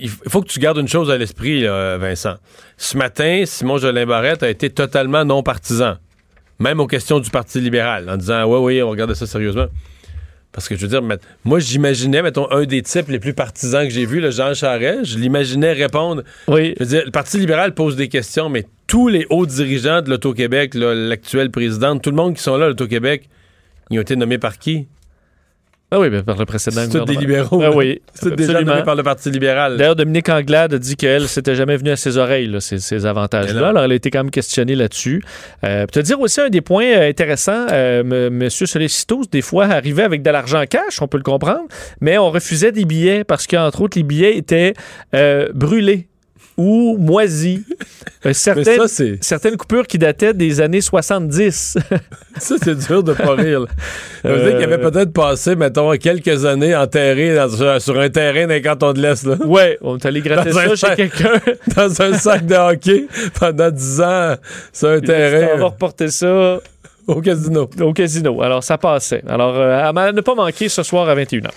Il 0.00 0.08
faut 0.08 0.42
que 0.42 0.48
tu 0.48 0.58
gardes 0.58 0.78
une 0.78 0.88
chose 0.88 1.10
à 1.10 1.18
l'esprit, 1.18 1.64
Vincent. 1.64 2.36
Ce 2.76 2.96
matin, 2.96 3.42
Simon 3.46 3.78
Jolin 3.78 4.06
Barrette 4.06 4.42
a 4.42 4.50
été 4.50 4.70
totalement 4.70 5.24
non 5.24 5.42
partisan, 5.42 5.96
même 6.58 6.80
aux 6.80 6.86
questions 6.86 7.20
du 7.20 7.30
Parti 7.30 7.60
libéral, 7.60 8.08
en 8.10 8.16
disant 8.16 8.44
Oui, 8.44 8.58
oui, 8.58 8.82
on 8.82 8.90
regarde 8.90 9.14
ça 9.14 9.26
sérieusement. 9.26 9.66
Parce 10.52 10.68
que 10.68 10.76
je 10.76 10.82
veux 10.82 10.88
dire, 10.88 11.00
moi, 11.44 11.60
j'imaginais, 11.60 12.20
mettons, 12.20 12.50
un 12.50 12.64
des 12.64 12.82
types 12.82 13.08
les 13.08 13.18
plus 13.18 13.32
partisans 13.32 13.88
que 13.88 13.90
j'ai 13.94 14.04
vu, 14.04 14.20
le 14.20 14.30
Jean 14.30 14.52
Charest, 14.52 15.06
je 15.06 15.18
l'imaginais 15.18 15.72
répondre. 15.72 16.24
Oui. 16.46 16.74
Je 16.78 16.84
veux 16.84 16.88
dire, 16.90 17.02
le 17.06 17.10
Parti 17.10 17.38
libéral 17.38 17.72
pose 17.72 17.96
des 17.96 18.08
questions, 18.08 18.50
mais 18.50 18.66
tous 18.86 19.08
les 19.08 19.26
hauts 19.30 19.46
dirigeants 19.46 20.02
de 20.02 20.10
l'Auto-Québec, 20.10 20.74
l'actuelle 20.74 21.50
présidente, 21.50 22.02
tout 22.02 22.10
le 22.10 22.16
monde 22.16 22.34
qui 22.34 22.42
sont 22.42 22.58
là 22.58 22.66
à 22.66 22.68
l'Auto-Québec, 22.68 23.30
ils 23.88 23.98
ont 23.98 24.02
été 24.02 24.14
nommés 24.14 24.36
par 24.36 24.58
qui? 24.58 24.88
Ah 25.94 26.00
oui, 26.00 26.08
ben, 26.08 26.22
par 26.22 26.38
le 26.38 26.46
précédent 26.46 26.86
C'est 26.90 27.04
des 27.04 27.16
libéraux. 27.16 27.60
Ah 27.62 27.70
oui, 27.70 28.00
C'est 28.14 28.34
nommés 28.34 28.82
par 28.82 28.94
le 28.94 29.02
Parti 29.02 29.30
libéral. 29.30 29.76
D'ailleurs, 29.76 29.94
Dominique 29.94 30.30
Anglade 30.30 30.72
a 30.72 30.78
dit 30.78 30.96
qu'elle, 30.96 31.28
c'était 31.28 31.54
jamais 31.54 31.76
venu 31.76 31.90
à 31.90 31.96
ses 31.96 32.16
oreilles, 32.16 32.46
là, 32.46 32.60
ces, 32.60 32.78
ces 32.78 33.04
avantages-là. 33.04 33.68
Alors, 33.68 33.84
elle 33.84 33.92
a 33.92 33.94
été 33.94 34.10
quand 34.10 34.20
même 34.20 34.30
questionnée 34.30 34.74
là-dessus. 34.74 35.22
Euh, 35.64 35.84
te 35.84 36.00
dire 36.00 36.18
aussi 36.18 36.40
un 36.40 36.48
des 36.48 36.62
points 36.62 36.86
euh, 36.86 37.10
intéressants, 37.10 37.66
euh, 37.70 38.00
M. 38.00 38.32
Monsieur 38.32 38.64
Solicito, 38.64 39.20
des 39.30 39.42
fois, 39.42 39.66
arrivait 39.66 40.04
avec 40.04 40.22
de 40.22 40.30
l'argent 40.30 40.64
cash, 40.64 41.02
on 41.02 41.08
peut 41.08 41.18
le 41.18 41.22
comprendre, 41.22 41.66
mais 42.00 42.16
on 42.16 42.30
refusait 42.30 42.72
des 42.72 42.86
billets 42.86 43.24
parce 43.24 43.46
qu'entre 43.46 43.82
autres, 43.82 43.98
les 43.98 44.02
billets 44.02 44.38
étaient 44.38 44.72
euh, 45.14 45.48
brûlés 45.52 46.08
ou 46.56 46.96
moisis. 46.98 47.60
Euh, 48.24 48.32
certaines, 48.32 48.86
ça, 48.86 49.04
certaines 49.20 49.56
coupures 49.56 49.86
qui 49.86 49.98
dataient 49.98 50.34
des 50.34 50.60
années 50.60 50.80
70. 50.80 51.78
Ça, 52.38 52.54
c'est 52.62 52.76
dur 52.76 53.02
de 53.02 53.12
pas 53.12 53.34
rire. 53.34 53.66
Ça 54.22 54.28
veut 54.32 54.42
dire 54.48 54.58
qu'il 54.58 54.72
avait 54.72 54.78
peut-être 54.78 55.12
passé, 55.12 55.54
mettons, 55.54 55.90
quelques 55.96 56.46
années 56.46 56.74
enterré 56.74 57.34
dans- 57.34 57.80
sur, 57.80 57.98
un 57.98 58.08
terrain 58.08 58.46
d'un 58.46 58.60
canton 58.60 58.92
de 58.92 59.02
l'Est. 59.02 59.26
Là. 59.26 59.36
ouais, 59.44 59.76
on 59.82 59.98
est 59.98 60.06
allé 60.06 60.20
gratter 60.20 60.50
Dans 60.50 60.76
ça 60.76 60.88
chez 60.90 60.96
quelqu'un. 60.96 61.40
Dans 61.76 62.00
un 62.00 62.14
sac 62.14 62.46
de 62.46 62.54
hockey 62.54 63.06
pendant 63.38 63.70
10 63.70 64.00
ans 64.00 64.36
sur 64.72 64.88
un 64.88 64.92
On 64.92 64.94
va 64.94 65.00
terrain 65.00 65.64
reporter 65.64 66.10
ça 66.10 66.60
au 67.06 67.20
casino. 67.20 67.68
au 67.80 67.92
casino. 67.92 68.42
Alors, 68.42 68.62
ça 68.64 68.78
passait. 68.78 69.22
Alors, 69.28 69.54
euh, 69.56 69.90
à 69.90 70.12
ne 70.12 70.20
pas 70.20 70.34
manquer 70.34 70.68
ce 70.68 70.82
soir 70.82 71.08
à 71.08 71.14
21h. 71.14 71.48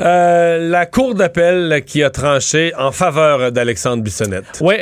Euh, 0.00 0.68
la 0.68 0.86
Cour 0.86 1.14
d'appel 1.14 1.82
qui 1.86 2.02
a 2.02 2.10
tranché 2.10 2.72
en 2.76 2.90
faveur 2.90 3.52
d'Alexandre 3.52 4.02
Bissonnette. 4.02 4.60
Oui, 4.60 4.74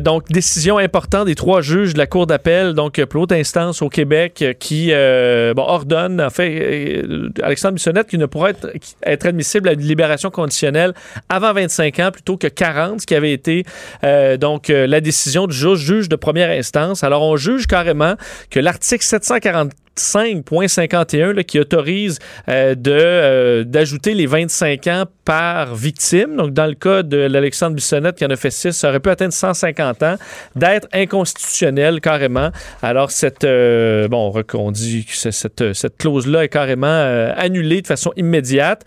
donc 0.00 0.28
décision 0.28 0.78
importante 0.78 1.26
des 1.26 1.34
trois 1.34 1.60
juges 1.60 1.94
de 1.94 1.98
la 1.98 2.06
Cour 2.06 2.26
d'appel, 2.26 2.74
donc 2.74 2.98
euh, 2.98 3.06
plus 3.06 3.20
haute 3.20 3.32
instance 3.32 3.82
au 3.82 3.88
Québec, 3.88 4.40
euh, 4.42 4.52
qui 4.52 4.90
euh, 4.92 5.54
bon, 5.54 5.62
ordonne, 5.62 6.20
en 6.20 6.30
fait, 6.30 6.58
euh, 6.60 7.30
Alexandre 7.42 7.74
Bissonnette 7.74 8.08
qui 8.08 8.18
ne 8.18 8.26
pourra 8.26 8.50
être, 8.50 9.26
admissible 9.26 9.68
à 9.68 9.72
une 9.72 9.80
libération 9.80 10.30
conditionnelle 10.30 10.94
avant 11.28 11.52
25 11.52 11.98
ans 12.00 12.10
plutôt 12.12 12.36
que 12.36 12.46
40, 12.46 13.00
ce 13.02 13.06
qui 13.06 13.14
avait 13.14 13.32
été 13.32 13.64
euh, 14.04 14.36
donc 14.36 14.70
euh, 14.70 14.86
la 14.86 15.00
décision 15.00 15.46
du 15.46 15.56
juge, 15.56 15.78
juge 15.78 16.08
de 16.08 16.16
première 16.16 16.50
instance. 16.50 17.04
Alors, 17.04 17.22
on 17.22 17.36
juge 17.36 17.66
carrément 17.66 18.14
que 18.50 18.60
l'article 18.60 19.04
742 19.04 19.69
65.51 20.00 21.32
là, 21.32 21.44
qui 21.44 21.58
autorise 21.58 22.18
euh, 22.48 22.74
euh, 22.86 23.64
d'ajouter 23.64 24.14
les 24.14 24.26
25 24.26 24.86
ans 24.86 25.04
par 25.24 25.74
victime. 25.74 26.36
Donc, 26.36 26.52
dans 26.52 26.66
le 26.66 26.74
cas 26.74 27.02
de 27.02 27.16
l'Alexandre 27.18 27.76
Bissonnette 27.76 28.16
qui 28.16 28.24
en 28.24 28.30
a 28.30 28.36
fait 28.36 28.50
6, 28.50 28.72
ça 28.72 28.88
aurait 28.88 29.00
pu 29.00 29.10
atteindre 29.10 29.32
150 29.32 30.02
ans, 30.02 30.16
d'être 30.56 30.88
inconstitutionnel 30.92 32.00
carrément. 32.00 32.50
Alors, 32.82 33.10
cette, 33.10 33.44
euh, 33.44 34.08
bon, 34.08 34.32
on 34.54 34.70
dit 34.70 35.04
que 35.04 35.30
cette, 35.30 35.72
cette 35.74 35.96
clause-là 35.98 36.44
est 36.44 36.48
carrément 36.48 37.30
annulée 37.36 37.82
de 37.82 37.86
façon 37.86 38.12
immédiate. 38.16 38.84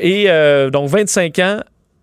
Et 0.00 0.28
donc, 0.72 0.88
25 0.88 1.38
ans 1.40 1.60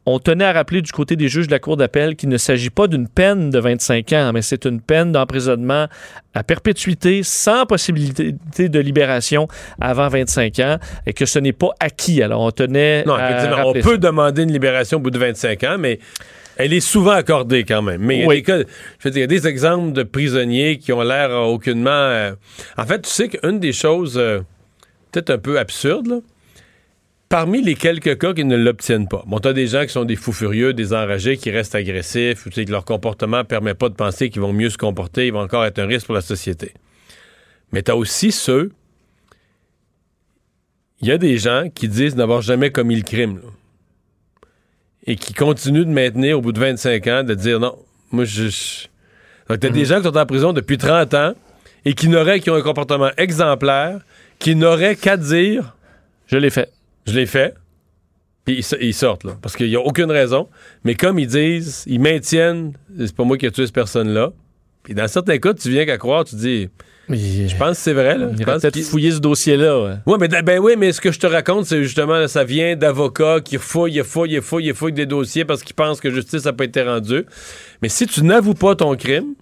on 0.09 0.19
tenait 0.19 0.45
à 0.45 0.53
rappeler 0.53 0.81
du 0.81 0.91
côté 0.93 1.15
des 1.17 1.27
juges 1.27 1.47
de 1.47 1.51
la 1.51 1.59
Cour 1.59 1.75
d'appel 1.75 2.15
qu'il 2.15 2.29
ne 2.29 2.37
s'agit 2.37 2.69
pas 2.69 2.87
d'une 2.87 3.07
peine 3.09 3.49
de 3.49 3.59
25 3.59 4.13
ans, 4.13 4.31
mais 4.33 4.41
c'est 4.41 4.65
une 4.65 4.79
peine 4.79 5.11
d'emprisonnement 5.11 5.87
à 6.33 6.43
perpétuité 6.43 7.23
sans 7.23 7.65
possibilité 7.65 8.33
de 8.69 8.79
libération 8.79 9.47
avant 9.81 10.07
25 10.07 10.59
ans 10.59 10.77
et 11.05 11.11
que 11.13 11.25
ce 11.25 11.39
n'est 11.39 11.51
pas 11.51 11.71
acquis. 11.81 12.23
Alors, 12.23 12.41
on 12.41 12.51
tenait 12.51 13.03
Non, 13.03 13.15
à 13.15 13.63
on 13.65 13.73
peut 13.73 13.81
ça. 13.81 13.97
demander 13.97 14.43
une 14.43 14.51
libération 14.53 14.97
au 14.97 15.01
bout 15.01 15.11
de 15.11 15.19
25 15.19 15.63
ans, 15.65 15.75
mais 15.77 15.99
elle 16.55 16.71
est 16.71 16.79
souvent 16.79 17.11
accordée 17.11 17.65
quand 17.65 17.81
même. 17.81 18.01
Mais 18.01 18.19
il 18.19 18.21
y 18.21 18.25
a 18.25 18.29
des 18.29 18.41
cas- 18.43 18.57
je 18.59 19.03
veux 19.03 19.11
dire, 19.11 19.17
il 19.19 19.21
y 19.21 19.23
a 19.23 19.27
des 19.27 19.45
exemples 19.47 19.91
de 19.91 20.03
prisonniers 20.03 20.77
qui 20.77 20.93
ont 20.93 21.01
l'air 21.01 21.31
aucunement. 21.31 21.89
euh, 21.91 22.31
En 22.77 22.85
fait, 22.85 23.01
tu 23.01 23.09
sais 23.09 23.27
qu'une 23.27 23.59
des 23.59 23.73
choses 23.73 24.17
euh, 24.17 24.39
peut-être 25.11 25.31
un 25.31 25.37
peu 25.37 25.59
absurdes, 25.59 26.07
là, 26.07 26.17
parmi 27.29 27.61
les 27.61 27.75
quelques 27.75 28.17
cas 28.19 28.33
qui 28.33 28.45
ne 28.45 28.55
l'obtiennent 28.55 29.07
pas, 29.07 29.23
bon, 29.27 29.39
tu 29.39 29.47
as 29.47 29.53
des 29.53 29.67
gens 29.67 29.83
qui 29.83 29.89
sont 29.89 30.05
des 30.05 30.15
fous 30.15 30.31
furieux, 30.33 30.73
des 30.73 30.93
enragés, 30.93 31.37
qui 31.37 31.51
restent 31.51 31.75
agressifs, 31.75 32.45
ou 32.45 32.49
tu 32.49 32.55
sais, 32.55 32.65
que 32.65 32.71
leur 32.71 32.85
comportement 32.85 33.39
ne 33.39 33.43
permet 33.43 33.73
pas 33.73 33.89
de 33.89 33.95
penser 33.95 34.29
qu'ils 34.29 34.41
vont 34.41 34.53
mieux 34.53 34.69
se 34.69 34.77
comporter, 34.77 35.27
ils 35.27 35.33
vont 35.33 35.41
encore 35.41 35.65
être 35.65 35.79
un 35.79 35.85
risque 35.87 36.05
pour 36.05 36.15
la 36.15 36.21
société. 36.21 36.73
Mais 37.71 37.83
tu 37.83 37.91
as 37.91 37.95
aussi 37.97 38.31
ceux. 38.31 38.71
Il 41.01 41.07
y 41.07 41.11
a 41.11 41.17
des 41.17 41.37
gens 41.37 41.69
qui 41.73 41.87
disent 41.87 42.15
n'avoir 42.15 42.41
jamais 42.41 42.71
commis 42.71 42.95
le 42.95 43.03
crime. 43.03 43.37
là 43.43 43.49
et 45.09 45.15
qui 45.15 45.33
continuent 45.33 45.85
de 45.85 45.89
maintenir 45.89 46.37
au 46.37 46.41
bout 46.41 46.51
de 46.51 46.59
25 46.59 47.07
ans, 47.07 47.23
de 47.23 47.33
dire 47.33 47.61
non, 47.61 47.77
moi 48.11 48.25
je. 48.25 48.49
je- 48.49 48.87
Donc, 49.47 49.61
t'as 49.61 49.69
des 49.69 49.85
gens 49.85 49.99
qui 49.99 50.03
sont 50.03 50.17
en 50.17 50.25
prison 50.25 50.51
depuis 50.51 50.77
30 50.77 51.13
ans 51.13 51.33
et 51.85 51.93
qui 51.93 52.09
n'auraient, 52.09 52.41
qui 52.41 52.49
ont 52.49 52.55
un 52.55 52.61
comportement 52.61 53.09
exemplaire, 53.15 54.01
qui 54.37 54.53
n'auraient 54.57 54.97
qu'à 54.97 55.15
dire 55.15 55.75
Je 56.25 56.35
l'ai 56.35 56.49
fait. 56.49 56.69
Je 57.07 57.13
l'ai 57.13 57.25
fait. 57.25 57.55
Puis 58.45 58.57
ils, 58.57 58.63
so- 58.63 58.77
ils 58.79 58.93
sortent, 58.93 59.23
là. 59.23 59.37
Parce 59.41 59.55
qu'il 59.55 59.67
n'y 59.67 59.75
a 59.75 59.81
aucune 59.81 60.11
raison. 60.11 60.47
Mais 60.83 60.95
comme 60.95 61.19
ils 61.19 61.27
disent, 61.27 61.83
ils 61.87 61.99
maintiennent, 61.99 62.73
c'est 62.97 63.15
pas 63.15 63.23
moi 63.23 63.37
qui 63.37 63.45
ai 63.45 63.51
tué 63.51 63.65
cette 63.65 63.75
personne-là. 63.75 64.31
Puis 64.83 64.93
dans 64.93 65.07
certains 65.07 65.37
cas, 65.37 65.53
tu 65.53 65.69
viens 65.69 65.85
qu'à 65.85 65.97
croire, 65.97 66.23
tu 66.23 66.35
dis. 66.35 66.69
Je 67.09 67.55
pense 67.57 67.77
que 67.77 67.83
c'est 67.83 67.93
vrai, 67.93 68.17
là. 68.17 68.29
Il 68.37 68.45
pense 68.45 68.61
peut-être 68.61 68.81
fouillé 68.81 69.11
ce 69.11 69.19
dossier-là. 69.19 69.81
ouais. 69.81 69.93
Ouais, 70.05 70.17
mais 70.19 70.27
ben 70.41 70.59
oui, 70.59 70.75
mais 70.77 70.91
ce 70.91 70.99
que 70.99 71.11
je 71.11 71.19
te 71.19 71.27
raconte, 71.27 71.65
c'est 71.65 71.81
justement, 71.83 72.17
là, 72.17 72.27
ça 72.27 72.43
vient 72.43 72.75
d'avocats 72.75 73.39
qui 73.39 73.57
fouillent, 73.57 74.01
fouillent, 74.03 74.41
fouillent, 74.41 74.73
fouillent 74.73 74.93
des 74.93 75.05
dossiers 75.05 75.45
parce 75.45 75.63
qu'ils 75.63 75.75
pensent 75.75 76.01
que 76.01 76.09
justice 76.11 76.43
n'a 76.45 76.53
pas 76.53 76.65
été 76.65 76.81
rendue. 76.83 77.25
Mais 77.81 77.87
si 77.89 78.07
tu 78.07 78.23
n'avoues 78.23 78.53
pas 78.55 78.75
ton 78.75 78.95
crime, 78.95 79.35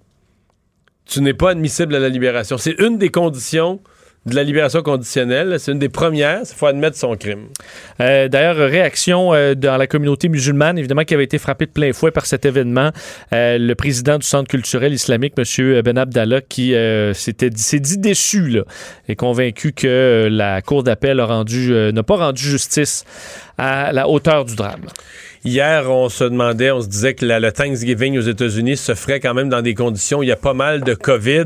tu 1.05 1.21
n'es 1.21 1.33
pas 1.33 1.51
admissible 1.51 1.95
à 1.95 1.99
la 1.99 2.09
libération. 2.09 2.57
C'est 2.57 2.79
une 2.79 2.97
des 2.97 3.09
conditions 3.09 3.79
de 4.25 4.35
la 4.35 4.43
libération 4.43 4.81
conditionnelle. 4.81 5.59
C'est 5.59 5.71
une 5.71 5.79
des 5.79 5.89
premières. 5.89 6.41
Il 6.41 6.55
faut 6.55 6.65
admettre 6.65 6.97
son 6.97 7.15
crime. 7.15 7.47
Euh, 8.01 8.27
D'ailleurs, 8.27 8.55
réaction 8.55 9.33
euh, 9.33 9.53
dans 9.53 9.77
la 9.77 9.87
communauté 9.87 10.29
musulmane, 10.29 10.77
évidemment, 10.77 11.03
qui 11.03 11.13
avait 11.13 11.23
été 11.23 11.37
frappée 11.37 11.67
de 11.67 11.71
plein 11.71 11.93
fouet 11.93 12.11
par 12.11 12.25
cet 12.25 12.45
événement. 12.45 12.91
Euh, 13.33 13.57
le 13.59 13.75
président 13.75 14.17
du 14.17 14.25
Centre 14.25 14.49
culturel 14.49 14.93
islamique, 14.93 15.33
M. 15.37 15.81
Ben 15.81 15.97
Abdallah, 15.97 16.41
qui 16.41 16.73
s'était 17.13 17.49
s'est 17.55 17.79
dit 17.79 17.97
déçu 17.97 18.47
là, 18.47 18.63
et 19.07 19.15
convaincu 19.15 19.73
que 19.73 20.27
la 20.31 20.61
Cour 20.61 20.83
d'appel 20.83 21.17
n'a 21.17 22.03
pas 22.03 22.15
rendu 22.15 22.43
justice 22.43 23.05
à 23.57 23.91
la 23.93 24.07
hauteur 24.09 24.45
du 24.45 24.55
drame. 24.55 24.87
Hier, 25.45 25.89
on 25.91 26.09
se 26.09 26.23
demandait, 26.23 26.71
on 26.71 26.81
se 26.81 26.87
disait 26.87 27.13
que 27.13 27.23
la- 27.23 27.39
le 27.39 27.51
Thanksgiving 27.51 28.17
aux 28.17 28.21
États-Unis 28.21 28.77
se 28.77 28.95
ferait 28.95 29.19
quand 29.19 29.35
même 29.35 29.47
dans 29.49 29.61
des 29.61 29.75
conditions 29.75 30.19
où 30.19 30.23
il 30.23 30.29
y 30.29 30.31
a 30.31 30.35
pas 30.35 30.55
mal 30.55 30.81
de 30.81 30.95
COVID. 30.95 31.45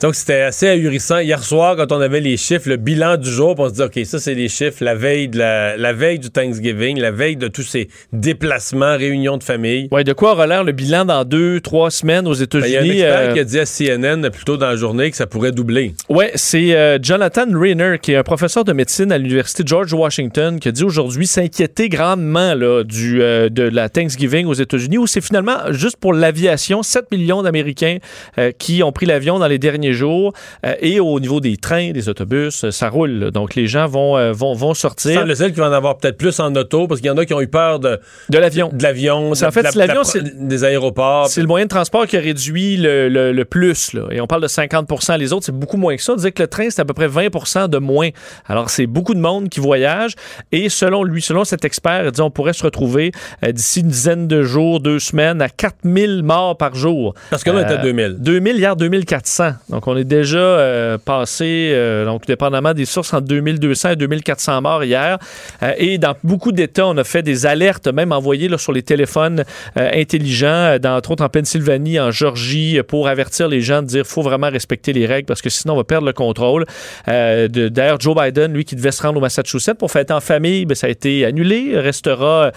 Donc, 0.00 0.14
c'était 0.14 0.40
assez 0.42 0.68
ahurissant. 0.68 1.18
Hier 1.20 1.42
soir, 1.42 1.76
quand 1.76 1.90
on 1.92 2.00
avait 2.00 2.20
les 2.20 2.36
chiffres, 2.36 2.68
le 2.68 2.76
bilan 2.76 3.16
du 3.16 3.30
jour, 3.30 3.54
on 3.58 3.68
se 3.68 3.74
dit, 3.74 3.82
OK, 3.82 3.98
ça, 4.04 4.18
c'est 4.18 4.34
les 4.34 4.48
chiffres 4.48 4.82
la 4.84 4.94
veille, 4.94 5.28
de 5.28 5.38
la, 5.38 5.76
la 5.78 5.92
veille 5.94 6.18
du 6.18 6.30
Thanksgiving, 6.30 6.98
la 7.00 7.10
veille 7.10 7.36
de 7.36 7.48
tous 7.48 7.62
ces 7.62 7.88
déplacements, 8.12 8.96
réunions 8.96 9.36
de 9.38 9.42
famille. 9.44 9.88
Ouais, 9.90 10.04
de 10.04 10.12
quoi 10.12 10.32
aura 10.32 10.46
l'air 10.46 10.64
le 10.64 10.72
bilan 10.72 11.04
dans 11.06 11.24
deux, 11.24 11.60
trois 11.60 11.90
semaines 11.90 12.26
aux 12.26 12.34
Ben, 12.34 12.46
Il 12.64 12.70
y 12.70 12.76
a 12.76 12.80
un 12.80 12.82
États-Unis? 12.84 13.00
expert 13.00 13.18
euh, 13.30 13.32
qui 13.34 13.40
a 13.40 13.44
dit 13.44 13.58
à 13.58 13.64
CNN 13.66 14.30
plus 14.30 14.44
tôt 14.44 14.56
dans 14.58 14.66
la 14.68 14.76
journée 14.76 15.10
que 15.10 15.16
ça 15.16 15.26
pourrait 15.26 15.52
doubler. 15.52 15.94
Ouais, 16.10 16.30
c'est 16.34 16.74
euh, 16.74 16.98
Jonathan 17.00 17.46
Rayner, 17.52 17.96
qui 18.00 18.12
est 18.12 18.16
un 18.16 18.22
professeur 18.22 18.64
de 18.64 18.72
médecine 18.74 19.12
à 19.12 19.18
l'université 19.18 19.62
George 19.64 19.92
Washington, 19.94 20.58
qui 20.60 20.68
a 20.68 20.72
dit 20.72 20.84
aujourd'hui 20.84 21.26
s'inquiéter 21.26 21.88
grandement 21.88 22.54
là, 22.54 22.82
du, 22.84 23.22
euh, 23.26 23.48
de 23.48 23.62
la 23.62 23.88
Thanksgiving 23.88 24.46
aux 24.46 24.54
États-Unis, 24.54 24.98
où 24.98 25.06
c'est 25.06 25.20
finalement 25.20 25.56
juste 25.72 25.96
pour 25.98 26.12
l'aviation, 26.12 26.82
7 26.82 27.10
millions 27.10 27.42
d'Américains 27.42 27.98
euh, 28.38 28.52
qui 28.56 28.82
ont 28.82 28.92
pris 28.92 29.06
l'avion 29.06 29.38
dans 29.38 29.46
les 29.48 29.58
derniers 29.58 29.92
jours, 29.92 30.32
euh, 30.64 30.74
et 30.80 31.00
au 31.00 31.18
niveau 31.20 31.40
des 31.40 31.56
trains, 31.56 31.90
des 31.92 32.08
autobus, 32.08 32.70
ça 32.70 32.88
roule. 32.88 33.30
Donc 33.30 33.54
les 33.54 33.66
gens 33.66 33.86
vont, 33.86 34.32
vont, 34.32 34.54
vont 34.54 34.74
sortir. 34.74 35.20
Sans 35.20 35.26
le 35.26 35.34
seul 35.34 35.52
qui 35.52 35.60
va 35.60 35.68
en 35.68 35.72
avoir 35.72 35.98
peut-être 35.98 36.16
plus 36.18 36.38
en 36.40 36.54
auto, 36.54 36.86
parce 36.86 37.00
qu'il 37.00 37.08
y 37.08 37.10
en 37.12 37.16
a 37.18 37.24
qui 37.26 37.34
ont 37.34 37.40
eu 37.40 37.48
peur 37.48 37.80
de, 37.80 37.98
de 38.30 38.38
l'avion. 38.38 38.70
De 38.72 38.82
l'avion, 38.82 39.34
C'est 39.34 39.46
en 39.46 39.50
fait, 39.50 39.60
de 39.60 39.64
la- 39.66 39.72
c'est 39.72 39.78
l'avion, 39.78 40.02
de 40.02 40.06
la- 40.06 40.12
c'est- 40.12 40.46
des 40.48 40.64
aéroports. 40.64 41.28
C'est 41.28 41.40
le 41.40 41.46
moyen 41.46 41.66
de 41.66 41.70
transport 41.70 42.06
qui 42.06 42.16
a 42.16 42.20
réduit 42.20 42.76
le, 42.76 43.08
le- 43.08 43.32
le 43.32 43.44
plus. 43.44 43.92
Là. 43.92 44.02
Et 44.10 44.20
on 44.20 44.26
parle 44.26 44.42
de 44.42 44.48
50% 44.48 45.16
Les 45.18 45.32
autres, 45.32 45.46
c'est 45.46 45.52
beaucoup 45.58 45.76
moins 45.76 45.96
que 45.96 46.02
ça. 46.02 46.12
On 46.12 46.16
disait 46.16 46.32
que 46.32 46.42
le 46.42 46.48
train, 46.48 46.68
c'est 46.70 46.80
à 46.80 46.84
peu 46.84 46.94
près 46.94 47.08
20% 47.08 47.68
de 47.68 47.78
moins. 47.78 48.10
Alors, 48.46 48.70
c'est 48.70 48.86
beaucoup 48.86 49.14
de 49.14 49.20
monde 49.20 49.48
qui 49.48 49.60
voyage. 49.60 50.12
Et 50.52 50.68
selon 50.68 51.02
lui, 51.04 51.22
selon 51.22 51.44
cet 51.44 51.64
expert, 51.64 52.04
il 52.06 52.10
dit 52.12 52.20
on 52.20 52.30
pourrait 52.30 52.52
se 52.52 52.62
retrouver 52.62 53.12
d'ici 53.52 53.80
une 53.80 53.88
dizaine 53.88 54.28
de 54.28 54.42
jours, 54.42 54.80
deux 54.80 54.98
semaines, 54.98 55.42
à 55.42 55.48
4000 55.48 56.22
morts 56.22 56.56
par 56.56 56.74
jour. 56.74 57.14
Parce 57.30 57.44
que 57.44 57.50
là, 57.50 57.58
on 57.60 57.62
était 57.62 57.74
à 57.74 57.82
2000. 57.82 58.16
2000, 58.18 58.56
hier, 58.56 58.76
2400. 58.76 59.50
Donc, 59.68 59.86
on 59.86 59.96
est 59.96 60.04
déjà 60.04 60.38
euh, 60.38 60.98
passé, 60.98 61.70
euh, 61.72 62.04
donc, 62.04 62.26
dépendamment 62.26 62.74
des 62.74 62.84
sources, 62.84 63.12
entre 63.12 63.26
2200 63.26 63.90
et 63.90 63.96
2400 63.96 64.62
morts 64.62 64.84
hier. 64.84 65.18
Euh, 65.62 65.72
et 65.78 65.98
dans 65.98 66.14
beaucoup 66.24 66.52
d'États, 66.52 66.86
on 66.86 66.96
a 66.96 67.04
fait 67.04 67.22
des 67.22 67.46
alertes, 67.46 67.88
même 67.88 68.12
envoyées 68.12 68.48
là, 68.48 68.58
sur 68.58 68.72
les 68.72 68.82
téléphones 68.82 69.44
euh, 69.76 69.90
intelligents, 69.94 70.46
euh, 70.46 70.78
dans, 70.78 70.96
entre 70.96 71.12
autres 71.12 71.24
en 71.24 71.28
Pennsylvanie, 71.28 71.98
en 72.00 72.10
Georgie, 72.10 72.78
euh, 72.78 72.82
pour 72.82 73.08
avertir 73.08 73.48
les 73.48 73.60
gens 73.60 73.82
de 73.82 73.86
dire 73.86 74.06
faut 74.06 74.22
vraiment 74.22 74.50
respecter 74.50 74.92
les 74.92 75.06
règles 75.06 75.26
parce 75.26 75.42
que 75.42 75.50
sinon, 75.50 75.74
on 75.74 75.76
va 75.78 75.84
perdre 75.84 76.06
le 76.06 76.12
contrôle. 76.12 76.64
Euh, 77.08 77.48
D'ailleurs, 77.48 78.00
Joe 78.00 78.16
Biden, 78.16 78.52
lui, 78.52 78.64
qui 78.64 78.76
devait 78.76 78.92
se 78.92 79.02
rendre 79.02 79.18
au 79.18 79.20
Massachusetts 79.20 79.74
pour 79.78 79.90
fêter 79.90 80.12
en 80.12 80.20
famille, 80.20 80.64
ben, 80.66 80.74
ça 80.74 80.86
a 80.86 80.90
été 80.90 81.24
annulé. 81.24 81.58
Il 81.70 81.78
restera 81.78 82.46
euh, 82.46 82.50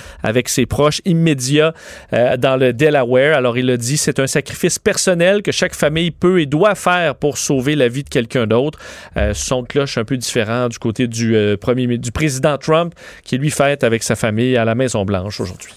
ses 0.50 0.66
proches 0.66 1.02
immédiats 1.06 1.74
euh, 2.14 2.38
dans 2.38 2.58
le 2.58 2.74
Delaware. 2.74 3.36
Alors, 3.36 3.58
il 3.58 3.70
a 3.70 3.78
dit 3.78 3.98
c'est 3.98 4.20
un 4.20 4.28
sacrifice 4.28 4.80
personnel 4.80 5.42
que 5.42 5.52
chaque 5.52 5.76
famille 5.76 6.12
peut 6.12 6.42
et 6.42 6.46
doit 6.46 6.76
faire 6.76 7.16
pour 7.16 7.38
sauver 7.38 7.76
la 7.76 7.88
vie 7.88 8.04
de 8.04 8.10
quelqu'un 8.10 8.48
d'autre. 8.48 8.80
Euh, 9.18 9.34
son 9.34 9.64
cloche 9.64 9.98
un 9.98 10.06
peu 10.06 10.18
différent 10.18 10.70
du 10.70 10.80
côté 10.80 11.08
du, 11.08 11.36
euh, 11.36 11.58
premier, 11.58 11.98
du 11.98 12.12
président 12.12 12.58
Trump, 12.58 12.94
qui 13.24 13.38
lui 13.38 13.52
fête 13.52 13.84
avec 13.84 14.04
sa 14.04 14.16
famille 14.16 14.58
à 14.58 14.66
la 14.66 14.76
Maison-Blanche 14.76 15.40
aujourd'hui. 15.40 15.74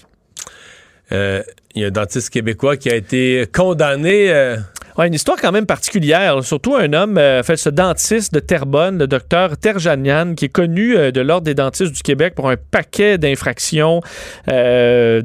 Euh, 1.11 1.43
Il 1.75 1.81
y 1.81 1.85
a 1.85 1.87
un 1.87 1.91
dentiste 1.91 2.29
québécois 2.29 2.77
qui 2.77 2.89
a 2.89 2.95
été 2.95 3.45
condamné. 3.51 4.31
euh, 4.31 4.57
une 4.99 5.13
histoire 5.13 5.37
quand 5.41 5.51
même 5.51 5.65
particulière. 5.65 6.43
Surtout 6.43 6.75
un 6.75 6.93
homme, 6.93 7.17
euh, 7.17 7.41
fait, 7.41 7.57
ce 7.57 7.69
dentiste 7.69 8.31
de 8.33 8.39
Terrebonne, 8.39 8.99
le 8.99 9.07
docteur 9.07 9.57
Terjanian, 9.57 10.35
qui 10.35 10.45
est 10.45 10.49
connu 10.49 10.95
euh, 10.95 11.11
de 11.11 11.21
l'Ordre 11.21 11.45
des 11.45 11.55
dentistes 11.55 11.93
du 11.93 12.03
Québec 12.03 12.35
pour 12.35 12.49
un 12.49 12.57
paquet 12.57 13.17
d'infractions. 13.17 14.01
euh, 14.49 15.21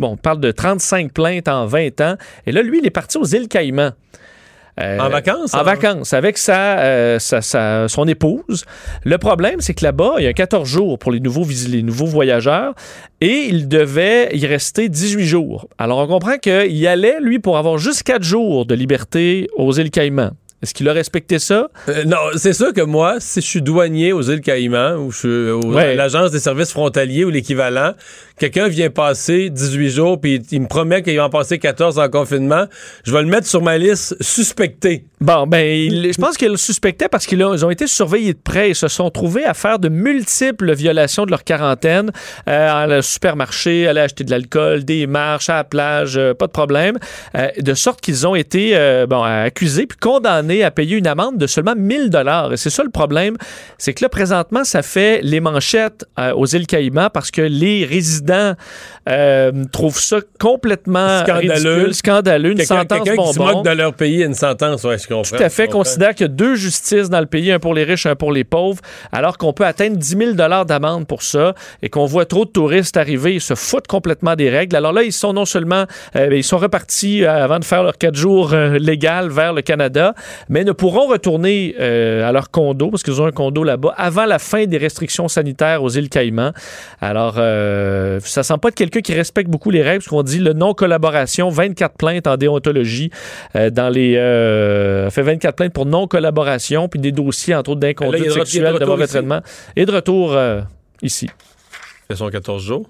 on 0.00 0.16
parle 0.16 0.40
de 0.40 0.50
35 0.50 1.12
plaintes 1.12 1.46
en 1.46 1.66
20 1.66 2.00
ans. 2.00 2.16
Et 2.46 2.52
là, 2.52 2.62
lui, 2.62 2.80
il 2.80 2.86
est 2.86 2.90
parti 2.90 3.16
aux 3.18 3.24
îles 3.24 3.48
Caïmans. 3.48 3.92
Euh, 4.78 4.98
En 4.98 5.08
vacances, 5.08 5.54
En 5.54 5.58
hein? 5.58 5.62
vacances, 5.62 6.12
avec 6.12 6.36
sa, 6.36 6.78
euh, 6.80 7.18
sa- 7.18 7.40
sa- 7.40 7.88
son 7.88 8.06
épouse. 8.06 8.64
Le 9.04 9.16
problème, 9.16 9.60
c'est 9.60 9.72
que 9.72 9.82
là-bas, 9.84 10.14
il 10.18 10.24
y 10.24 10.26
a 10.26 10.34
14 10.34 10.68
jours 10.68 10.98
pour 10.98 11.12
les 11.12 11.20
nouveaux, 11.20 11.46
les 11.68 11.82
nouveaux 11.82 12.04
voyageurs 12.06 12.74
et 13.22 13.46
il 13.48 13.68
devait 13.68 14.28
y 14.36 14.46
rester 14.46 14.88
18 14.90 15.24
jours. 15.24 15.68
Alors, 15.78 15.98
on 15.98 16.06
comprend 16.06 16.36
qu'il 16.36 16.86
allait, 16.86 17.16
lui, 17.20 17.38
pour 17.38 17.56
avoir 17.56 17.78
juste 17.78 18.02
4 18.02 18.22
jours 18.22 18.66
de 18.66 18.74
liberté 18.74 19.48
aux 19.56 19.72
îles 19.72 19.90
Caïmans. 19.90 20.32
Est-ce 20.66 20.74
qu'il 20.74 20.88
a 20.88 20.92
respecté 20.92 21.38
ça? 21.38 21.68
Euh, 21.88 22.02
non, 22.02 22.16
c'est 22.34 22.52
sûr 22.52 22.72
que 22.72 22.80
moi, 22.80 23.18
si 23.20 23.40
je 23.40 23.46
suis 23.46 23.62
douanier 23.62 24.12
aux 24.12 24.22
îles 24.22 24.40
Caïmans 24.40 24.96
ou 24.96 25.12
je 25.12 25.18
suis 25.18 25.68
Ouais. 25.72 25.92
à 25.92 25.94
l'agence 25.94 26.32
des 26.32 26.40
services 26.40 26.72
frontaliers 26.72 27.24
ou 27.24 27.30
l'équivalent, 27.30 27.92
quelqu'un 28.36 28.66
vient 28.66 28.90
passer 28.90 29.48
18 29.48 29.90
jours 29.90 30.20
puis 30.20 30.42
il 30.50 30.62
me 30.62 30.66
promet 30.66 31.02
qu'il 31.02 31.16
va 31.18 31.26
en 31.26 31.30
passer 31.30 31.60
14 31.60 32.00
en 32.00 32.08
confinement, 32.08 32.64
je 33.04 33.12
vais 33.12 33.22
le 33.22 33.28
mettre 33.28 33.46
sur 33.46 33.62
ma 33.62 33.78
liste 33.78 34.16
suspecté. 34.20 35.04
Bon, 35.18 35.46
ben, 35.46 35.64
il- 35.64 36.12
je 36.12 36.20
pense 36.20 36.36
qu'ils 36.36 36.50
le 36.50 36.58
suspectaient 36.58 37.08
parce 37.08 37.26
qu'ils 37.26 37.42
ont, 37.42 37.70
été 37.70 37.86
surveillés 37.86 38.34
de 38.34 38.38
près 38.38 38.70
et 38.70 38.74
se 38.74 38.86
sont 38.88 39.08
trouvés 39.10 39.44
à 39.44 39.54
faire 39.54 39.78
de 39.78 39.88
multiples 39.88 40.74
violations 40.74 41.24
de 41.24 41.30
leur 41.30 41.42
quarantaine 41.42 42.10
euh, 42.48 42.98
à 42.98 43.00
supermarché, 43.02 43.88
aller 43.88 44.00
acheter 44.00 44.24
de 44.24 44.30
l'alcool, 44.30 44.84
des 44.84 45.06
marches, 45.06 45.48
à 45.48 45.54
la 45.56 45.64
plage, 45.64 46.18
euh, 46.18 46.34
pas 46.34 46.46
de 46.48 46.52
problème. 46.52 46.98
Euh, 47.34 47.48
de 47.58 47.72
sorte 47.72 48.02
qu'ils 48.02 48.26
ont 48.26 48.34
été 48.34 48.72
euh, 48.74 49.06
bon, 49.06 49.22
accusés 49.22 49.86
puis 49.86 49.96
condamnés 49.98 50.62
à 50.62 50.70
payer 50.70 50.96
une 50.98 51.06
amende 51.06 51.38
de 51.38 51.46
seulement 51.46 51.74
1000 51.74 52.10
dollars. 52.10 52.52
Et 52.52 52.58
c'est 52.58 52.68
ça 52.70 52.84
le 52.84 52.90
problème, 52.90 53.36
c'est 53.78 53.94
que 53.94 54.04
là, 54.04 54.10
présentement, 54.10 54.64
ça 54.64 54.82
fait 54.82 55.20
les 55.22 55.40
manchettes 55.40 56.04
aux 56.34 56.46
îles 56.46 56.66
Caïmans 56.66 57.08
parce 57.12 57.30
que 57.30 57.40
les 57.42 57.86
résidents 57.86 58.52
trouvent 59.72 59.98
ça 59.98 60.18
complètement 60.38 61.20
Scandaleux. 61.20 61.52
ridicule, 61.74 61.94
scandaleux, 61.94 62.50
une 62.50 62.58
Quelqu'un 62.58 62.80
sentence 62.80 63.02
quelqu'un 63.04 63.22
qui 63.22 63.32
se 63.32 63.38
bonbon. 63.38 63.52
moque 63.56 63.64
de 63.64 63.70
leur 63.70 63.94
pays, 63.94 64.22
une 64.22 64.34
sentence, 64.34 64.84
ouais, 64.84 64.98
je 65.08 65.14
comprends. 65.14 65.36
Tout 65.36 65.42
à 65.42 65.48
fait. 65.48 65.68
Considère 65.68 66.14
qu'il 66.14 66.26
y 66.26 66.30
a 66.30 66.32
deux 66.32 66.54
justices 66.54 67.10
dans 67.10 67.20
le 67.20 67.26
pays, 67.26 67.52
un 67.52 67.58
pour 67.58 67.74
les 67.74 67.84
riches, 67.84 68.06
un 68.06 68.16
pour 68.16 68.32
les 68.32 68.44
pauvres, 68.44 68.80
alors 69.12 69.38
qu'on 69.38 69.52
peut 69.52 69.66
atteindre 69.66 69.96
10 69.96 70.16
000 70.16 70.32
d'amende 70.32 71.06
pour 71.06 71.22
ça 71.22 71.54
et 71.82 71.88
qu'on 71.88 72.06
voit 72.06 72.26
trop 72.26 72.44
de 72.44 72.50
touristes 72.50 72.96
arriver, 72.96 73.34
ils 73.34 73.40
se 73.40 73.54
foutent 73.54 73.86
complètement 73.86 74.34
des 74.34 74.50
règles. 74.50 74.76
Alors 74.76 74.92
là, 74.92 75.02
ils 75.02 75.12
sont 75.12 75.32
non 75.32 75.44
seulement, 75.44 75.84
euh, 76.16 76.28
ils 76.32 76.44
sont 76.44 76.58
repartis 76.58 77.24
euh, 77.24 77.44
avant 77.44 77.58
de 77.58 77.64
faire 77.64 77.82
leurs 77.82 77.98
quatre 77.98 78.16
jours 78.16 78.52
euh, 78.52 78.78
légal 78.78 79.28
vers 79.28 79.52
le 79.52 79.62
Canada, 79.62 80.14
mais 80.48 80.64
ne 80.64 80.72
pourront 80.72 81.06
retourner 81.06 81.74
euh, 81.80 82.28
à 82.28 82.32
leur 82.32 82.50
condo, 82.50 82.90
parce 82.90 83.02
qu'ils 83.02 83.20
ont 83.20 83.26
un 83.26 83.32
condo 83.32 83.62
là-bas, 83.64 83.94
avant 83.96 84.24
la 84.24 84.38
fin 84.38 84.66
des 84.66 84.78
restrictions 84.78 85.28
sanitaires 85.28 85.82
aux 85.82 85.90
îles 85.90 86.08
Caïmans. 86.08 86.52
Alors, 87.00 87.34
euh, 87.38 88.20
ça 88.22 88.42
sent 88.42 88.58
pas 88.60 88.70
de 88.70 88.74
quelqu'un 88.74 89.00
qui 89.00 89.14
respecte 89.14 89.50
beaucoup 89.50 89.70
les 89.70 89.82
règles, 89.82 89.98
parce 89.98 90.08
qu'on 90.08 90.22
dit 90.22 90.38
le 90.38 90.52
non-collaboration, 90.52 91.48
24 91.48 91.96
plaintes 91.96 92.26
en 92.26 92.36
déontologie 92.36 93.10
euh, 93.54 93.70
dans 93.70 93.88
les... 93.88 94.16
Euh, 94.96 95.10
fait 95.10 95.22
24 95.22 95.56
plaintes 95.56 95.72
pour 95.72 95.86
non-collaboration, 95.86 96.88
puis 96.88 97.00
des 97.00 97.12
dossiers, 97.12 97.54
entre 97.54 97.70
autres, 97.70 97.80
d'inconduite 97.80 98.24
de 98.24 98.30
sexuelle, 98.30 98.78
de 98.78 98.84
mauvais 98.84 99.04
ici. 99.04 99.12
traitement. 99.12 99.40
Et 99.76 99.84
de 99.84 99.92
retour 99.92 100.32
euh, 100.32 100.62
ici. 101.02 101.28
C'est 102.08 102.16
son 102.16 102.28
14 102.30 102.62
jours. 102.62 102.88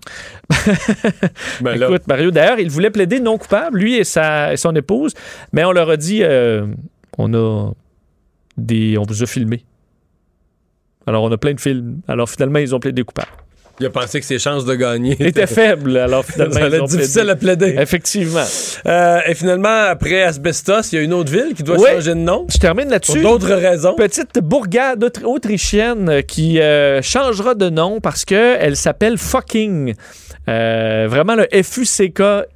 ben 1.61 1.79
là, 1.79 1.89
Écoute, 1.89 2.07
Mario, 2.07 2.31
d'ailleurs, 2.31 2.59
il 2.59 2.71
voulait 2.71 2.91
plaider 2.91 3.19
non 3.19 3.39
coupable, 3.39 3.79
lui 3.79 3.97
et, 3.97 4.05
sa, 4.05 4.53
et 4.53 4.57
son 4.57 4.75
épouse, 4.77 5.15
mais 5.53 5.65
on 5.65 5.73
leur 5.73 5.89
a 5.89 5.97
dit 5.97 6.21
euh, 6.23 6.67
on 7.17 7.33
a 7.35 7.73
des. 8.57 8.99
On 8.99 9.03
vous 9.03 9.23
a 9.23 9.27
filmé. 9.27 9.65
Alors, 11.07 11.23
on 11.25 11.33
a 11.33 11.39
plein 11.39 11.55
de 11.55 11.61
films. 11.61 12.01
Alors, 12.09 12.29
finalement, 12.29 12.59
ils 12.59 12.75
ont 12.75 12.81
plaidé 12.81 13.05
coupable. 13.05 13.31
Il 13.81 13.87
a 13.87 13.91
pensé 13.91 14.21
que 14.21 14.27
ses 14.27 14.39
chances 14.39 14.65
de 14.65 14.75
gagner 14.75 15.17
Il 15.21 15.27
était 15.27 15.47
faible, 15.47 15.97
alors 15.97 16.25
finalement. 16.31 16.55
Ça 16.55 16.65
allait 16.65 16.77
être 16.79 16.87
difficile 16.87 17.23
plaidé. 17.23 17.31
à 17.31 17.37
plaider. 17.37 17.75
Effectivement. 17.83 18.45
Euh, 18.87 19.19
et 19.27 19.35
finalement, 19.35 19.85
après 19.89 20.23
Asbestos, 20.23 20.93
il 20.93 20.97
y 20.97 20.99
a 20.99 21.03
une 21.03 21.13
autre 21.13 21.31
ville 21.31 21.55
qui 21.55 21.63
doit 21.63 21.77
changer 21.79 22.11
de 22.15 22.21
nom. 22.21 22.47
Je 22.51 22.59
termine 22.59 22.89
là-dessus. 22.89 23.21
Pour 23.21 23.39
d'autres 23.39 23.55
raisons. 23.55 23.95
Petite 23.97 24.39
bourgade 24.41 25.03
autr- 25.05 25.25
autrichienne 25.25 26.23
qui 26.27 26.61
euh, 26.61 27.03
changera 27.03 27.55
de 27.55 27.69
nom 27.69 28.01
parce 28.01 28.25
qu'elle 28.25 28.77
s'appelle 28.77 29.19
Fucking. 29.19 29.95
Euh, 30.49 31.07
vraiment 31.11 31.35
le 31.35 31.49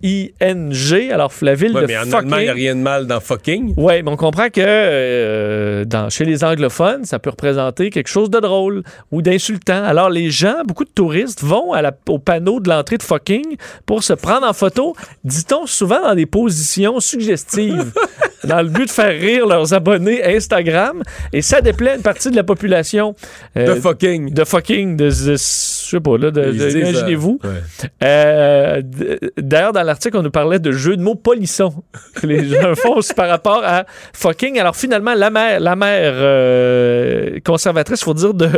F-U-C-K-I-N-G. 0.01 1.13
Alors, 1.13 1.33
la 1.43 1.55
ville 1.55 1.73
Ouais, 1.75 1.83
de 1.83 1.87
mais 1.87 1.97
en 1.99 2.03
Fucking. 2.03 2.15
allemand, 2.19 2.37
il 2.39 2.43
n'y 2.45 2.49
a 2.49 2.53
rien 2.53 2.75
de 2.77 2.81
mal 2.81 3.07
dans 3.07 3.19
fucking. 3.21 3.75
Oui, 3.77 4.03
mais 4.03 4.11
on 4.11 4.17
comprend 4.17 4.49
que 4.49 5.85
dans, 5.85 6.09
chez 6.09 6.25
les 6.25 6.45
anglophones, 6.45 7.05
ça 7.05 7.19
peut 7.19 7.31
représenter 7.31 7.91
quelque 7.91 8.09
chose 8.09 8.31
de 8.31 8.39
drôle 8.39 8.83
ou 9.11 9.23
d'insultant. 9.23 9.83
Alors, 9.85 10.09
les 10.11 10.31
gens, 10.31 10.57
beaucoup 10.67 10.85
de 10.85 10.91
touristes, 10.91 11.10
vont 11.43 11.73
à 11.73 11.83
la- 11.83 11.93
au 12.09 12.19
panneau 12.19 12.61
de 12.61 12.69
l'entrée 12.69 12.97
de 12.99 13.03
fucking 13.03 13.57
pour 13.87 14.03
se 14.03 14.13
prendre 14.13 14.47
en 14.47 14.53
photo, 14.53 14.95
dit-on 15.25 15.67
souvent 15.67 16.01
dans 16.03 16.15
des 16.15 16.27
positions 16.27 17.01
suggestives, 17.01 17.93
dans 18.45 18.63
le 18.63 18.69
but 18.69 18.87
de 18.87 18.91
faire 18.91 19.11
rire 19.19 19.47
leurs 19.47 19.75
abonnés 19.75 20.25
Instagram. 20.25 21.03
Et 21.33 21.43
ça 21.43 21.61
déplaît 21.61 21.97
une 21.97 22.03
partie 22.03 22.31
de 22.31 22.37
la 22.37 22.45
population. 22.45 23.15
euh, 23.57 23.75
De 23.75 23.81
fucking. 23.81 24.33
De 24.33 24.45
fucking, 24.45 24.97
de, 24.97 25.05
de- 25.07 25.11
je 25.11 25.37
sais 25.37 26.01
pas, 26.01 26.17
là, 26.19 26.31
de- 26.31 26.41
de- 26.41 26.63
euh, 26.63 26.71
imaginez-vous. 26.71 27.39
ouais. 27.45 27.89
Euh, 28.03 28.83
d- 28.83 29.19
D'ailleurs, 29.39 29.73
dans 29.73 29.83
l'article, 29.83 30.17
on 30.17 30.23
nous 30.23 30.31
parlait 30.31 30.59
de 30.59 30.73
jeux 30.73 30.97
de 30.97 31.03
mots 31.03 31.15
polissons 31.15 31.75
que 32.15 32.27
les 32.27 32.47
gens 32.49 32.75
font 32.77 33.01
par 33.17 33.29
rapport 33.29 33.63
à 33.65 33.85
fucking. 34.15 34.59
Alors 34.59 34.77
finalement, 34.77 35.15
la 35.15 35.31
mère, 35.31 35.61
la 35.61 35.77
mère 35.77 36.13
euh, 36.17 37.39
conservatrice, 37.45 38.03
faut 38.03 38.15
dire 38.15 38.35
de, 38.35 38.49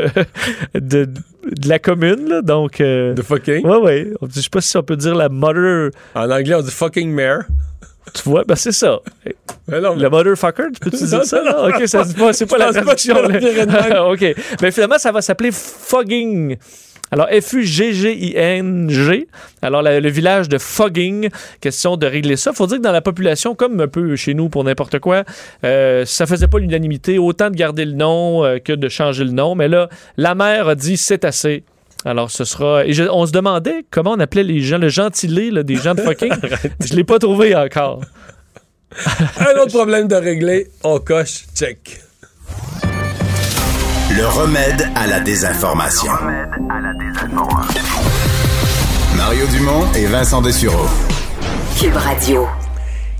de, 0.74 1.04
de 1.06 1.68
la 1.68 1.78
commune, 1.78 2.28
là, 2.28 2.42
donc. 2.42 2.80
euh, 2.80 3.14
De 3.14 3.22
fucking. 3.22 3.66
ouais, 3.66 3.76
ouais. 3.78 4.10
Je 4.34 4.40
sais 4.40 4.50
pas 4.50 4.60
si 4.60 4.76
on 4.76 4.82
peut 4.82 4.96
dire 4.96 5.14
la 5.14 5.28
mother. 5.28 5.90
En 6.14 6.30
anglais, 6.30 6.54
on 6.54 6.62
dit 6.62 6.70
fucking 6.70 7.10
mayor. 7.12 7.42
Tu 8.14 8.22
vois, 8.28 8.44
ben 8.44 8.56
c'est 8.56 8.72
ça. 8.72 8.98
Mais 9.68 9.80
non, 9.80 9.94
mais- 9.94 10.02
Le 10.02 10.10
motherfucker, 10.10 10.64
tu 10.74 10.80
peux-tu 10.80 11.04
dire 11.04 11.24
ça? 11.24 11.38
non, 11.38 11.44
là? 11.44 11.52
non. 11.52 11.68
Ok, 11.76 11.86
ça 11.88 12.04
se 12.04 12.08
dit 12.08 12.14
pas, 12.14 12.32
c'est 12.32 12.46
pas 12.46 12.58
la 12.58 12.66
pas 12.66 12.72
traduction. 12.82 13.14
là. 13.22 14.06
ok. 14.10 14.34
Mais 14.60 14.70
finalement, 14.70 14.98
ça 14.98 15.12
va 15.12 15.22
s'appeler 15.22 15.50
Fogging. 15.52 16.56
Alors, 17.10 17.28
F-U-G-G-I-N-G. 18.12 19.28
Alors, 19.60 19.82
la- 19.82 20.00
le 20.00 20.08
village 20.08 20.48
de 20.48 20.58
Fogging. 20.58 21.28
Question 21.60 21.96
de 21.96 22.06
régler 22.06 22.36
ça. 22.36 22.52
Faut 22.52 22.66
dire 22.66 22.78
que 22.78 22.82
dans 22.82 22.92
la 22.92 23.00
population, 23.02 23.54
comme 23.54 23.80
un 23.80 23.88
peu 23.88 24.16
chez 24.16 24.34
nous 24.34 24.48
pour 24.48 24.64
n'importe 24.64 24.98
quoi, 24.98 25.24
euh, 25.64 26.04
ça 26.04 26.26
faisait 26.26 26.48
pas 26.48 26.58
l'unanimité. 26.58 27.18
Autant 27.18 27.50
de 27.50 27.56
garder 27.56 27.84
le 27.84 27.92
nom 27.92 28.44
euh, 28.44 28.58
que 28.58 28.72
de 28.72 28.88
changer 28.88 29.24
le 29.24 29.32
nom. 29.32 29.54
Mais 29.54 29.68
là, 29.68 29.88
la 30.16 30.34
mère 30.34 30.68
a 30.68 30.74
dit 30.74 30.96
c'est 30.96 31.24
assez. 31.24 31.64
Alors, 32.04 32.30
ce 32.30 32.44
sera. 32.44 32.84
Et 32.84 32.92
je- 32.92 33.04
on 33.10 33.26
se 33.26 33.32
demandait 33.32 33.84
comment 33.90 34.12
on 34.12 34.20
appelait 34.20 34.42
les 34.42 34.60
gens, 34.60 34.78
le 34.78 34.88
gentilé 34.88 35.50
là, 35.50 35.62
des 35.62 35.76
gens 35.76 35.94
de 35.94 36.00
fucking. 36.00 36.32
je 36.84 36.94
l'ai 36.94 37.04
pas 37.04 37.18
trouvé 37.18 37.54
encore. 37.54 38.00
Un 39.38 39.60
autre 39.62 39.72
problème 39.72 40.08
de 40.08 40.16
régler, 40.16 40.68
on 40.84 40.98
coche, 40.98 41.44
check. 41.54 42.00
Le 44.14 44.26
remède 44.26 44.86
à 44.94 45.06
la 45.06 45.20
désinformation. 45.20 46.12
Mario 49.16 49.46
Dumont 49.46 49.86
et 49.94 50.06
Vincent 50.06 50.42
Dessureau. 50.42 50.86
Cube 51.80 51.96
Radio. 51.96 52.46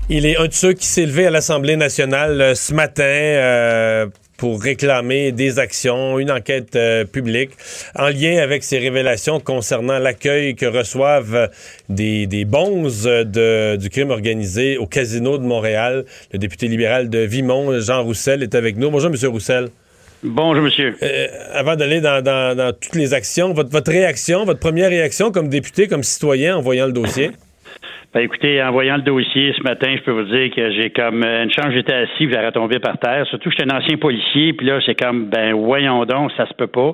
Il 0.09 0.25
est 0.25 0.37
un 0.37 0.47
de 0.47 0.53
ceux 0.53 0.73
qui 0.73 0.85
s'est 0.85 1.05
levé 1.05 1.25
à 1.25 1.29
l'Assemblée 1.31 1.77
nationale 1.77 2.41
euh, 2.41 2.55
ce 2.55 2.73
matin 2.73 3.03
euh, 3.03 4.05
pour 4.43 4.61
réclamer 4.61 5.31
des 5.31 5.57
actions, 5.57 6.19
une 6.19 6.29
enquête 6.29 6.75
euh, 6.75 7.05
publique 7.05 7.51
en 7.95 8.09
lien 8.09 8.39
avec 8.43 8.61
ces 8.65 8.77
révélations 8.77 9.39
concernant 9.39 9.99
l'accueil 9.99 10.55
que 10.55 10.65
reçoivent 10.65 11.49
des, 11.87 12.27
des 12.27 12.43
bonzes 12.43 13.05
de, 13.05 13.77
du 13.77 13.89
crime 13.89 14.09
organisé 14.09 14.77
au 14.77 14.85
Casino 14.85 15.37
de 15.37 15.43
Montréal. 15.45 16.03
Le 16.33 16.39
député 16.39 16.67
libéral 16.67 17.09
de 17.09 17.19
Vimont, 17.19 17.79
Jean 17.79 18.03
Roussel, 18.03 18.43
est 18.43 18.53
avec 18.53 18.75
nous. 18.75 18.91
Bonjour, 18.91 19.11
Monsieur 19.11 19.29
Roussel. 19.29 19.69
Bonjour, 20.23 20.61
monsieur. 20.61 20.93
Euh, 21.01 21.27
avant 21.53 21.77
d'aller 21.77 22.01
dans, 22.01 22.21
dans- 22.21 22.53
dans 22.53 22.73
toutes 22.73 22.95
les 22.95 23.13
actions, 23.13 23.53
votre, 23.53 23.69
votre 23.69 23.91
réaction, 23.91 24.43
votre 24.43 24.59
première 24.59 24.89
réaction 24.89 25.31
comme 25.31 25.47
député, 25.47 25.87
comme 25.87 26.03
citoyen 26.03 26.57
en 26.57 26.61
voyant 26.61 26.85
le 26.87 26.91
dossier? 26.91 27.31
Ben, 28.13 28.21
écoutez, 28.21 28.61
en 28.61 28.71
voyant 28.71 28.97
le 28.97 29.01
dossier 29.01 29.55
ce 29.57 29.63
matin, 29.63 29.95
je 29.97 30.03
peux 30.03 30.11
vous 30.11 30.25
dire 30.25 30.53
que 30.53 30.69
j'ai 30.69 30.91
comme 30.91 31.23
euh, 31.23 31.45
une 31.45 31.51
chance, 31.51 31.73
j'étais 31.73 31.95
assis, 31.95 32.27
puis 32.27 32.31
j'aurais 32.31 32.51
tombé 32.51 32.77
par 32.77 32.99
terre. 32.99 33.25
Surtout, 33.25 33.49
j'étais 33.49 33.63
un 33.63 33.75
ancien 33.75 33.97
policier, 33.97 34.53
puis 34.53 34.67
là, 34.67 34.79
c'est 34.85 34.93
comme, 34.93 35.29
ben, 35.29 35.53
voyons 35.53 36.05
donc, 36.05 36.31
ça 36.37 36.45
se 36.45 36.53
peut 36.53 36.67
pas. 36.67 36.93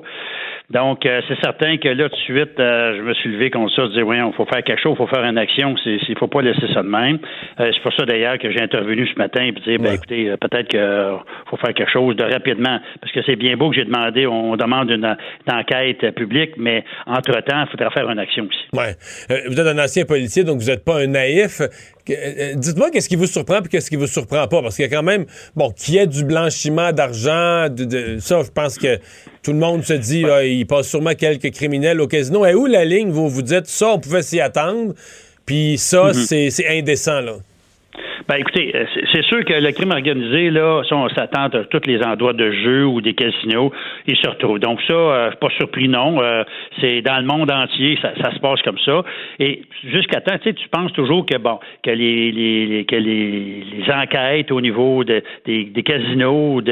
Donc, 0.70 1.04
euh, 1.04 1.20
c'est 1.26 1.38
certain 1.42 1.76
que 1.78 1.88
là, 1.88 2.08
tout 2.08 2.14
de 2.14 2.20
suite, 2.20 2.58
euh, 2.60 2.94
je 2.96 3.02
me 3.02 3.12
suis 3.14 3.30
levé 3.32 3.50
contre 3.50 3.74
ça, 3.74 3.82
de 3.82 3.92
dire, 3.92 4.04
voyons, 4.04 4.32
faut 4.32 4.46
faire 4.46 4.62
quelque 4.62 4.80
chose, 4.80 4.96
faut 4.96 5.08
faire 5.08 5.24
une 5.24 5.36
action, 5.36 5.74
c'est, 5.82 5.98
c'est- 6.06 6.16
faut 6.16 6.28
pas 6.28 6.42
laisser 6.42 6.72
ça 6.72 6.82
de 6.82 6.88
même. 6.88 7.18
Euh, 7.58 7.70
c'est 7.74 7.82
pour 7.82 7.92
ça, 7.92 8.04
d'ailleurs, 8.06 8.38
que 8.38 8.50
j'ai 8.52 8.60
intervenu 8.62 9.04
ce 9.12 9.18
matin, 9.18 9.50
puis 9.52 9.62
dire, 9.64 9.80
ben, 9.80 9.94
écoutez, 9.94 10.30
euh, 10.30 10.36
peut-être 10.36 10.68
que 10.68 10.76
euh, 10.76 11.16
faut 11.50 11.56
faire 11.56 11.74
quelque 11.74 11.90
chose 11.90 12.14
de 12.14 12.22
rapidement, 12.24 12.78
parce 13.00 13.12
que 13.12 13.20
c'est 13.26 13.34
bien 13.34 13.56
beau 13.56 13.70
que 13.70 13.76
j'ai 13.76 13.84
demandé, 13.84 14.26
on 14.28 14.54
demande 14.56 14.90
une, 14.90 15.16
une 15.46 15.52
enquête 15.52 16.14
publique, 16.14 16.52
mais 16.56 16.84
entre-temps, 17.06 17.64
il 17.66 17.70
faudra 17.72 17.90
faire 17.90 18.08
une 18.08 18.20
action 18.20 18.44
aussi. 18.46 18.68
Ouais. 18.72 18.94
Euh, 19.32 19.40
vous 19.48 19.60
êtes 19.60 19.66
un 19.66 19.78
ancien 19.82 20.04
policier, 20.04 20.44
donc 20.44 20.60
vous 20.60 20.70
n'êtes 20.70 20.84
pas 20.84 21.00
un 21.02 21.08
naïf. 21.08 21.60
Dites-moi 22.56 22.90
qu'est-ce 22.90 23.08
qui 23.08 23.16
vous 23.16 23.26
surprend 23.26 23.60
puis 23.60 23.68
qu'est-ce 23.70 23.90
qui 23.90 23.96
vous 23.96 24.06
surprend 24.06 24.46
pas? 24.48 24.62
Parce 24.62 24.74
qu'il 24.76 24.84
y 24.84 24.88
a 24.88 24.90
quand 24.90 25.02
même, 25.02 25.26
bon, 25.54 25.70
qu'il 25.70 25.94
y 25.94 25.98
ait 25.98 26.06
du 26.06 26.24
blanchiment 26.24 26.92
d'argent, 26.92 27.68
de, 27.68 27.84
de- 27.84 28.18
ça, 28.18 28.40
je 28.42 28.50
pense 28.50 28.78
que 28.78 28.98
tout 29.42 29.52
le 29.52 29.58
monde 29.58 29.82
se 29.84 29.94
dit, 29.94 30.22
là, 30.22 30.44
il 30.44 30.66
passe 30.66 30.88
sûrement 30.88 31.14
quelques 31.14 31.50
criminels 31.52 32.00
au 32.00 32.06
casino. 32.06 32.44
Et 32.46 32.54
où 32.54 32.66
la 32.66 32.84
ligne, 32.84 33.10
vous 33.10 33.28
vous 33.28 33.42
dites, 33.42 33.66
ça, 33.66 33.88
on 33.94 33.98
pouvait 33.98 34.22
s'y 34.22 34.40
attendre, 34.40 34.94
puis 35.46 35.78
ça, 35.78 36.08
Mhm. 36.08 36.12
c'est 36.14 36.50
c'est 36.50 36.68
indécent, 36.68 37.20
là. 37.20 37.36
Ben 38.28 38.36
écoutez, 38.36 38.70
euh, 38.74 38.84
c'est- 39.12 39.22
sûr 39.22 39.44
que 39.44 39.52
le 39.52 39.72
crime 39.72 39.90
organisé, 39.90 40.50
là, 40.50 40.82
on 40.92 41.08
s'attend 41.08 41.44
à 41.46 41.64
tous 41.64 41.86
les 41.86 42.00
endroits 42.02 42.32
de 42.32 42.50
jeu 42.52 42.84
ou 42.86 43.00
des 43.00 43.14
casinos, 43.14 43.72
il 44.06 44.16
se 44.16 44.28
retrouve. 44.28 44.58
Donc 44.60 44.80
ça, 44.82 44.94
euh, 44.94 45.30
suis 45.30 45.38
pas 45.38 45.50
surpris, 45.50 45.88
non. 45.88 46.22
Euh, 46.22 46.44
c'est 46.80 47.02
dans 47.02 47.18
le 47.18 47.26
monde 47.26 47.50
entier, 47.50 47.98
ça, 48.00 48.12
se 48.32 48.38
passe 48.38 48.62
comme 48.62 48.78
ça. 48.78 49.02
Et 49.38 49.62
jusqu'à 49.84 50.20
temps, 50.20 50.36
tu 50.38 50.50
sais, 50.50 50.54
tu 50.54 50.68
penses 50.68 50.92
toujours 50.92 51.26
que 51.26 51.36
bon, 51.36 51.58
que 51.82 51.90
les, 51.90 52.84
que 52.88 52.96
les, 52.96 53.64
enquêtes 53.92 54.52
au 54.52 54.60
niveau 54.60 55.02
de, 55.02 55.22
des, 55.44 55.82
casinos 55.82 56.62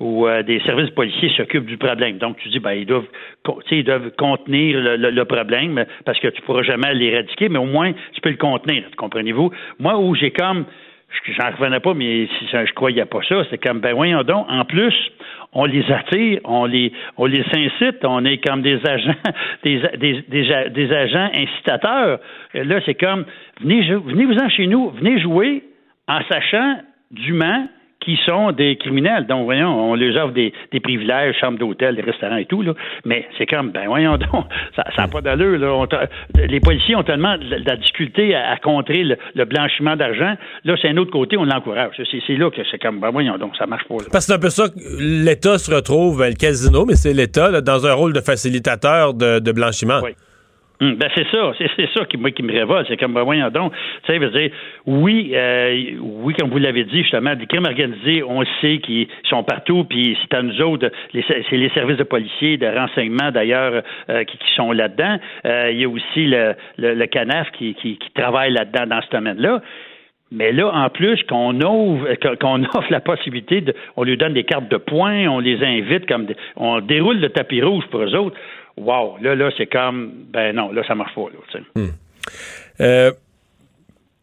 ou 0.00 0.26
euh, 0.26 0.42
des 0.42 0.60
services 0.60 0.90
policiers 0.90 1.30
s'occupent 1.36 1.66
du 1.66 1.76
problème. 1.76 2.18
Donc 2.18 2.38
tu 2.38 2.48
dis, 2.48 2.60
ben 2.60 2.72
ils 2.72 2.86
doivent, 2.86 3.08
ils 3.70 3.84
doivent 3.84 4.10
contenir 4.16 4.78
le, 4.80 5.24
problème 5.24 5.84
parce 6.04 6.18
que 6.18 6.28
tu 6.28 6.42
pourras 6.42 6.62
jamais 6.62 6.94
l'éradiquer, 6.94 7.48
mais 7.48 7.58
au 7.58 7.66
moins 7.66 7.92
tu 8.12 8.20
peux 8.20 8.30
le 8.30 8.36
contenir. 8.36 8.84
Comprenez-vous? 8.96 9.50
Moi, 9.78 9.98
où 9.98 10.14
j'ai 10.14 10.30
comme 10.30 10.61
j'en 11.38 11.50
revenais 11.56 11.80
pas, 11.80 11.94
mais 11.94 12.26
si 12.38 12.46
ça, 12.50 12.64
je 12.64 12.72
croyais 12.72 13.04
pas 13.04 13.20
ça. 13.28 13.42
C'est 13.50 13.58
comme, 13.58 13.80
ben 13.80 13.94
voyons 13.94 14.22
donc, 14.22 14.46
en 14.48 14.64
plus, 14.64 14.94
on 15.52 15.64
les 15.64 15.84
attire, 15.92 16.40
on 16.44 16.64
les, 16.66 16.92
on 17.16 17.26
les 17.26 17.44
incite, 17.52 18.04
on 18.04 18.24
est 18.24 18.38
comme 18.38 18.62
des 18.62 18.80
agents, 18.86 19.14
des, 19.64 19.82
des, 19.98 20.22
des, 20.70 20.92
agents 20.92 21.30
incitateurs. 21.34 22.18
Là, 22.54 22.80
c'est 22.86 22.94
comme, 22.94 23.24
venez, 23.60 23.84
jou- 23.86 24.00
venez-vous-en 24.02 24.48
chez 24.48 24.66
nous, 24.66 24.90
venez 24.90 25.20
jouer 25.20 25.62
en 26.08 26.20
sachant 26.30 26.78
dûment 27.10 27.66
qui 28.04 28.18
sont 28.26 28.52
des 28.52 28.76
criminels. 28.76 29.26
Donc, 29.26 29.44
voyons, 29.44 29.90
on 29.90 29.94
leur 29.94 30.24
offre 30.24 30.34
des, 30.34 30.52
des 30.72 30.80
privilèges, 30.80 31.36
chambres 31.40 31.58
d'hôtel, 31.58 31.96
des 31.96 32.02
restaurants 32.02 32.36
et 32.36 32.46
tout, 32.46 32.62
là. 32.62 32.74
Mais 33.04 33.26
c'est 33.38 33.46
comme, 33.46 33.70
ben 33.70 33.86
voyons 33.86 34.16
donc, 34.16 34.46
ça 34.76 34.84
n'a 34.96 35.08
pas 35.08 35.20
d'allure, 35.20 35.58
là. 35.58 35.72
On 35.72 35.86
les 36.34 36.60
policiers 36.60 36.96
ont 36.96 37.02
tellement 37.02 37.36
de 37.38 37.44
la, 37.44 37.58
de 37.60 37.66
la 37.66 37.76
difficulté 37.76 38.34
à, 38.34 38.52
à 38.52 38.56
contrer 38.56 39.04
le, 39.04 39.16
le 39.34 39.44
blanchiment 39.44 39.96
d'argent. 39.96 40.34
Là, 40.64 40.74
c'est 40.80 40.88
un 40.88 40.96
autre 40.96 41.10
côté, 41.10 41.36
on 41.36 41.44
l'encourage. 41.44 41.92
C'est, 42.26 42.36
là 42.36 42.50
que 42.50 42.62
c'est 42.70 42.78
comme, 42.78 43.00
ben 43.00 43.10
voyons 43.10 43.38
donc, 43.38 43.56
ça 43.56 43.66
marche 43.66 43.84
pas, 43.84 43.94
là. 43.94 44.08
Parce 44.10 44.26
que 44.26 44.32
c'est 44.32 44.38
un 44.38 44.40
peu 44.40 44.50
ça 44.50 44.68
que 44.68 45.24
l'État 45.24 45.58
se 45.58 45.72
retrouve, 45.74 46.24
le 46.24 46.34
casino, 46.34 46.84
mais 46.84 46.94
c'est 46.94 47.12
l'État, 47.12 47.60
dans 47.60 47.86
un 47.86 47.92
rôle 47.92 48.12
de 48.12 48.20
facilitateur 48.20 49.14
de, 49.14 49.38
de 49.38 49.52
blanchiment. 49.52 50.00
Hum, 50.82 50.96
ben 50.96 51.08
c'est 51.14 51.28
ça, 51.30 51.52
c'est, 51.76 51.88
ça 51.94 52.04
qui, 52.06 52.16
moi, 52.16 52.32
qui 52.32 52.42
me 52.42 52.52
révolte. 52.52 52.88
C'est 52.88 52.96
comme, 52.96 53.14
ben 53.14 53.22
voyons 53.22 53.48
donc, 53.50 53.72
tu 53.72 54.12
sais, 54.12 54.18
veut 54.18 54.30
dire, 54.30 54.50
oui, 54.84 55.30
euh, 55.32 55.92
oui, 56.00 56.34
comme 56.34 56.50
vous 56.50 56.58
l'avez 56.58 56.82
dit, 56.82 57.02
justement, 57.02 57.36
des 57.36 57.46
crimes 57.46 57.66
organisés, 57.66 58.24
on 58.24 58.42
sait 58.60 58.78
qu'ils 58.78 59.06
sont 59.30 59.44
partout, 59.44 59.84
puis 59.84 60.18
c'est 60.20 60.36
à 60.36 60.42
nous 60.42 60.60
autres, 60.60 60.90
c'est 61.12 61.52
les 61.52 61.68
services 61.68 61.98
de 61.98 62.02
policiers, 62.02 62.56
de 62.56 62.66
renseignement, 62.66 63.30
d'ailleurs, 63.30 63.84
euh, 64.10 64.24
qui, 64.24 64.38
sont 64.56 64.72
là-dedans. 64.72 65.18
Euh, 65.46 65.70
il 65.70 65.78
y 65.78 65.84
a 65.84 65.88
aussi 65.88 66.26
le, 66.26 66.54
le, 66.78 67.06
CANAF 67.06 67.52
qui, 67.52 67.74
qui, 67.74 67.96
qui 67.96 68.10
travaille 68.10 68.52
là-dedans, 68.52 68.86
dans 68.86 69.00
ce 69.02 69.10
domaine-là. 69.10 69.62
Mais 70.32 70.50
là, 70.50 70.70
en 70.74 70.88
plus, 70.88 71.22
qu'on 71.24 71.60
ouvre, 71.60 72.08
qu'on 72.40 72.64
offre 72.74 72.90
la 72.90 73.00
possibilité 73.00 73.60
de, 73.60 73.74
on 73.96 74.02
lui 74.02 74.16
donne 74.16 74.32
des 74.32 74.44
cartes 74.44 74.68
de 74.68 74.78
points, 74.78 75.28
on 75.28 75.38
les 75.38 75.62
invite 75.62 76.06
comme, 76.08 76.24
des- 76.26 76.36
on 76.56 76.80
déroule 76.80 77.18
le 77.20 77.28
tapis 77.28 77.62
rouge 77.62 77.84
pour 77.90 78.00
eux 78.00 78.16
autres. 78.16 78.36
Wow, 78.76 79.16
là, 79.20 79.34
là, 79.34 79.50
c'est 79.56 79.66
comme, 79.66 80.12
ben 80.32 80.54
non, 80.56 80.72
là, 80.72 80.82
ça 80.86 80.94
marche 80.94 81.14
pas, 81.14 81.22
là, 81.22 81.38
sais. 81.52 81.60
Euh, 82.80 83.12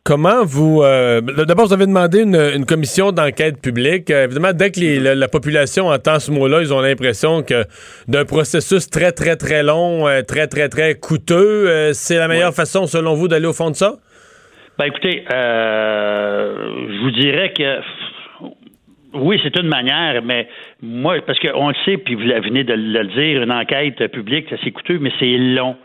comment 0.03 0.43
vous... 0.43 0.81
euh, 0.83 1.21
D'abord, 1.21 1.67
vous 1.67 1.73
avez 1.73 1.85
demandé 1.85 2.21
une, 2.23 2.35
une 2.35 2.65
commission 2.65 3.11
d'enquête 3.11 3.61
publique. 3.61 4.09
Euh, 4.09 4.23
évidemment, 4.25 4.53
dès 4.53 4.71
que 4.71 4.79
les- 4.79 4.99
la, 4.99 5.13
la 5.15 5.27
population 5.27 5.87
entend 5.87 6.19
ce 6.19 6.31
mot-là, 6.31 6.61
ils 6.61 6.73
ont 6.73 6.81
l'impression 6.81 7.43
que 7.43 7.63
d'un 8.07 8.25
processus 8.25 8.89
très, 8.89 9.11
très, 9.11 9.35
très 9.35 9.61
long, 9.61 10.05
très, 10.27 10.47
très, 10.47 10.67
très 10.67 10.95
coûteux, 10.95 11.93
c'est 11.93 12.17
la 12.17 12.27
meilleure 12.27 12.53
façon, 12.55 12.87
selon 12.87 13.13
vous, 13.13 13.27
d'aller 13.27 13.45
au 13.47 13.53
fond 13.53 13.69
de 13.69 13.75
ça? 13.75 13.93
Ben 14.79 14.85
écoutez, 14.85 15.25
je 15.29 17.01
vous 17.03 17.11
dirais 17.11 17.53
que 17.55 17.79
oui, 19.13 19.39
c'est 19.43 19.57
une 19.57 19.67
manière, 19.67 20.21
mais 20.23 20.47
moi, 20.81 21.15
parce 21.25 21.39
qu'on 21.39 21.69
le 21.69 21.75
sait, 21.85 21.97
puis 21.97 22.15
vous 22.15 22.21
venez 22.21 22.63
de 22.63 22.73
le 22.73 23.05
dire, 23.05 23.41
une 23.43 23.51
enquête 23.51 24.05
publique, 24.11 24.47
c'est 24.63 24.71
coûteux, 24.71 24.99
mais 24.99 25.11
c'est 25.19 25.37
long. 25.37 25.75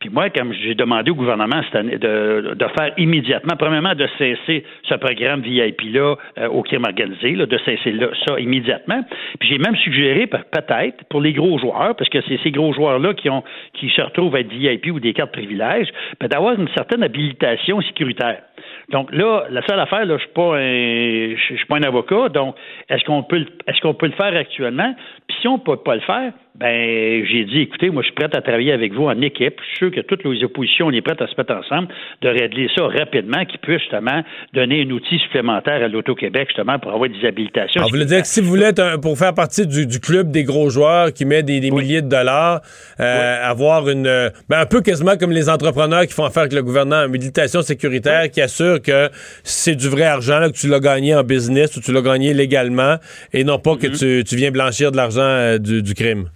Puis 0.00 0.10
moi, 0.10 0.30
comme 0.30 0.52
j'ai 0.52 0.74
demandé 0.74 1.12
au 1.12 1.14
gouvernement 1.14 1.62
cette 1.66 1.76
année 1.76 1.96
de, 1.96 2.54
de 2.56 2.64
faire 2.76 2.92
immédiatement, 2.98 3.54
premièrement, 3.56 3.94
de 3.94 4.08
cesser 4.18 4.64
ce 4.82 4.94
programme 4.96 5.42
VIP-là 5.42 6.16
euh, 6.38 6.48
au 6.48 6.62
crime 6.64 6.82
organisé, 6.84 7.36
là, 7.36 7.46
de 7.46 7.56
cesser 7.58 7.94
ça 8.26 8.40
immédiatement. 8.40 9.00
Puis 9.38 9.48
j'ai 9.50 9.58
même 9.58 9.76
suggéré, 9.76 10.26
pe- 10.26 10.38
peut-être, 10.50 11.04
pour 11.08 11.20
les 11.20 11.32
gros 11.32 11.56
joueurs, 11.60 11.94
parce 11.96 12.10
que 12.10 12.20
c'est 12.22 12.40
ces 12.42 12.50
gros 12.50 12.72
joueurs-là 12.72 13.14
qui 13.14 13.30
ont 13.30 13.44
qui 13.74 13.90
se 13.90 14.02
retrouvent 14.02 14.34
à 14.34 14.40
être 14.40 14.52
VIP 14.52 14.86
ou 14.92 14.98
des 14.98 15.12
cartes 15.12 15.30
privilèges, 15.30 15.86
ben, 16.20 16.26
d'avoir 16.26 16.54
une 16.58 16.68
certaine 16.74 17.04
habilitation 17.04 17.80
sécuritaire. 17.82 18.42
Donc 18.90 19.12
là, 19.12 19.44
la 19.50 19.62
seule 19.66 19.80
affaire, 19.80 20.04
là, 20.04 20.16
je 20.16 20.22
suis 20.22 20.32
pas 20.32 20.56
un, 20.56 21.36
je 21.36 21.56
suis 21.56 21.66
pas 21.66 21.76
un 21.76 21.82
avocat, 21.82 22.28
donc 22.28 22.56
est-ce 22.88 23.04
qu'on 23.04 23.22
peut, 23.22 23.44
est-ce 23.66 23.80
qu'on 23.80 23.94
peut 23.94 24.06
le 24.06 24.12
faire 24.12 24.36
actuellement? 24.36 24.94
Puis 25.26 25.36
si 25.40 25.48
on 25.48 25.58
peut 25.58 25.76
pas 25.76 25.94
le 25.94 26.00
faire, 26.00 26.32
ben 26.54 27.24
j'ai 27.30 27.44
dit, 27.44 27.60
écoutez, 27.62 27.88
moi 27.90 28.02
je 28.02 28.06
suis 28.06 28.14
prêt 28.14 28.28
à 28.32 28.40
travailler 28.42 28.72
avec 28.72 28.92
vous 28.92 29.04
en 29.04 29.20
équipe. 29.22 29.54
Je 29.60 29.66
suis 29.68 29.76
sûr 29.78 29.90
que 29.90 30.00
toutes 30.00 30.22
les 30.24 30.44
oppositions, 30.44 30.86
on 30.86 30.90
est 30.92 31.00
prêtes 31.00 31.22
à 31.22 31.26
se 31.26 31.34
mettre 31.38 31.54
ensemble, 31.54 31.88
de 32.20 32.28
régler 32.28 32.68
ça 32.76 32.84
rapidement, 32.86 33.44
qui 33.46 33.56
puisse 33.58 33.80
justement 33.80 34.22
donner 34.52 34.82
un 34.82 34.90
outil 34.90 35.18
supplémentaire 35.18 35.82
à 35.82 35.88
l'Auto-Québec 35.88 36.48
justement 36.48 36.78
pour 36.78 36.92
avoir 36.92 37.08
des 37.08 37.26
habilitations. 37.26 37.80
Alors, 37.80 37.88
vous 37.90 37.96
voulez 37.96 38.06
dire 38.06 38.20
que 38.20 38.26
si 38.28 38.40
vous 38.40 38.48
voulez 38.48 38.64
être 38.66 38.80
un- 38.80 38.98
pour 38.98 39.16
faire 39.18 39.34
partie 39.34 39.66
du, 39.66 39.86
du 39.86 39.98
club 39.98 40.30
des 40.30 40.44
gros 40.44 40.68
joueurs 40.70 41.12
qui 41.12 41.24
met 41.24 41.42
des, 41.42 41.60
des 41.60 41.70
milliers 41.70 42.02
de 42.02 42.08
dollars, 42.08 42.60
euh, 43.00 43.36
avoir 43.42 43.88
une 43.88 44.06
euh, 44.06 44.28
ben, 44.48 44.60
un 44.60 44.66
peu 44.66 44.82
quasiment 44.82 45.16
comme 45.16 45.32
les 45.32 45.48
entrepreneurs 45.48 46.06
qui 46.06 46.12
font 46.12 46.24
affaire 46.24 46.42
avec 46.42 46.52
le 46.52 46.62
gouvernement, 46.62 47.04
une 47.06 47.12
méditation 47.12 47.62
sécuritaire 47.62 48.30
qui 48.30 48.40
assure 48.40 48.80
que 48.82 49.08
c'est 49.42 49.74
du 49.74 49.88
vrai 49.88 50.04
argent, 50.04 50.38
là, 50.38 50.48
que 50.50 50.56
tu 50.56 50.68
l'as 50.68 50.80
gagné 50.80 51.14
en 51.14 51.22
business 51.24 51.76
ou 51.76 51.80
tu 51.80 51.92
l'as 51.92 52.02
gagné 52.02 52.34
légalement 52.34 52.96
et 53.32 53.44
non 53.44 53.58
pas 53.58 53.76
que 53.76 53.82
Mm-hmm. 53.86 53.98
tu, 53.98 54.24
tu 54.24 54.36
viens 54.36 54.50
blanchir 54.50 54.92
de 54.92 54.96
l'argent 54.96 55.20
euh, 55.22 55.58
du, 55.58 55.82
du 55.82 55.94
crime. 55.94 56.28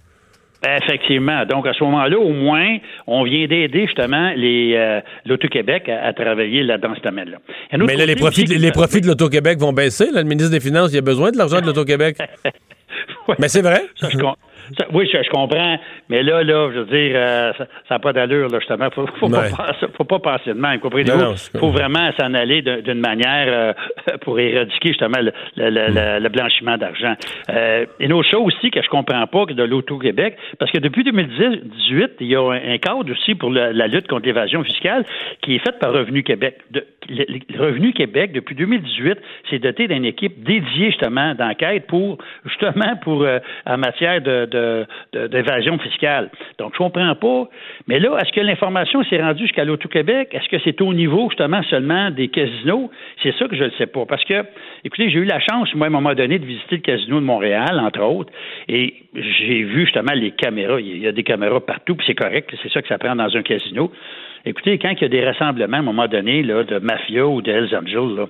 Effectivement. 0.65 1.45
Donc, 1.45 1.67
à 1.67 1.73
ce 1.73 1.83
moment-là, 1.83 2.17
au 2.17 2.33
moins, 2.33 2.77
on 3.05 3.23
vient 3.23 3.45
d'aider 3.47 3.85
justement 3.85 4.31
les 4.35 4.73
euh, 4.75 5.01
l'Auto-Québec 5.25 5.87
à, 5.89 6.07
à 6.07 6.13
travailler 6.13 6.63
là, 6.63 6.77
dans 6.77 6.95
ce 6.95 7.01
domaine-là. 7.01 7.37
Mais 7.77 7.95
là, 7.95 8.05
les 8.05 8.15
profits, 8.15 8.43
aussi- 8.43 8.57
les, 8.57 8.71
profits 8.71 9.01
de 9.01 9.07
l'Auto-Québec 9.07 9.59
vont 9.59 9.73
baisser. 9.73 10.09
Là, 10.11 10.21
le 10.23 10.27
ministre 10.27 10.51
des 10.51 10.59
Finances, 10.59 10.91
il 10.93 10.97
a 10.97 11.01
besoin 11.01 11.31
de 11.31 11.37
l'argent 11.37 11.61
de 11.61 11.65
l'Auto-Québec. 11.67 12.17
Mais 13.39 13.49
c'est 13.49 13.61
vrai. 13.61 13.81
Ça, 13.95 14.09
je 14.09 14.17
oui, 14.93 15.09
je, 15.11 15.21
je 15.23 15.29
comprends. 15.29 15.77
Mais 16.09 16.23
là, 16.23 16.43
là, 16.43 16.69
je 16.73 16.79
veux 16.79 16.85
dire, 16.85 17.11
euh, 17.15 17.51
ça 17.57 17.95
n'a 17.95 17.99
pas 17.99 18.13
d'allure, 18.13 18.47
là, 18.49 18.59
justement. 18.59 18.89
Faut, 18.91 19.05
faut, 19.19 19.27
Ouais. 19.27 19.49
pas 19.55 19.73
faut 19.97 20.03
pas 20.03 20.19
penser 20.19 20.49
de 20.53 20.59
même. 20.59 20.79
comprenez-vous? 20.79 21.35
C'est 21.35 21.57
faut 21.59 21.69
vraiment 21.69 22.09
s'en 22.19 22.33
aller 22.33 22.61
d'un- 22.61 22.81
d'une 22.81 22.99
manière 22.99 23.45
euh, 23.47 23.73
pour 24.21 24.39
éradiquer 24.39 24.89
justement 24.89 25.19
le, 25.19 25.31
le- 25.57 25.69
le- 25.69 25.87
le- 25.93 26.19
le 26.23 26.29
blanchiment 26.29 26.77
d'argent. 26.77 27.13
Euh, 27.49 27.85
une 27.99 28.13
autre 28.13 28.29
chose 28.29 28.43
aussi 28.45 28.71
que 28.71 28.81
je 28.81 28.87
comprends 28.89 29.25
pas 29.27 29.45
que 29.45 29.53
de 29.53 29.63
l'Auto-Québec, 29.63 30.37
parce 30.59 30.71
que 30.71 30.77
depuis 30.79 31.03
2018, 31.03 32.13
il 32.21 32.27
y 32.27 32.35
a 32.35 32.41
un, 32.51 32.77
cadre 32.77 33.09
aussi 33.11 33.35
pour 33.35 33.51
la, 33.51 33.71
la 33.73 33.87
lutte 33.87 34.07
contre 34.07 34.25
l'évasion 34.25 34.63
fiscale 34.63 35.03
qui 35.41 35.55
est 35.55 35.59
fait 35.59 35.77
par 35.79 35.93
Revenu 35.93 36.23
Québec. 36.23 36.57
De- 36.71 36.85
le, 37.09 37.25
Revenu 37.57 37.93
Québec, 37.93 38.31
depuis 38.33 38.55
2018, 38.55 39.17
s'est 39.49 39.59
doté 39.59 39.87
d'une 39.87 40.03
équipe 40.05 40.43
dédiée 40.43 40.87
justement 40.91 41.33
d'enquête 41.35 41.87
pour 41.87 42.17
justement 42.45 42.95
pour 43.01 43.23
euh, 43.23 43.39
en 43.65 43.77
matière 43.77 44.21
de- 44.21 44.45
de- 44.45 44.56
d'évasion 45.13 45.77
fiscale. 45.79 46.29
Donc, 46.57 46.73
je 46.73 46.77
comprends 46.77 47.15
pas. 47.15 47.49
Mais 47.87 47.99
là, 47.99 48.17
est-ce 48.19 48.31
que 48.31 48.41
l'information 48.41 49.03
s'est 49.05 49.21
rendue 49.21 49.43
jusqu'à 49.43 49.65
l'Auto-Québec? 49.65 50.29
Est-ce 50.31 50.49
que 50.49 50.57
c'est 50.63 50.81
au 50.81 50.93
niveau 50.93 51.29
justement 51.29 51.61
seulement 51.63 52.11
des 52.11 52.27
casinos? 52.27 52.89
C'est 53.23 53.35
ça 53.37 53.47
que 53.47 53.55
je 53.55 53.65
ne 53.65 53.71
sais 53.71 53.87
pas. 53.87 54.05
Parce 54.05 54.23
que, 54.25 54.43
écoutez, 54.83 55.09
j'ai 55.09 55.19
eu 55.19 55.25
la 55.25 55.39
chance, 55.39 55.73
moi, 55.75 55.87
à 55.87 55.89
un 55.89 55.93
moment 55.93 56.13
donné, 56.13 56.39
de 56.39 56.45
visiter 56.45 56.77
le 56.77 56.81
casino 56.81 57.19
de 57.19 57.25
Montréal, 57.25 57.79
entre 57.79 58.01
autres, 58.01 58.31
et 58.67 58.95
j'ai 59.13 59.63
vu 59.63 59.85
justement 59.85 60.13
les 60.13 60.31
caméras. 60.31 60.79
Il 60.79 60.97
y 60.97 61.07
a 61.07 61.11
des 61.11 61.23
caméras 61.23 61.59
partout, 61.59 61.95
puis 61.95 62.05
c'est 62.07 62.15
correct, 62.15 62.53
c'est 62.61 62.71
ça 62.71 62.81
que 62.81 62.87
ça 62.87 62.97
prend 62.97 63.15
dans 63.15 63.35
un 63.35 63.41
casino. 63.41 63.91
Écoutez, 64.47 64.77
quand 64.77 64.91
il 64.91 65.01
y 65.01 65.05
a 65.05 65.09
des 65.09 65.25
rassemblements, 65.25 65.75
à 65.75 65.79
un 65.81 65.83
moment 65.83 66.07
donné, 66.07 66.41
là, 66.41 66.63
de 66.63 66.79
mafia 66.79 67.27
ou 67.27 67.41
de 67.41 67.51
Hells 67.51 67.75
Angels, 67.75 68.15
là, 68.15 68.27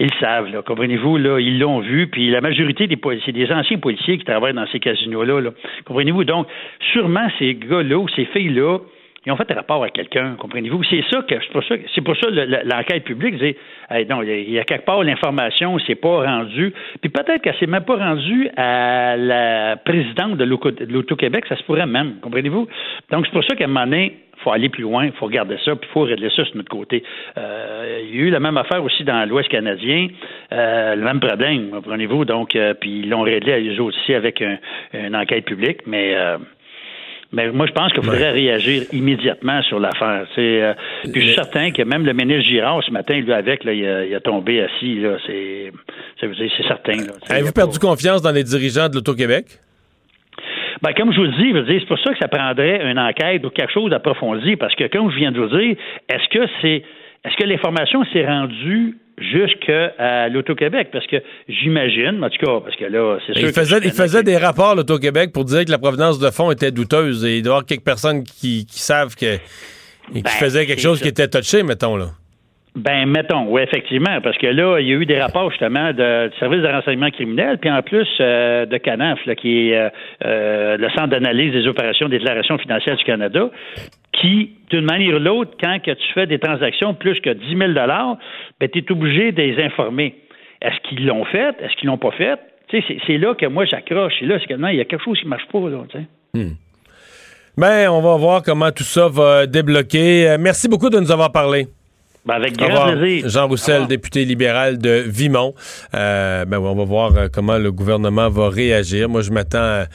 ils 0.00 0.12
savent, 0.18 0.50
comprenez-vous, 0.64 1.16
là, 1.16 1.38
ils 1.38 1.60
l'ont 1.60 1.78
vu, 1.78 2.08
puis 2.08 2.28
la 2.28 2.40
majorité 2.40 2.88
des 2.88 2.96
policiers, 2.96 3.32
des 3.32 3.52
anciens 3.52 3.78
policiers 3.78 4.18
qui 4.18 4.24
travaillent 4.24 4.52
dans 4.54 4.66
ces 4.66 4.80
casinos-là, 4.80 5.40
là, 5.40 5.50
comprenez-vous, 5.84 6.24
donc, 6.24 6.48
sûrement 6.92 7.28
ces 7.38 7.54
gars-là 7.54 7.98
ou 7.98 8.08
ces 8.08 8.24
filles-là, 8.24 8.78
ils 9.26 9.30
ont 9.30 9.36
fait 9.36 9.52
rapport 9.52 9.84
à 9.84 9.90
quelqu'un, 9.90 10.34
comprenez-vous? 10.38 10.82
C'est 10.84 11.04
ça 11.10 11.20
que 11.22 11.34
c'est 11.40 11.52
pour 11.52 11.62
ça, 11.62 11.74
c'est 11.94 12.00
pour 12.00 12.16
ça 12.16 12.30
le- 12.30 12.46
le- 12.46 12.62
l'enquête 12.64 13.04
publique 13.04 13.36
dit 13.36 13.54
hey, 13.90 14.06
non, 14.08 14.22
il 14.22 14.50
y, 14.50 14.58
a, 14.58 14.64
quelque 14.64 14.86
part 14.86 15.04
l'information 15.04 15.78
s'est 15.80 15.94
pas 15.94 16.24
rendue. 16.24 16.72
Puis 17.02 17.10
peut-être 17.10 17.42
qu'elle 17.42 17.54
s'est 17.56 17.66
même 17.66 17.84
pas 17.84 17.96
rendue 17.96 18.48
à 18.56 19.18
la 19.18 19.76
présidente 19.76 20.38
de 20.38 20.44
l'Auto-Québec, 20.44 21.44
ça 21.50 21.56
se 21.56 21.62
pourrait 21.64 21.86
même, 21.86 22.14
comprenez-vous? 22.22 22.66
Donc 23.10 23.26
c'est 23.26 23.32
pour 23.32 23.44
ça 23.44 23.54
qu'à 23.54 23.64
un 23.64 23.68
moment 23.68 23.84
donné, 23.84 24.16
faut 24.44 24.52
aller 24.52 24.68
plus 24.68 24.82
loin, 24.82 25.06
il 25.06 25.12
faut 25.12 25.26
regarder 25.26 25.56
ça, 25.64 25.76
puis 25.76 25.88
il 25.90 25.92
faut 25.92 26.02
régler 26.02 26.30
ça 26.34 26.44
sur 26.44 26.56
notre 26.56 26.68
côté. 26.68 27.02
Euh, 27.38 28.00
il 28.08 28.16
y 28.16 28.18
a 28.18 28.22
eu 28.22 28.30
la 28.30 28.40
même 28.40 28.56
affaire 28.56 28.82
aussi 28.82 29.04
dans 29.04 29.28
l'Ouest 29.28 29.48
canadien, 29.48 30.08
euh, 30.52 30.94
le 30.94 31.02
même 31.02 31.20
problème, 31.20 31.70
comprenez-vous? 31.70 32.24
Donc, 32.24 32.56
euh, 32.56 32.74
puis 32.74 33.00
ils 33.00 33.08
l'ont 33.08 33.22
réglé 33.22 33.52
à 33.52 33.58
eux 33.60 33.82
aussi 33.82 34.14
avec 34.14 34.40
un- 34.42 34.58
une 34.94 35.14
enquête 35.16 35.44
publique, 35.44 35.80
mais 35.86 36.14
euh, 36.16 36.38
mais 37.32 37.48
moi, 37.52 37.66
je 37.66 37.72
pense 37.72 37.92
qu'il 37.92 38.02
faudrait 38.02 38.32
réagir 38.32 38.82
immédiatement 38.92 39.62
sur 39.62 39.78
l'affaire. 39.78 40.26
Euh, 40.36 40.74
puis 41.04 41.20
je 41.20 41.26
suis 41.26 41.34
certain 41.34 41.70
que 41.70 41.82
même 41.82 42.04
le 42.04 42.12
ministre 42.12 42.42
Girard, 42.42 42.82
ce 42.82 42.90
matin, 42.90 43.20
lui, 43.20 43.32
avec, 43.32 43.62
là, 43.62 43.72
il, 43.72 43.86
a, 43.86 44.04
il 44.04 44.12
a 44.16 44.18
tombé 44.20 44.62
assis. 44.62 44.96
Là, 44.96 45.16
c'est, 45.28 45.70
certain. 46.66 46.94
Avez-vous 47.28 47.52
perdu 47.52 47.78
confiance 47.78 48.20
dans 48.20 48.32
les 48.32 48.42
dirigeants 48.42 48.88
de 48.88 48.96
l'Auto-Québec? 48.96 49.44
Ben, 50.82 50.92
comme 50.94 51.12
je 51.12 51.18
vous 51.18 51.24
le 51.26 51.32
dis, 51.32 51.48
je 51.50 51.54
veux 51.54 51.62
dire, 51.64 51.80
c'est 51.80 51.86
pour 51.86 51.98
ça 51.98 52.12
que 52.12 52.18
ça 52.18 52.28
prendrait 52.28 52.80
une 52.90 52.98
enquête 52.98 53.44
ou 53.44 53.50
quelque 53.50 53.72
chose 53.72 53.90
d'approfondi, 53.90 54.56
parce 54.56 54.74
que 54.74 54.86
comme 54.88 55.10
je 55.10 55.16
viens 55.16 55.32
de 55.32 55.40
vous 55.40 55.48
dire, 55.48 55.76
est-ce 56.08 56.28
que 56.28 56.46
c'est 56.62 56.82
est-ce 57.24 57.36
que 57.36 57.44
l'information 57.44 58.02
s'est 58.14 58.24
rendue 58.24 58.96
jusqu'à 59.18 60.28
l'Auto-Québec? 60.30 60.88
Parce 60.90 61.06
que 61.06 61.16
j'imagine, 61.48 62.24
en 62.24 62.30
tout 62.30 62.44
cas, 62.46 62.60
parce 62.64 62.76
que 62.76 62.86
là, 62.86 63.18
c'est 63.26 63.34
sûr 63.38 63.48
Il 63.48 63.52
faisait, 63.52 63.78
il 63.84 63.90
faisait 63.90 64.22
des 64.22 64.38
rapports, 64.38 64.74
l'Auto-Québec, 64.74 65.30
pour 65.32 65.44
dire 65.44 65.66
que 65.66 65.70
la 65.70 65.78
provenance 65.78 66.18
de 66.18 66.30
fonds 66.30 66.50
était 66.50 66.70
douteuse. 66.70 67.24
Et 67.26 67.36
il 67.38 67.42
doit 67.42 67.50
y 67.50 67.54
avoir 67.56 67.66
quelques 67.66 67.84
personnes 67.84 68.24
qui, 68.24 68.64
qui 68.64 68.78
savent 68.80 69.14
que, 69.16 69.34
et 69.34 69.38
qui 70.14 70.22
Ben, 70.22 70.30
faisaient 70.30 70.64
quelque 70.64 70.80
chose 70.80 70.98
ça. 70.98 71.02
qui 71.02 71.08
était 71.10 71.28
touché, 71.28 71.62
mettons, 71.62 71.96
là. 71.96 72.06
Ben, 72.76 73.06
mettons, 73.06 73.46
oui, 73.48 73.62
effectivement, 73.62 74.20
parce 74.22 74.38
que 74.38 74.46
là, 74.46 74.78
il 74.78 74.86
y 74.86 74.92
a 74.92 74.96
eu 74.96 75.04
des 75.04 75.20
rapports 75.20 75.50
justement 75.50 75.92
du 75.92 76.36
service 76.38 76.62
de 76.62 76.68
renseignement 76.68 77.10
criminel, 77.10 77.58
puis 77.58 77.68
en 77.68 77.82
plus 77.82 78.06
euh, 78.20 78.64
de 78.64 78.76
CANAF, 78.76 79.18
qui 79.38 79.70
est 79.70 79.76
euh, 79.76 79.88
euh, 80.24 80.76
le 80.76 80.88
Centre 80.90 81.08
d'analyse 81.08 81.52
des 81.52 81.66
opérations 81.66 82.06
de 82.06 82.16
déclaration 82.16 82.58
financière 82.58 82.96
du 82.96 83.02
Canada, 83.02 83.50
qui, 84.12 84.52
d'une 84.70 84.84
manière 84.84 85.16
ou 85.16 85.18
l'autre, 85.18 85.50
quand 85.60 85.78
que 85.82 85.90
tu 85.90 86.12
fais 86.14 86.26
des 86.26 86.38
transactions 86.38 86.94
plus 86.94 87.20
que 87.20 87.30
10 87.30 87.56
000 87.56 87.72
ben, 87.72 88.68
tu 88.72 88.78
es 88.78 88.92
obligé 88.92 89.32
de 89.32 89.42
les 89.42 89.62
informer. 89.64 90.14
Est-ce 90.62 90.88
qu'ils 90.88 91.06
l'ont 91.06 91.24
fait? 91.24 91.56
Est-ce 91.60 91.74
qu'ils 91.76 91.88
l'ont 91.88 91.98
pas 91.98 92.12
fait? 92.12 92.38
C'est- 92.70 93.18
là 93.18 93.34
que 93.34 93.46
moi 93.46 93.64
j'accroche. 93.64 94.12
Et 94.22 94.26
là, 94.26 94.38
c'est 94.38 94.46
que 94.46 94.54
non, 94.54 94.68
il 94.68 94.76
y 94.76 94.80
a 94.80 94.84
quelque 94.84 95.02
chose 95.02 95.18
qui 95.18 95.26
marche 95.26 95.46
pas, 95.50 95.58
là. 95.58 95.78
Hmm. 96.34 96.52
Ben, 97.58 97.90
on 97.90 98.00
va 98.00 98.16
voir 98.16 98.42
comment 98.44 98.70
tout 98.70 98.84
ça 98.84 99.08
va 99.08 99.46
débloquer. 99.46 100.36
Merci 100.38 100.68
beaucoup 100.68 100.88
de 100.88 101.00
nous 101.00 101.10
avoir 101.10 101.32
parlé. 101.32 101.66
Ben, 102.26 102.34
avec 102.34 102.56
grand 102.56 102.92
plaisir. 102.92 103.28
Jean 103.28 103.48
Roussel, 103.48 103.86
député 103.86 104.26
libéral 104.26 104.76
de 104.76 105.04
Vimont. 105.06 105.54
Euh, 105.94 106.44
ben, 106.44 106.58
on 106.58 106.74
va 106.74 106.84
voir 106.84 107.16
euh, 107.16 107.28
comment 107.32 107.56
le 107.56 107.72
gouvernement 107.72 108.28
va 108.28 108.50
réagir. 108.50 109.08
Moi, 109.08 109.22
je 109.22 109.30
m'attends 109.30 109.58
à, 109.58 109.86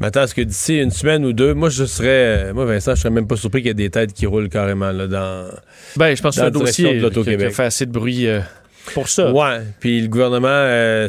m'attends 0.00 0.20
à 0.20 0.26
ce 0.28 0.34
que 0.34 0.42
d'ici 0.42 0.78
une 0.78 0.92
semaine 0.92 1.24
ou 1.24 1.32
deux, 1.32 1.54
moi, 1.54 1.70
je 1.70 1.84
serais, 1.84 2.08
euh, 2.50 2.54
moi, 2.54 2.66
Vincent, 2.66 2.94
je 2.94 3.00
serais 3.00 3.10
même 3.10 3.26
pas 3.26 3.36
surpris 3.36 3.62
qu'il 3.62 3.68
y 3.68 3.70
ait 3.72 3.74
des 3.74 3.90
têtes 3.90 4.12
qui 4.12 4.26
roulent 4.26 4.48
carrément 4.48 4.92
là, 4.92 5.08
dans. 5.08 5.48
Ben, 5.96 6.16
je 6.16 6.22
pense 6.22 6.36
que 6.36 6.48
direction 6.50 6.60
dossier 6.60 6.84
de 6.84 6.90
qui, 6.90 6.96
qui 6.96 7.02
l'Auto-Québec. 7.02 7.48
a 7.48 7.50
fait 7.50 7.64
assez 7.64 7.86
de 7.86 7.92
bruit 7.92 8.28
euh, 8.28 8.40
pour 8.94 9.08
ça. 9.08 9.32
Ouais. 9.32 9.62
Puis 9.80 10.00
le 10.02 10.08
gouvernement, 10.08 10.48
euh, 10.48 11.08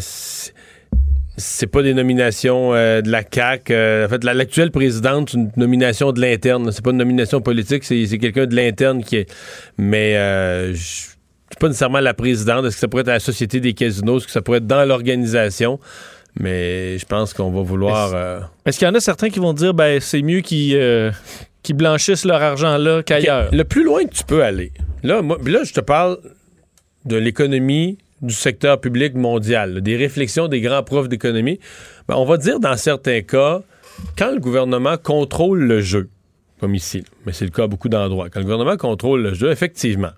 c'est- 1.37 1.67
pas 1.67 1.81
des 1.81 1.93
nominations 1.93 2.73
euh, 2.73 3.01
de 3.01 3.09
la 3.09 3.23
CAC. 3.23 3.71
en 3.71 4.07
fait, 4.09 4.23
la- 4.23 4.33
l'actuelle 4.33 4.71
présidente, 4.71 5.29
c'est 5.31 5.37
une 5.37 5.51
nomination 5.57 6.11
de 6.11 6.21
l'interne. 6.21 6.71
C'est 6.71 6.83
pas 6.83 6.91
une 6.91 6.97
nomination 6.97 7.41
politique, 7.41 7.83
c'est 7.83 8.05
quelqu'un 8.19 8.45
de 8.45 8.55
l'interne 8.55 9.03
qui 9.03 9.17
est. 9.17 9.33
Mais 9.77 10.15
euh, 10.17 10.73
c'est 10.75 11.59
pas 11.59 11.67
nécessairement 11.67 11.99
la 11.99 12.13
présidente. 12.13 12.65
Est-ce 12.65 12.75
que 12.75 12.79
ça 12.81 12.87
pourrait 12.87 13.01
être 13.01 13.09
à 13.09 13.13
la 13.13 13.19
Société 13.19 13.59
des 13.59 13.73
casinos? 13.73 14.17
Est-ce 14.17 14.25
que 14.25 14.31
ça 14.31 14.41
pourrait 14.41 14.57
être 14.59 14.67
dans 14.67 14.85
l'organisation? 14.85 15.79
Mais 16.39 16.97
je 16.97 17.05
pense 17.05 17.33
qu'on 17.33 17.51
va 17.51 17.61
vouloir. 17.61 18.11
euh, 18.15 18.39
Est-ce 18.65 18.79
qu'il 18.79 18.87
y 18.87 18.91
en 18.91 18.95
a 18.95 18.99
certains 18.99 19.29
qui 19.29 19.39
vont 19.39 19.53
dire, 19.53 19.73
ben, 19.75 19.99
c'est 20.01 20.23
mieux 20.23 20.41
qu'ils 20.41 20.75
euh, 20.75 21.11
blanchissent 21.69 22.25
leur 22.25 22.41
argent 22.41 22.77
là 22.77 23.03
qu'ailleurs? 23.03 23.49
Le 23.53 23.63
plus 23.63 23.83
loin 23.83 24.03
que 24.05 24.13
tu 24.15 24.23
peux 24.23 24.43
aller. 24.43 24.71
Là, 25.03 25.21
moi, 25.21 25.37
là, 25.45 25.63
je 25.63 25.73
te 25.73 25.79
parle 25.81 26.17
de 27.05 27.17
l'économie 27.17 27.97
du 28.23 28.33
secteur 28.33 28.79
public 28.79 29.15
mondial, 29.15 29.81
des 29.81 29.97
réflexions 29.97 30.47
des 30.47 30.61
grands 30.61 30.83
profs 30.83 31.09
d'économie. 31.09 31.59
Ben, 32.07 32.15
on 32.15 32.25
va 32.25 32.37
dire 32.37 32.59
dans 32.59 32.77
certains 32.77 33.21
cas, 33.21 33.61
quand 34.17 34.31
le 34.31 34.39
gouvernement 34.39 34.97
contrôle 34.97 35.59
le 35.59 35.81
jeu, 35.81 36.09
comme 36.59 36.73
ici, 36.73 37.03
mais 37.25 37.33
c'est 37.33 37.45
le 37.45 37.51
cas 37.51 37.63
à 37.63 37.67
beaucoup 37.67 37.89
d'endroits, 37.89 38.29
quand 38.29 38.39
le 38.39 38.45
gouvernement 38.45 38.77
contrôle 38.77 39.21
le 39.21 39.33
jeu, 39.33 39.51
effectivement, 39.51 40.11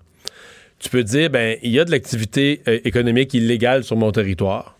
tu 0.78 0.88
peux 0.88 1.02
dire, 1.02 1.30
ben, 1.30 1.58
il 1.62 1.70
y 1.70 1.80
a 1.80 1.84
de 1.84 1.90
l'activité 1.90 2.62
euh, 2.68 2.78
économique 2.84 3.34
illégale 3.34 3.82
sur 3.82 3.96
mon 3.96 4.12
territoire. 4.12 4.78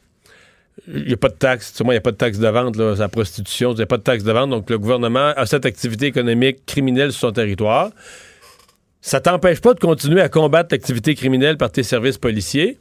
Il 0.89 1.05
n'y 1.05 1.15
a 1.15 1.17
pas 1.17 1.31
de 1.31 1.35
taxe. 1.35 1.73
Tu 1.73 1.83
il 1.83 1.89
n'y 1.89 1.97
a 1.97 2.01
pas 2.01 2.13
de 2.13 2.17
taxe 2.17 2.39
de 2.39 2.49
vente, 2.49 2.77
là, 2.77 2.95
la 2.97 3.09
prostitution. 3.09 3.73
Il 3.73 3.77
n'y 3.77 3.83
a 3.83 3.87
pas 3.87 3.97
de 3.97 4.03
taxe 4.03 4.23
de 4.23 4.31
vente. 4.31 4.51
Donc, 4.51 4.69
le 4.69 4.79
gouvernement 4.79 5.33
a 5.35 5.47
cette 5.47 5.65
activité 5.65 6.07
économique 6.07 6.67
criminelle 6.67 7.13
sur 7.13 7.29
son 7.29 7.33
territoire. 7.33 7.93
Ça 9.09 9.21
t'empêche 9.21 9.61
pas 9.61 9.73
de 9.73 9.79
continuer 9.79 10.21
à 10.21 10.29
combattre 10.29 10.71
l'activité 10.73 11.15
criminelle 11.15 11.57
par 11.57 11.71
tes 11.71 11.85
services 11.85 12.19
policiers, 12.19 12.77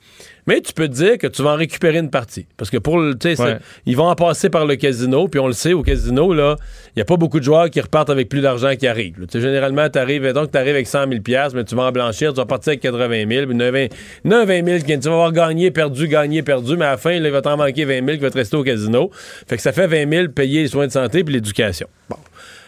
mais 0.47 0.59
tu 0.59 0.73
peux 0.73 0.87
te 0.87 0.93
dire 0.93 1.19
que 1.19 1.27
tu 1.27 1.43
vas 1.43 1.51
en 1.51 1.55
récupérer 1.55 1.99
une 1.99 2.09
partie. 2.09 2.47
Parce 2.57 2.71
que 2.71 2.77
pour 2.77 2.97
le, 2.97 3.13
Ouais. 3.13 3.57
ils 3.85 3.95
vont 3.95 4.07
en 4.07 4.15
passer 4.15 4.49
par 4.49 4.65
le 4.65 4.75
casino, 4.75 5.27
puis 5.27 5.39
on 5.39 5.45
le 5.45 5.53
sait, 5.53 5.73
au 5.73 5.83
casino, 5.83 6.33
là, 6.33 6.55
il 6.87 6.91
n'y 6.97 7.01
a 7.03 7.05
pas 7.05 7.17
beaucoup 7.17 7.37
de 7.39 7.43
joueurs 7.45 7.69
qui 7.69 7.79
repartent 7.79 8.09
avec 8.09 8.27
plus 8.27 8.41
d'argent 8.41 8.75
qui 8.75 8.87
arrive. 8.87 9.19
là. 9.19 9.27
Tu 9.27 9.33
sais, 9.33 9.41
généralement, 9.41 9.87
tu 9.87 9.99
arrives, 9.99 10.27
donc 10.33 10.49
tu 10.51 10.57
arrives 10.57 10.73
avec 10.73 10.87
100 10.87 11.07
000 11.07 11.21
mais 11.53 11.63
tu 11.63 11.75
vas 11.75 11.83
en 11.83 11.91
blanchir, 11.91 12.33
tu 12.33 12.37
vas 12.37 12.47
partir 12.47 12.71
avec 12.71 12.79
80 12.81 13.27
000, 13.29 13.45
puis 13.45 13.55
90 13.55 13.89
90 14.23 14.65
000, 14.65 14.79
qui- 14.79 14.99
tu 14.99 15.07
vas 15.07 15.13
avoir 15.13 15.31
gagné, 15.31 15.69
perdu, 15.69 16.07
gagné, 16.07 16.41
perdu, 16.41 16.75
mais 16.75 16.85
à 16.85 16.91
la 16.91 16.97
fin, 16.97 17.19
là, 17.19 17.27
il 17.27 17.31
va 17.31 17.43
t'en 17.43 17.55
manquer 17.55 17.85
20 17.85 18.03
000 18.03 18.17
qui 18.17 18.23
va 18.23 18.31
te 18.31 18.37
rester 18.39 18.57
au 18.57 18.63
casino. 18.63 19.11
Fait 19.47 19.57
que 19.57 19.61
ça 19.61 19.71
fait 19.73 19.85
20 19.85 20.09
000 20.11 20.29
payer 20.29 20.63
les 20.63 20.69
soins 20.69 20.87
de 20.87 20.91
santé 20.91 21.23
puis 21.23 21.35
l'éducation. 21.35 21.85
Bon. 22.09 22.17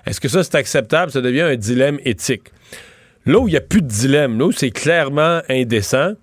Est-ce 0.05 0.21
que 0.21 0.27
ça, 0.27 0.43
c'est 0.43 0.53
acceptable? 0.53 1.11
Ça 1.11 1.21
devient 1.21 1.41
un 1.41 1.55
dilemme 1.55 1.97
éthique. 2.05 2.43
Là 3.27 3.39
où 3.39 3.47
il 3.47 3.51
n'y 3.51 3.57
a 3.57 3.61
plus 3.61 3.81
de 3.81 3.87
dilemme, 3.87 4.39
là 4.39 4.45
où 4.45 4.51
c'est 4.51 4.71
clairement 4.71 5.41
indécent, 5.49 6.13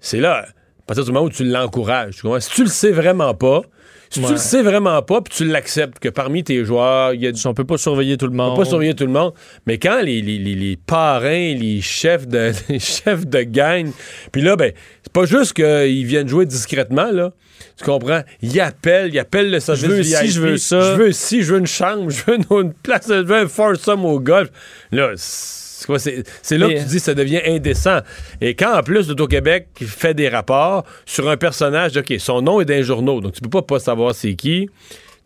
c'est 0.00 0.20
là, 0.20 0.46
à 0.46 0.86
partir 0.86 1.04
du 1.04 1.12
moment 1.12 1.26
où 1.26 1.30
tu 1.30 1.44
l'encourages. 1.44 2.16
tu? 2.16 2.28
Si 2.40 2.50
tu 2.50 2.62
le 2.62 2.68
sais 2.70 2.90
vraiment 2.92 3.34
pas, 3.34 3.62
si 4.10 4.20
tu 4.20 4.26
Ouais. 4.26 4.32
le 4.32 4.36
sais 4.38 4.62
vraiment 4.62 5.02
pas, 5.02 5.20
puis 5.22 5.34
tu 5.34 5.44
l'acceptes, 5.44 5.98
que 5.98 6.08
parmi 6.08 6.44
tes 6.44 6.64
joueurs, 6.64 7.14
il 7.14 7.22
y 7.22 7.26
a 7.26 7.32
du. 7.32 7.46
On 7.46 7.54
peut 7.54 7.64
pas 7.64 7.78
surveiller 7.78 8.16
tout 8.16 8.26
le 8.26 8.32
On 8.32 8.36
monde. 8.36 8.56
peut 8.56 8.62
pas 8.62 8.68
surveiller 8.68 8.94
tout 8.94 9.06
le 9.06 9.10
monde. 9.12 9.32
Mais 9.66 9.78
quand 9.78 10.00
les, 10.02 10.22
les, 10.22 10.38
les- 10.38 10.54
les 10.54 10.76
parrains, 10.76 11.54
les 11.54 11.80
chefs 11.80 12.28
de, 12.28 12.52
les 12.68 12.78
chefs 12.78 13.26
de 13.26 13.42
gang, 13.42 13.90
puis 14.30 14.42
là, 14.42 14.54
ben, 14.54 14.72
c'est 15.02 15.12
pas 15.12 15.24
juste 15.24 15.54
qu'ils 15.54 16.04
viennent 16.06 16.28
jouer 16.28 16.46
discrètement, 16.46 17.10
là. 17.10 17.32
Tu 17.76 17.84
comprends? 17.84 18.20
Ils 18.42 18.60
appellent, 18.60 19.12
ils 19.12 19.18
appellent 19.18 19.50
le 19.50 19.58
service 19.58 19.82
Je 19.84 19.88
veux 19.90 20.00
VIP. 20.02 20.26
je 20.30 20.40
veux 20.40 20.56
ça. 20.58 20.80
Je 20.94 21.02
veux 21.02 21.12
ci, 21.12 21.42
je 21.42 21.54
veux 21.54 21.58
une 21.58 21.66
chambre, 21.66 22.08
je 22.10 22.22
veux 22.24 22.36
une, 22.36 22.44
une 22.66 22.72
place, 22.74 23.06
je 23.08 23.14
veux 23.14 23.36
un 23.36 23.48
foursome 23.48 24.04
au 24.04 24.20
golf. 24.20 24.50
Là, 24.92 25.10
c'est 25.16 25.63
c'est 25.98 26.24
c'est 26.42 26.58
là 26.58 26.68
que 26.68 26.78
tu 26.78 26.84
dis 26.84 26.96
que 26.96 27.02
ça 27.02 27.14
devient 27.14 27.40
indécent. 27.46 28.00
Et 28.40 28.54
quand, 28.54 28.78
en 28.78 28.82
plus, 28.82 29.08
l'Auto-Québec 29.08 29.68
fait 29.80 30.14
des 30.14 30.28
rapports 30.28 30.84
sur 31.06 31.28
un 31.28 31.36
personnage, 31.36 31.96
OK, 31.96 32.14
son 32.18 32.42
nom 32.42 32.60
est 32.60 32.64
dans 32.64 32.74
les 32.74 32.82
journaux, 32.82 33.20
donc 33.20 33.32
tu 33.32 33.40
peux 33.40 33.50
pas 33.50 33.62
pas 33.62 33.78
savoir 33.78 34.14
c'est 34.14 34.34
qui. 34.34 34.68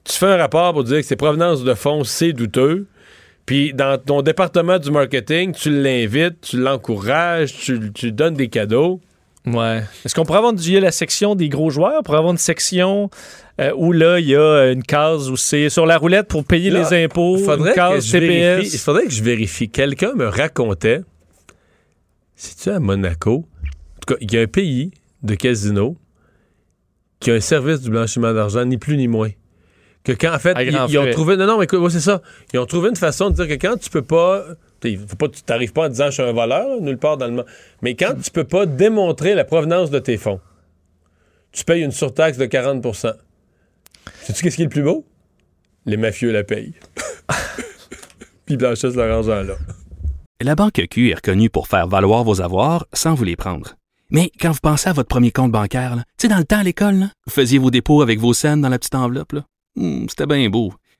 Tu 0.05 0.12
fais 0.14 0.26
un 0.26 0.36
rapport 0.36 0.72
pour 0.72 0.85
dire 0.85 0.98
que 0.98 1.06
ses 1.06 1.16
provenances 1.16 1.64
de 1.64 1.74
fonds, 1.74 2.05
c'est 2.05 2.32
douteux. 2.32 2.86
Puis 3.47 3.72
dans 3.72 3.98
ton 3.98 4.22
département 4.22 4.78
du 4.78 4.90
marketing, 4.90 5.52
tu 5.52 5.70
l'invites, 5.70 6.40
tu 6.43 6.59
l'encourages, 6.59 7.55
tu, 7.55 7.93
tu 7.93 8.06
lui 8.06 8.12
donnes 8.12 8.35
des 8.35 8.48
cadeaux. 8.48 9.01
Ouais. 9.55 9.83
Est-ce 10.05 10.15
qu'on 10.15 10.25
pourrait 10.25 10.39
avoir 10.39 10.53
a 10.53 10.81
la 10.81 10.93
section 10.93 11.35
des 11.35 11.49
gros 11.49 11.70
joueurs? 11.70 11.95
On 12.01 12.03
pourrait 12.03 12.19
avoir 12.19 12.33
une 12.33 12.39
section 12.39 13.11
euh, 13.61 13.73
où 13.77 13.93
là, 13.93 14.19
il 14.20 14.27
y 14.27 14.37
a 14.37 14.41
euh, 14.41 14.73
une 14.73 14.83
case 14.83 15.31
où 15.31 15.37
c'est 15.37 15.69
sur 15.69 15.87
la 15.87 15.99
roulette 15.99 16.29
pour 16.29 16.45
payer 16.45 16.70
Là, 16.70 16.89
les 16.91 17.05
impôts, 17.05 17.39
faudrait 17.39 17.70
une 17.70 17.75
case 17.75 18.12
vérifie- 18.12 18.70
Il 18.75 18.79
faudrait 18.79 19.05
que 19.05 19.11
je 19.12 19.23
vérifie. 19.23 19.69
Quelqu'un 19.69 20.15
me 20.15 20.27
racontait, 20.27 21.01
c'est-tu 22.37 22.70
à 22.70 22.79
Monaco? 22.81 23.47
En 23.65 24.01
tout 24.07 24.15
cas, 24.15 24.19
il 24.20 24.33
y 24.33 24.39
a 24.39 24.43
un 24.43 24.47
pays 24.47 24.93
de 25.23 25.35
casino 25.35 25.97
qui 27.20 27.31
a 27.31 27.35
un 27.35 27.41
service 27.41 27.81
du 27.81 27.91
blanchiment 27.91 28.33
d'argent, 28.33 28.65
ni 28.65 28.79
plus 28.79 28.97
ni 28.97 29.09
moins. 29.09 29.31
Que 30.05 30.12
quand, 30.12 30.33
en 30.33 30.39
fait, 30.39 30.57
ils, 30.65 30.99
ont 30.99 31.11
trouvé. 31.11 31.37
Non, 31.37 31.47
non, 31.47 31.59
mais 31.59 31.65
écoute, 31.65 31.91
c'est 31.91 32.01
ça. 32.01 32.23
Ils 32.53 32.61
ont 32.61 32.66
trouvé 32.66 32.89
une 32.91 32.97
façon 32.97 33.31
de 33.31 33.35
dire 33.35 33.49
que 33.49 33.55
quand 33.55 33.77
tu 33.79 33.91
peux 33.91 34.03
pas. 34.03 34.45
Faut 35.18 35.28
tu 35.28 35.42
t'arrives 35.42 35.72
pas 35.72 35.86
en 35.86 35.88
disant 35.88 36.06
je 36.06 36.10
suis 36.12 36.22
un 36.22 36.32
voleur, 36.32 36.80
nulle 36.80 36.98
part 36.98 37.16
dans 37.16 37.26
le 37.26 37.32
monde. 37.32 37.46
Mais 37.82 37.94
quand 37.94 38.14
tu 38.22 38.30
peux 38.30 38.44
pas 38.44 38.66
démontrer 38.66 39.34
la 39.34 39.44
provenance 39.44 39.90
de 39.90 39.98
tes 39.98 40.16
fonds, 40.16 40.40
tu 41.52 41.64
payes 41.64 41.82
une 41.82 41.92
surtaxe 41.92 42.38
de 42.38 42.46
40% 42.46 43.12
Sais-tu 44.22 44.42
qu'est-ce 44.42 44.56
qui 44.56 44.62
est 44.62 44.66
le 44.66 44.70
plus 44.70 44.82
beau? 44.82 45.05
Les 45.86 45.96
mafieux 45.96 46.32
la 46.32 46.44
payent. 46.44 46.74
Puis 48.46 48.56
blanchissent 48.56 48.94
leur 48.94 49.16
argent 49.18 49.42
là. 49.42 49.55
La 50.40 50.55
Banque 50.55 50.80
Q 50.90 51.10
est 51.10 51.14
reconnue 51.14 51.50
pour 51.50 51.66
faire 51.66 51.88
valoir 51.88 52.24
vos 52.24 52.40
avoirs 52.40 52.86
sans 52.92 53.14
vous 53.14 53.24
les 53.24 53.36
prendre. 53.36 53.74
Mais 54.10 54.30
quand 54.40 54.52
vous 54.52 54.60
pensez 54.62 54.88
à 54.88 54.92
votre 54.92 55.09
premier 55.09 55.32
compte 55.32 55.52
bancaire, 55.52 55.96
tu 55.96 56.02
sais, 56.22 56.28
dans 56.28 56.38
le 56.38 56.44
temps 56.44 56.60
à 56.60 56.62
l'école, 56.62 57.09
vous 57.26 57.32
faisiez 57.32 57.59
vos 57.59 57.70
dépôts 57.70 58.00
avec 58.00 58.18
vos 58.20 58.32
scènes 58.32 58.62
dans 58.62 58.68
la 58.68 58.78
petite 58.78 58.94
enveloppe. 58.94 59.34
Hmm, 59.76 60.06
C'était 60.09 60.26
bien 60.26 60.48
beau. 60.48 60.72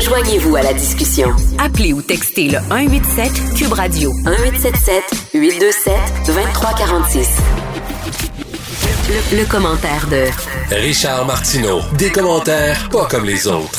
Joignez-vous 0.00 0.56
à 0.56 0.62
la 0.62 0.72
discussion. 0.72 1.28
Appelez 1.58 1.92
ou 1.92 2.00
textez 2.02 2.48
le 2.48 2.58
187 2.68 3.54
Cube 3.56 3.72
Radio 3.72 4.10
1877 4.24 5.02
827 5.34 5.94
2346. 6.26 7.28
Le, 9.08 9.38
le 9.38 9.44
commentaire 9.50 10.06
de 10.10 10.74
Richard 10.74 11.26
Martineau. 11.26 11.80
Des 11.98 12.10
commentaires 12.10 12.88
pas 12.90 13.06
comme 13.06 13.24
les 13.26 13.46
autres. 13.46 13.78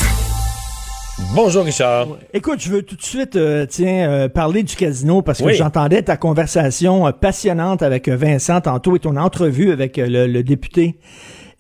Bonjour 1.34 1.64
Richard. 1.66 2.08
Écoute, 2.34 2.60
je 2.62 2.70
veux 2.70 2.82
tout 2.84 2.96
de 2.96 3.04
suite 3.04 3.36
euh, 3.36 3.66
tiens, 3.68 4.10
euh, 4.10 4.28
parler 4.30 4.64
du 4.64 4.76
casino 4.76 5.22
parce 5.22 5.40
que 5.40 5.46
Oui. 5.46 5.56
j'entendais 5.56 6.02
ta 6.04 6.18
conversation 6.18 7.08
euh, 7.08 7.12
passionnante 7.12 7.82
avec 7.82 8.10
Vincent 8.10 8.62
tantôt 8.62 8.96
et 8.96 9.00
ton 9.00 9.16
entrevue 9.18 9.72
avec 9.72 9.98
euh, 9.98 10.08
le, 10.08 10.28
le 10.28 10.44
député. 10.44 10.98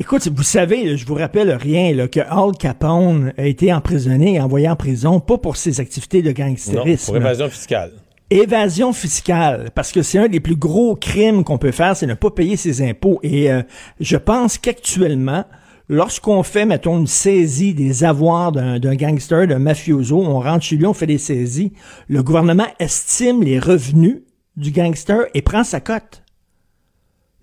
Écoute, 0.01 0.27
vous 0.35 0.41
savez, 0.41 0.83
là, 0.83 0.95
je 0.95 1.05
vous 1.05 1.13
rappelle 1.13 1.51
rien, 1.51 1.93
là, 1.93 2.07
que 2.07 2.21
Al 2.21 2.53
Capone 2.57 3.33
a 3.37 3.45
été 3.45 3.71
emprisonné 3.71 4.33
et 4.33 4.41
envoyé 4.41 4.67
en 4.67 4.75
prison, 4.75 5.19
pas 5.19 5.37
pour 5.37 5.57
ses 5.57 5.79
activités 5.79 6.23
de 6.23 6.29
Non, 6.29 6.33
gangstérisme. 6.33 7.05
pour 7.05 7.17
évasion 7.17 7.47
fiscale. 7.51 7.91
Évasion 8.31 8.93
fiscale, 8.93 9.69
parce 9.75 9.91
que 9.91 10.01
c'est 10.01 10.17
un 10.17 10.27
des 10.27 10.39
plus 10.39 10.55
gros 10.55 10.95
crimes 10.95 11.43
qu'on 11.43 11.59
peut 11.59 11.69
faire, 11.69 11.95
c'est 11.95 12.07
ne 12.07 12.15
pas 12.15 12.31
payer 12.31 12.57
ses 12.57 12.81
impôts. 12.81 13.19
Et 13.21 13.51
euh, 13.51 13.61
je 13.99 14.17
pense 14.17 14.57
qu'actuellement, 14.57 15.45
Lorsqu'on 15.87 16.41
fait, 16.41 16.65
mettons, 16.65 16.99
une 16.99 17.07
saisie 17.07 17.73
des 17.73 18.05
avoirs 18.05 18.53
d'un 18.53 18.79
d'un 18.79 18.95
gangster, 18.95 19.45
d'un 19.45 19.59
mafioso, 19.59 20.21
on 20.21 20.39
rentre 20.39 20.63
chez 20.63 20.77
lui, 20.77 20.85
on 20.85 20.93
fait 20.93 21.05
des 21.05 21.17
saisies, 21.17 21.73
le 22.07 22.23
gouvernement 22.23 22.67
estime 22.79 23.43
les 23.43 23.59
revenus 23.59 24.21
du 24.55 24.71
gangster 24.71 25.25
et 25.33 25.41
prend 25.41 25.65
sa 25.65 25.81
cote. 25.81 26.20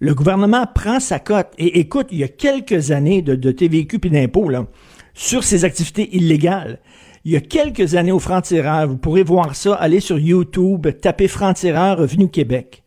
Le 0.01 0.15
gouvernement 0.15 0.65
prend 0.73 1.01
sa 1.01 1.19
cote. 1.19 1.49
Et 1.59 1.81
écoute, 1.81 2.09
il 2.13 2.19
y 2.19 2.25
a 2.25 2.29
quelques 2.29 2.93
années 2.93 3.21
de, 3.23 3.51
TVQ 3.51 3.99
puis 3.99 4.11
d'impôts, 4.11 4.51
sur 5.15 5.43
ces 5.43 5.65
activités 5.65 6.15
illégales. 6.17 6.79
Il 7.25 7.33
y 7.33 7.37
a 7.37 7.41
quelques 7.41 7.97
années 7.97 8.13
au 8.13 8.21
Franc-Tireur, 8.21 8.87
vous 8.87 8.97
pourrez 8.97 9.25
voir 9.25 9.57
ça, 9.57 9.75
allez 9.75 10.01
sur 10.01 10.19
YouTube, 10.19 10.87
tapez 11.01 11.27
Franc-Tireur 11.27 11.99
Revenu 11.99 12.29
Québec. 12.29 12.85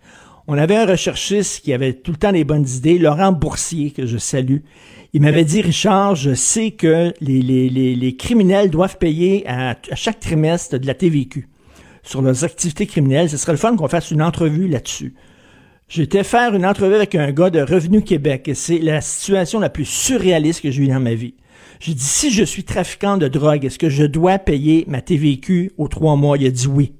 On 0.48 0.58
avait 0.58 0.78
un 0.78 0.86
recherchiste 0.86 1.64
qui 1.64 1.74
avait 1.74 1.94
tout 1.94 2.12
le 2.12 2.18
temps 2.18 2.32
des 2.32 2.46
bonnes 2.46 2.68
idées, 2.68 2.98
Laurent 2.98 3.34
Boursier, 3.34 3.92
que 3.92 4.06
je 4.06 4.18
salue. 4.18 4.60
Il 5.14 5.22
m'avait 5.22 5.44
dit, 5.44 5.62
Richard, 5.62 6.16
je 6.16 6.34
sais 6.34 6.72
que 6.72 7.14
les 7.20 8.16
criminels 8.18 8.70
doivent 8.70 8.98
payer 8.98 9.46
à, 9.48 9.72
à 9.72 9.96
chaque 9.96 10.22
trimestre 10.22 10.80
de 10.80 10.88
la 10.88 10.94
TVQ 10.94 11.50
sur 12.04 12.22
leurs 12.22 12.44
activités 12.44 12.88
criminelles. 12.88 13.30
Ce 13.30 13.38
serait 13.38 13.52
le 13.52 13.58
fun 13.58 13.76
qu'on 13.76 13.88
fasse 13.88 14.12
une 14.12 14.22
entrevue 14.22 14.68
là-dessus. 14.68 15.14
J'étais 15.94 16.24
faire 16.24 16.56
une 16.56 16.66
entrevue 16.66 16.96
avec 16.96 17.16
un 17.16 17.32
gars 17.34 17.50
de 17.50 17.60
Revenu 17.60 18.02
Québec 18.02 18.48
et 18.48 18.54
c'est 18.54 18.78
la 18.80 19.02
situation 19.02 19.60
la 19.60 19.70
plus 19.70 19.84
surréaliste 19.84 20.62
que 20.62 20.72
j'ai 20.72 20.84
eue 20.84 20.88
dans 20.88 21.02
ma 21.02 21.16
vie. 21.16 21.34
J'ai 21.82 21.94
dit, 21.94 22.02
si 22.04 22.32
je 22.32 22.46
suis 22.46 22.64
trafiquant 22.64 23.18
de 23.18 23.28
drogue, 23.28 23.66
est-ce 23.66 23.78
que 23.78 23.90
je 23.90 24.06
dois 24.06 24.40
payer 24.40 24.86
ma 24.88 25.02
TVQ 25.02 25.74
aux 25.78 25.90
trois 25.90 26.16
mois? 26.16 26.38
Il 26.38 26.48
a 26.48 26.50
dit 26.50 26.68
oui. 26.68 26.94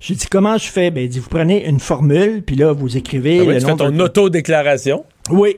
J'ai 0.00 0.16
dit, 0.16 0.26
comment 0.28 0.58
je 0.58 0.64
fais? 0.66 0.90
Ben, 0.90 1.04
il 1.04 1.10
dit, 1.10 1.20
vous 1.20 1.28
prenez 1.28 1.64
une 1.68 1.78
formule, 1.78 2.42
puis 2.44 2.56
là, 2.56 2.72
vous 2.72 2.96
écrivez 2.96 3.38
Ah 3.38 3.44
le 3.44 3.58
tu 3.60 3.66
nom 3.66 3.76
fais 3.76 3.84
ton 3.84 3.90
de- 3.90 4.02
autodéclaration? 4.02 5.04
oui. 5.30 5.56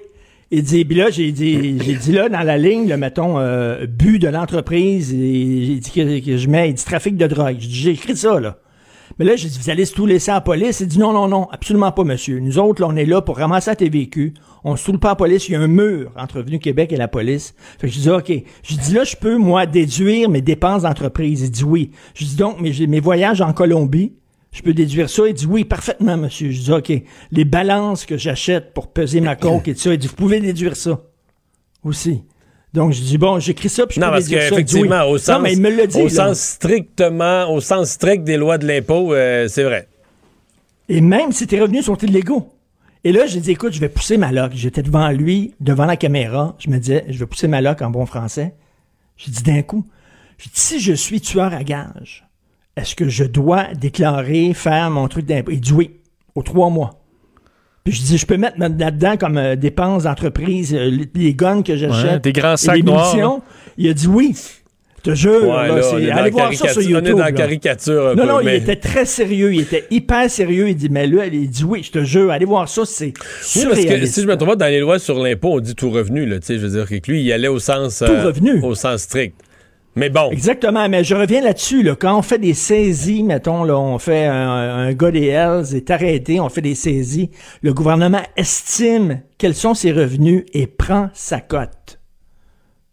Il 0.50 0.62
dit, 0.62 0.84
puis 0.84 0.96
là, 0.98 1.08
j'ai 1.10 1.32
dit, 1.32 1.80
j'ai 1.82 1.94
dit 1.94 2.12
là, 2.12 2.28
dans 2.28 2.42
la 2.42 2.58
ligne, 2.58 2.86
le, 2.88 2.96
mettons, 2.98 3.38
euh, 3.38 3.86
but 3.86 4.20
de 4.20 4.28
l'entreprise, 4.28 5.12
et 5.12 5.64
j'ai 5.64 5.76
dit 5.76 5.90
que, 5.90 6.24
que 6.24 6.36
je 6.36 6.48
mets, 6.48 6.68
il 6.68 6.74
dit 6.74 6.84
trafic 6.84 7.16
de 7.16 7.26
drogue. 7.26 7.56
J'ai 7.58 7.92
écrit 7.92 8.14
ça, 8.14 8.38
là. 8.38 8.58
Mais 9.18 9.24
là, 9.24 9.36
j'ai 9.36 9.48
dit, 9.48 9.58
vous 9.58 9.70
allez 9.70 9.86
tout 9.86 10.06
laisser 10.06 10.30
à 10.30 10.34
la 10.34 10.40
police? 10.40 10.80
Il 10.80 10.88
dit, 10.88 10.98
non, 10.98 11.12
non, 11.12 11.28
non, 11.28 11.48
absolument 11.50 11.92
pas, 11.92 12.04
monsieur. 12.04 12.40
Nous 12.40 12.58
autres, 12.58 12.82
là, 12.82 12.88
on 12.90 12.96
est 12.96 13.04
là 13.04 13.22
pour 13.22 13.38
ramasser 13.38 13.70
la 13.70 13.76
TVQ. 13.76 14.34
On 14.64 14.76
se 14.76 14.84
tourne 14.84 14.98
pas 14.98 15.08
à 15.08 15.12
la 15.12 15.16
police. 15.16 15.48
Il 15.48 15.52
y 15.52 15.54
a 15.56 15.60
un 15.60 15.68
mur 15.68 16.10
entre 16.16 16.38
Revenu 16.38 16.58
Québec 16.58 16.92
et 16.92 16.96
la 16.96 17.08
police. 17.08 17.54
Fait 17.78 17.86
que 17.86 17.92
je 17.92 18.00
dis, 18.00 18.10
OK. 18.10 18.32
Je 18.62 18.76
dis, 18.76 18.92
là, 18.92 19.04
je 19.04 19.16
peux, 19.16 19.36
moi, 19.36 19.66
déduire 19.66 20.28
mes 20.28 20.40
dépenses 20.40 20.82
d'entreprise. 20.82 21.42
Il 21.42 21.50
dit, 21.50 21.64
oui. 21.64 21.90
Je 22.14 22.24
dis, 22.24 22.36
donc, 22.36 22.60
mes, 22.60 22.86
mes 22.86 23.00
voyages 23.00 23.40
en 23.40 23.52
Colombie, 23.52 24.14
je 24.54 24.62
peux 24.62 24.72
déduire 24.72 25.10
ça? 25.10 25.26
Il 25.26 25.34
dit 25.34 25.46
oui, 25.46 25.64
parfaitement, 25.64 26.16
monsieur. 26.16 26.50
Je 26.52 26.60
dis 26.62 26.72
OK. 26.72 26.92
Les 27.32 27.44
balances 27.44 28.06
que 28.06 28.16
j'achète 28.16 28.72
pour 28.72 28.92
peser 28.92 29.20
ma 29.20 29.34
coke 29.34 29.66
et 29.66 29.74
tout 29.74 29.80
ça, 29.80 29.92
il 29.92 29.98
dit 29.98 30.06
vous 30.06 30.14
pouvez 30.14 30.40
déduire 30.40 30.76
ça 30.76 31.02
aussi. 31.82 32.22
Donc 32.74 32.92
je 32.92 33.00
dis 33.00 33.18
bon, 33.18 33.38
j'écris 33.38 33.68
ça 33.68 33.86
puis 33.86 33.94
je 33.94 34.00
Non, 34.00 34.08
peux 34.08 34.14
parce 34.14 34.26
oui. 35.06 35.12
au 35.12 35.18
sens, 35.18 35.36
non, 35.36 35.40
mais 35.42 35.52
il 35.52 35.60
me 35.60 35.70
l'a 35.70 35.86
dit. 35.86 35.96
au 35.96 36.04
là. 36.04 36.10
sens 36.10 36.40
strictement, 36.40 37.48
au 37.54 37.60
sens 37.60 37.90
strict 37.90 38.24
des 38.24 38.36
lois 38.36 38.58
de 38.58 38.66
l'impôt, 38.66 39.14
euh, 39.14 39.46
c'est 39.46 39.62
vrai. 39.62 39.86
Et 40.88 41.00
même 41.00 41.30
si 41.30 41.46
tes 41.46 41.60
revenus 41.60 41.84
sont 41.84 41.94
illégaux. 41.96 42.50
Et 43.04 43.12
là, 43.12 43.26
j'ai 43.26 43.38
dit 43.40 43.52
écoute, 43.52 43.72
je 43.74 43.80
vais 43.80 43.88
pousser 43.88 44.16
ma 44.16 44.32
loc. 44.32 44.52
J'étais 44.54 44.82
devant 44.82 45.08
lui, 45.10 45.54
devant 45.60 45.84
la 45.86 45.96
caméra. 45.96 46.56
Je 46.58 46.68
me 46.68 46.78
disais, 46.78 47.04
je 47.08 47.18
vais 47.18 47.26
pousser 47.26 47.46
ma 47.46 47.60
loc 47.60 47.80
en 47.80 47.90
bon 47.90 48.06
français. 48.06 48.54
J'ai 49.16 49.30
dit 49.30 49.42
d'un 49.44 49.62
coup, 49.62 49.86
si 50.52 50.80
je 50.80 50.94
suis 50.94 51.20
tueur 51.20 51.52
à 51.54 51.62
gage, 51.62 52.26
est-ce 52.76 52.96
que 52.96 53.08
je 53.08 53.24
dois 53.24 53.72
déclarer, 53.74 54.52
faire 54.52 54.90
mon 54.90 55.06
truc 55.06 55.26
d'impôt? 55.26 55.52
Il 55.52 55.60
dit 55.60 55.72
oui, 55.72 55.92
aux 56.34 56.42
trois 56.42 56.70
mois. 56.70 57.03
Puis 57.84 57.92
je 57.92 58.02
dis, 58.02 58.16
je 58.18 58.24
peux 58.24 58.38
mettre 58.38 58.56
là-dedans 58.58 59.16
comme 59.18 59.36
euh, 59.36 59.56
dépenses 59.56 60.04
d'entreprise, 60.04 60.74
euh, 60.74 60.88
les, 60.90 61.06
les 61.14 61.34
guns 61.34 61.62
que 61.62 61.76
j'achète. 61.76 62.10
Ouais, 62.12 62.18
des 62.20 62.32
grands 62.32 62.56
sacs 62.56 62.76
les 62.76 62.82
noirs. 62.82 63.40
Il 63.76 63.90
a 63.90 63.92
dit 63.92 64.06
oui. 64.06 64.34
Je 65.06 65.10
te 65.10 65.14
jure, 65.14 65.42
Ouais, 65.42 65.68
là, 65.68 65.76
là, 65.76 65.82
c'est- 65.82 65.92
on 65.92 65.98
est 65.98 66.06
dans 66.06 66.16
allez 66.16 66.30
voir 66.30 66.54
ça 66.54 66.68
sur 66.68 66.80
YouTube. 66.80 66.96
on 66.96 67.06
est 67.06 67.10
dans 67.10 67.18
la 67.18 67.24
là. 67.26 67.32
caricature 67.32 68.06
un 68.08 68.14
non, 68.14 68.22
peu, 68.22 68.28
non, 68.28 68.38
mais- 68.42 68.56
il 68.56 68.62
était 68.62 68.76
très 68.76 69.04
sérieux, 69.04 69.52
il 69.52 69.60
était 69.60 69.84
hyper 69.90 70.30
sérieux. 70.30 70.70
Il 70.70 70.76
dit, 70.76 70.88
mais 70.88 71.06
là, 71.06 71.26
il 71.26 71.50
dit 71.50 71.62
oui, 71.62 71.82
je 71.82 71.90
te 71.90 72.02
jure, 72.04 72.30
allez 72.30 72.46
voir 72.46 72.70
ça, 72.70 72.86
c'est 72.86 73.04
Oui, 73.08 73.12
parce 73.12 73.52
que 73.52 73.60
surréaliste. 73.82 74.14
si 74.14 74.22
je 74.22 74.26
me 74.26 74.34
trompe 74.38 74.48
pas, 74.48 74.56
dans 74.56 74.66
les 74.70 74.80
lois 74.80 74.98
sur 74.98 75.22
l'impôt, 75.22 75.50
on 75.52 75.60
dit 75.60 75.74
tout 75.74 75.90
revenu, 75.90 76.24
là, 76.24 76.38
tu 76.40 76.46
sais, 76.46 76.54
je 76.58 76.66
veux 76.66 76.70
dire 76.82 76.88
que 76.88 77.10
lui, 77.12 77.22
il 77.22 77.30
allait 77.34 77.48
au 77.48 77.58
sens... 77.58 78.00
euh, 78.00 78.24
revenu. 78.24 78.62
Au 78.62 78.74
sens 78.74 79.02
strict. 79.02 79.34
Exactement, 80.32 80.88
mais 80.88 81.04
je 81.04 81.14
reviens 81.14 81.40
là-dessus. 81.40 81.82
Là, 81.82 81.94
quand 81.94 82.18
on 82.18 82.22
fait 82.22 82.38
des 82.38 82.54
saisies, 82.54 83.22
mettons, 83.22 83.64
là, 83.64 83.78
on 83.78 83.98
fait 83.98 84.26
un, 84.26 84.34
un 84.34 84.92
gars 84.92 85.10
est 85.14 85.90
arrêté, 85.90 86.40
on 86.40 86.48
fait 86.48 86.62
des 86.62 86.74
saisies, 86.74 87.30
le 87.62 87.72
gouvernement 87.72 88.22
estime 88.36 89.20
quels 89.38 89.54
sont 89.54 89.74
ses 89.74 89.92
revenus 89.92 90.44
et 90.52 90.66
prend 90.66 91.10
sa 91.14 91.40
cote. 91.40 92.00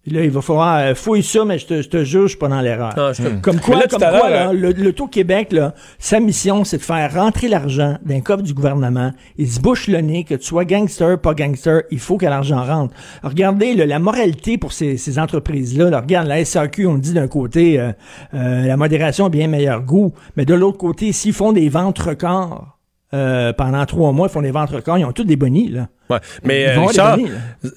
Là, 0.07 0.23
il 0.23 0.31
va 0.31 0.41
falloir 0.41 0.79
euh, 0.79 0.95
fouiller 0.95 1.21
ça, 1.21 1.45
mais 1.45 1.59
je 1.59 1.67
te, 1.67 1.81
je 1.83 1.87
te 1.87 2.03
jure, 2.03 2.23
je 2.23 2.29
suis 2.29 2.37
pas 2.39 2.47
dans 2.47 2.59
l'erreur. 2.59 2.91
Ah, 2.97 3.11
te- 3.13 3.39
Comme 3.39 3.59
quoi, 3.59 3.75
là, 3.75 3.81
comme 3.87 3.99
quoi 4.19 4.29
là, 4.31 4.51
le, 4.51 4.71
le 4.71 4.93
Taux 4.93 5.05
Québec, 5.05 5.51
là, 5.51 5.75
sa 5.99 6.19
mission, 6.19 6.63
c'est 6.63 6.77
de 6.77 6.81
faire 6.81 7.13
rentrer 7.13 7.47
l'argent 7.47 7.97
d'un 8.03 8.19
coffre 8.19 8.41
du 8.41 8.55
gouvernement. 8.55 9.11
Il 9.37 9.47
se 9.47 9.59
bouche 9.59 9.87
le 9.87 9.99
nez, 10.01 10.23
que 10.23 10.33
tu 10.33 10.43
sois 10.43 10.65
gangster, 10.65 11.19
pas 11.21 11.35
gangster, 11.35 11.83
il 11.91 11.99
faut 11.99 12.17
que 12.17 12.25
l'argent 12.25 12.63
rentre. 12.63 12.95
Regardez 13.21 13.75
là, 13.75 13.85
la 13.85 13.99
moralité 13.99 14.57
pour 14.57 14.73
ces, 14.73 14.97
ces 14.97 15.19
entreprises-là. 15.19 15.91
Là, 15.91 15.99
regarde, 16.01 16.27
la 16.27 16.43
SAQ, 16.43 16.87
on 16.87 16.97
dit 16.97 17.13
d'un 17.13 17.27
côté, 17.27 17.79
euh, 17.79 17.91
euh, 18.33 18.65
la 18.65 18.77
modération 18.77 19.25
a 19.25 19.29
bien 19.29 19.47
meilleur 19.47 19.83
goût, 19.83 20.13
mais 20.35 20.45
de 20.45 20.55
l'autre 20.55 20.79
côté, 20.79 21.11
s'ils 21.11 21.33
font 21.33 21.51
des 21.53 21.69
ventes 21.69 21.99
records 21.99 22.79
euh, 23.13 23.53
pendant 23.53 23.85
trois 23.85 24.13
mois, 24.13 24.29
ils 24.29 24.33
font 24.33 24.41
des 24.41 24.49
ventes 24.51 24.71
records, 24.71 24.97
ils 24.97 25.05
ont 25.05 25.11
tous 25.11 25.25
des 25.25 25.35
bonnies, 25.35 25.69
là. 25.69 25.89
Ouais. 26.11 26.19
Mais 26.43 26.67
euh, 26.69 26.81
Richard, 26.81 27.17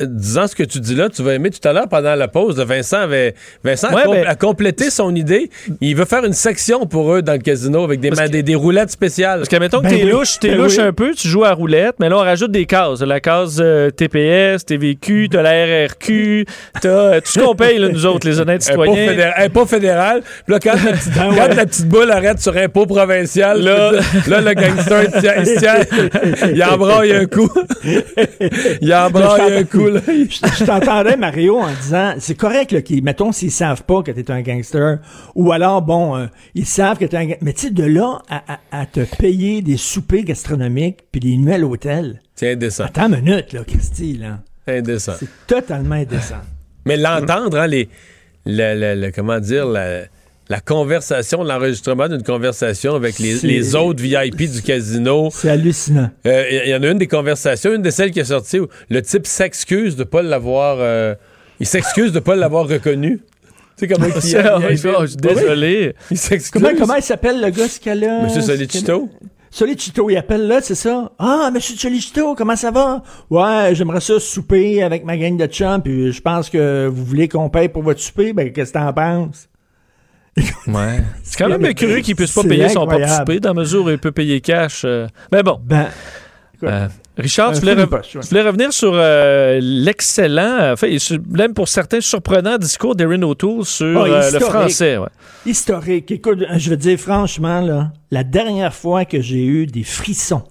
disant 0.01 0.47
ce 0.47 0.55
que 0.56 0.62
tu 0.65 0.81
dis 0.81 0.94
là, 0.94 1.09
tu 1.09 1.23
vas 1.23 1.35
aimer 1.35 1.51
tout 1.51 1.66
à 1.69 1.73
l'heure 1.73 1.89
pendant 1.89 2.15
la 2.15 2.28
pause. 2.28 2.59
Vincent 2.59 2.98
avait 3.01 3.35
Vincent 3.62 3.89
a 3.89 4.05
ben- 4.06 4.27
a 4.27 4.35
complété 4.35 4.90
son 4.90 5.15
idée. 5.15 5.51
Il 5.81 5.94
veut 5.97 6.05
faire 6.05 6.24
une 6.24 6.32
section 6.32 6.86
pour 6.86 7.12
eux 7.15 7.23
dans 7.23 7.32
le 7.32 7.39
casino 7.39 7.85
avec 7.85 8.01
des, 8.01 8.11
des, 8.11 8.43
des 8.43 8.55
roulettes 8.55 8.90
spéciales. 8.90 9.40
Parce 9.40 9.48
que, 9.48 9.56
mettons 9.56 9.78
que 9.78 9.85
Ben 9.85 9.90
t'es 9.98 10.05
oui, 10.05 10.11
louche, 10.11 10.39
t'es 10.40 10.48
ben 10.51 10.59
louche 10.59 10.77
oui. 10.78 10.85
un 10.85 10.93
peu, 10.93 11.15
tu 11.15 11.28
joues 11.28 11.44
à 11.44 11.52
roulette, 11.52 11.97
mais 12.01 12.09
là, 12.09 12.16
on 12.16 12.20
rajoute 12.20 12.51
des 12.51 12.66
cases. 12.66 13.01
La 13.02 13.20
case 13.20 13.59
euh, 13.61 13.90
TPS, 13.90 14.65
TVQ, 14.65 15.28
t'as 15.31 15.43
la 15.43 15.85
RRQ, 15.86 16.47
t'as 16.81 16.89
euh, 16.89 17.20
tout 17.20 17.31
ce 17.31 17.39
qu'on 17.40 17.55
paye, 17.55 17.78
là, 17.78 17.89
nous 17.89 18.06
autres, 18.06 18.27
les 18.28 18.40
honnêtes 18.40 18.62
Impôt, 18.70 18.85
citoyens. 18.85 19.09
fédéral, 19.11 19.35
impôt 19.44 19.66
fédéral. 19.66 20.23
Puis 20.23 20.55
là, 20.55 20.59
quand, 20.61 20.73
la 20.85 20.93
petite, 20.93 21.15
Ben 21.15 21.23
quand 21.35 21.48
ouais. 21.48 21.55
la 21.55 21.66
petite 21.66 21.89
boule 21.89 22.11
arrête 22.11 22.40
sur 22.40 22.56
impôt 22.56 22.86
provincial, 22.86 23.61
là, 23.62 23.93
là 24.27 24.40
le 24.40 24.55
gangster, 24.55 25.02
il 25.05 25.20
tient- 25.20 25.35
il 25.39 25.47
se 25.47 25.59
tient, 25.59 26.48
il 26.55 26.65
embraille 26.65 27.12
un 27.12 27.27
coup. 27.27 27.51
il 28.80 28.94
embraille 28.94 29.59
un 29.59 29.64
coup, 29.64 29.88
là. 29.88 30.01
je 30.06 30.14
je 30.59 30.64
t'entendais, 30.64 31.16
Mario, 31.16 31.59
en 31.59 31.72
disant, 31.72 32.14
c'est 32.18 32.34
correct, 32.36 32.72
là, 32.72 32.82
qu'ils, 32.82 33.02
mettons, 33.02 33.32
s'ils 33.32 33.51
savent 33.51 33.82
pas 33.84 34.02
que 34.02 34.10
t'es 34.10 34.30
un 34.30 34.42
gangster, 34.42 34.98
ou 35.34 35.52
alors, 35.52 35.82
bon, 35.82 36.16
euh, 36.16 36.26
ils 36.55 36.66
savent 36.66 36.98
que 36.98 37.05
t'es 37.05 37.16
un 37.16 37.24
gangster, 37.24 37.38
mais 37.42 37.52
tu 37.52 37.60
sais, 37.68 37.70
de 37.70 37.84
là 37.84 38.20
à, 38.28 38.55
à- 38.55 38.80
à 38.82 38.86
te 38.86 39.01
payer 39.16 39.62
des 39.62 39.76
soupers 39.76 40.24
gastronomiques 40.24 40.98
puis 41.12 41.20
des 41.20 41.36
nuits 41.36 41.52
à 41.52 41.59
l'hôtel, 41.59 42.20
C'est 42.34 42.52
indécent. 42.52 42.84
attends 42.84 43.06
une 43.12 43.20
minute, 43.22 43.52
là, 43.52 43.60
Christy, 43.66 44.18
là. 44.18 44.40
Indécent. 44.66 45.12
C'est 45.18 45.28
totalement 45.46 45.96
indécent. 45.96 46.36
Mais 46.86 46.96
l'entendre, 46.96 47.59
hein, 47.59 47.66
les, 47.66 47.88
le- 48.46 48.74
le- 48.78 49.01
le- 49.06 49.10
comment 49.12 49.38
dire, 49.40 49.66
la, 49.66 50.02
la 50.48 50.60
conversation, 50.60 51.42
l'enregistrement 51.42 52.08
d'une 52.08 52.22
conversation 52.22 52.94
avec 52.94 53.18
les, 53.18 53.74
autres 53.74 54.02
VIP 54.02 54.50
du 54.50 54.62
casino. 54.62 55.30
C'est 55.32 55.48
hallucinant. 55.48 56.10
Euh, 56.26 56.44
Il 56.64 56.70
y 56.70 56.74
en 56.74 56.82
a 56.82 56.88
une 56.88 56.98
des 56.98 57.06
conversations, 57.06 57.72
une 57.74 57.82
de 57.82 57.90
celles 57.90 58.10
qui 58.10 58.20
est 58.20 58.24
sortie 58.24 58.60
où 58.60 58.68
le 58.90 59.00
type 59.02 59.26
s'excuse 59.26 59.96
de 59.96 60.04
pas 60.04 60.22
l'avoir. 60.22 60.76
euh, 60.80 61.14
il 61.60 61.66
s'excuse 61.66 62.12
de 62.12 62.20
pas 62.20 62.36
l'avoir 62.36 62.68
reconnu. 62.68 63.20
Tu 63.76 63.86
sais 63.86 63.88
comment 63.88 64.06
il 64.06 64.20
C'est- 64.22 64.38
oh, 64.48 64.60
je 65.02 65.06
suis 65.06 65.16
désolé. 65.16 65.94
Il 66.10 66.18
s'excuse. 66.18 66.62
Comment, 66.62 66.76
comment 66.78 66.94
il 66.96 67.02
s'appelle, 67.02 67.40
le 67.40 67.50
gars, 67.50 67.68
ce 67.68 67.80
cas-là? 67.80 68.22
Monsieur 68.24 68.42
Solicito? 68.42 69.08
Solicito, 69.50 70.10
il 70.10 70.16
appelle 70.16 70.48
là, 70.48 70.58
c'est 70.60 70.74
ça? 70.74 71.12
Ah, 71.18 71.48
monsieur 71.54 71.76
Solicito, 71.76 72.34
comment 72.34 72.56
ça 72.56 72.72
va? 72.72 73.02
Ouais, 73.30 73.70
j'aimerais 73.72 74.00
ça 74.00 74.18
souper 74.18 74.82
avec 74.82 75.04
ma 75.04 75.16
gang 75.16 75.36
de 75.36 75.46
chums, 75.46 75.80
puis 75.80 76.10
je 76.12 76.20
pense 76.20 76.50
que 76.50 76.88
vous 76.92 77.04
voulez 77.04 77.28
qu'on 77.28 77.48
paye 77.48 77.68
pour 77.68 77.82
votre 77.84 78.00
souper, 78.00 78.32
ben, 78.32 78.52
qu'est-ce 78.52 78.72
que 78.72 78.78
t'en 78.78 78.92
penses? 78.92 79.48
Ouais. 80.66 81.05
C'est 81.23 81.39
quand 81.39 81.48
même 81.48 81.74
curieux 81.74 82.01
qu'il 82.01 82.16
puisse 82.16 82.32
pas 82.32 82.43
payer 82.43 82.69
son 82.69 82.89
souper, 82.89 83.40
dans 83.40 83.51
la 83.55 83.61
mesure 83.61 83.85
où 83.85 83.90
il 83.90 83.98
peut 83.98 84.12
payer 84.12 84.40
cash. 84.40 84.82
euh. 84.85 85.06
Mais 85.32 85.43
bon. 85.43 85.61
Ben, 85.65 85.86
Euh, 86.62 86.89
Richard, 87.19 87.51
un 87.51 87.52
tu 87.52 87.61
voulais, 87.61 87.74
fou 87.74 87.81
de 87.81 87.85
re- 87.86 87.89
poche, 87.90 88.15
ouais. 88.16 88.23
tu 88.23 88.28
voulais 88.28 88.43
revenir 88.43 88.73
sur 88.73 88.93
euh, 88.94 89.59
l'excellent, 89.62 90.73
enfin, 90.73 90.86
même 91.28 91.52
pour 91.52 91.69
certains 91.69 92.01
surprenant 92.01 92.56
discours 92.56 92.94
d'Erin 92.97 93.20
O'Toole 93.23 93.65
sur 93.66 94.01
Ah, 94.01 94.06
euh, 94.06 94.19
le 94.20 94.27
historique. 94.27 94.51
français. 94.51 94.97
ouais. 94.97 95.09
historique. 95.44 96.11
Écoute, 96.11 96.39
je 96.56 96.70
veux 96.70 96.77
dire 96.77 96.98
franchement, 96.98 97.61
là, 97.61 97.93
la 98.11 98.24
dernière 98.24 98.73
fois 98.74 99.05
que 99.05 99.20
j'ai 99.20 99.44
eu 99.44 99.66
des 99.66 99.82
frissons 99.85 100.43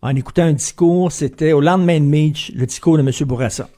en 0.00 0.14
écoutant 0.16 0.44
un 0.44 0.52
discours, 0.54 1.12
c'était 1.12 1.52
au 1.52 1.60
lendemain 1.60 2.00
de 2.00 2.04
Meach, 2.06 2.50
le 2.54 2.64
discours 2.66 2.96
de 2.96 3.02
M. 3.02 3.10
Bourassa. 3.26 3.68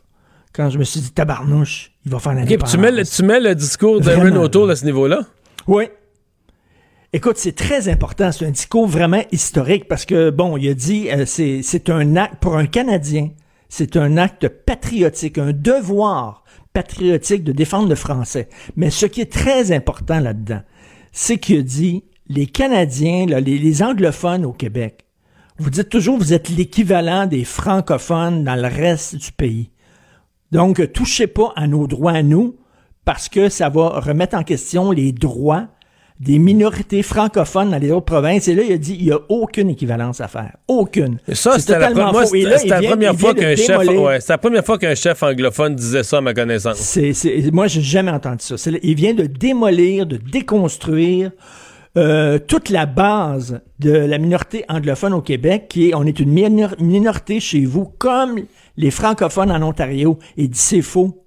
Quand 0.58 0.70
je 0.70 0.78
me 0.78 0.82
suis 0.82 0.98
dit, 0.98 1.12
tabarnouche, 1.12 1.92
il 2.04 2.10
va 2.10 2.18
faire 2.18 2.34
l'indépendance. 2.34 2.72
tu, 2.72 2.78
mets 2.78 2.90
le, 2.90 3.04
tu 3.04 3.22
mets 3.22 3.38
le 3.38 3.54
discours 3.54 4.00
d'Aaron. 4.00 4.34
O'Toole 4.42 4.72
à 4.72 4.74
ce 4.74 4.84
niveau-là? 4.84 5.20
Oui. 5.68 5.84
Écoute, 7.12 7.36
c'est 7.36 7.54
très 7.54 7.88
important. 7.88 8.32
C'est 8.32 8.44
un 8.44 8.50
discours 8.50 8.88
vraiment 8.88 9.22
historique 9.30 9.86
parce 9.86 10.04
que, 10.04 10.30
bon, 10.30 10.56
il 10.56 10.68
a 10.68 10.74
dit, 10.74 11.10
euh, 11.10 11.26
c'est, 11.26 11.60
c'est 11.62 11.88
un 11.90 12.16
acte 12.16 12.40
pour 12.40 12.56
un 12.56 12.66
Canadien. 12.66 13.30
C'est 13.68 13.96
un 13.96 14.16
acte 14.16 14.48
patriotique, 14.48 15.38
un 15.38 15.52
devoir 15.52 16.42
patriotique 16.72 17.44
de 17.44 17.52
défendre 17.52 17.88
le 17.88 17.94
français. 17.94 18.48
Mais 18.74 18.90
ce 18.90 19.06
qui 19.06 19.20
est 19.20 19.32
très 19.32 19.70
important 19.70 20.18
là-dedans, 20.18 20.62
c'est 21.12 21.38
qu'il 21.38 21.60
a 21.60 21.62
dit 21.62 22.02
les 22.26 22.46
Canadiens, 22.46 23.26
là, 23.26 23.38
les, 23.38 23.58
les 23.58 23.80
anglophones 23.84 24.44
au 24.44 24.52
Québec, 24.52 25.06
vous 25.58 25.70
dites 25.70 25.88
toujours 25.88 26.18
vous 26.18 26.32
êtes 26.32 26.48
l'équivalent 26.48 27.26
des 27.26 27.44
francophones 27.44 28.42
dans 28.42 28.56
le 28.56 28.66
reste 28.66 29.14
du 29.14 29.30
pays. 29.30 29.70
Donc, 30.52 30.92
touchez 30.92 31.26
pas 31.26 31.52
à 31.56 31.66
nos 31.66 31.86
droits 31.86 32.12
à 32.12 32.22
nous, 32.22 32.56
parce 33.04 33.28
que 33.28 33.48
ça 33.48 33.68
va 33.68 34.00
remettre 34.00 34.36
en 34.36 34.42
question 34.42 34.90
les 34.90 35.12
droits 35.12 35.66
des 36.20 36.40
minorités 36.40 37.02
francophones 37.04 37.70
dans 37.70 37.78
les 37.78 37.92
autres 37.92 38.06
provinces. 38.06 38.48
Et 38.48 38.54
là, 38.54 38.62
il 38.64 38.72
a 38.72 38.76
dit 38.76 38.96
il 38.98 39.04
n'y 39.06 39.12
a 39.12 39.18
aucune 39.28 39.70
équivalence 39.70 40.20
à 40.20 40.26
faire. 40.26 40.56
Aucune. 40.66 41.18
Et 41.28 41.34
ça, 41.36 41.52
C'est 41.52 41.60
c'était 41.60 41.78
la, 41.78 41.88
totalement 41.90 42.10
moi, 42.12 42.26
faux. 42.26 42.34
Et 42.34 42.40
c'était- 42.40 42.50
là, 42.50 42.58
c'était 42.58 42.66
il 42.66 42.70
la 42.70 42.80
vient- 42.80 42.90
première 42.90 43.14
fois 43.16 43.34
qu'un 43.34 43.54
chef, 43.56 43.78
ouais, 43.88 44.20
c'est 44.20 44.32
la 44.32 44.38
première 44.38 44.64
fois 44.64 44.78
qu'un 44.78 44.94
chef 44.96 45.22
anglophone 45.22 45.76
disait 45.76 46.02
ça 46.02 46.18
à 46.18 46.20
ma 46.20 46.34
connaissance. 46.34 46.76
C'est, 46.78 47.12
c'est- 47.12 47.52
moi, 47.52 47.68
j'ai 47.68 47.82
jamais 47.82 48.10
entendu 48.10 48.38
ça. 48.40 48.56
C'est- 48.56 48.80
il 48.82 48.94
vient 48.96 49.14
de 49.14 49.26
démolir, 49.26 50.06
de 50.06 50.16
déconstruire 50.16 51.30
euh, 51.96 52.38
toute 52.38 52.68
la 52.68 52.86
base 52.86 53.60
de 53.80 53.90
la 53.90 54.18
minorité 54.18 54.64
anglophone 54.68 55.14
au 55.14 55.20
Québec, 55.22 55.66
qui 55.68 55.88
est, 55.88 55.94
on 55.94 56.04
est 56.04 56.20
une 56.20 56.30
minor- 56.30 56.74
minorité 56.80 57.40
chez 57.40 57.64
vous, 57.64 57.86
comme 57.98 58.40
les 58.78 58.92
francophones 58.92 59.50
en 59.50 59.60
Ontario. 59.60 60.18
Il 60.38 60.54
c'est 60.54 60.82
faux. 60.82 61.24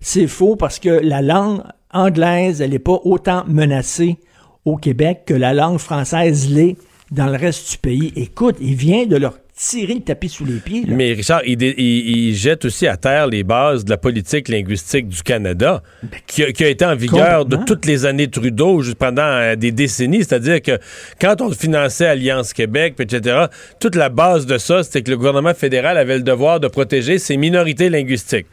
C'est 0.00 0.28
faux 0.28 0.56
parce 0.56 0.78
que 0.78 0.88
la 0.88 1.20
langue 1.20 1.62
anglaise, 1.92 2.62
elle 2.62 2.70
n'est 2.70 2.78
pas 2.78 3.00
autant 3.04 3.44
menacée 3.46 4.16
au 4.64 4.76
Québec 4.76 5.24
que 5.26 5.34
la 5.34 5.52
langue 5.52 5.78
française 5.78 6.48
l'est 6.50 6.76
dans 7.10 7.26
le 7.26 7.36
reste 7.36 7.72
du 7.72 7.78
pays. 7.78 8.12
Écoute, 8.16 8.56
il 8.60 8.74
vient 8.74 9.06
de 9.06 9.16
leur 9.16 9.38
tirer 9.68 9.94
le 9.94 10.00
tapis 10.00 10.28
sous 10.28 10.44
les 10.44 10.58
pieds. 10.58 10.82
là. 10.86 10.94
Mais 10.94 11.12
Richard, 11.12 11.42
il, 11.46 11.56
dé- 11.56 11.74
il- 11.78 12.28
il 12.28 12.34
jette 12.34 12.64
aussi 12.64 12.86
à 12.86 12.96
terre 12.96 13.26
les 13.26 13.44
bases 13.44 13.84
de 13.84 13.90
la 13.90 13.96
politique 13.96 14.48
linguistique 14.48 15.08
du 15.08 15.22
Canada, 15.22 15.82
qui, 16.26 16.42
a, 16.44 16.52
qui 16.52 16.64
a 16.64 16.68
été 16.68 16.84
en 16.84 16.94
vigueur 16.96 17.44
de 17.46 17.56
toutes 17.64 17.86
les 17.86 18.04
années 18.06 18.28
Trudeau 18.28 18.82
juste 18.82 18.96
pendant 18.98 19.22
euh, 19.22 19.56
des 19.56 19.72
décennies. 19.72 20.18
C'est-à-dire 20.24 20.60
que 20.62 20.78
quand 21.20 21.40
on 21.40 21.50
finançait 21.50 22.06
Alliance 22.06 22.52
Québec, 22.52 22.94
etc., 22.98 23.46
toute 23.80 23.94
la 23.96 24.08
base 24.08 24.46
de 24.46 24.58
ça, 24.58 24.82
c'était 24.82 25.02
que 25.02 25.10
le 25.10 25.16
gouvernement 25.16 25.54
fédéral 25.54 25.96
avait 25.98 26.16
le 26.16 26.22
devoir 26.22 26.60
de 26.60 26.68
protéger 26.68 27.18
ses 27.18 27.36
minorités 27.36 27.88
linguistiques. 27.90 28.46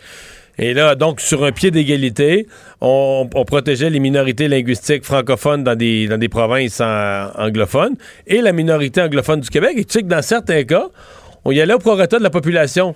Et 0.57 0.73
là, 0.73 0.95
donc, 0.95 1.21
sur 1.21 1.43
un 1.43 1.51
pied 1.51 1.71
d'égalité, 1.71 2.47
on, 2.81 3.27
on 3.33 3.45
protégeait 3.45 3.89
les 3.89 3.99
minorités 3.99 4.47
linguistiques 4.47 5.03
francophones 5.05 5.63
dans 5.63 5.75
des, 5.75 6.07
dans 6.07 6.17
des 6.17 6.29
provinces 6.29 6.81
en- 6.81 7.29
anglophones 7.37 7.95
et 8.27 8.41
la 8.41 8.51
minorité 8.51 9.01
anglophone 9.01 9.39
du 9.41 9.49
Québec. 9.49 9.73
Et 9.77 9.85
tu 9.85 9.93
sais 9.93 10.01
que 10.01 10.07
dans 10.07 10.21
certains 10.21 10.63
cas, 10.63 10.87
on 11.43 11.51
y 11.51 11.59
allait 11.59 11.73
au 11.73 11.79
prorata 11.79 12.19
de 12.19 12.23
la 12.23 12.29
population. 12.29 12.93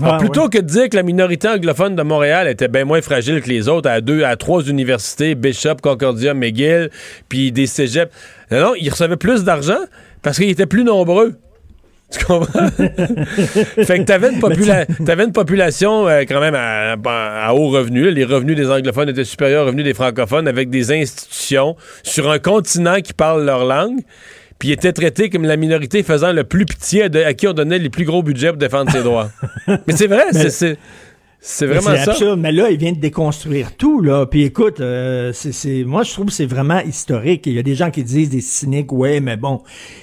Alors, 0.00 0.14
Ah, 0.14 0.18
plutôt 0.18 0.44
ouais. 0.44 0.48
que 0.50 0.58
de 0.58 0.66
dire 0.66 0.88
que 0.88 0.94
la 0.96 1.02
minorité 1.02 1.48
anglophone 1.48 1.96
de 1.96 2.02
Montréal 2.02 2.46
était 2.46 2.68
bien 2.68 2.84
moins 2.84 3.00
fragile 3.02 3.40
que 3.42 3.48
les 3.48 3.68
autres, 3.68 3.88
à 3.90 4.00
deux, 4.00 4.22
à 4.22 4.36
trois 4.36 4.62
universités, 4.62 5.34
Bishop, 5.34 5.76
Concordia, 5.82 6.32
McGill, 6.34 6.90
puis 7.28 7.50
des 7.50 7.66
cégeps, 7.66 8.12
non, 8.52 8.60
non, 8.60 8.72
ils 8.80 8.90
recevaient 8.90 9.16
plus 9.16 9.42
d'argent 9.42 9.80
parce 10.22 10.38
qu'ils 10.38 10.50
étaient 10.50 10.66
plus 10.66 10.84
nombreux. 10.84 11.34
Tu 12.10 12.24
comprends? 12.24 12.68
fait 12.68 13.98
que 13.98 14.02
t'avais 14.04 14.30
une, 14.32 14.40
popula- 14.40 14.86
t'avais 15.04 15.24
une 15.24 15.32
population 15.32 16.08
euh, 16.08 16.22
quand 16.26 16.40
même 16.40 16.54
à, 16.54 16.92
à 17.46 17.52
haut 17.54 17.68
revenu. 17.68 18.04
là. 18.04 18.10
Les 18.10 18.24
revenus 18.24 18.56
des 18.56 18.70
anglophones 18.70 19.08
étaient 19.10 19.24
supérieurs 19.24 19.64
aux 19.64 19.66
revenus 19.66 19.84
des 19.84 19.94
francophones 19.94 20.48
avec 20.48 20.70
des 20.70 20.90
institutions 20.92 21.76
sur 22.02 22.30
un 22.30 22.38
continent 22.38 23.00
qui 23.02 23.12
parle 23.12 23.44
leur 23.44 23.64
langue. 23.66 24.00
Puis 24.58 24.70
ils 24.70 24.72
étaient 24.72 24.92
traités 24.92 25.30
comme 25.30 25.44
la 25.44 25.56
minorité 25.56 26.02
faisant 26.02 26.32
le 26.32 26.44
plus 26.44 26.64
pitié 26.64 27.08
de- 27.08 27.20
à 27.22 27.34
qui 27.34 27.46
on 27.46 27.52
donnait 27.52 27.78
les 27.78 27.90
plus 27.90 28.04
gros 28.04 28.22
budgets 28.22 28.48
pour 28.48 28.56
défendre 28.56 28.90
ses 28.90 29.02
droits. 29.02 29.30
Mais 29.68 29.94
c'est 29.94 30.06
vrai, 30.08 30.24
c'est- 30.32 30.78
c'est 31.40 31.66
vraiment 31.66 31.96
ça. 31.96 32.10
absurde. 32.10 32.40
Mais 32.40 32.50
là, 32.50 32.70
il 32.70 32.78
vient 32.78 32.92
de 32.92 32.98
déconstruire 32.98 33.76
tout, 33.76 34.00
là. 34.00 34.26
Puis 34.26 34.42
écoute, 34.42 34.80
euh, 34.80 35.32
c'est, 35.32 35.84
moi, 35.84 36.02
je 36.02 36.12
trouve 36.12 36.26
que 36.26 36.32
c'est 36.32 36.46
vraiment 36.46 36.80
historique. 36.80 37.46
Il 37.46 37.52
y 37.52 37.58
a 37.58 37.62
des 37.62 37.76
gens 37.76 37.90
qui 37.90 38.02
disent, 38.02 38.30
des 38.30 38.40
cyniques, 38.40 38.92
ouais, 38.92 39.20
mais 39.20 39.36
bon, 39.36 39.62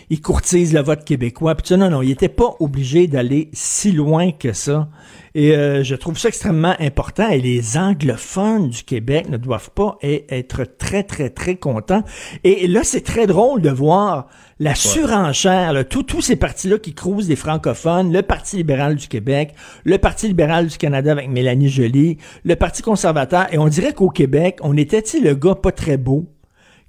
ils 0.10 0.22
courtisent 0.22 0.74
le 0.74 0.82
vote 0.82 1.03
québécois. 1.03 1.56
Puis 1.56 1.76
non, 1.76 1.90
non, 1.90 2.02
il 2.02 2.12
était 2.12 2.30
pas 2.30 2.56
obligé 2.60 3.07
d'aller 3.07 3.49
si 3.52 3.91
loin 3.91 4.32
que 4.32 4.53
ça. 4.53 4.88
Et 5.34 5.53
euh, 5.53 5.84
je 5.84 5.95
trouve 5.95 6.18
ça 6.18 6.30
extrêmement 6.30 6.76
important. 6.80 7.30
Et 7.30 7.41
les 7.41 7.78
anglophones 7.78 8.70
du 8.70 8.84
Québec 8.84 9.28
ne 9.30 9.36
doivent 9.36 9.72
pas 9.72 9.98
e- 10.03 10.22
être 10.30 10.64
très, 10.64 11.03
très, 11.03 11.30
très 11.30 11.57
contents. 11.57 12.03
Et 12.45 12.68
là, 12.68 12.82
c'est 12.84 13.02
très 13.02 13.28
drôle 13.28 13.62
de 13.62 13.70
voir 13.70 14.28
la 14.60 14.73
surenchère, 14.76 15.73
là, 15.73 15.84
tout- 15.84 16.03
tous 16.03 16.22
ces 16.22 16.36
partis-là 16.38 16.77
qui 16.77 16.94
crousent 16.94 17.27
des 17.27 17.36
francophones, 17.36 18.14
le 18.14 18.22
Parti 18.22 18.56
libéral 18.57 18.95
du 18.95 19.07
Québec, 19.07 19.53
le 19.84 19.98
Parti 19.98 20.27
libéral 20.27 20.68
du 20.68 20.77
Canada 20.77 21.11
avec 21.11 21.30
Mélanie 21.30 21.68
Joly, 21.69 22.18
le 22.45 22.56
Parti 22.56 22.82
conservateur. 22.82 23.48
Et 23.53 23.57
on 23.57 23.68
dirait 23.68 23.94
qu'au 23.94 24.10
Québec, 24.10 24.60
on 24.61 24.77
était, 24.77 25.03
le 25.22 25.34
gars 25.36 25.56
pas 25.56 25.72
très 25.72 25.98
beau, 25.98 26.26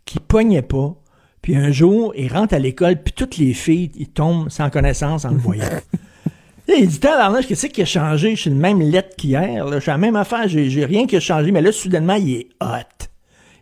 qui 0.05 0.21
pognait 0.21 0.63
pas. 0.63 0.95
Puis 1.43 1.57
un 1.57 1.71
jour, 1.73 2.13
il 2.17 2.33
rentre 2.33 2.55
à 2.55 2.59
l'école, 2.59 3.03
puis 3.03 3.13
toutes 3.13 3.37
les 3.37 3.53
filles, 3.55 3.91
ils 3.97 4.09
tombent 4.09 4.49
sans 4.49 4.71
connaissance 4.71 5.25
en 5.25 5.31
le 5.31 5.39
voyant. 5.39 5.65
Là, 6.69 6.75
il 6.79 6.89
dit, 6.89 6.99
tabarnouche, 6.99 7.47
qu'est-ce 7.47 7.69
qui 7.69 7.83
a 7.83 7.85
changé? 7.85 8.35
Je 8.35 8.41
suis 8.43 8.51
le 8.51 8.57
même 8.57 8.81
lettre 8.81 9.15
qu'hier. 9.17 9.65
là. 9.67 9.77
Je 9.77 9.81
suis 9.83 9.91
la 9.91 9.99
même 9.99 10.17
affaire, 10.17 10.49
j'ai 10.49 10.69
j'ai 10.69 10.85
rien 10.85 11.07
qui 11.07 11.15
a 11.15 11.21
changé. 11.21 11.53
Mais 11.53 11.63
là, 11.63 11.71
soudainement, 11.71 12.15
il 12.17 12.33
est 12.35 12.49
hot. 12.61 12.96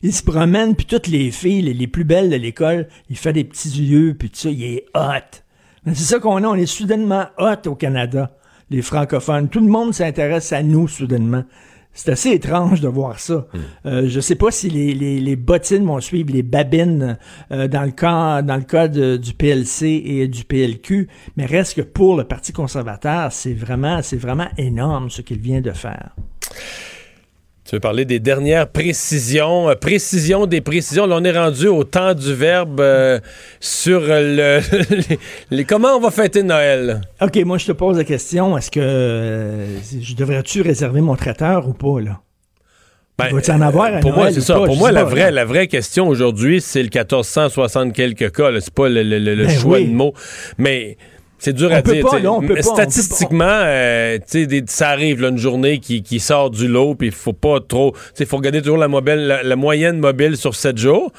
Il 0.05 0.13
se 0.13 0.23
promène, 0.23 0.77
puis 0.77 0.87
toutes 0.87 1.07
les 1.09 1.31
filles, 1.31 1.63
les, 1.63 1.75
les 1.75 1.87
plus 1.87 2.05
belles 2.05 2.29
de 2.31 2.37
l'école, 2.37 2.87
il 3.11 3.17
fait 3.17 3.33
des 3.33 3.43
petits 3.45 3.71
yeux, 3.71 4.15
puis 4.17 4.29
tout 4.31 4.37
ça, 4.39 4.51
il 4.51 4.63
est 4.63 4.85
hot. 4.95 5.41
Mais 5.87 5.95
C'est 5.95 6.05
ça 6.05 6.19
qu'on 6.21 6.37
a, 6.45 6.47
on 6.47 6.55
est 6.55 6.67
soudainement 6.67 7.25
hot 7.39 7.67
au 7.69 7.75
Canada, 7.75 8.37
les 8.71 8.83
francophones. 8.83 9.49
Tout 9.49 9.61
le 9.61 9.67
monde 9.69 9.93
s'intéresse 9.95 10.53
à 10.53 10.63
nous, 10.63 10.89
soudainement. 10.89 11.45
C'est 11.97 12.11
assez 12.11 12.31
étrange 12.33 12.81
de 12.81 12.89
voir 12.89 13.21
ça. 13.21 13.47
Euh, 13.87 14.09
je 14.09 14.19
sais 14.19 14.35
pas 14.35 14.51
si 14.51 14.69
les, 14.69 14.95
les, 14.95 15.21
les 15.21 15.37
bottines 15.37 15.87
vont 15.87 16.01
suivre 16.01 16.33
les 16.33 16.43
babines 16.43 17.17
euh, 17.53 17.69
dans 17.69 17.85
le 17.85 17.93
cas 17.93 18.43
dans 18.43 18.57
le 18.57 18.63
cas 18.65 18.89
de- 18.89 19.17
du 19.17 19.33
PLC 19.33 20.03
et 20.05 20.27
du 20.27 20.45
PLQ, 20.45 21.07
mais 21.37 21.47
reste 21.47 21.77
que 21.77 21.83
pour 21.83 22.17
le 22.17 22.25
Parti 22.25 22.53
conservateur, 22.53 23.33
c'est 23.33 23.55
vraiment 23.55 24.01
c'est 24.03 24.17
vraiment 24.17 24.49
énorme 24.59 25.09
ce 25.09 25.23
qu'il 25.23 25.39
vient 25.39 25.61
de 25.61 25.71
faire. 25.71 26.17
Tu 27.67 27.77
veux 27.77 27.81
parler 27.81 28.05
des 28.05 28.19
dernières 28.19 28.69
précisions, 28.69 29.71
euh, 29.71 29.75
précision 29.75 30.45
des 30.45 30.61
précisions? 30.61 31.07
Là, 31.07 31.17
on 31.19 31.25
est 31.25 31.33
rendu 31.37 31.67
au 31.67 31.83
temps 31.83 32.13
du 32.13 32.35
verbe 32.35 32.79
euh, 32.81 33.19
sur 33.59 34.01
le, 34.03 34.61
les, 35.09 35.19
les- 35.51 35.65
comment 35.65 35.97
on 35.97 36.01
va 36.01 36.11
fêter 36.11 36.43
Noël? 36.43 37.01
OK, 37.23 37.37
moi 37.47 37.57
je 37.57 37.65
te 37.67 37.73
pose 37.73 37.97
la 37.97 38.05
question, 38.05 38.59
est-ce 38.59 38.71
que 38.71 38.81
euh, 38.81 39.67
je 39.99 40.15
devrais-tu 40.15 40.61
réserver 40.61 41.01
mon 41.01 41.17
traiteur 41.17 41.67
ou 41.67 41.73
pas 41.73 42.01
là? 42.01 42.21
Ben, 43.17 43.29
en 43.33 43.61
avoir 43.61 43.95
à 43.95 44.01
Pour 44.01 44.13
moi, 44.13 44.33
c'est 44.33 44.41
ça. 44.41 44.55
pas? 44.59 44.67
Pour 44.67 44.77
moi, 44.77 44.91
la 44.91 45.05
pas, 45.05 45.11
vraie, 45.11 45.31
la 45.31 45.45
vraie 45.45 45.69
question 45.69 46.09
aujourd'hui, 46.09 46.61
c'est 46.61 46.83
le 46.83 46.89
1460 46.93 47.93
quelques 47.93 48.33
cas. 48.33 48.51
C'est 48.61 48.75
pas 48.75 48.89
le, 48.89 49.05
le- 49.05 49.21
le- 49.21 49.37
le 49.37 49.47
Ben 49.47 49.57
choix 49.57 49.79
oui. 49.79 49.87
de 49.87 49.93
mots. 49.95 50.15
Mais 50.59 50.97
c'est 51.45 51.53
dur 51.53 51.69
On 51.71 51.75
à 51.77 51.83
dire. 51.83 52.03
pas, 52.03 52.11
pas, 52.11 52.63
Statistiquement, 52.63 53.45
euh, 53.49 54.17
tu 54.19 54.25
sais, 54.27 54.47
des- 54.47 54.65
ça 54.67 54.89
arrive 54.91 55.21
là, 55.21 55.29
une 55.29 55.39
journée 55.39 55.79
qui, 55.79 56.03
qui 56.03 56.19
sort 56.21 56.51
du 56.51 56.69
lot, 56.69 56.95
puis 56.95 57.09
il 57.09 57.13
faut 57.15 57.33
pas 57.33 57.61
trop. 57.61 57.95
Il 58.19 58.27
faut 58.27 58.37
regarder 58.39 58.61
toujours 58.63 58.79
la, 58.79 58.89
mobile, 58.89 59.27
la, 59.27 59.43
la 59.43 59.57
moyenne 59.57 59.99
mobile 59.99 60.37
sur 60.37 60.55
7 60.55 60.79
jours. 60.79 61.13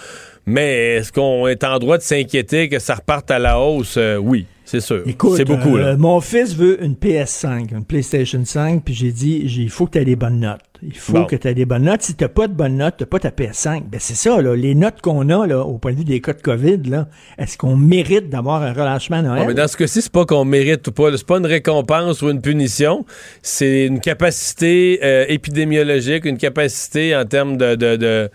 Mais 0.48 0.96
est-ce 0.98 1.12
qu'on 1.12 1.48
est 1.48 1.64
en 1.64 1.80
droit 1.80 1.98
de 1.98 2.04
s'inquiéter 2.04 2.70
que 2.70 2.78
ça 2.80 2.96
reparte 2.96 3.32
à 3.32 3.40
la 3.40 3.60
hausse? 3.60 3.96
Euh, 3.98 4.18
oui, 4.18 4.46
c'est 4.66 4.80
sûr. 4.82 5.04
Écoute, 5.06 5.38
c'est 5.38 5.46
beaucoup. 5.46 5.78
euh, 5.78 5.96
mon 5.98 6.20
fils 6.20 6.56
veut 6.56 6.84
une 6.84 6.96
PS5, 6.96 7.72
une 7.72 7.86
PlayStation 7.86 8.44
5, 8.44 8.84
puis 8.84 8.94
j'ai 8.94 9.12
dit, 9.12 9.42
il 9.46 9.70
faut 9.70 9.86
que 9.86 9.92
tu 9.94 10.00
aies 10.00 10.06
des 10.06 10.16
bonnes 10.16 10.40
notes. 10.42 10.60
Il 10.84 10.96
faut 10.96 11.14
Bon. 11.14 11.26
que 11.26 11.36
tu 11.38 11.48
aies 11.48 11.54
des 11.54 11.66
bonnes 11.66 11.84
notes. 11.84 12.02
Si 12.02 12.16
t'as 12.16 12.28
pas 12.28 12.48
de 12.48 12.54
bonnes 12.54 12.76
notes, 12.78 12.96
t'as 12.98 13.06
pas 13.06 13.18
ta 13.20 13.30
PS5. 13.30 13.84
Ben 13.90 14.00
c'est 14.00 14.14
ça, 14.16 14.42
là. 14.42 14.56
Les 14.56 14.76
notes 14.76 15.02
qu'on 15.02 15.30
a, 15.30 15.48
là, 15.48 15.62
au 15.62 15.78
point 15.78 15.94
de 15.94 15.98
vue 16.00 16.04
des 16.04 16.20
cas 16.20 16.34
de 16.34 16.42
COVID, 16.42 16.80
là, 16.90 17.08
est-ce 17.38 17.58
qu'on 17.58 17.76
mérite 17.78 18.30
d'avoir 18.30 18.62
un 18.62 18.74
relâchement 18.74 19.18
à 19.18 19.22
Noël? 19.22 19.44
Mais 19.48 19.54
dans 19.54 19.68
ce 19.68 19.78
cas-ci, 19.78 20.02
c'est 20.02 20.12
pas 20.12 20.26
qu'on 20.26 20.44
mérite 20.46 20.86
ou 20.88 20.92
pas. 20.92 21.16
C'est 21.16 21.26
pas 21.26 21.38
une 21.38 21.46
récompense 21.46 22.22
ou 22.22 22.30
une 22.30 22.42
punition. 22.42 23.06
C'est 23.42 23.86
une 23.86 24.00
capacité 24.02 25.00
euh, 25.04 25.26
épidémiologique, 25.30 26.26
une 26.26 26.38
capacité 26.38 27.16
en 27.16 27.26
termes 27.26 27.58
de, 27.58 27.76
de, 27.76 27.96
de- 27.96 28.30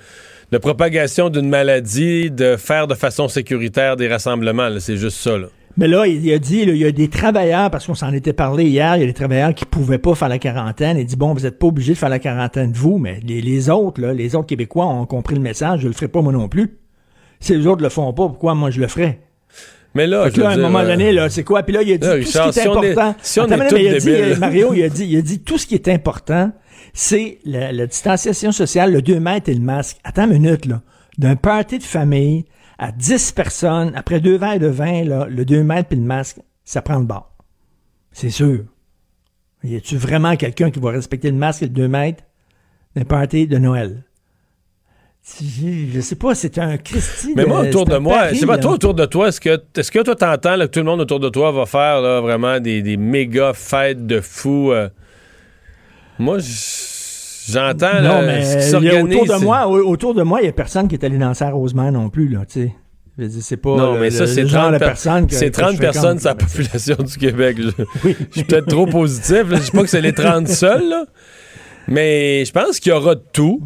de 0.50 0.58
propagation 0.58 1.28
d'une 1.28 1.48
maladie, 1.48 2.28
de 2.32 2.56
faire 2.56 2.88
de 2.88 2.94
façon 2.94 3.28
sécuritaire 3.28 3.94
des 3.96 4.08
rassemblements. 4.08 4.68
C'est 4.80 4.96
juste 4.96 5.18
ça. 5.18 5.38
Là. 5.38 5.46
Mais 5.76 5.86
là, 5.88 6.06
il, 6.06 6.30
a 6.32 6.38
dit, 6.38 6.64
là, 6.66 6.72
il 6.72 6.78
y 6.78 6.84
a 6.84 6.92
des 6.92 7.08
travailleurs, 7.08 7.70
parce 7.70 7.86
qu'on 7.86 7.94
s'en 7.94 8.12
était 8.12 8.32
parlé 8.32 8.64
hier, 8.64 8.96
il 8.96 9.00
y 9.00 9.04
a 9.04 9.06
des 9.06 9.12
travailleurs 9.14 9.54
qui 9.54 9.64
pouvaient 9.64 9.98
pas 9.98 10.14
faire 10.14 10.28
la 10.28 10.38
quarantaine. 10.38 10.98
Il 10.98 11.06
dit, 11.06 11.16
bon, 11.16 11.32
vous 11.32 11.46
êtes 11.46 11.58
pas 11.58 11.68
obligés 11.68 11.92
de 11.92 11.98
faire 11.98 12.08
la 12.08 12.18
quarantaine 12.18 12.72
vous, 12.72 12.98
mais 12.98 13.20
les, 13.26 13.40
les 13.40 13.70
autres, 13.70 14.00
là, 14.00 14.12
les 14.12 14.34
autres 14.34 14.46
Québécois 14.48 14.86
ont 14.86 15.06
compris 15.06 15.36
le 15.36 15.40
message, 15.40 15.80
je 15.80 15.86
le 15.86 15.92
ferai 15.94 16.08
pas 16.08 16.20
moi 16.22 16.32
non 16.32 16.48
plus. 16.48 16.76
Si 17.38 17.56
les 17.56 17.66
autres 17.66 17.82
le 17.82 17.88
font 17.88 18.12
pas, 18.12 18.26
pourquoi 18.26 18.54
moi 18.54 18.70
je 18.70 18.80
le 18.80 18.88
ferais? 18.88 19.20
Mais 19.94 20.06
là, 20.06 20.28
je 20.32 20.40
là, 20.40 20.50
à 20.50 20.52
un 20.52 20.56
dire, 20.56 20.62
moment 20.68 20.80
euh, 20.80 20.86
donné, 20.88 21.12
là, 21.12 21.30
c'est 21.30 21.42
quoi? 21.44 21.62
Puis 21.62 21.74
là, 21.74 21.82
il 21.82 21.92
a 21.92 21.96
dit 21.98 22.06
là, 22.06 22.12
tout 22.12 22.18
Richard, 22.18 22.52
ce 22.52 22.52
qui 22.52 22.58
est 22.58 22.62
si 22.62 22.68
on 22.68 22.82
est- 22.82 22.90
important. 22.92 23.14
si 23.22 23.40
on 23.40 23.44
Attends, 23.44 23.54
est 23.54 23.58
mais 23.58 23.68
tous 23.68 23.76
il 23.76 23.88
a 23.94 23.98
dit, 23.98 24.10
euh, 24.10 24.36
Mario, 24.36 24.74
il 24.74 24.82
a 24.84 24.88
dit, 24.88 25.06
il 25.06 25.16
a 25.18 25.22
dit 25.22 25.40
tout 25.40 25.56
ce 25.58 25.66
qui 25.66 25.74
est 25.74 25.88
important, 25.88 26.52
c'est 26.92 27.38
la, 27.44 27.72
la 27.72 27.86
distanciation 27.86 28.52
sociale, 28.52 28.92
le 28.92 29.02
2 29.02 29.18
mètres 29.18 29.48
et 29.48 29.54
le 29.54 29.60
masque. 29.60 29.96
Attends 30.04 30.26
une 30.30 30.40
minute, 30.40 30.66
là. 30.66 30.82
D'un 31.18 31.36
party 31.36 31.78
de 31.78 31.82
famille 31.82 32.44
à 32.82 32.92
10 32.92 33.32
personnes, 33.32 33.92
après 33.94 34.20
deux 34.20 34.38
verres 34.38 34.58
de 34.58 34.66
vin, 34.66 35.04
là, 35.04 35.26
le 35.28 35.44
2 35.44 35.62
mètres 35.62 35.92
et 35.92 35.96
le 35.96 36.00
masque, 36.00 36.38
ça 36.64 36.80
prend 36.80 36.98
le 36.98 37.04
bord. 37.04 37.30
C'est 38.10 38.30
sûr. 38.30 38.64
Y 39.62 39.76
a-tu 39.76 39.98
vraiment 39.98 40.34
quelqu'un 40.36 40.70
qui 40.70 40.80
va 40.80 40.90
respecter 40.90 41.30
le 41.30 41.36
masque 41.36 41.60
et 41.62 41.66
le 41.66 41.72
2 41.72 41.88
mètres? 41.88 42.24
D'un 42.96 43.04
party 43.04 43.46
de 43.46 43.58
Noël? 43.58 44.02
Je 45.22 46.00
sais 46.00 46.16
pas, 46.16 46.34
c'est 46.34 46.56
un 46.58 46.78
Christy. 46.78 47.34
Mais 47.36 47.44
moi, 47.44 47.60
autour 47.60 47.84
de 47.84 47.98
moi, 47.98 48.20
pari, 48.20 48.38
c'est 48.38 48.46
pas 48.46 48.56
là. 48.56 48.62
toi 48.62 48.72
autour 48.72 48.94
de 48.94 49.04
toi, 49.04 49.28
est-ce 49.28 49.40
que, 49.40 49.62
est-ce 49.76 49.92
que 49.92 49.98
toi 50.02 50.16
t'entends 50.16 50.56
là, 50.56 50.66
que 50.66 50.72
tout 50.72 50.80
le 50.80 50.86
monde 50.86 51.02
autour 51.02 51.20
de 51.20 51.28
toi 51.28 51.52
va 51.52 51.66
faire 51.66 52.00
là, 52.00 52.20
vraiment 52.22 52.58
des, 52.58 52.80
des 52.80 52.96
méga 52.96 53.52
fêtes 53.52 54.06
de 54.06 54.20
fous? 54.22 54.72
euh? 54.72 54.88
Moi, 56.18 56.38
j- 56.38 56.48
j'entends 57.52 57.94
Non, 58.02 58.20
là, 58.20 58.22
mais 58.26 58.42
ce 58.62 58.76
qui 58.76 58.90
autour 58.90 59.26
de 59.38 59.44
moi, 59.44 59.66
au- 59.66 59.88
autour 59.88 60.14
de 60.14 60.22
moi, 60.22 60.40
il 60.42 60.46
y 60.46 60.48
a 60.48 60.52
personne 60.52 60.88
qui 60.88 60.94
est 60.94 61.04
allé 61.04 61.18
danser 61.18 61.44
à 61.44 61.50
Rosemont 61.50 61.90
non 61.92 62.08
plus, 62.10 62.28
là, 62.28 62.40
tu 62.50 62.62
sais. 62.62 62.72
C'est 63.40 63.58
pas 63.58 63.76
Non, 63.76 63.94
le- 63.94 64.00
mais 64.00 64.10
ça, 64.10 64.26
c'est 64.26 64.42
le 64.42 64.48
genre 64.48 64.62
30, 64.62 64.72
de 64.74 64.78
per- 64.78 64.84
personne 64.86 65.26
que- 65.26 65.34
c'est 65.34 65.50
que 65.50 65.56
je 65.56 65.60
30 65.62 65.76
fréquente, 65.76 65.92
personnes, 65.92 66.14
mais 66.14 66.20
c'est- 66.22 66.34
population 66.56 66.96
du 67.04 67.16
Québec. 67.18 67.56
Je, 67.58 67.70
je 68.08 68.14
suis 68.32 68.44
peut-être 68.44 68.66
trop 68.68 68.86
positif. 68.86 69.44
là. 69.50 69.56
Je 69.58 69.62
dis 69.64 69.70
pas 69.72 69.82
que 69.82 69.88
c'est 69.90 70.00
les 70.00 70.12
30 70.14 70.48
seuls, 70.48 70.88
là. 70.88 71.04
mais 71.86 72.44
je 72.46 72.52
pense 72.52 72.80
qu'il 72.80 72.92
y 72.92 72.94
aura 72.94 73.14
de 73.16 73.22
tout. 73.32 73.60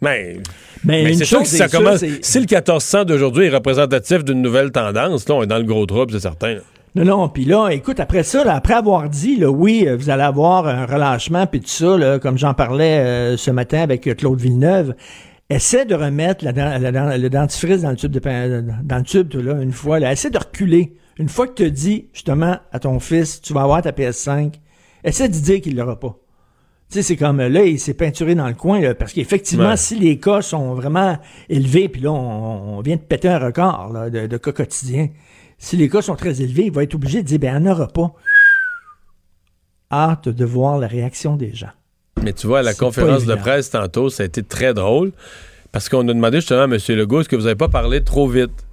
Mais, 0.00 0.36
Mais 0.84 1.02
mais 1.04 1.14
c'est 1.14 1.24
sûr 1.24 1.40
que 1.40 1.46
ça 1.46 1.68
commence. 1.68 2.04
Si 2.20 2.38
le 2.38 2.44
1400 2.46 3.04
d'aujourd'hui 3.04 3.46
est 3.46 3.50
représentatif 3.50 4.22
d'une 4.22 4.42
nouvelle 4.42 4.70
tendance, 4.70 5.26
là, 5.28 5.34
on 5.36 5.42
est 5.42 5.46
dans 5.46 5.56
le 5.58 5.64
gros 5.64 5.86
trouble, 5.86 6.12
c'est 6.12 6.20
certain. 6.20 6.58
Non, 6.96 7.04
non, 7.04 7.28
puis 7.28 7.44
là, 7.44 7.70
écoute, 7.70 7.98
après 7.98 8.22
ça, 8.22 8.44
là, 8.44 8.54
après 8.54 8.74
avoir 8.74 9.08
dit, 9.08 9.36
là, 9.36 9.50
oui, 9.50 9.84
euh, 9.86 9.96
vous 9.96 10.10
allez 10.10 10.22
avoir 10.22 10.68
un 10.68 10.86
relâchement, 10.86 11.44
puis 11.46 11.60
tout 11.60 11.66
ça, 11.68 11.96
là, 11.98 12.20
comme 12.20 12.38
j'en 12.38 12.54
parlais 12.54 12.98
euh, 12.98 13.36
ce 13.36 13.50
matin 13.50 13.80
avec 13.80 14.06
euh, 14.06 14.14
Claude 14.14 14.40
Villeneuve, 14.40 14.94
essaie 15.50 15.86
de 15.86 15.94
remettre 15.96 16.44
la, 16.44 17.18
le 17.18 17.28
dentifrice 17.30 17.82
dans 17.82 17.90
le 17.90 17.96
tube, 17.96 18.12
de, 18.12 18.20
dans 18.84 18.96
le 18.98 19.02
tube 19.02 19.34
là, 19.34 19.60
une 19.60 19.72
fois, 19.72 19.98
là, 19.98 20.12
essaie 20.12 20.30
de 20.30 20.38
reculer. 20.38 20.94
Une 21.18 21.28
fois 21.28 21.48
que 21.48 21.54
tu 21.64 21.70
dis, 21.72 22.06
justement, 22.12 22.58
à 22.70 22.78
ton 22.78 23.00
fils, 23.00 23.40
tu 23.40 23.52
vas 23.52 23.62
avoir 23.62 23.82
ta 23.82 23.90
PS5, 23.90 24.52
essaie 25.02 25.28
de 25.28 25.34
dire 25.34 25.60
qu'il 25.60 25.76
l'aura 25.76 25.98
pas. 25.98 26.16
Tu 26.90 26.98
sais, 26.98 27.02
c'est 27.02 27.16
comme 27.16 27.38
là, 27.40 27.64
il 27.64 27.80
s'est 27.80 27.94
peinturé 27.94 28.36
dans 28.36 28.46
le 28.46 28.54
coin, 28.54 28.78
là, 28.80 28.94
parce 28.94 29.12
qu'effectivement, 29.12 29.70
Ouais. 29.70 29.76
si 29.76 29.96
les 29.96 30.18
cas 30.20 30.42
sont 30.42 30.74
vraiment 30.74 31.18
élevés, 31.48 31.88
puis 31.88 32.02
là, 32.02 32.12
on, 32.12 32.78
on 32.78 32.80
vient 32.82 32.96
de 32.96 33.00
péter 33.00 33.28
un 33.28 33.38
record 33.40 33.90
là, 33.92 34.10
de, 34.10 34.28
de 34.28 34.36
cas 34.36 34.52
quotidiens, 34.52 35.08
si 35.58 35.76
les 35.76 35.88
cas 35.88 36.02
sont 36.02 36.16
très 36.16 36.42
élevés, 36.42 36.66
il 36.66 36.72
va 36.72 36.82
être 36.82 36.94
obligé 36.94 37.22
de 37.22 37.26
dire, 37.26 37.38
ben, 37.38 37.56
il 37.56 37.62
n'y 37.62 37.68
en 37.68 37.72
aura 37.72 37.88
pas. 37.88 38.12
Hâte 39.90 40.28
de 40.28 40.44
voir 40.44 40.78
la 40.78 40.86
réaction 40.86 41.36
des 41.36 41.54
gens. 41.54 41.72
Mais 42.22 42.32
tu 42.32 42.46
vois, 42.46 42.60
à 42.60 42.62
la 42.62 42.74
conférence 42.74 43.26
de 43.26 43.34
presse 43.34 43.70
tantôt, 43.70 44.08
ça 44.08 44.22
a 44.22 44.26
été 44.26 44.42
très 44.42 44.74
drôle 44.74 45.12
parce 45.72 45.88
qu'on 45.88 46.08
a 46.08 46.12
demandé 46.14 46.38
justement 46.38 46.62
à 46.62 46.64
M. 46.64 46.78
Legault 46.88 47.20
est-ce 47.20 47.28
que 47.28 47.36
vous 47.36 47.42
n'avez 47.42 47.54
pas 47.56 47.68
parlé 47.68 48.02
trop 48.02 48.28
vite? 48.28 48.64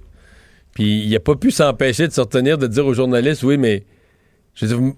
Puis 0.74 1.04
il 1.04 1.10
n'a 1.10 1.20
pas 1.20 1.34
pu 1.34 1.50
s'empêcher 1.50 2.08
de 2.08 2.12
se 2.12 2.20
retenir 2.20 2.58
de 2.58 2.66
dire 2.66 2.86
aux 2.86 2.94
journalistes 2.94 3.42
oui, 3.42 3.58
mais 3.58 3.84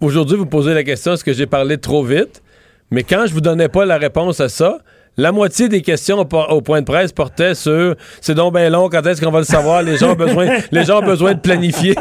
aujourd'hui, 0.00 0.36
vous 0.36 0.46
posez 0.46 0.74
la 0.74 0.84
question 0.84 1.14
est-ce 1.14 1.24
que 1.24 1.32
j'ai 1.32 1.46
parlé 1.46 1.78
trop 1.78 2.04
vite? 2.04 2.42
Mais 2.90 3.02
quand 3.02 3.24
je 3.26 3.32
vous 3.32 3.40
donnais 3.40 3.68
pas 3.68 3.84
la 3.84 3.98
réponse 3.98 4.40
à 4.40 4.48
ça, 4.48 4.78
la 5.16 5.32
moitié 5.32 5.68
des 5.68 5.82
questions 5.82 6.18
au, 6.18 6.24
po- 6.24 6.44
au 6.50 6.60
point 6.60 6.80
de 6.80 6.86
presse 6.86 7.12
portaient 7.12 7.54
sur 7.54 7.94
c'est 8.20 8.34
donc 8.34 8.54
bien 8.54 8.68
long, 8.70 8.88
quand 8.88 9.04
est-ce 9.06 9.20
qu'on 9.20 9.30
va 9.30 9.38
le 9.40 9.44
savoir? 9.44 9.82
Les 9.82 9.96
gens 9.96 10.12
ont 10.12 10.16
besoin, 10.16 10.48
les 10.72 10.84
gens 10.84 10.98
ont 11.02 11.06
besoin 11.06 11.34
de 11.34 11.40
planifier. 11.40 11.94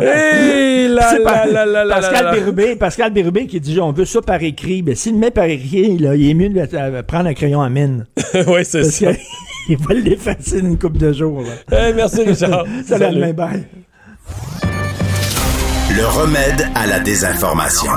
Hey, 0.00 0.88
là, 0.94 1.08
C'est 1.10 1.18
là, 1.18 1.24
par- 1.24 1.46
là, 1.46 1.66
là, 1.66 1.84
là, 1.84 1.94
Pascal 1.96 2.24
là, 2.24 2.30
là. 2.30 2.32
Bérubé, 2.32 2.76
Pascal 2.76 3.12
Bérubé 3.12 3.46
qui 3.46 3.60
dit 3.60 3.80
on 3.80 3.92
veut 3.92 4.04
ça 4.04 4.20
par 4.22 4.42
écrit. 4.42 4.82
Ben, 4.82 4.94
s'il 4.94 5.12
le 5.12 5.18
met 5.18 5.30
par 5.30 5.44
écrit, 5.44 5.98
là, 5.98 6.14
il 6.16 6.30
est 6.30 6.34
mieux 6.34 6.48
de 6.48 6.54
le- 6.60 6.68
euh, 6.74 7.02
prendre 7.02 7.28
un 7.28 7.34
crayon 7.34 7.60
à 7.62 7.68
mine. 7.68 8.06
oui, 8.46 8.64
c'est 8.64 8.80
Parce 8.82 8.92
ça. 8.94 9.12
qu'il 9.66 9.78
va 9.88 9.94
l'effacer 9.94 10.60
d'une 10.62 10.78
couple 10.78 10.98
de 10.98 11.12
jours. 11.12 11.44
Hey, 11.70 11.92
merci, 11.94 12.22
Richard. 12.24 12.64
Salut, 12.86 13.04
Salut. 13.04 13.14
demain, 13.16 13.32
bye. 13.32 13.64
Le 15.96 16.06
remède 16.06 16.66
à 16.74 16.86
la 16.88 16.98
désinformation. 16.98 17.90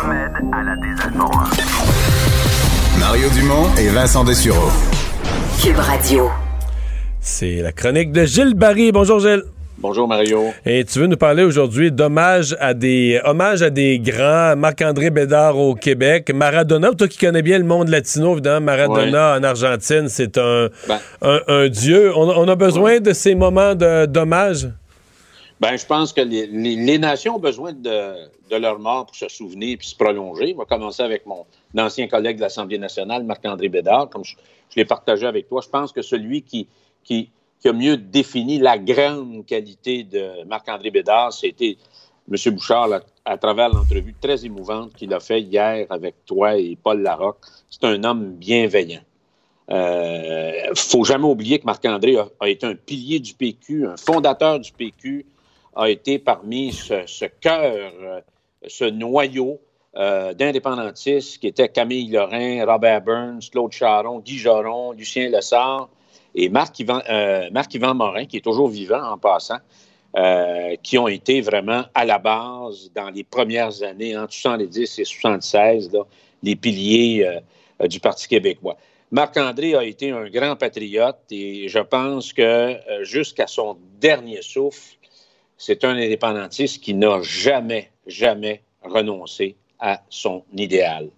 Mario 3.00 3.30
Dumont 3.30 3.74
et 3.78 3.90
Vincent 3.90 4.24
Dessureau. 4.24 4.70
Cube 5.62 5.78
Radio. 5.78 6.30
C'est 7.20 7.58
la 7.62 7.72
chronique 7.72 8.12
de 8.12 8.26
Gilles 8.26 8.54
Barry. 8.54 8.92
Bonjour 8.92 9.20
Gilles. 9.20 9.44
Bonjour 9.80 10.08
Mario. 10.08 10.46
Et 10.66 10.84
tu 10.86 11.00
veux 11.00 11.08
nous 11.08 11.18
parler 11.18 11.44
aujourd'hui 11.44 11.92
d'hommage 11.92 12.56
à 12.60 12.74
des 12.74 13.20
hommages 13.26 13.62
à 13.62 13.70
des 13.70 14.00
grands, 14.00 14.56
Marc-André 14.56 15.12
Bédard 15.12 15.58
au 15.58 15.76
Québec, 15.76 16.32
Maradona, 16.34 16.92
toi 16.94 17.08
qui 17.08 17.18
connais 17.20 17.44
bien 17.44 17.60
le 17.60 17.64
monde 17.66 17.90
latino, 17.90 18.34
évidemment, 18.34 18.66
Maradona 18.66 19.38
en 19.38 19.44
Argentine, 19.44 20.08
c'est 20.10 20.38
un, 20.40 20.70
Ben. 20.88 21.00
un, 21.22 21.40
un 21.48 21.68
dieu. 21.70 22.12
On, 22.16 22.28
on 22.30 22.48
a 22.48 22.56
besoin 22.56 23.00
de 23.00 23.14
ces 23.14 23.36
moments 23.36 23.76
de- 23.76 24.08
d'hommage? 24.08 24.68
Ben, 25.60 25.76
je 25.78 25.86
pense 25.86 26.12
que 26.14 26.22
les, 26.22 26.48
les- 26.48 26.76
les 26.76 26.98
nations 26.98 27.36
ont 27.36 27.40
besoin 27.40 27.72
de, 27.74 28.14
de 28.50 28.56
leur 28.62 28.80
mort 28.80 29.06
pour 29.08 29.16
se 29.16 29.28
souvenir 29.30 29.78
puis 29.78 29.88
se 29.90 29.96
prolonger. 29.96 30.54
On 30.56 30.60
va 30.60 30.66
commencer 30.66 31.04
avec 31.04 31.26
mon 31.28 31.46
ancien 31.78 32.08
collègue 32.08 32.38
de 32.38 32.42
l'Assemblée 32.42 32.78
nationale, 32.78 33.24
Marc-André 33.24 33.70
Bédard, 33.70 34.10
comme 34.10 34.24
je, 34.24 34.36
l'ai 34.76 34.86
partagé 34.86 35.26
avec 35.26 35.48
toi. 35.48 35.62
Je 35.64 35.70
pense 35.70 35.92
que 35.92 36.02
celui 36.02 36.42
qui, 36.42 36.68
a 37.66 37.74
mieux 37.74 37.98
défini 37.98 38.60
la 38.60 38.78
grande 38.78 39.46
qualité 39.46 40.04
de 40.04 40.44
Marc-André 40.46 40.92
Bédard, 40.92 41.34
c'était 41.34 41.78
M. 42.32 42.54
Bouchard, 42.54 42.90
à 43.26 43.38
travers 43.38 43.70
l'entrevue 43.70 44.16
très 44.20 44.46
émouvante 44.46 44.94
qu'il 44.94 45.14
a 45.14 45.20
fait 45.20 45.42
hier 45.42 45.88
avec 45.90 46.26
toi 46.26 46.58
et 46.58 46.78
Paul 46.82 47.02
Larocque. 47.02 47.46
C'est 47.70 47.84
un 47.86 48.04
homme 48.04 48.34
bienveillant. 48.34 49.02
Euh, 49.70 50.74
faut 50.76 51.04
jamais 51.04 51.26
oublier 51.26 51.60
que 51.60 51.66
Marc-André 51.66 52.16
a, 52.40 52.50
été 52.50 52.66
un 52.66 52.76
pilier 52.76 53.20
du 53.20 53.34
PQ, 53.34 53.88
un 53.88 53.98
fondateur 53.98 54.60
du 54.60 54.72
PQ, 54.72 55.26
a 55.76 55.90
été 55.90 56.20
parmi 56.20 56.72
ce, 56.72 57.06
ce 57.06 57.26
cœur, 57.26 57.76
euh, 57.76 58.22
ce 58.66 58.86
noyau 58.86 59.60
euh, 59.98 60.36
d'indépendantistes 60.36 61.40
qui 61.40 61.48
étaient 61.48 61.70
Camille 61.70 62.12
Lorrain, 62.12 62.64
Robert 62.66 63.02
Burns, 63.02 63.50
Claude 63.52 63.72
Charon, 63.72 64.20
Guy 64.20 64.38
Joron, 64.38 64.92
Lucien 64.92 65.30
Lessard 65.30 65.90
et 66.36 66.50
Marc-Yvan 66.50 67.02
euh, 67.10 67.94
Morin, 67.96 68.26
qui 68.26 68.38
est 68.38 68.42
toujours 68.42 68.68
vivant 68.68 69.02
en 69.02 69.18
passant, 69.18 69.58
euh, 70.16 70.76
qui 70.84 71.00
ont 71.00 71.08
été 71.08 71.42
vraiment 71.42 71.84
à 71.96 72.06
la 72.06 72.20
base 72.20 72.92
dans 72.94 73.10
les 73.10 73.24
premières 73.24 73.82
années, 73.82 74.16
entre 74.16 74.34
70 74.34 75.00
et 75.00 75.04
76, 75.04 75.92
là, 75.92 76.04
les 76.44 76.56
piliers 76.56 77.40
du 77.90 78.00
Parti 78.00 78.28
québécois. 78.28 78.78
Marc-André 79.10 79.74
a 79.74 79.84
été 79.84 80.12
un 80.12 80.30
grand 80.30 80.56
patriote 80.56 81.18
et 81.32 81.68
je 81.68 81.80
pense 81.80 82.34
que 82.34 82.76
jusqu'à 83.02 83.48
son 83.48 83.78
dernier 84.00 84.44
souffle, 84.44 84.98
c'est 85.58 85.84
un 85.84 85.96
indépendantiste 85.98 86.84
qui 86.84 86.94
n'a 86.94 87.20
jamais, 87.24 87.90
jamais 88.06 88.62
renoncé 88.84 89.56
à 89.80 90.02
son 90.10 90.44
idéal. 90.56 91.10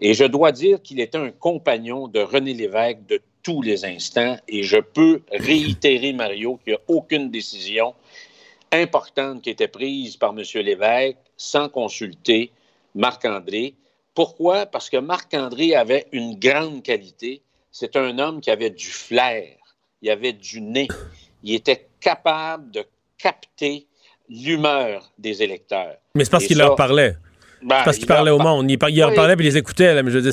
Et 0.00 0.14
je 0.14 0.24
dois 0.24 0.52
dire 0.52 0.82
qu'il 0.82 1.00
était 1.00 1.18
un 1.18 1.30
compagnon 1.30 2.08
de 2.08 2.20
René 2.20 2.54
Lévesque 2.54 3.06
de 3.06 3.20
tous 3.42 3.62
les 3.62 3.84
instants 3.84 4.36
et 4.48 4.62
je 4.62 4.78
peux 4.78 5.22
réitérer, 5.32 6.12
Mario, 6.12 6.58
qu'il 6.62 6.72
n'y 6.72 6.76
a 6.76 6.80
aucune 6.88 7.30
décision 7.30 7.94
importante 8.72 9.42
qui 9.42 9.50
était 9.50 9.68
prise 9.68 10.16
par 10.16 10.30
M. 10.30 10.44
Lévesque 10.62 11.16
sans 11.36 11.68
consulter 11.68 12.52
Marc-André. 12.94 13.74
Pourquoi? 14.14 14.66
Parce 14.66 14.90
que 14.90 14.96
Marc-André 14.96 15.74
avait 15.74 16.06
une 16.12 16.38
grande 16.38 16.82
qualité. 16.82 17.42
C'est 17.72 17.96
un 17.96 18.18
homme 18.18 18.40
qui 18.40 18.50
avait 18.50 18.70
du 18.70 18.88
flair, 18.88 19.56
il 20.02 20.10
avait 20.10 20.32
du 20.32 20.60
nez, 20.60 20.88
il 21.44 21.54
était 21.54 21.86
capable 22.00 22.70
de 22.72 22.84
capter 23.16 23.86
l'humeur 24.28 25.10
des 25.18 25.42
électeurs. 25.42 25.96
Mais 26.14 26.24
c'est 26.24 26.30
parce 26.30 26.46
qu'il 26.46 26.58
leur 26.58 26.74
parlait. 26.74 27.16
Ben, 27.62 27.82
parce 27.84 27.96
il 27.96 28.00
qu'il 28.00 28.06
parlait 28.08 28.30
au 28.30 28.38
monde. 28.38 28.70
Il, 28.70 28.78
par- 28.78 28.88
il 28.88 29.04
Oui. 29.04 29.14
parlait 29.14 29.36
puis 29.36 29.44
il 29.46 29.50
les 29.50 29.58
écoutait. 29.58 29.94
là. 29.94 30.02
mais 30.02 30.10
je 30.10 30.18
veux 30.18 30.30
dire, 30.30 30.32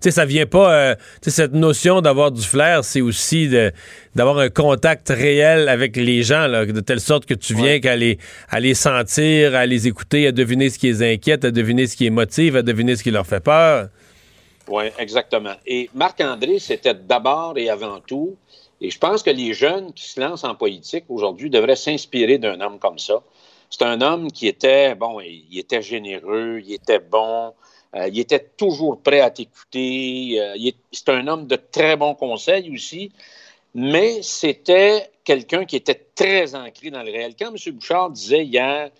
c'est- 0.00 0.10
ça 0.10 0.24
vient 0.24 0.46
pas. 0.46 0.72
euh, 0.74 0.94
cette 1.22 1.52
notion 1.52 2.00
d'avoir 2.00 2.32
du 2.32 2.42
flair, 2.42 2.84
c'est 2.84 3.00
aussi 3.00 3.48
d'avoir 4.14 4.38
un 4.38 4.48
contact 4.50 5.08
réel 5.08 5.68
avec 5.68 5.96
les 5.96 6.22
gens, 6.24 6.46
là, 6.48 6.66
de 6.66 6.80
telle 6.80 7.00
sorte 7.00 7.26
que 7.26 7.34
tu 7.34 7.54
viens 7.54 7.78
qu'à 7.80 7.94
les, 7.96 8.18
à 8.50 8.58
les 8.60 8.74
sentir, 8.74 9.54
à 9.54 9.66
les 9.66 9.86
écouter, 9.86 10.26
à 10.26 10.32
deviner 10.32 10.68
ce 10.70 10.78
qui 10.78 10.86
les 10.88 11.14
inquiète, 11.14 11.44
à 11.44 11.50
deviner 11.50 11.86
ce 11.86 11.96
qui 11.96 12.04
les 12.04 12.10
motive, 12.10 12.56
à 12.56 12.62
deviner 12.62 12.96
ce 12.96 13.02
qui 13.04 13.10
leur 13.12 13.26
fait 13.26 13.40
peur. 13.42 13.88
Oui, 14.68 14.84
exactement. 14.98 15.54
Et 15.66 15.90
Marc-André, 15.94 16.58
c'était 16.58 16.94
d'abord 16.94 17.54
et 17.56 17.68
avant 17.68 18.00
tout, 18.00 18.36
et 18.80 18.90
je 18.90 18.98
pense 18.98 19.22
que 19.22 19.30
les 19.30 19.52
jeunes 19.54 19.92
qui 19.92 20.08
se 20.08 20.18
lancent 20.20 20.44
en 20.44 20.54
politique 20.54 21.04
aujourd'hui 21.08 21.50
devraient 21.50 21.76
s'inspirer 21.76 22.38
d'un 22.38 22.60
homme 22.60 22.78
comme 22.78 22.98
ça. 22.98 23.14
C'est 23.76 23.84
un 23.84 24.00
homme 24.02 24.30
qui 24.30 24.46
était, 24.46 24.94
bon, 24.94 25.20
il 25.20 25.58
était 25.58 25.82
généreux, 25.82 26.60
il 26.64 26.74
était 26.74 27.00
bon, 27.00 27.52
euh, 27.96 28.06
il 28.06 28.20
était 28.20 28.46
toujours 28.56 29.00
prêt 29.02 29.18
à 29.18 29.30
t'écouter. 29.30 30.36
euh, 30.38 30.70
c'est 30.92 31.08
un 31.08 31.26
homme 31.26 31.48
de 31.48 31.56
très 31.56 31.96
bons 31.96 32.14
conseils 32.14 32.72
aussi, 32.72 33.10
mais 33.74 34.22
c'était 34.22 35.10
quelqu'un 35.24 35.64
qui 35.64 35.74
était 35.74 36.00
très 36.14 36.54
ancré 36.54 36.90
dans 36.90 37.02
le 37.02 37.10
réel. 37.10 37.34
Quand 37.36 37.48
M. 37.48 37.72
Bouchard 37.74 38.10
disait 38.10 38.44
hier, 38.44 38.90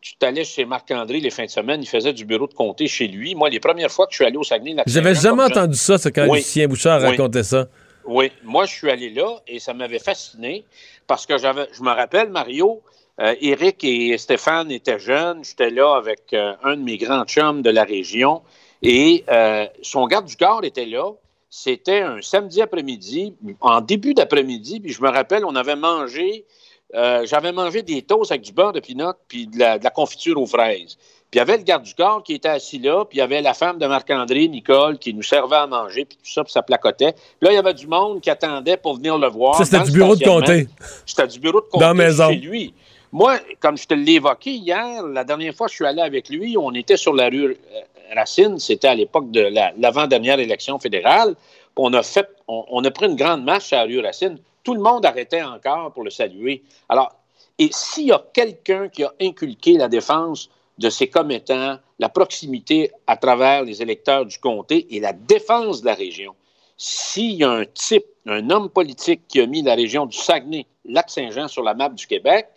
tu 0.00 0.16
t'allais 0.16 0.44
chez 0.44 0.64
Marc-André 0.64 1.20
les 1.20 1.28
fins 1.30 1.44
de 1.44 1.50
semaine, 1.50 1.82
il 1.82 1.88
faisait 1.88 2.14
du 2.14 2.24
bureau 2.24 2.46
de 2.46 2.54
comté 2.54 2.86
chez 2.86 3.08
lui. 3.08 3.34
Moi, 3.34 3.50
les 3.50 3.60
premières 3.60 3.90
fois 3.90 4.06
que 4.06 4.12
je 4.12 4.16
suis 4.16 4.24
allé 4.24 4.38
au 4.38 4.44
Saguenay, 4.44 4.82
J'avais 4.86 5.14
jamais 5.14 5.42
entendu 5.42 5.76
ça, 5.76 5.98
c'est 5.98 6.10
quand 6.10 6.26
Oui. 6.26 6.38
Lucien 6.38 6.66
Bouchard 6.68 7.02
Oui. 7.02 7.08
racontait 7.08 7.42
ça. 7.42 7.68
Oui, 8.06 8.32
moi, 8.42 8.64
je 8.64 8.72
suis 8.72 8.90
allé 8.90 9.10
là 9.10 9.28
et 9.46 9.58
ça 9.58 9.74
m'avait 9.74 9.98
fasciné 9.98 10.64
parce 11.06 11.26
que 11.26 11.36
j'avais, 11.36 11.68
je 11.72 11.82
me 11.82 11.90
rappelle, 11.90 12.30
Mario, 12.30 12.82
Euh, 13.22 13.34
Éric 13.40 13.84
et 13.84 14.18
Stéphane 14.18 14.70
étaient 14.70 14.98
jeunes. 14.98 15.44
J'étais 15.44 15.70
là 15.70 15.94
avec 15.96 16.32
euh, 16.32 16.54
un 16.64 16.76
de 16.76 16.82
mes 16.82 16.98
grands 16.98 17.24
chums 17.24 17.62
de 17.62 17.70
la 17.70 17.84
région. 17.84 18.42
Et 18.82 19.24
euh, 19.30 19.66
son 19.82 20.06
garde 20.06 20.26
du 20.26 20.36
corps 20.36 20.64
était 20.64 20.86
là. 20.86 21.12
C'était 21.48 22.00
un 22.00 22.20
samedi 22.22 22.62
après-midi, 22.62 23.34
en 23.60 23.80
début 23.80 24.14
d'après-midi. 24.14 24.80
Puis 24.80 24.92
je 24.92 25.02
me 25.02 25.08
rappelle, 25.08 25.44
on 25.44 25.54
avait 25.54 25.76
mangé, 25.76 26.46
euh, 26.94 27.24
j'avais 27.26 27.52
mangé 27.52 27.82
des 27.82 28.02
toasts 28.02 28.32
avec 28.32 28.42
du 28.42 28.52
beurre 28.52 28.72
de 28.72 28.80
pinot 28.80 29.12
puis 29.28 29.46
de 29.46 29.58
la, 29.58 29.78
de 29.78 29.84
la 29.84 29.90
confiture 29.90 30.40
aux 30.40 30.46
fraises. 30.46 30.96
Puis 31.30 31.38
il 31.38 31.40
y 31.40 31.40
avait 31.40 31.56
le 31.56 31.62
garde 31.62 31.82
du 31.82 31.94
corps 31.94 32.22
qui 32.22 32.34
était 32.34 32.48
assis 32.48 32.78
là, 32.78 33.04
puis 33.04 33.16
il 33.16 33.20
y 33.20 33.22
avait 33.22 33.40
la 33.40 33.54
femme 33.54 33.78
de 33.78 33.86
Marc-André, 33.86 34.48
Nicole, 34.48 34.98
qui 34.98 35.14
nous 35.14 35.22
servait 35.22 35.56
à 35.56 35.66
manger, 35.66 36.04
puis 36.04 36.18
tout 36.18 36.30
ça, 36.30 36.44
puis 36.44 36.52
ça 36.52 36.62
placotait. 36.62 37.12
Puis 37.12 37.22
là, 37.40 37.52
il 37.52 37.54
y 37.54 37.58
avait 37.58 37.72
du 37.72 37.86
monde 37.86 38.20
qui 38.20 38.28
attendait 38.28 38.76
pour 38.76 38.96
venir 38.96 39.16
le 39.16 39.28
voir. 39.28 39.54
Ça, 39.56 39.64
c'était 39.64 39.82
du 39.84 39.92
bureau 39.92 40.14
de 40.14 40.22
comté. 40.22 40.68
C'était 41.06 41.28
du 41.28 41.38
bureau 41.38 41.60
de 41.60 41.66
comté 41.66 41.80
Dans 41.80 41.88
la 41.88 41.94
maison. 41.94 42.28
chez 42.28 42.36
lui. 42.36 42.74
Moi, 43.12 43.38
comme 43.60 43.76
je 43.76 43.86
te 43.86 43.92
l'ai 43.94 44.12
évoqué 44.14 44.52
hier, 44.52 45.02
la 45.06 45.22
dernière 45.24 45.54
fois 45.54 45.66
que 45.66 45.72
je 45.72 45.76
suis 45.76 45.84
allé 45.84 46.00
avec 46.00 46.30
lui, 46.30 46.56
on 46.56 46.72
était 46.72 46.96
sur 46.96 47.12
la 47.14 47.28
rue 47.28 47.44
euh, 47.52 47.80
Racine. 48.16 48.58
C'était 48.58 48.88
à 48.88 48.94
l'époque 48.94 49.30
de 49.30 49.40
la- 49.40 49.72
l'avant-dernière 49.76 50.38
élection 50.40 50.78
fédérale. 50.78 51.34
On 51.76 51.92
a 51.92 52.02
fait, 52.02 52.28
on, 52.48 52.64
on 52.70 52.84
a 52.84 52.90
pris 52.90 53.06
une 53.06 53.16
grande 53.16 53.44
marche 53.44 53.72
à 53.74 53.76
la 53.78 53.84
rue 53.84 54.00
Racine. 54.00 54.38
Tout 54.64 54.74
le 54.74 54.80
monde 54.80 55.04
arrêtait 55.04 55.42
encore 55.42 55.92
pour 55.92 56.04
le 56.04 56.10
saluer. 56.10 56.62
Alors, 56.88 57.14
et 57.58 57.68
s'il 57.70 58.06
y 58.06 58.12
a 58.12 58.24
quelqu'un 58.32 58.88
qui 58.88 59.04
a 59.04 59.12
inculqué 59.20 59.74
la 59.76 59.88
défense 59.88 60.48
de 60.78 60.88
ses 60.88 61.08
commettants, 61.08 61.76
la 61.98 62.08
proximité 62.08 62.90
à 63.06 63.18
travers 63.18 63.62
les 63.62 63.82
électeurs 63.82 64.24
du 64.24 64.38
comté 64.38 64.86
et 64.96 65.00
la 65.00 65.12
défense 65.12 65.82
de 65.82 65.86
la 65.86 65.94
région, 65.94 66.34
s'il 66.78 67.32
y 67.32 67.44
a 67.44 67.50
un 67.50 67.64
type, 67.66 68.06
un 68.26 68.48
homme 68.48 68.70
politique 68.70 69.28
qui 69.28 69.40
a 69.40 69.46
mis 69.46 69.62
la 69.62 69.74
région 69.74 70.06
du 70.06 70.16
Saguenay, 70.16 70.66
Lac-Saint-Jean 70.86 71.46
sur 71.46 71.62
la 71.62 71.74
map 71.74 71.90
du 71.90 72.06
Québec, 72.06 72.48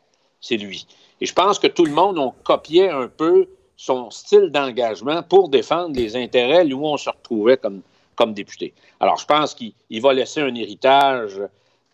c'est 0.45 0.57
lui. 0.57 0.85
Et 1.21 1.25
je 1.25 1.33
pense 1.33 1.57
que 1.57 1.67
tout 1.67 1.85
le 1.85 1.91
monde 1.91 2.19
a 2.19 2.31
copié 2.43 2.89
un 2.89 3.07
peu 3.07 3.47
son 3.77 4.11
style 4.11 4.49
d'engagement 4.51 5.23
pour 5.23 5.49
défendre 5.49 5.95
les 5.95 6.15
intérêts 6.15 6.71
où 6.71 6.85
on 6.85 6.97
se 6.97 7.09
retrouvait 7.09 7.57
comme, 7.57 7.81
député. 8.33 8.73
Alors, 8.99 9.17
je 9.17 9.25
pense 9.25 9.53
qu'il 9.55 9.73
il 9.89 10.01
va 10.01 10.13
laisser 10.13 10.41
un 10.41 10.53
héritage 10.55 11.41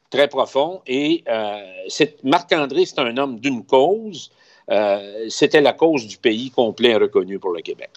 très 0.09 0.27
profond. 0.27 0.81
Et 0.85 1.23
euh, 1.27 1.87
Marc-André, 2.23 2.85
c'est 2.85 2.99
un 2.99 3.15
homme 3.17 3.39
d'une 3.39 3.65
cause. 3.65 4.31
Euh, 4.69 5.25
C'était 5.29 5.61
la 5.61 5.73
cause 5.73 6.05
du 6.05 6.17
pays 6.17 6.51
complet 6.51 6.89
et 6.89 6.97
reconnu 6.97 7.39
pour 7.39 7.51
le 7.51 7.61
Québec. 7.61 7.89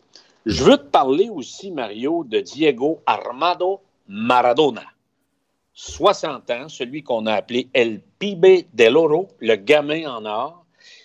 Je 0.47 0.63
veux 0.65 0.79
te 0.79 0.91
parler 1.01 1.29
aussi, 1.29 1.71
Mario, 1.71 2.25
de 2.25 2.41
Diego 2.41 3.01
Armando 3.07 3.81
Maradona. 4.09 4.94
60 5.75 6.51
ans, 6.51 6.69
celui 6.69 7.03
qu'on 7.03 7.27
a 7.27 7.35
appelé 7.35 7.69
El 7.73 8.01
Pibe 8.19 8.65
del 8.73 8.97
Oro, 8.97 9.29
le 9.41 9.57
gamin 9.57 10.09
en 10.09 10.25
or, 10.25 10.65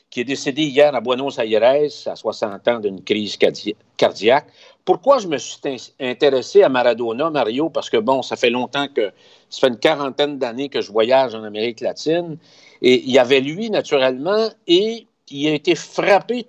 qui 0.10 0.22
est 0.22 0.26
décédé 0.26 0.64
hier 0.64 0.96
à 0.96 1.02
Buenos 1.02 1.38
Aires 1.38 1.90
à 2.08 2.16
60 2.16 2.68
ans 2.68 2.80
d'une 2.80 3.04
crise 3.04 3.38
cardi- 3.38 3.76
cardiaque. 3.98 4.48
Pourquoi 4.86 5.20
je 5.20 5.28
me 5.28 5.38
suis 5.38 5.60
in- 5.66 5.76
intéressé 6.00 6.64
à 6.64 6.70
Maradona, 6.70 7.30
Mario? 7.30 7.70
Parce 7.70 7.90
que, 7.90 7.98
bon, 7.98 8.24
ça 8.24 8.36
fait 8.36 8.50
longtemps 8.50 8.88
que, 8.88 9.12
ça 9.50 9.62
fait 9.62 9.68
une 9.68 9.78
quarantaine 9.78 10.40
d'années 10.40 10.70
que 10.70 10.82
je 10.82 10.92
voyage 10.92 11.36
en 11.36 11.44
Amérique 11.44 11.82
latine. 11.82 12.38
Et 12.82 13.04
il 13.04 13.12
y 13.12 13.20
avait 13.20 13.42
lui, 13.42 13.70
naturellement, 13.70 14.50
et 14.68 15.06
il 15.30 15.48
a 15.48 15.54
été 15.54 15.76
frappé 15.76 16.48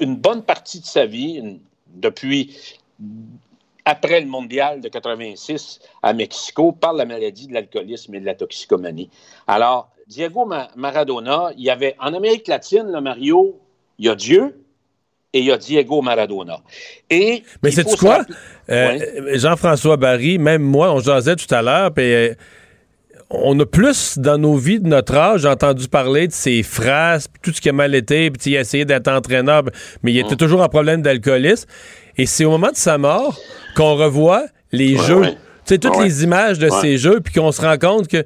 une 0.00 0.16
bonne 0.16 0.42
partie 0.42 0.80
de 0.80 0.86
sa 0.86 1.04
vie, 1.04 1.58
depuis 1.94 2.56
après 3.92 4.20
le 4.20 4.26
mondial 4.26 4.80
de 4.80 4.88
86 4.88 5.80
à 6.02 6.12
Mexico, 6.12 6.72
par 6.72 6.92
la 6.92 7.04
maladie 7.06 7.46
de 7.46 7.54
l'alcoolisme 7.54 8.14
et 8.16 8.20
de 8.20 8.26
la 8.26 8.34
toxicomanie. 8.34 9.08
Alors, 9.46 9.90
Diego 10.06 10.44
Ma- 10.44 10.68
Maradona, 10.76 11.50
il 11.56 11.64
y 11.64 11.70
avait 11.70 11.94
en 11.98 12.12
Amérique 12.12 12.48
latine, 12.48 12.86
le 12.92 13.00
Mario, 13.00 13.58
il 13.98 14.06
y 14.06 14.08
a 14.10 14.14
Dieu 14.14 14.56
et 15.32 15.38
il 15.40 15.44
y 15.46 15.52
a 15.52 15.56
Diego 15.56 16.02
Maradona. 16.02 16.60
Et 17.08 17.42
Mais 17.62 17.70
c'est 17.70 17.84
quoi? 17.96 18.24
Euh, 18.70 18.98
Jean-François 19.38 19.96
Barry, 19.96 20.38
même 20.38 20.62
moi, 20.62 20.92
on 20.92 21.00
jasait 21.00 21.36
tout 21.36 21.52
à 21.54 21.62
l'heure, 21.62 21.92
puis 21.92 22.12
euh, 22.12 22.34
on 23.30 23.58
a 23.60 23.66
plus 23.66 24.18
dans 24.18 24.38
nos 24.38 24.56
vies 24.56 24.80
de 24.80 24.88
notre 24.88 25.14
âge 25.14 25.44
entendu 25.44 25.86
parler 25.88 26.26
de 26.28 26.32
ses 26.32 26.62
phrases, 26.62 27.28
tout 27.42 27.52
ce 27.52 27.60
qui 27.60 27.68
a 27.68 27.72
mal 27.74 27.94
été, 27.94 28.30
puis 28.30 28.52
il 28.52 28.56
a 28.56 28.60
essayé 28.60 28.84
d'être 28.86 29.08
entraîneur, 29.08 29.62
mais 30.02 30.12
il 30.12 30.18
était 30.18 30.34
Mm. 30.34 30.38
toujours 30.38 30.62
en 30.62 30.68
problème 30.68 31.02
d'alcoolisme. 31.02 31.68
Et 32.18 32.26
c'est 32.26 32.44
au 32.44 32.50
moment 32.50 32.70
de 32.70 32.76
sa 32.76 32.98
mort 32.98 33.38
qu'on 33.76 33.94
revoit 33.94 34.44
les 34.72 34.96
Ouais, 34.98 35.06
jeux, 35.06 35.20
ouais. 35.20 35.32
tu 35.32 35.38
sais, 35.66 35.78
toutes 35.78 35.96
Ouais. 35.96 36.04
les 36.04 36.24
images 36.24 36.58
de 36.58 36.68
ces 36.68 36.98
jeux, 36.98 37.20
puis 37.20 37.32
qu'on 37.32 37.52
se 37.52 37.62
rend 37.62 37.78
compte 37.78 38.08
que, 38.08 38.24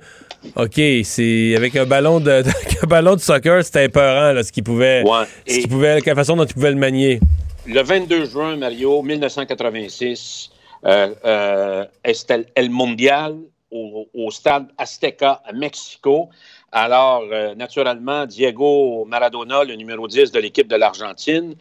OK, 0.56 0.80
c'est 1.04 1.54
avec 1.56 1.76
un 1.76 1.84
ballon 1.84 2.18
de, 2.18 2.30
avec 2.30 2.82
un 2.82 2.86
ballon 2.86 3.14
de 3.14 3.20
soccer, 3.20 3.62
c'était 3.64 3.84
épeurant, 3.84 4.32
là, 4.32 4.42
ce 4.42 4.50
qu'il 4.50 4.64
pouvait, 4.64 5.04
ce 5.46 5.66
pouvait, 5.68 6.00
la 6.00 6.14
façon 6.14 6.36
dont 6.36 6.44
il 6.44 6.54
pouvait 6.54 6.70
le 6.70 6.78
manier. 6.78 7.20
Le 7.66 7.82
22 7.82 8.24
juin, 8.24 8.56
Mario, 8.56 9.02
1986, 9.02 10.50
euh, 10.84 11.14
euh, 11.24 11.84
c'était 12.12 12.46
El 12.56 12.70
Mondial 12.70 13.36
au, 13.70 14.08
au 14.14 14.30
stade 14.30 14.66
Azteca 14.78 15.42
à 15.46 15.52
Mexico. 15.52 16.28
Alors, 16.72 17.22
euh, 17.30 17.54
naturellement, 17.54 18.26
Diego 18.26 19.04
Maradona, 19.06 19.62
le 19.64 19.74
numéro 19.76 20.08
10 20.08 20.32
de 20.32 20.40
l'équipe 20.40 20.66
de 20.66 20.76
l'Argentine, 20.76 21.54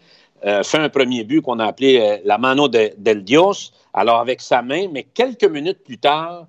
euh, 0.46 0.64
fait 0.64 0.78
un 0.78 0.90
premier 0.90 1.24
but 1.24 1.42
qu'on 1.42 1.60
a 1.60 1.66
appelé 1.66 2.00
euh, 2.00 2.18
la 2.26 2.38
mano 2.38 2.68
de- 2.68 2.94
del 2.98 3.24
Dios, 3.24 3.72
alors 3.94 4.20
avec 4.20 4.42
sa 4.42 4.62
main, 4.62 4.88
mais 4.92 5.04
quelques 5.04 5.46
minutes 5.46 5.84
plus 5.84 5.98
tard, 5.98 6.48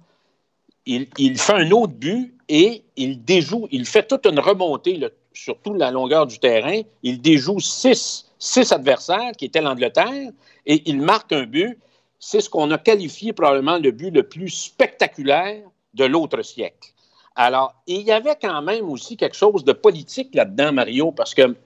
il, 0.86 1.38
fait 1.38 1.52
un 1.52 1.70
autre 1.70 1.92
but 1.92 2.34
et 2.48 2.82
il 2.96 3.24
déjoue, 3.24 3.68
il 3.70 3.86
fait 3.86 4.06
toute 4.06 4.26
une 4.26 4.40
remontée 4.40 5.00
sur 5.32 5.58
toute 5.58 5.76
la 5.76 5.90
longueur 5.90 6.26
du 6.26 6.38
terrain. 6.38 6.80
Il 7.02 7.20
déjoue 7.20 7.60
six, 7.60 8.30
six 8.38 8.72
adversaires 8.72 9.32
qui 9.38 9.44
étaient 9.44 9.60
l'Angleterre 9.60 10.32
et 10.66 10.82
il 10.86 11.00
marque 11.00 11.32
un 11.32 11.44
but. 11.44 11.78
C'est 12.18 12.40
ce 12.40 12.50
qu'on 12.50 12.70
a 12.70 12.78
qualifié 12.78 13.32
probablement 13.32 13.78
le 13.78 13.90
but 13.90 14.10
le 14.10 14.22
plus 14.22 14.48
spectaculaire 14.48 15.62
de 15.94 16.04
l'autre 16.04 16.42
siècle. 16.42 16.90
Alors, 17.34 17.74
il 17.86 18.02
y 18.02 18.12
avait 18.12 18.36
quand 18.40 18.62
même 18.62 18.88
aussi 18.88 19.16
quelque 19.16 19.36
chose 19.36 19.64
de 19.64 19.72
politique 19.72 20.34
là-dedans, 20.34 20.72
Mario, 20.72 21.12
parce 21.12 21.34
que 21.34 21.56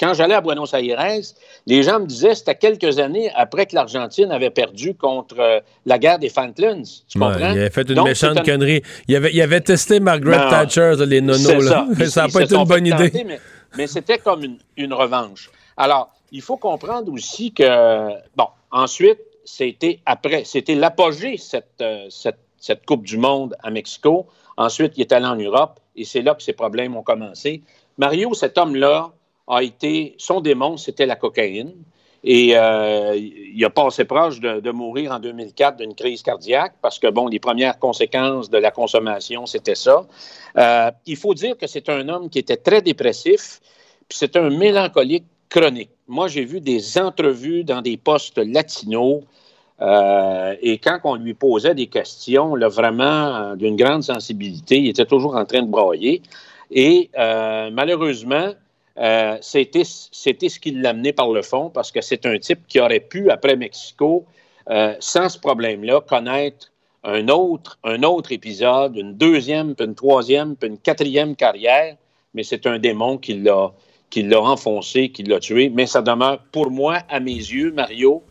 quand 0.00 0.14
j'allais 0.14 0.34
à 0.34 0.40
Buenos 0.40 0.72
Aires, 0.72 1.20
les 1.66 1.82
gens 1.82 2.00
me 2.00 2.06
disaient 2.06 2.34
c'était 2.34 2.54
quelques 2.54 2.98
années 2.98 3.30
après 3.34 3.66
que 3.66 3.74
l'Argentine 3.74 4.30
avait 4.32 4.50
perdu 4.50 4.94
contre 4.94 5.38
euh, 5.38 5.60
la 5.84 5.98
guerre 5.98 6.18
des 6.18 6.30
Falklands. 6.30 6.82
Tu 7.06 7.18
Ouais, 7.18 7.26
comprends? 7.26 7.52
il 7.52 7.58
avait 7.60 7.70
fait 7.70 7.88
une 7.88 7.94
Donc, 7.96 8.06
méchante 8.08 8.38
un- 8.38 8.42
connerie. 8.42 8.82
Il 9.08 9.16
avait, 9.16 9.30
il 9.32 9.40
avait 9.42 9.60
testé 9.60 10.00
Margaret 10.00 10.38
Non. 10.38 10.50
Thatcher, 10.50 10.94
les 11.06 11.20
nonos. 11.20 11.60
Là. 11.68 11.86
Ça, 12.06 12.22
n'a 12.26 12.28
pas 12.32 12.42
été 12.42 12.54
une 12.56 12.64
bonne 12.64 12.86
idée. 12.86 13.12
Mais, 13.26 13.40
mais 13.76 13.86
c'était 13.86 14.18
comme 14.18 14.42
une, 14.42 14.58
une 14.76 14.94
revanche. 14.94 15.50
Alors, 15.76 16.10
il 16.32 16.40
faut 16.42 16.56
comprendre 16.56 17.12
aussi 17.12 17.52
que, 17.52 18.08
bon, 18.36 18.46
ensuite, 18.70 19.18
c'était 19.44 20.00
après, 20.06 20.44
c'était 20.44 20.74
l'apogée, 20.76 21.36
cette, 21.36 21.66
euh, 21.82 22.06
cette, 22.08 22.38
cette 22.58 22.86
Coupe 22.86 23.04
du 23.04 23.18
Monde 23.18 23.56
à 23.62 23.70
Mexico. 23.70 24.26
Ensuite, 24.56 24.92
il 24.96 25.00
est 25.02 25.12
allé 25.12 25.26
en 25.26 25.36
Europe 25.36 25.80
et 25.96 26.04
c'est 26.04 26.22
là 26.22 26.34
que 26.34 26.42
ses 26.42 26.52
problèmes 26.52 26.96
ont 26.96 27.02
commencé. 27.02 27.62
Mario, 27.98 28.32
cet 28.34 28.56
homme-là, 28.58 29.10
a 29.50 29.62
été, 29.62 30.14
son 30.18 30.40
démon, 30.40 30.76
c'était 30.76 31.06
la 31.06 31.16
cocaïne. 31.16 31.74
Et 32.22 32.52
euh, 32.54 33.16
il 33.16 33.64
a 33.64 33.70
passé 33.70 34.04
proche 34.04 34.40
de, 34.40 34.70
mourir 34.70 35.12
en 35.12 35.18
2004 35.18 35.78
d'une 35.78 35.94
crise 35.94 36.22
cardiaque 36.22 36.74
parce 36.82 36.98
que, 36.98 37.06
bon, 37.06 37.28
les 37.28 37.38
premières 37.38 37.78
conséquences 37.78 38.50
de 38.50 38.58
la 38.58 38.70
consommation, 38.70 39.46
c'était 39.46 39.74
ça. 39.74 40.06
Euh, 40.58 40.90
il 41.06 41.16
faut 41.16 41.32
dire 41.34 41.56
que 41.56 41.66
c'est 41.66 41.88
un 41.88 42.08
homme 42.08 42.28
qui 42.28 42.38
était 42.38 42.58
très 42.58 42.82
dépressif, 42.82 43.60
puis 44.08 44.18
c'est 44.18 44.36
un 44.36 44.50
mélancolique 44.50 45.24
chronique. 45.48 45.90
Moi, 46.08 46.28
j'ai 46.28 46.44
vu 46.44 46.60
des 46.60 46.98
entrevues 46.98 47.64
dans 47.64 47.80
des 47.80 47.96
postes 47.96 48.38
latinos 48.38 49.22
euh, 49.80 50.54
et 50.60 50.76
quand 50.76 50.98
on 51.04 51.14
lui 51.14 51.32
posait 51.32 51.74
des 51.74 51.86
questions, 51.86 52.54
vraiment 52.54 53.56
d'une 53.56 53.76
grande 53.76 54.02
sensibilité, 54.02 54.78
il 54.78 54.88
était 54.90 55.06
toujours 55.06 55.36
en 55.36 55.46
train 55.46 55.62
de 55.62 55.70
brailler. 55.70 56.20
Et 56.70 57.10
malheureusement, 57.16 58.52
euh, 59.00 59.38
c'était 59.40 59.84
ce 59.84 60.60
qui 60.60 60.72
l'amenait 60.72 61.12
par 61.12 61.30
le 61.30 61.42
fond 61.42 61.70
parce 61.70 61.90
que 61.90 62.00
c'est 62.00 62.26
un 62.26 62.38
type 62.38 62.60
qui 62.68 62.80
aurait 62.80 63.00
pu, 63.00 63.30
après 63.30 63.56
Mexico, 63.56 64.26
euh, 64.68 64.94
sans 65.00 65.28
ce 65.28 65.38
problème-là, 65.38 66.00
connaître 66.00 66.70
un 67.02 67.28
autre, 67.28 67.78
un 67.82 68.02
autre 68.02 68.30
épisode, 68.30 68.96
une 68.96 69.14
deuxième, 69.14 69.74
puis 69.74 69.86
une 69.86 69.94
troisième, 69.94 70.54
puis 70.54 70.68
une 70.68 70.78
quatrième 70.78 71.34
carrière, 71.34 71.96
mais 72.34 72.42
c'est 72.42 72.66
un 72.66 72.78
démon 72.78 73.16
qui 73.16 73.34
l'a 73.34 73.72
l'a 74.16 74.40
enfoncé, 74.40 75.10
qui 75.10 75.22
l'a 75.22 75.38
tué. 75.38 75.70
Mais 75.70 75.86
ça 75.86 76.02
demeure, 76.02 76.40
pour 76.52 76.70
moi, 76.70 76.98
à 77.08 77.20
mes 77.20 77.32
yeux, 77.32 77.72
Mario, 77.72 78.22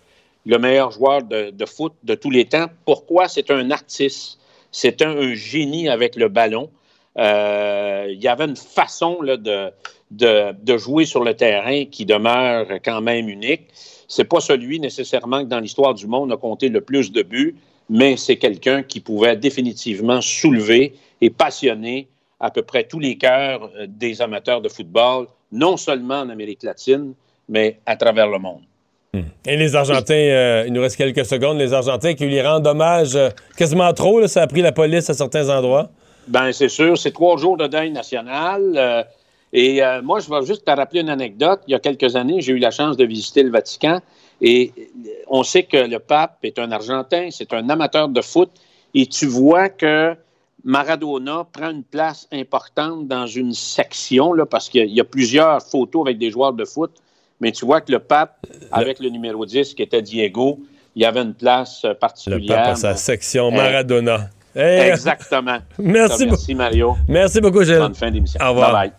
le 0.45 0.57
meilleur 0.57 0.91
joueur 0.91 1.23
de, 1.23 1.65
foot 1.65 1.93
de 2.03 2.15
tous 2.15 2.29
les 2.29 2.45
temps. 2.45 2.67
Pourquoi? 2.85 3.27
C'est 3.27 3.49
un 3.49 3.71
artiste. 3.71 4.39
C'est 4.71 5.01
un, 5.01 5.17
un 5.17 5.33
génie 5.33 5.89
avec 5.89 6.15
le 6.15 6.27
ballon. 6.27 6.69
Euh, 7.17 8.07
il 8.09 8.21
y 8.21 8.27
avait 8.27 8.45
une 8.45 8.55
façon 8.55 9.21
là, 9.21 9.37
de, 9.37 9.71
de, 10.11 10.53
de 10.61 10.77
jouer 10.77 11.05
sur 11.05 11.23
le 11.23 11.33
terrain 11.33 11.85
qui 11.85 12.05
demeure 12.05 12.67
quand 12.83 13.01
même 13.01 13.29
unique. 13.29 13.67
C'est 14.07 14.23
pas 14.23 14.39
celui 14.39 14.79
nécessairement 14.79 15.43
que 15.43 15.49
dans 15.49 15.59
l'histoire 15.59 15.93
du 15.93 16.07
monde 16.07 16.31
a 16.31 16.37
compté 16.37 16.69
le 16.69 16.81
plus 16.81 17.11
de 17.11 17.21
buts, 17.21 17.55
mais 17.89 18.17
c'est 18.17 18.37
quelqu'un 18.37 18.83
qui 18.83 18.99
pouvait 18.99 19.35
définitivement 19.35 20.21
soulever 20.21 20.95
et 21.21 21.29
passionner 21.29 22.07
à 22.39 22.49
peu 22.49 22.61
près 22.61 22.85
tous 22.85 22.99
les 22.99 23.17
cœurs 23.17 23.69
euh, 23.77 23.85
des 23.87 24.21
amateurs 24.21 24.61
de 24.61 24.69
football 24.69 25.27
non 25.51 25.77
seulement 25.77 26.21
en 26.21 26.29
Amérique 26.29 26.63
latine, 26.63 27.13
mais 27.47 27.79
à 27.85 27.95
travers 27.95 28.27
le 28.27 28.39
monde. 28.39 28.61
Et 29.45 29.57
les 29.57 29.75
Argentins, 29.75 30.13
euh, 30.13 30.65
il 30.67 30.73
nous 30.73 30.81
reste 30.81 30.95
quelques 30.95 31.25
secondes, 31.25 31.57
les 31.57 31.73
Argentins 31.73 32.13
qui 32.13 32.25
lui 32.25 32.39
rendent 32.41 32.67
hommage 32.67 33.15
euh, 33.15 33.29
quasiment 33.57 33.91
trop, 33.93 34.19
là, 34.19 34.27
ça 34.27 34.43
a 34.43 34.47
pris 34.47 34.61
la 34.61 34.71
police 34.71 35.09
à 35.09 35.15
certains 35.15 35.49
endroits. 35.49 35.89
Ben 36.27 36.51
c'est 36.51 36.69
sûr, 36.69 36.95
c'est 36.95 37.11
trois 37.11 37.37
jours 37.37 37.57
de 37.57 37.65
deuil 37.65 37.89
national. 37.89 38.73
euh, 38.75 39.03
et 39.53 39.83
euh, 39.83 40.01
moi, 40.01 40.19
je 40.19 40.29
vais 40.29 40.45
juste 40.45 40.63
te 40.65 40.71
rappeler 40.71 41.01
une 41.01 41.09
anecdote. 41.09 41.61
Il 41.67 41.71
y 41.71 41.75
a 41.75 41.79
quelques 41.79 42.15
années, 42.15 42.41
j'ai 42.41 42.53
eu 42.53 42.59
la 42.59 42.71
chance 42.71 42.95
de 42.97 43.05
visiter 43.05 43.41
le 43.43 43.49
Vatican 43.51 43.99
et 44.41 44.71
euh, 44.77 45.09
on 45.27 45.43
sait 45.43 45.63
que 45.63 45.77
le 45.77 45.99
pape 45.99 46.37
est 46.43 46.59
un 46.59 46.71
Argentin, 46.71 47.29
c'est 47.31 47.51
un 47.53 47.67
amateur 47.69 48.07
de 48.09 48.21
foot 48.21 48.49
et 48.93 49.05
tu 49.07 49.25
vois 49.27 49.69
que 49.69 50.15
Maradona 50.63 51.45
prend 51.51 51.69
une 51.71 51.83
place 51.83 52.27
importante 52.31 53.07
dans 53.07 53.25
une 53.27 53.53
section 53.53 54.33
là, 54.33 54.45
parce 54.45 54.67
qu'il 54.69 54.81
y 54.81 54.83
a- 54.83 54.87
y 54.87 54.99
a 54.99 55.03
plusieurs 55.05 55.61
photos 55.61 56.01
avec 56.05 56.17
des 56.17 56.31
joueurs 56.31 56.53
de 56.53 56.65
foot, 56.65 56.91
mais 57.39 57.51
tu 57.51 57.65
vois 57.65 57.79
que 57.81 57.91
le 57.91 57.99
pape, 57.99 58.45
avec 58.71 58.99
le 58.99 59.09
numéro 59.09 59.45
10 59.45 59.73
qui 59.73 59.81
était 59.81 60.01
Diego, 60.01 60.59
il 60.95 61.03
y 61.03 61.05
avait 61.05 61.21
une 61.21 61.33
place 61.33 61.85
euh, 61.85 61.89
Le 61.89 61.95
particulière. 61.95 62.57
pape 62.57 62.67
à 62.67 62.75
sa 62.75 62.95
section 62.95 63.47
Euh, 63.47 63.51
Maradona. 63.51 64.29
Hey, 64.55 64.89
Exactement. 64.89 65.59
Merci 65.79 66.25
Merci, 66.25 66.55
Mario. 66.55 66.95
Merci 67.07 67.39
beaucoup, 67.39 67.63
Gilles. 67.63 67.77
Bonne 67.77 67.95
fin 67.95 68.11
d'émission. 68.11 68.39
Au 68.43 68.49
revoir. 68.49 68.73
Bye-bye. 68.73 68.98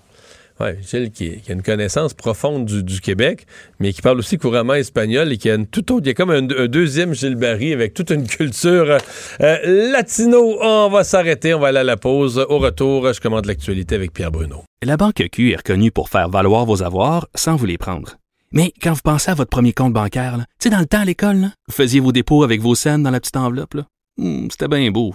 Gilles, 0.83 1.11
qui, 1.11 1.41
a 1.49 1.53
une 1.53 1.63
connaissance 1.63 2.15
profonde 2.15 2.65
du, 2.67 3.01
Québec, 3.01 3.47
mais 3.79 3.93
qui 3.93 4.03
parle 4.03 4.19
aussi 4.19 4.39
couramment 4.39 4.75
espagnol 4.75 5.33
et 5.33 5.39
qui 5.39 5.51
a 5.51 5.55
une 5.55 5.67
toute 5.67 5.91
autre. 5.91 6.03
Il 6.05 6.09
y 6.09 6.11
a 6.11 6.15
comme 6.15 6.31
un, 6.31 6.43
deuxième 6.43 7.15
Gilles 7.15 7.37
Barry 7.37 7.73
avec 7.73 7.95
toute 7.95 8.11
une 8.11 8.27
culture 8.27 8.99
euh, 9.41 9.91
latino. 9.93 10.59
On 10.61 10.89
va 10.91 11.05
s'arrêter, 11.05 11.55
on 11.55 11.61
va 11.61 11.69
aller 11.69 11.79
à 11.79 11.85
la 11.85 11.97
pause. 11.97 12.39
Au 12.39 12.59
retour, 12.59 13.13
je 13.13 13.21
commande 13.21 13.47
l'actualité 13.47 13.95
avec 13.95 14.13
Pierre 14.13 14.31
Bruno. 14.31 14.65
La 14.83 14.97
Banque 14.97 15.23
Q 15.31 15.53
est 15.53 15.57
reconnue 15.57 15.91
pour 15.91 16.09
faire 16.09 16.29
valoir 16.29 16.65
vos 16.65 16.83
avoirs 16.83 17.29
sans 17.35 17.57
vous 17.57 17.67
les 17.67 17.79
prendre. 17.79 18.17
Mais 18.53 18.73
quand 18.83 18.93
vous 18.93 19.01
pensez 19.05 19.31
à 19.31 19.35
votre 19.35 19.51
premier 19.51 19.73
compte 19.73 19.93
bancaire, 19.93 20.37
tu 20.39 20.45
sais, 20.65 20.71
dans 20.71 20.81
le 20.81 20.87
temps 20.87 21.01
à 21.01 21.05
l'école, 21.05 21.51
vous 21.69 21.75
faisiez 21.75 22.01
vos 22.01 22.13
dépôts 22.13 22.43
avec 22.43 22.61
vos 22.61 22.75
scènes 22.75 23.03
dans 23.03 23.11
la 23.11 23.21
petite 23.21 23.37
enveloppe. 23.37 23.77
Hmm, 24.17 24.49
C'était 24.51 24.69
bien 24.69 24.91
beau. 24.91 25.15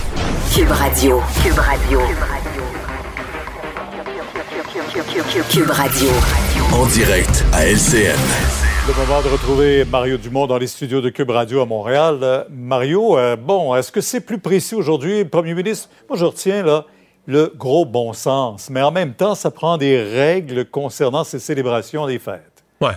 Cube 0.53 0.69
Radio. 0.71 1.21
Cube 1.41 1.57
Radio. 1.57 1.99
Cube 5.49 5.69
Radio. 5.69 6.09
En 6.73 6.85
direct 6.87 7.45
à 7.53 7.67
LCN. 7.67 8.19
Le 8.85 8.93
moment 8.99 9.21
de 9.21 9.29
retrouver 9.29 9.85
Mario 9.85 10.17
Dumont 10.17 10.47
dans 10.47 10.57
les 10.57 10.67
studios 10.67 10.99
de 10.99 11.09
Cube 11.09 11.29
Radio 11.29 11.61
à 11.61 11.65
Montréal. 11.65 12.19
Euh, 12.21 12.43
Mario, 12.49 13.17
euh, 13.17 13.37
bon, 13.37 13.73
est-ce 13.75 13.93
que 13.93 14.01
c'est 14.01 14.19
plus 14.19 14.39
précis 14.39 14.75
aujourd'hui, 14.75 15.23
Premier 15.23 15.53
ministre? 15.53 15.87
Moi, 16.09 16.17
je 16.17 16.25
retiens 16.25 16.63
là 16.63 16.85
le 17.27 17.53
gros 17.55 17.85
bon 17.85 18.11
sens, 18.11 18.69
mais 18.69 18.81
en 18.81 18.91
même 18.91 19.13
temps, 19.13 19.35
ça 19.35 19.51
prend 19.51 19.77
des 19.77 20.03
règles 20.03 20.65
concernant 20.65 21.23
ces 21.23 21.39
célébrations 21.39 22.07
des 22.07 22.19
fêtes. 22.19 22.51
Ouais. 22.81 22.93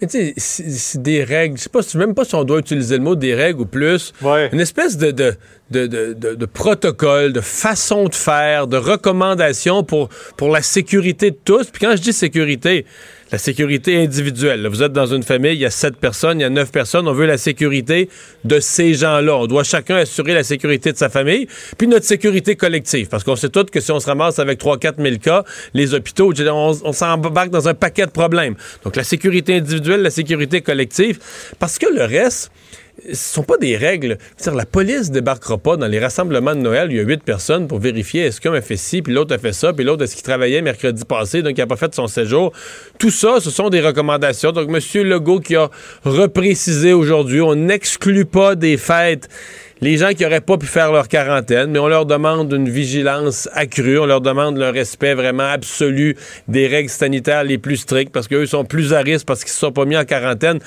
Mais 0.00 0.08
tu 0.08 0.18
sais, 0.18 0.34
c'est 0.38 0.70
c'est 0.70 1.02
des 1.02 1.22
règles. 1.22 1.58
Je 1.58 1.64
sais 1.64 1.68
pas, 1.68 1.80
même 1.94 2.14
pas 2.14 2.24
si 2.24 2.34
on 2.34 2.44
doit 2.44 2.58
utiliser 2.58 2.96
le 2.96 3.02
mot 3.02 3.14
des 3.14 3.34
règles 3.34 3.60
ou 3.60 3.66
plus. 3.66 4.14
Une 4.22 4.60
espèce 4.60 4.96
de, 4.96 5.10
de, 5.10 5.36
de, 5.70 5.86
de, 5.86 6.12
de- 6.12 6.34
de 6.34 6.46
protocole, 6.46 7.32
de 7.32 7.40
façon 7.40 8.04
de 8.04 8.14
faire, 8.14 8.66
de 8.66 8.76
recommandation 8.76 9.82
pour, 9.82 10.08
pour 10.36 10.50
la 10.50 10.62
sécurité 10.62 11.30
de 11.32 11.38
tous. 11.44 11.64
Puis 11.70 11.84
quand 11.84 11.96
je 11.96 12.02
dis 12.02 12.12
sécurité, 12.12 12.86
la 13.32 13.38
sécurité 13.38 13.96
individuelle. 14.00 14.62
là, 14.62 14.68
vous 14.68 14.84
êtes 14.84 14.92
dans 14.92 15.06
une 15.06 15.24
famille, 15.24 15.54
il 15.54 15.60
y 15.60 15.64
a 15.66 15.70
sept 15.70 15.96
personnes, 15.96 16.38
il 16.38 16.42
y 16.42 16.46
a 16.46 16.50
neuf 16.50 16.70
personnes. 16.70 17.08
On 17.08 17.12
veut 17.12 17.26
la 17.26 17.38
sécurité 17.38 18.08
de 18.44 18.60
ces 18.60 18.94
gens-là. 18.94 19.34
On 19.36 19.46
doit 19.48 19.64
chacun 19.64 19.96
assurer 19.96 20.32
la 20.34 20.44
sécurité 20.44 20.92
de 20.92 20.96
sa 20.96 21.08
famille, 21.08 21.48
puis 21.76 21.88
notre 21.88 22.06
sécurité 22.06 22.54
collective. 22.54 23.08
Parce 23.08 23.24
qu'on 23.24 23.34
sait 23.34 23.48
tous 23.48 23.64
que 23.64 23.80
si 23.80 23.90
on 23.90 23.98
se 23.98 24.06
ramasse 24.06 24.38
avec 24.38 24.60
3-4 24.60 25.02
000 25.02 25.16
cas, 25.16 25.42
les 25.74 25.92
hôpitaux, 25.94 26.32
on, 26.38 26.78
on 26.84 26.92
s'embarque 26.92 27.50
dans 27.50 27.68
un 27.68 27.74
paquet 27.74 28.06
de 28.06 28.12
problèmes. 28.12 28.54
Donc 28.84 28.94
la 28.94 29.02
sécurité 29.02 29.56
individuelle, 29.56 30.02
la 30.02 30.10
sécurité 30.10 30.60
collective. 30.60 31.18
Parce 31.58 31.78
que 31.78 31.86
le 31.92 32.04
reste, 32.04 32.52
ce 33.04 33.34
sont 33.34 33.42
pas 33.42 33.56
des 33.56 33.76
règles. 33.76 34.18
La 34.46 34.66
police 34.66 35.10
débarquera 35.10 35.58
pas 35.58 35.76
dans 35.76 35.86
les 35.86 35.98
rassemblements 35.98 36.54
de 36.54 36.60
Noël. 36.60 36.88
Il 36.90 36.96
y 36.96 37.00
a 37.00 37.02
huit 37.02 37.22
personnes 37.22 37.68
pour 37.68 37.78
vérifier 37.78 38.22
est-ce 38.22 38.40
qu'un 38.40 38.54
a 38.54 38.60
fait 38.60 38.76
ci, 38.76 39.02
puis 39.02 39.12
l'autre 39.12 39.34
a 39.34 39.38
fait 39.38 39.52
ça, 39.52 39.72
puis 39.72 39.84
l'autre 39.84 40.04
est-ce 40.04 40.14
qu'il 40.14 40.24
travaillait 40.24 40.62
mercredi 40.62 41.04
passé, 41.04 41.42
donc 41.42 41.52
il 41.56 41.60
n'a 41.60 41.66
pas 41.66 41.76
fait 41.76 41.94
son 41.94 42.06
séjour. 42.06 42.52
Tout 42.98 43.10
ça, 43.10 43.36
ce 43.40 43.50
sont 43.50 43.68
des 43.68 43.80
recommandations. 43.80 44.52
Donc, 44.52 44.68
M. 44.68 45.02
Legault 45.02 45.40
qui 45.40 45.56
a 45.56 45.70
reprécisé 46.04 46.92
aujourd'hui, 46.92 47.40
on 47.40 47.54
n'exclut 47.54 48.24
pas 48.24 48.54
des 48.54 48.76
fêtes 48.76 49.28
les 49.80 49.98
gens 49.98 50.10
qui 50.10 50.22
n'auraient 50.22 50.40
pas 50.40 50.56
pu 50.56 50.66
faire 50.66 50.90
leur 50.90 51.06
quarantaine, 51.08 51.70
mais 51.70 51.78
on 51.78 51.88
leur 51.88 52.06
demande 52.06 52.50
une 52.52 52.68
vigilance 52.68 53.48
accrue, 53.52 53.98
on 53.98 54.06
leur 54.06 54.22
demande 54.22 54.56
le 54.56 54.70
respect 54.70 55.14
vraiment 55.14 55.44
absolu 55.44 56.16
des 56.48 56.66
règles 56.66 56.88
sanitaires 56.88 57.44
les 57.44 57.58
plus 57.58 57.76
strictes, 57.76 58.12
parce 58.12 58.26
qu'eux 58.26 58.46
sont 58.46 58.64
plus 58.64 58.94
à 58.94 59.00
risque 59.00 59.26
parce 59.26 59.40
qu'ils 59.40 59.50
ne 59.50 59.54
se 59.54 59.60
sont 59.60 59.72
pas 59.72 59.84
mis 59.84 59.96
en 59.96 60.04
quarantaine. 60.04 60.60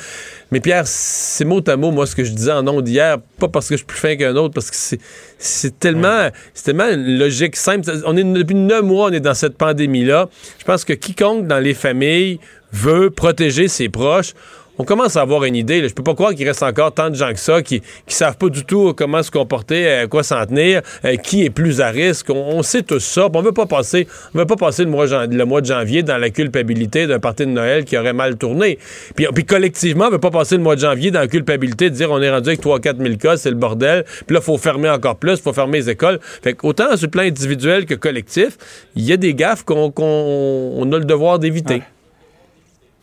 Mais 0.51 0.59
Pierre, 0.59 0.83
c'est 0.85 1.45
mot 1.45 1.61
à 1.67 1.75
mot, 1.75 1.91
moi, 1.91 2.05
ce 2.05 2.15
que 2.15 2.23
je 2.23 2.31
disais 2.31 2.51
en 2.51 2.67
ondes 2.67 2.87
hier, 2.87 3.17
pas 3.39 3.47
parce 3.47 3.67
que 3.67 3.75
je 3.75 3.79
suis 3.79 3.85
plus 3.85 3.97
fin 3.97 4.15
qu'un 4.15 4.35
autre, 4.35 4.53
parce 4.53 4.69
que 4.69 4.97
c'est, 5.37 5.79
tellement, 5.79 6.29
c'est 6.53 6.65
tellement 6.65 6.89
une 6.89 7.17
logique 7.17 7.55
simple. 7.55 7.89
On 8.05 8.15
est, 8.15 8.23
depuis 8.23 8.55
neuf 8.55 8.83
mois, 8.83 9.07
on 9.09 9.11
est 9.11 9.19
dans 9.19 9.33
cette 9.33 9.57
pandémie-là. 9.57 10.29
Je 10.59 10.65
pense 10.65 10.85
que 10.85 10.93
quiconque 10.93 11.47
dans 11.47 11.59
les 11.59 11.73
familles 11.73 12.39
veut 12.71 13.09
protéger 13.09 13.67
ses 13.67 13.89
proches, 13.89 14.33
on 14.79 14.85
commence 14.85 15.17
à 15.17 15.21
avoir 15.21 15.43
une 15.43 15.57
idée. 15.57 15.87
Je 15.87 15.93
peux 15.93 16.03
pas 16.03 16.15
croire 16.15 16.33
qu'il 16.33 16.47
reste 16.47 16.63
encore 16.63 16.93
tant 16.93 17.09
de 17.09 17.15
gens 17.15 17.31
que 17.33 17.39
ça 17.39 17.61
qui 17.61 17.81
qui 18.07 18.15
savent 18.15 18.37
pas 18.37 18.47
du 18.47 18.63
tout 18.63 18.93
comment 18.93 19.21
se 19.21 19.29
comporter, 19.29 19.91
à 19.91 20.07
quoi 20.07 20.23
s'en 20.23 20.45
tenir, 20.45 20.81
euh, 21.03 21.17
qui 21.17 21.43
est 21.43 21.49
plus 21.49 21.81
à 21.81 21.89
risque. 21.89 22.29
On, 22.29 22.63
sait 22.63 22.81
tout 22.83 22.99
ça. 22.99 23.27
On 23.33 23.41
veut 23.41 23.51
pas 23.51 23.65
passer, 23.65 24.07
on 24.33 24.39
veut 24.39 24.45
pas 24.45 24.55
passer 24.55 24.85
le 24.85 24.89
mois, 24.89 25.61
de 25.61 25.65
janvier 25.65 26.01
dans 26.01 26.17
la 26.17 26.29
culpabilité 26.29 27.07
d'un 27.07 27.19
party 27.19 27.45
de 27.45 27.51
Noël 27.51 27.83
qui 27.83 27.97
aurait 27.97 28.13
mal 28.13 28.37
tourné. 28.37 28.79
Puis, 29.15 29.27
puis 29.35 29.45
collectivement, 29.45 30.05
on 30.07 30.11
veut 30.11 30.19
pas 30.19 30.31
passer 30.31 30.55
le 30.55 30.63
mois 30.63 30.75
de 30.75 30.81
janvier 30.81 31.11
dans 31.11 31.19
la 31.19 31.27
culpabilité 31.27 31.89
de 31.89 31.95
dire 31.95 32.09
on 32.11 32.21
est 32.21 32.29
rendu 32.29 32.49
avec 32.49 32.61
3-4 32.61 32.97
000 33.01 33.15
cas, 33.17 33.35
c'est 33.35 33.49
le 33.49 33.57
bordel. 33.57 34.05
Puis 34.25 34.33
là, 34.33 34.41
faut 34.41 34.57
fermer 34.57 34.89
encore 34.89 35.17
plus, 35.17 35.41
faut 35.41 35.53
fermer 35.53 35.79
les 35.79 35.89
écoles. 35.89 36.19
Fait 36.41 36.55
autant 36.63 36.95
sur 36.95 37.07
le 37.07 37.11
plan 37.11 37.23
individuel 37.23 37.85
que 37.85 37.95
collectif, 37.95 38.57
il 38.95 39.03
y 39.03 39.11
a 39.11 39.17
des 39.17 39.33
gaffes 39.33 39.63
qu'on 39.63 39.91
qu'on- 39.91 40.73
on 40.77 40.91
a 40.93 40.97
le 40.97 41.05
devoir 41.05 41.39
d'éviter. 41.39 41.81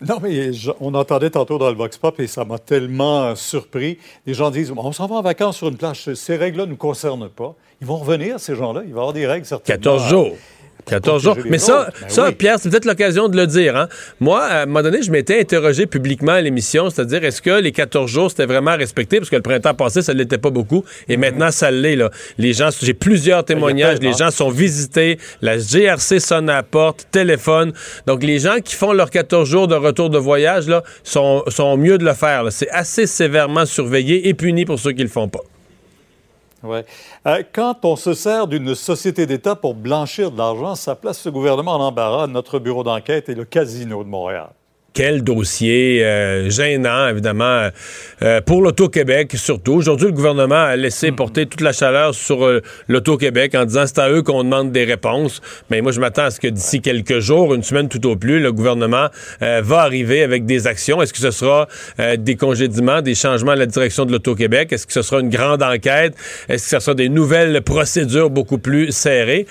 Non, 0.01 0.18
mais 0.23 0.52
je- 0.52 0.70
on 0.81 0.93
entendait 0.94 1.31
tantôt 1.31 1.56
dans 1.59 1.70
le 1.70 1.77
Vox 1.77 1.97
Pop 1.97 2.20
et 2.20 2.27
ça 2.27 2.44
m'a 2.44 2.59
tellement 2.59 3.23
euh, 3.24 3.35
surpris. 3.35 3.98
Les 4.27 4.35
gens 4.35 4.51
disent 4.51 4.73
on 4.77 4.93
s'en 4.93 5.06
va 5.06 5.16
en 5.16 5.23
vacances 5.23 5.56
sur 5.56 5.68
une 5.68 5.77
plage, 5.77 6.12
ces 6.14 6.36
règles-là 6.36 6.66
ne 6.66 6.70
nous 6.70 6.77
concernent 6.77 7.28
pas. 7.31 7.55
Ils 7.81 7.86
vont 7.86 7.97
revenir, 7.97 8.39
ces 8.40 8.55
gens-là. 8.55 8.82
Il 8.85 8.93
va 8.93 8.98
y 8.98 9.01
avoir 9.01 9.12
des 9.12 9.27
règles 9.27 9.47
certainement. 9.47 9.77
14 9.82 10.09
jours. 10.09 10.31
14 10.86 11.23
jours. 11.23 11.36
Mais 11.48 11.59
ça. 11.59 11.89
Ben 12.01 12.09
ça 12.09 12.28
oui. 12.28 12.35
Pierre, 12.35 12.59
c'est 12.61 12.70
peut-être 12.70 12.85
l'occasion 12.85 13.28
de 13.28 13.36
le 13.36 13.47
dire. 13.47 13.77
Hein? 13.77 13.89
Moi, 14.20 14.43
à 14.43 14.62
un 14.62 14.66
moment 14.66 14.82
donné, 14.82 15.03
je 15.03 15.11
m'étais 15.11 15.40
interrogé 15.40 15.86
publiquement 15.86 16.32
à 16.32 16.40
l'émission, 16.40 16.90
c'est-à-dire 16.90 17.24
est-ce 17.24 17.43
que 17.43 17.61
les 17.61 17.73
14 17.73 18.11
jours, 18.11 18.31
c'était 18.31 18.47
vraiment 18.47 18.77
respecté? 18.77 19.19
Parce 19.19 19.31
que 19.31 19.36
le 19.36 19.43
printemps 19.43 19.74
passé, 19.74 20.03
ça 20.03 20.12
ne 20.12 20.19
l'était 20.19 20.39
pas 20.39 20.51
beaucoup. 20.51 20.85
Et 21.09 21.16
maintenant, 21.16 21.51
ça 21.51 21.70
l'est. 21.70 21.98
Les 22.39 22.53
gens, 22.53 22.69
j'ai 22.81 22.94
plusieurs 22.94 23.44
témoignages. 23.44 23.98
Les 24.01 24.12
gens 24.12 24.31
sont 24.31 24.51
visités. 24.51 25.19
La 25.43 25.59
GRC 25.59 26.20
sonne 26.20 26.48
à 26.51 26.57
la 26.57 26.62
porte, 26.62 27.09
téléphone. 27.11 27.73
Donc, 28.07 28.23
les 28.23 28.39
gens 28.39 28.57
qui 28.62 28.74
font 28.74 28.93
leurs 28.93 29.11
14 29.11 29.48
jours 29.48 29.69
de 29.69 29.74
retour 29.74 30.11
de 30.11 30.19
voyage 30.19 30.69
là, 30.69 30.82
sont, 31.03 31.43
sont 31.48 31.77
mieux 31.77 31.98
de 31.98 32.05
le 32.05 32.15
faire. 32.15 32.44
C'est 32.51 32.70
assez 32.70 33.07
sévèrement 33.07 33.66
surveillé 33.66 34.28
et 34.28 34.35
puni 34.35 34.65
pour 34.65 34.78
ceux 34.78 34.93
qui 34.93 35.03
le 35.03 35.09
font 35.09 35.28
pas. 35.28 35.40
Euh, 36.65 37.43
quand 37.53 37.85
on 37.85 37.97
se 37.97 38.15
sert 38.15 38.47
d'une 38.47 38.74
société 38.74 39.27
d'État 39.27 39.57
pour 39.57 39.74
blanchir 39.74 40.31
de 40.31 40.39
l'argent, 40.39 40.74
ça 40.74 40.95
place 40.95 41.19
ce 41.19 41.28
gouvernement 41.28 41.74
en 41.74 41.81
embarras. 41.81 42.27
Notre 42.27 42.59
bureau 42.59 42.83
d'enquête 42.83 43.28
et 43.28 43.35
le 43.35 43.45
casino 43.45 44.03
de 44.03 44.09
Montréal. 44.09 44.51
Quel 44.97 45.23
dossier 45.23 46.02
euh, 46.02 46.48
gênant, 46.48 47.09
évidemment, 47.09 47.68
euh, 48.23 48.40
pour 48.40 48.62
l'Auto-Québec 48.62 49.32
surtout. 49.35 49.74
Aujourd'hui, 49.74 50.06
le 50.06 50.12
gouvernement 50.12 50.55
a 50.55 50.74
laissé 50.74 51.12
porter 51.12 51.44
toute 51.44 51.60
la 51.60 51.74
chaleur 51.74 52.14
sur 52.14 52.47
euh, 52.47 52.62
l'Auto-Québec 52.89 53.55
en 53.56 53.66
disant 53.66 53.85
c'est 53.86 53.98
à 53.98 54.09
eux 54.09 54.23
qu'on 54.23 54.43
demande 54.43 54.73
des 54.73 54.85
réponses. 54.85 55.43
Mais 55.70 55.82
moi, 55.82 55.93
je 55.93 56.01
m'attends 56.01 56.24
à 56.24 56.31
ce 56.31 56.40
que 56.40 56.48
d'ici 56.48 56.81
quelques 56.81 57.18
jours, 57.18 57.55
une 57.55 57.62
semaine 57.62 57.90
tout 57.90 58.06
au 58.06 58.16
plus, 58.16 58.40
le 58.40 58.52
gouvernement 58.52 59.09
va 59.40 59.81
arriver 59.81 60.23
avec 60.23 60.47
des 60.47 60.66
actions. 60.66 61.02
Est-ce 61.02 61.12
que 61.12 61.18
ce 61.18 61.31
sera 61.31 61.68
des 62.16 62.36
congédiements, 62.36 63.02
des 63.02 63.14
changements 63.14 63.52
à 63.52 63.56
la 63.56 63.66
direction 63.66 64.06
de 64.06 64.12
l'Auto-Québec? 64.12 64.73
Est-ce 64.73 64.86
que 64.86 64.93
ce 64.94 65.02
sera 65.02 65.20
une 65.20 65.28
grande 65.28 65.62
enquête? 65.62 66.14
Est-ce 66.48 66.64
que 66.64 66.70
ce 66.70 66.78
sera 66.81 66.94
des 66.94 67.10
nouvelles 67.10 67.60
procédures 67.60 68.31
beaucoup 68.31 68.59
plus 68.59 68.93
serrées? 68.93 69.47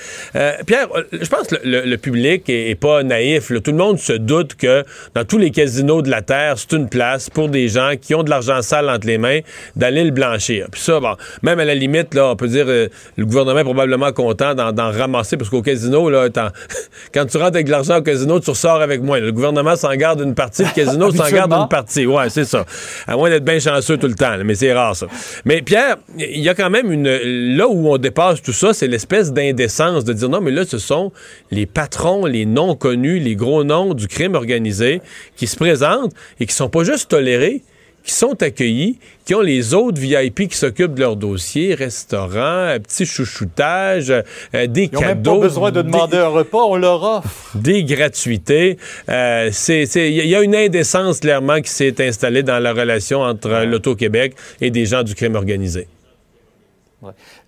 Pierre, 0.66 0.88
je 1.12 1.28
pense 1.28 1.48
que 1.48 1.56
le, 1.64 1.96
public 1.98 2.50
est, 2.50 2.80
pas 2.80 3.04
naïf. 3.04 3.52
Tout 3.64 3.72
le 3.72 3.78
monde 3.78 4.00
se 4.00 4.14
doute 4.14 4.56
que 4.56 4.84
dans 5.14 5.24
tout 5.24 5.35
tous 5.36 5.40
les 5.40 5.52
casinos 5.52 6.02
de 6.02 6.10
la 6.10 6.22
Terre, 6.22 6.54
c'est 6.56 6.72
une 6.72 6.88
place 6.88 7.30
pour 7.30 7.50
des 7.50 7.68
gens 7.68 7.92
qui 8.02 8.16
ont 8.16 8.24
de 8.24 8.30
l'argent 8.30 8.62
sale 8.62 8.90
entre 8.90 9.06
les 9.06 9.18
mains 9.18 9.42
d'aller 9.76 10.06
le 10.06 10.12
blanchir. 10.12 10.68
Puis 10.72 10.80
ça, 10.80 11.02
bon, 11.02 11.18
même 11.44 11.60
à 11.60 11.66
la 11.66 11.76
limite, 11.76 12.14
là, 12.14 12.30
on 12.30 12.38
peut 12.38 12.48
dire 12.48 12.64
euh, 12.70 12.88
le 13.18 13.26
gouvernement 13.26 13.60
est 13.60 13.66
probablement 13.66 14.14
content 14.14 14.56
d'en 14.56 14.92
ramasser 14.92 15.36
parce 15.36 15.50
qu'au 15.50 15.62
casino, 15.62 16.10
là, 16.10 16.30
quand 17.14 17.26
tu 17.26 17.36
rentres 17.36 17.56
avec 17.56 17.66
de 17.66 17.72
l'argent 17.72 17.98
au 17.98 18.02
casino, 18.02 18.40
tu 18.40 18.50
ressors 18.50 18.82
avec 18.82 19.02
moins. 19.02 19.20
Le 19.20 19.34
gouvernement 19.34 19.76
s'en 19.76 19.94
garde 19.96 20.22
une 20.22 20.36
partie, 20.36 20.64
le 20.64 20.74
casino 20.74 21.12
s'en 21.14 21.30
garde 21.30 21.52
une 21.52 21.68
partie. 21.68 22.06
Ouais, 22.06 22.30
c'est 22.30 22.46
ça. 22.46 22.64
À 23.06 23.18
moins 23.18 23.30
d'être 23.30 23.44
bien 23.44 23.60
chanceux 23.60 23.98
tout 23.98 24.08
le 24.08 24.16
temps, 24.16 24.38
mais 24.46 24.56
c'est 24.56 24.72
rare 24.72 24.96
ça. 24.96 25.08
Mais 25.44 25.62
Pierre, 25.62 25.98
il 26.18 26.40
y 26.40 26.48
a 26.48 26.56
quand 26.56 26.70
même 26.70 26.94
une. 26.94 27.10
Là 27.58 27.68
où 27.68 27.90
on 27.90 27.98
dépasse 27.98 28.42
tout 28.42 28.54
ça, 28.54 28.74
c'est 28.74 28.88
l'espèce 28.88 29.34
d'indécence 29.34 30.06
de 30.06 30.14
dire 30.14 30.30
non, 30.30 30.40
mais 30.40 30.52
là, 30.52 30.64
ce 30.66 30.78
sont 30.78 31.12
les 31.52 31.66
patrons, 31.66 32.26
les 32.26 32.46
non 32.46 32.78
connus, 32.78 33.20
les 33.20 33.36
gros 33.36 33.66
noms 33.66 33.94
du 33.94 34.08
crime 34.08 34.36
organisé 34.36 35.02
qui 35.36 35.48
se 35.48 35.56
présentent 35.56 36.14
et 36.40 36.46
qui 36.46 36.54
sont 36.54 36.70
pas 36.70 36.84
juste 36.84 37.10
tolérés, 37.10 37.64
qui 38.06 38.14
sont 38.14 38.42
accueillis, 38.44 39.00
qui 39.26 39.34
ont 39.34 39.42
les 39.42 39.74
autres 39.74 40.00
VIP 40.00 40.48
qui 40.48 40.58
s'occupent 40.58 40.94
de 40.94 41.00
leur 41.00 41.16
dossier, 41.16 41.74
restaurant, 41.74 42.78
petit 42.80 43.06
chouchoutage, 43.06 44.12
euh, 44.12 44.68
des 44.68 44.84
Ils 44.84 44.90
cadeaux. 44.90 45.06
Même 45.08 45.24
pas 45.24 45.48
besoin 45.48 45.72
de 45.72 45.82
demander 45.82 46.18
un 46.18 46.28
repas, 46.28 46.64
on 46.64 46.76
leur 46.76 47.02
offre. 47.02 47.58
Des 47.58 47.84
gratuités. 47.84 48.78
Euh, 49.10 49.50
il 49.68 50.28
y 50.28 50.36
a 50.36 50.42
une 50.42 50.56
indécence 50.56 51.20
clairement 51.20 51.60
qui 51.62 51.72
s'est 51.72 51.96
installée 52.06 52.44
dans 52.44 52.60
la 52.60 52.74
relation 52.74 53.22
entre 53.22 53.66
l'Auto-Québec 53.66 54.36
et 54.62 54.70
des 54.70 54.86
gens 54.86 55.02
du 55.02 55.16
crime 55.16 55.36
organisé. 55.36 55.88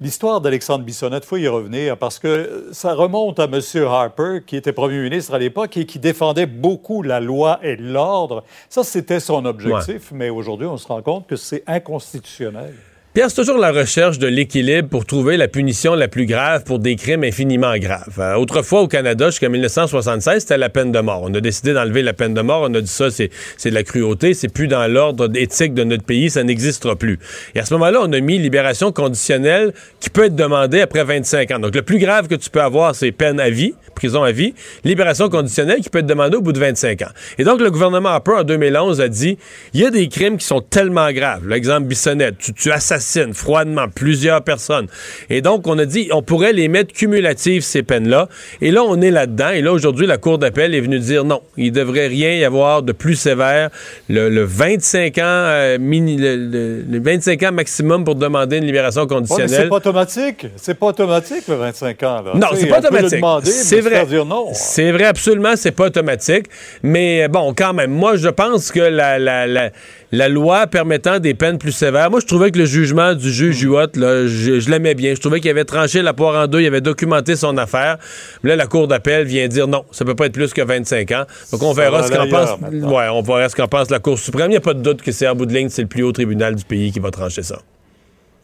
L'histoire 0.02 0.42
d'Alexandre 0.42 0.84
Bissonnette, 0.84 1.24
il 1.24 1.28
faut 1.28 1.38
y 1.38 1.48
revenir 1.48 1.98
parce 1.98 2.20
que 2.20 2.70
ça 2.72 2.94
remonte 2.94 3.40
à 3.40 3.46
M. 3.46 3.62
Harper, 3.86 4.40
qui 4.46 4.56
était 4.56 4.74
premier 4.74 5.02
ministre 5.02 5.34
à 5.34 5.40
l'époque 5.40 5.78
et 5.78 5.86
qui 5.86 6.00
défendait 6.00 6.46
beaucoup 6.46 7.04
la 7.04 7.20
loi 7.20 7.60
et 7.64 7.76
l'ordre. 7.76 8.44
Ça, 8.70 8.84
c'était 8.84 9.20
son 9.20 9.46
objectif, 9.46 10.12
mais 10.12 10.30
aujourd'hui, 10.30 10.68
on 10.68 10.78
se 10.78 10.88
rend 10.88 11.02
compte 11.02 11.28
que 11.28 11.36
c'est 11.36 11.64
inconstitutionnel. 11.68 12.74
Pierre, 13.18 13.32
c'est 13.32 13.38
toujours 13.38 13.58
la 13.58 13.72
recherche 13.72 14.20
de 14.20 14.28
l'équilibre 14.28 14.90
pour 14.90 15.04
trouver 15.04 15.38
la 15.38 15.48
punition 15.48 15.96
la 15.96 16.08
plus 16.08 16.28
grave 16.28 16.64
pour 16.64 16.78
des 16.78 16.96
crimes 16.96 17.24
infiniment 17.24 17.76
graves. 17.80 18.20
Euh, 18.20 18.36
autrefois, 18.36 18.82
au 18.82 18.88
Canada, 18.88 19.32
jusqu'en 19.32 19.50
1976, 19.50 20.42
c'était 20.42 20.60
la 20.60 20.70
peine 20.70 20.92
de 20.92 21.00
mort. 21.00 21.22
On 21.24 21.34
a 21.34 21.42
décidé 21.42 21.74
d'enlever 21.74 22.04
la 22.04 22.14
peine 22.14 22.36
de 22.36 22.42
mort. 22.42 22.68
On 22.70 22.74
a 22.76 22.80
dit 22.80 22.86
ça, 22.86 23.10
c'est, 23.10 23.32
de 23.66 23.74
la 23.74 23.82
cruauté. 23.82 24.36
C'est 24.36 24.50
plus 24.54 24.68
dans 24.68 24.86
l'ordre 24.86 25.32
éthique 25.36 25.74
de 25.74 25.84
notre 25.84 26.04
pays. 26.04 26.30
Ça 26.30 26.44
n'existera 26.44 26.96
plus. 26.96 27.18
Et 27.56 27.60
à 27.60 27.66
ce 27.66 27.74
moment-là, 27.74 28.02
on 28.04 28.14
a 28.14 28.20
mis 28.20 28.38
libération 28.38 28.92
conditionnelle 28.92 29.74
qui 30.00 30.12
peut 30.12 30.26
être 30.26 30.36
demandée 30.36 30.82
après 30.82 31.04
25 31.04 31.50
ans. 31.50 31.58
Donc, 31.58 31.74
le 31.74 31.82
plus 31.82 31.98
grave 31.98 32.28
que 32.28 32.36
tu 32.36 32.52
peux 32.52 32.62
avoir, 32.62 32.94
c'est 32.94 33.12
peine 33.12 33.40
à 33.40 33.50
vie, 33.50 33.74
prison 33.96 34.22
à 34.22 34.32
vie. 34.32 34.54
Libération 34.84 35.28
conditionnelle 35.28 35.80
qui 35.80 35.90
peut 35.90 36.00
être 36.00 36.06
demandée 36.06 36.38
au 36.38 36.42
bout 36.42 36.54
de 36.54 36.60
25 36.60 37.02
ans. 37.02 37.12
Et 37.40 37.44
donc, 37.44 37.62
le 37.62 37.72
gouvernement 37.72 38.10
Harper, 38.10 38.34
en 38.34 38.44
2011, 38.44 39.02
a 39.02 39.08
dit, 39.08 39.40
il 39.74 39.82
y 39.82 39.86
a 39.88 39.90
des 39.90 40.08
crimes 40.08 40.38
qui 40.38 40.46
sont 40.46 40.62
tellement 40.62 41.12
graves. 41.12 41.48
L'exemple 41.48 41.88
Bissonnette, 41.88 42.38
tu, 42.38 42.54
tu 42.54 42.72
assassines 42.72 43.07
froidement 43.34 43.88
plusieurs 43.94 44.42
personnes. 44.42 44.88
Et 45.30 45.42
donc, 45.42 45.68
on 45.68 45.78
a 45.78 45.86
dit, 45.86 46.10
on 46.12 46.22
pourrait 46.22 46.54
les 46.54 46.68
mettre 46.68 46.94
cumulatives, 46.94 47.62
ces 47.62 47.84
peines-là. 47.84 48.28
Et 48.62 48.72
là, 48.72 48.84
on 48.84 49.02
est 49.02 49.12
là-dedans. 49.12 49.50
Et 49.50 49.62
là, 49.62 49.72
aujourd'hui, 49.72 50.08
la 50.08 50.18
Cour 50.18 50.38
d'appel 50.38 50.74
est 50.76 50.82
venue 50.82 51.00
dire 51.00 51.24
non, 51.24 51.42
il 51.58 51.72
ne 51.72 51.72
devrait 51.72 52.08
rien 52.08 52.32
y 52.34 52.44
avoir 52.44 52.84
de 52.84 52.92
plus 52.92 53.16
sévère. 53.16 53.70
Le, 54.10 54.44
25 54.44 55.18
ans, 55.18 55.22
euh, 55.24 55.78
mini, 55.80 56.18
le, 56.20 57.00
25 57.00 57.44
ans 57.44 57.52
maximum 57.52 58.04
pour 58.04 58.16
demander 58.16 58.58
une 58.58 58.66
libération 58.66 59.08
conditionnelle. 59.08 59.50
c'est 59.50 59.70
pas 59.70 59.76
automatique. 59.76 60.48
C'est 60.56 60.78
pas 60.78 60.88
automatique, 60.88 61.48
le 61.48 61.56
25 61.56 62.04
ans. 62.04 62.22
Là. 62.22 62.32
Non, 62.36 62.48
c'est 62.54 62.68
pas 62.68 62.80
automatique. 62.80 63.24
C'est 63.44 63.82
vrai. 63.82 64.06
C'est 64.54 64.92
vrai, 64.92 65.06
absolument, 65.06 65.56
c'est 65.56 65.72
pas 65.72 65.86
automatique. 65.86 66.48
Mais 66.84 67.28
bon, 67.28 67.54
quand 67.54 67.74
même, 67.74 67.92
moi, 67.92 68.16
je 68.16 68.30
pense 68.30 68.72
que 68.72 68.80
la, 68.80 69.20
la, 69.20 69.48
la 69.48 69.72
la 70.12 70.30
loi 70.30 70.68
permettant 70.68 71.20
des 71.20 71.34
peines 71.34 71.58
plus 71.58 71.72
sévères. 71.72 72.10
Moi, 72.10 72.20
je 72.22 72.26
trouvais 72.26 72.52
que 72.52 72.58
le 72.58 72.66
jugement 72.66 73.14
du 73.14 73.32
juge 73.32 73.62
Huot, 73.62 73.96
là, 73.96 74.26
je, 74.28 74.70
l'aimais 74.70 74.96
bien. 74.96 75.16
Je 75.16 75.20
trouvais 75.20 75.40
qu'il 75.40 75.50
avait 75.50 75.66
tranché 75.66 76.02
la 76.02 76.14
poire 76.14 76.44
en 76.44 76.48
deux, 76.48 76.62
il 76.62 76.68
avait 76.68 76.82
documenté 76.82 77.36
son 77.36 77.58
affaire. 77.58 77.98
Mais 78.44 78.52
là, 78.52 78.56
la 78.56 78.68
Cour 78.68 78.88
d'appel 78.88 79.26
vient 79.26 79.48
dire 79.48 79.68
non, 79.68 79.86
ça 79.92 80.06
peut 80.06 80.16
pas 80.16 80.28
être 80.28 80.34
plus 80.34 80.54
que 80.54 80.62
25 80.62 81.12
ans. 81.12 81.24
Donc, 81.52 81.64
on 81.64 81.74
verra 81.74 82.04
ce 82.04 82.12
qu'en 82.12 82.28
pense. 82.28 82.60
Ouais, 82.72 83.08
on 83.10 83.22
verra 83.22 83.50
ce 83.50 83.56
qu'en 83.56 83.68
pense 83.68 83.90
la 83.90 84.00
Cour 84.00 84.18
suprême. 84.18 84.48
Il 84.48 84.52
n'y 84.52 84.58
a 84.58 84.62
pas 84.62 84.74
de 84.74 84.82
doute 84.82 85.02
que 85.02 85.12
c'est 85.12 85.28
en 85.28 85.36
bout 85.36 85.46
de 85.46 85.54
ligne, 85.54 85.70
c'est 85.70 85.82
le 85.82 85.88
plus 85.88 86.04
haut 86.04 86.12
tribunal 86.12 86.56
du 86.56 86.64
pays 86.64 86.92
qui 86.92 87.00
va 87.00 87.12
trancher 87.12 87.44
ça. 87.44 87.60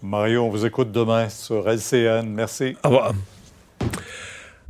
Mario, 0.02 0.44
on 0.44 0.49
vous 0.49 0.65
écoute 0.65 0.91
demain 0.91 1.30
sur 1.30 1.69
LCN. 1.69 2.27
Merci. 2.27 2.76
Au 2.84 2.90
revoir. 2.90 3.14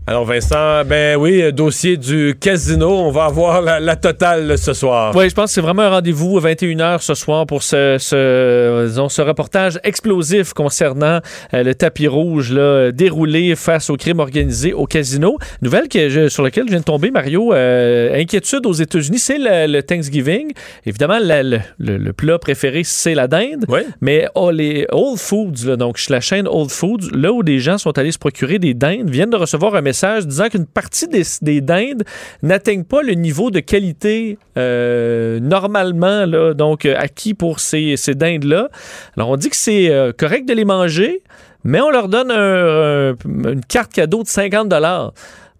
Alors 0.05 0.25
Vincent, 0.25 0.83
ben 0.83 1.15
oui, 1.15 1.53
dossier 1.53 1.95
du 1.95 2.35
casino, 2.37 2.89
on 2.89 3.09
va 3.09 3.23
avoir 3.23 3.61
la, 3.61 3.95
totale 3.95 4.57
ce 4.57 4.73
soir. 4.73 5.15
Oui, 5.15 5.29
je 5.29 5.33
pense 5.33 5.45
que 5.45 5.53
c'est 5.53 5.61
vraiment 5.61 5.83
un 5.83 5.91
rendez-vous 5.91 6.37
à 6.39 6.41
21h 6.41 6.99
ce 6.99 7.13
soir 7.13 7.45
pour 7.45 7.63
ce, 7.63 7.95
ce, 7.99 9.07
ce 9.07 9.21
reportage 9.21 9.79
explosif 9.85 10.51
concernant 10.51 11.21
euh, 11.53 11.63
le 11.63 11.73
tapis 11.73 12.09
rouge 12.09 12.51
là, 12.51 12.91
déroulé 12.91 13.55
face 13.55 13.89
au 13.89 13.95
crime 13.95 14.19
organisé 14.19 14.73
au 14.73 14.87
casino. 14.87 15.37
Nouvelle 15.61 15.87
que 15.87 16.27
sur 16.27 16.43
laquelle 16.43 16.65
je 16.65 16.71
viens 16.71 16.81
de 16.81 16.83
tomber, 16.83 17.09
Mario, 17.09 17.53
euh, 17.53 18.19
inquiétude 18.19 18.65
aux 18.65 18.73
États-Unis, 18.73 19.19
c'est 19.19 19.37
le, 19.39 19.81
Thanksgiving. 19.83 20.51
Évidemment, 20.85 21.19
le, 21.21 21.59
le, 21.79 22.11
plat 22.11 22.37
préféré, 22.39 22.83
c'est 22.83 23.15
la 23.15 23.29
dinde. 23.29 23.63
Oui. 23.69 23.79
Mais 24.01 24.27
oh, 24.35 24.51
les 24.51 24.85
Old 24.91 25.17
Foods, 25.17 25.65
là, 25.65 25.77
donc 25.77 25.97
la 26.09 26.19
chaîne 26.19 26.45
Old 26.45 26.71
Foods, 26.71 27.09
là 27.13 27.31
où 27.31 27.41
des 27.41 27.59
gens 27.59 27.77
sont 27.77 27.97
allés 27.97 28.11
se 28.11 28.19
procurer 28.19 28.59
des 28.59 28.73
dindes, 28.73 29.09
viennent 29.09 29.29
de 29.29 29.37
recevoir 29.37 29.75
un 29.75 29.81
message 29.81 29.92
disant 30.25 30.49
qu'une 30.49 30.65
partie 30.65 31.07
des, 31.07 31.61
dindes 31.61 32.03
n'atteignent 32.41 32.83
pas 32.83 33.01
le 33.01 33.13
niveau 33.13 33.51
de 33.51 33.59
qualité 33.59 34.37
euh, 34.57 35.39
normalement 35.39 36.25
là, 36.25 36.53
donc 36.53 36.85
euh, 36.85 36.95
acquis 36.97 37.33
pour 37.33 37.59
ces, 37.59 37.95
ces 37.97 38.15
dindes-là. 38.15 38.69
Alors 39.15 39.29
on 39.29 39.37
dit 39.37 39.49
que 39.49 39.55
c'est 39.55 39.89
euh, 39.89 40.11
correct 40.11 40.47
de 40.47 40.53
les 40.53 40.65
manger, 40.65 41.21
mais 41.63 41.81
on 41.81 41.89
leur 41.89 42.09
donne 42.09 42.31
une 42.31 43.61
carte 43.67 43.93
cadeau 43.93 44.23
de 44.23 44.27
50 44.27 44.69
dollars. 44.69 45.13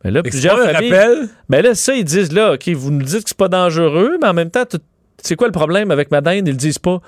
Mais 0.03 0.11
là, 0.11 0.21
plusieurs 0.21 0.59
familles, 0.59 1.29
mais 1.47 1.61
là, 1.61 1.75
ça, 1.75 1.95
ils 1.95 2.03
disent 2.03 2.33
là, 2.33 2.53
OK, 2.53 2.67
vous 2.69 2.91
nous 2.91 3.05
dites 3.05 3.23
que 3.23 3.29
c'est 3.29 3.37
pas 3.37 3.47
dangereux, 3.47 4.17
mais 4.21 4.27
en 4.27 4.33
même 4.33 4.49
temps, 4.49 4.65
c'est 5.23 5.35
quoi 5.35 5.47
le 5.47 5.53
problème 5.53 5.89
avec 5.89 6.11
ma 6.11 6.21
dinde? 6.21 6.47
Ils 6.47 6.51
le 6.51 6.57
disent 6.57 6.79
pas. 6.79 6.99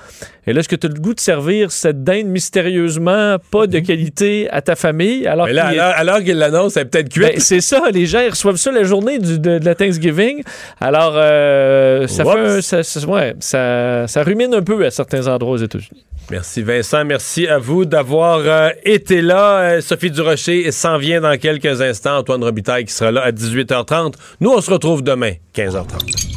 Et 0.48 0.54
là, 0.54 0.62
est-ce 0.62 0.70
que 0.70 0.76
tu 0.76 0.88
as 0.88 0.90
le 0.90 1.00
goût 1.00 1.14
de 1.14 1.20
servir 1.20 1.72
cette 1.72 2.04
dinde 2.04 2.28
mystérieusement 2.28 3.38
pas 3.52 3.68
de 3.68 3.78
mhm. 3.78 3.86
qualité 3.86 4.50
à 4.50 4.62
ta 4.62 4.76
famille? 4.76 5.28
Alors 5.28 5.48
Mais 5.48 5.54
là, 5.54 5.68
alors, 5.96 6.20
qu'ils 6.20 6.38
l'annoncent, 6.38 6.76
c'est 6.76 6.86
peut-être 6.86 7.10
cuite. 7.10 7.34
Ben, 7.34 7.40
c'est 7.40 7.62
ça, 7.62 7.82
les 7.94 8.06
gens 8.06 8.22
ils 8.22 8.30
reçoivent 8.30 8.56
ça 8.56 8.72
la 8.72 8.84
journée 8.84 9.20
de, 9.20 9.60
la 9.64 9.76
Thanksgiving. 9.76 10.44
Alors, 10.80 11.14
euh, 11.16 12.08
ça, 12.08 12.24
fait 12.24 12.62
ça, 12.62 13.08
ouais, 13.08 13.36
ça, 13.40 14.08
ça 14.08 14.24
rumine 14.24 14.54
un 14.54 14.62
peu 14.64 14.86
à 14.86 14.92
certains 14.92 15.28
endroits 15.28 15.54
aux 15.54 15.58
États-Unis. 15.58 16.06
Merci 16.32 16.64
Vincent, 16.64 17.06
merci 17.06 17.48
à 17.48 17.60
vous 17.60 17.86
d'avoir 17.86 18.40
euh, 18.40 18.70
été 18.84 19.22
là. 19.22 19.60
Euh, 19.60 19.82
Sophie 19.82 20.10
Durocher 20.10 20.72
s'en 20.72 20.98
vient 20.98 21.22
dans 21.22 21.38
quelques 21.38 21.82
instants. 21.82 22.18
Antoine 22.18 22.44
Robitaille 22.44 22.86
qui 22.86 22.94
sera 22.94 23.12
là 23.12 23.22
à 23.22 23.32
18h30. 23.32 24.14
Nous, 24.40 24.50
on 24.50 24.62
se 24.62 24.72
retrouve 24.72 25.04
demain, 25.04 25.34
15h30. 25.54 26.35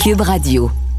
Cube 0.00 0.22
Radio. 0.22 0.89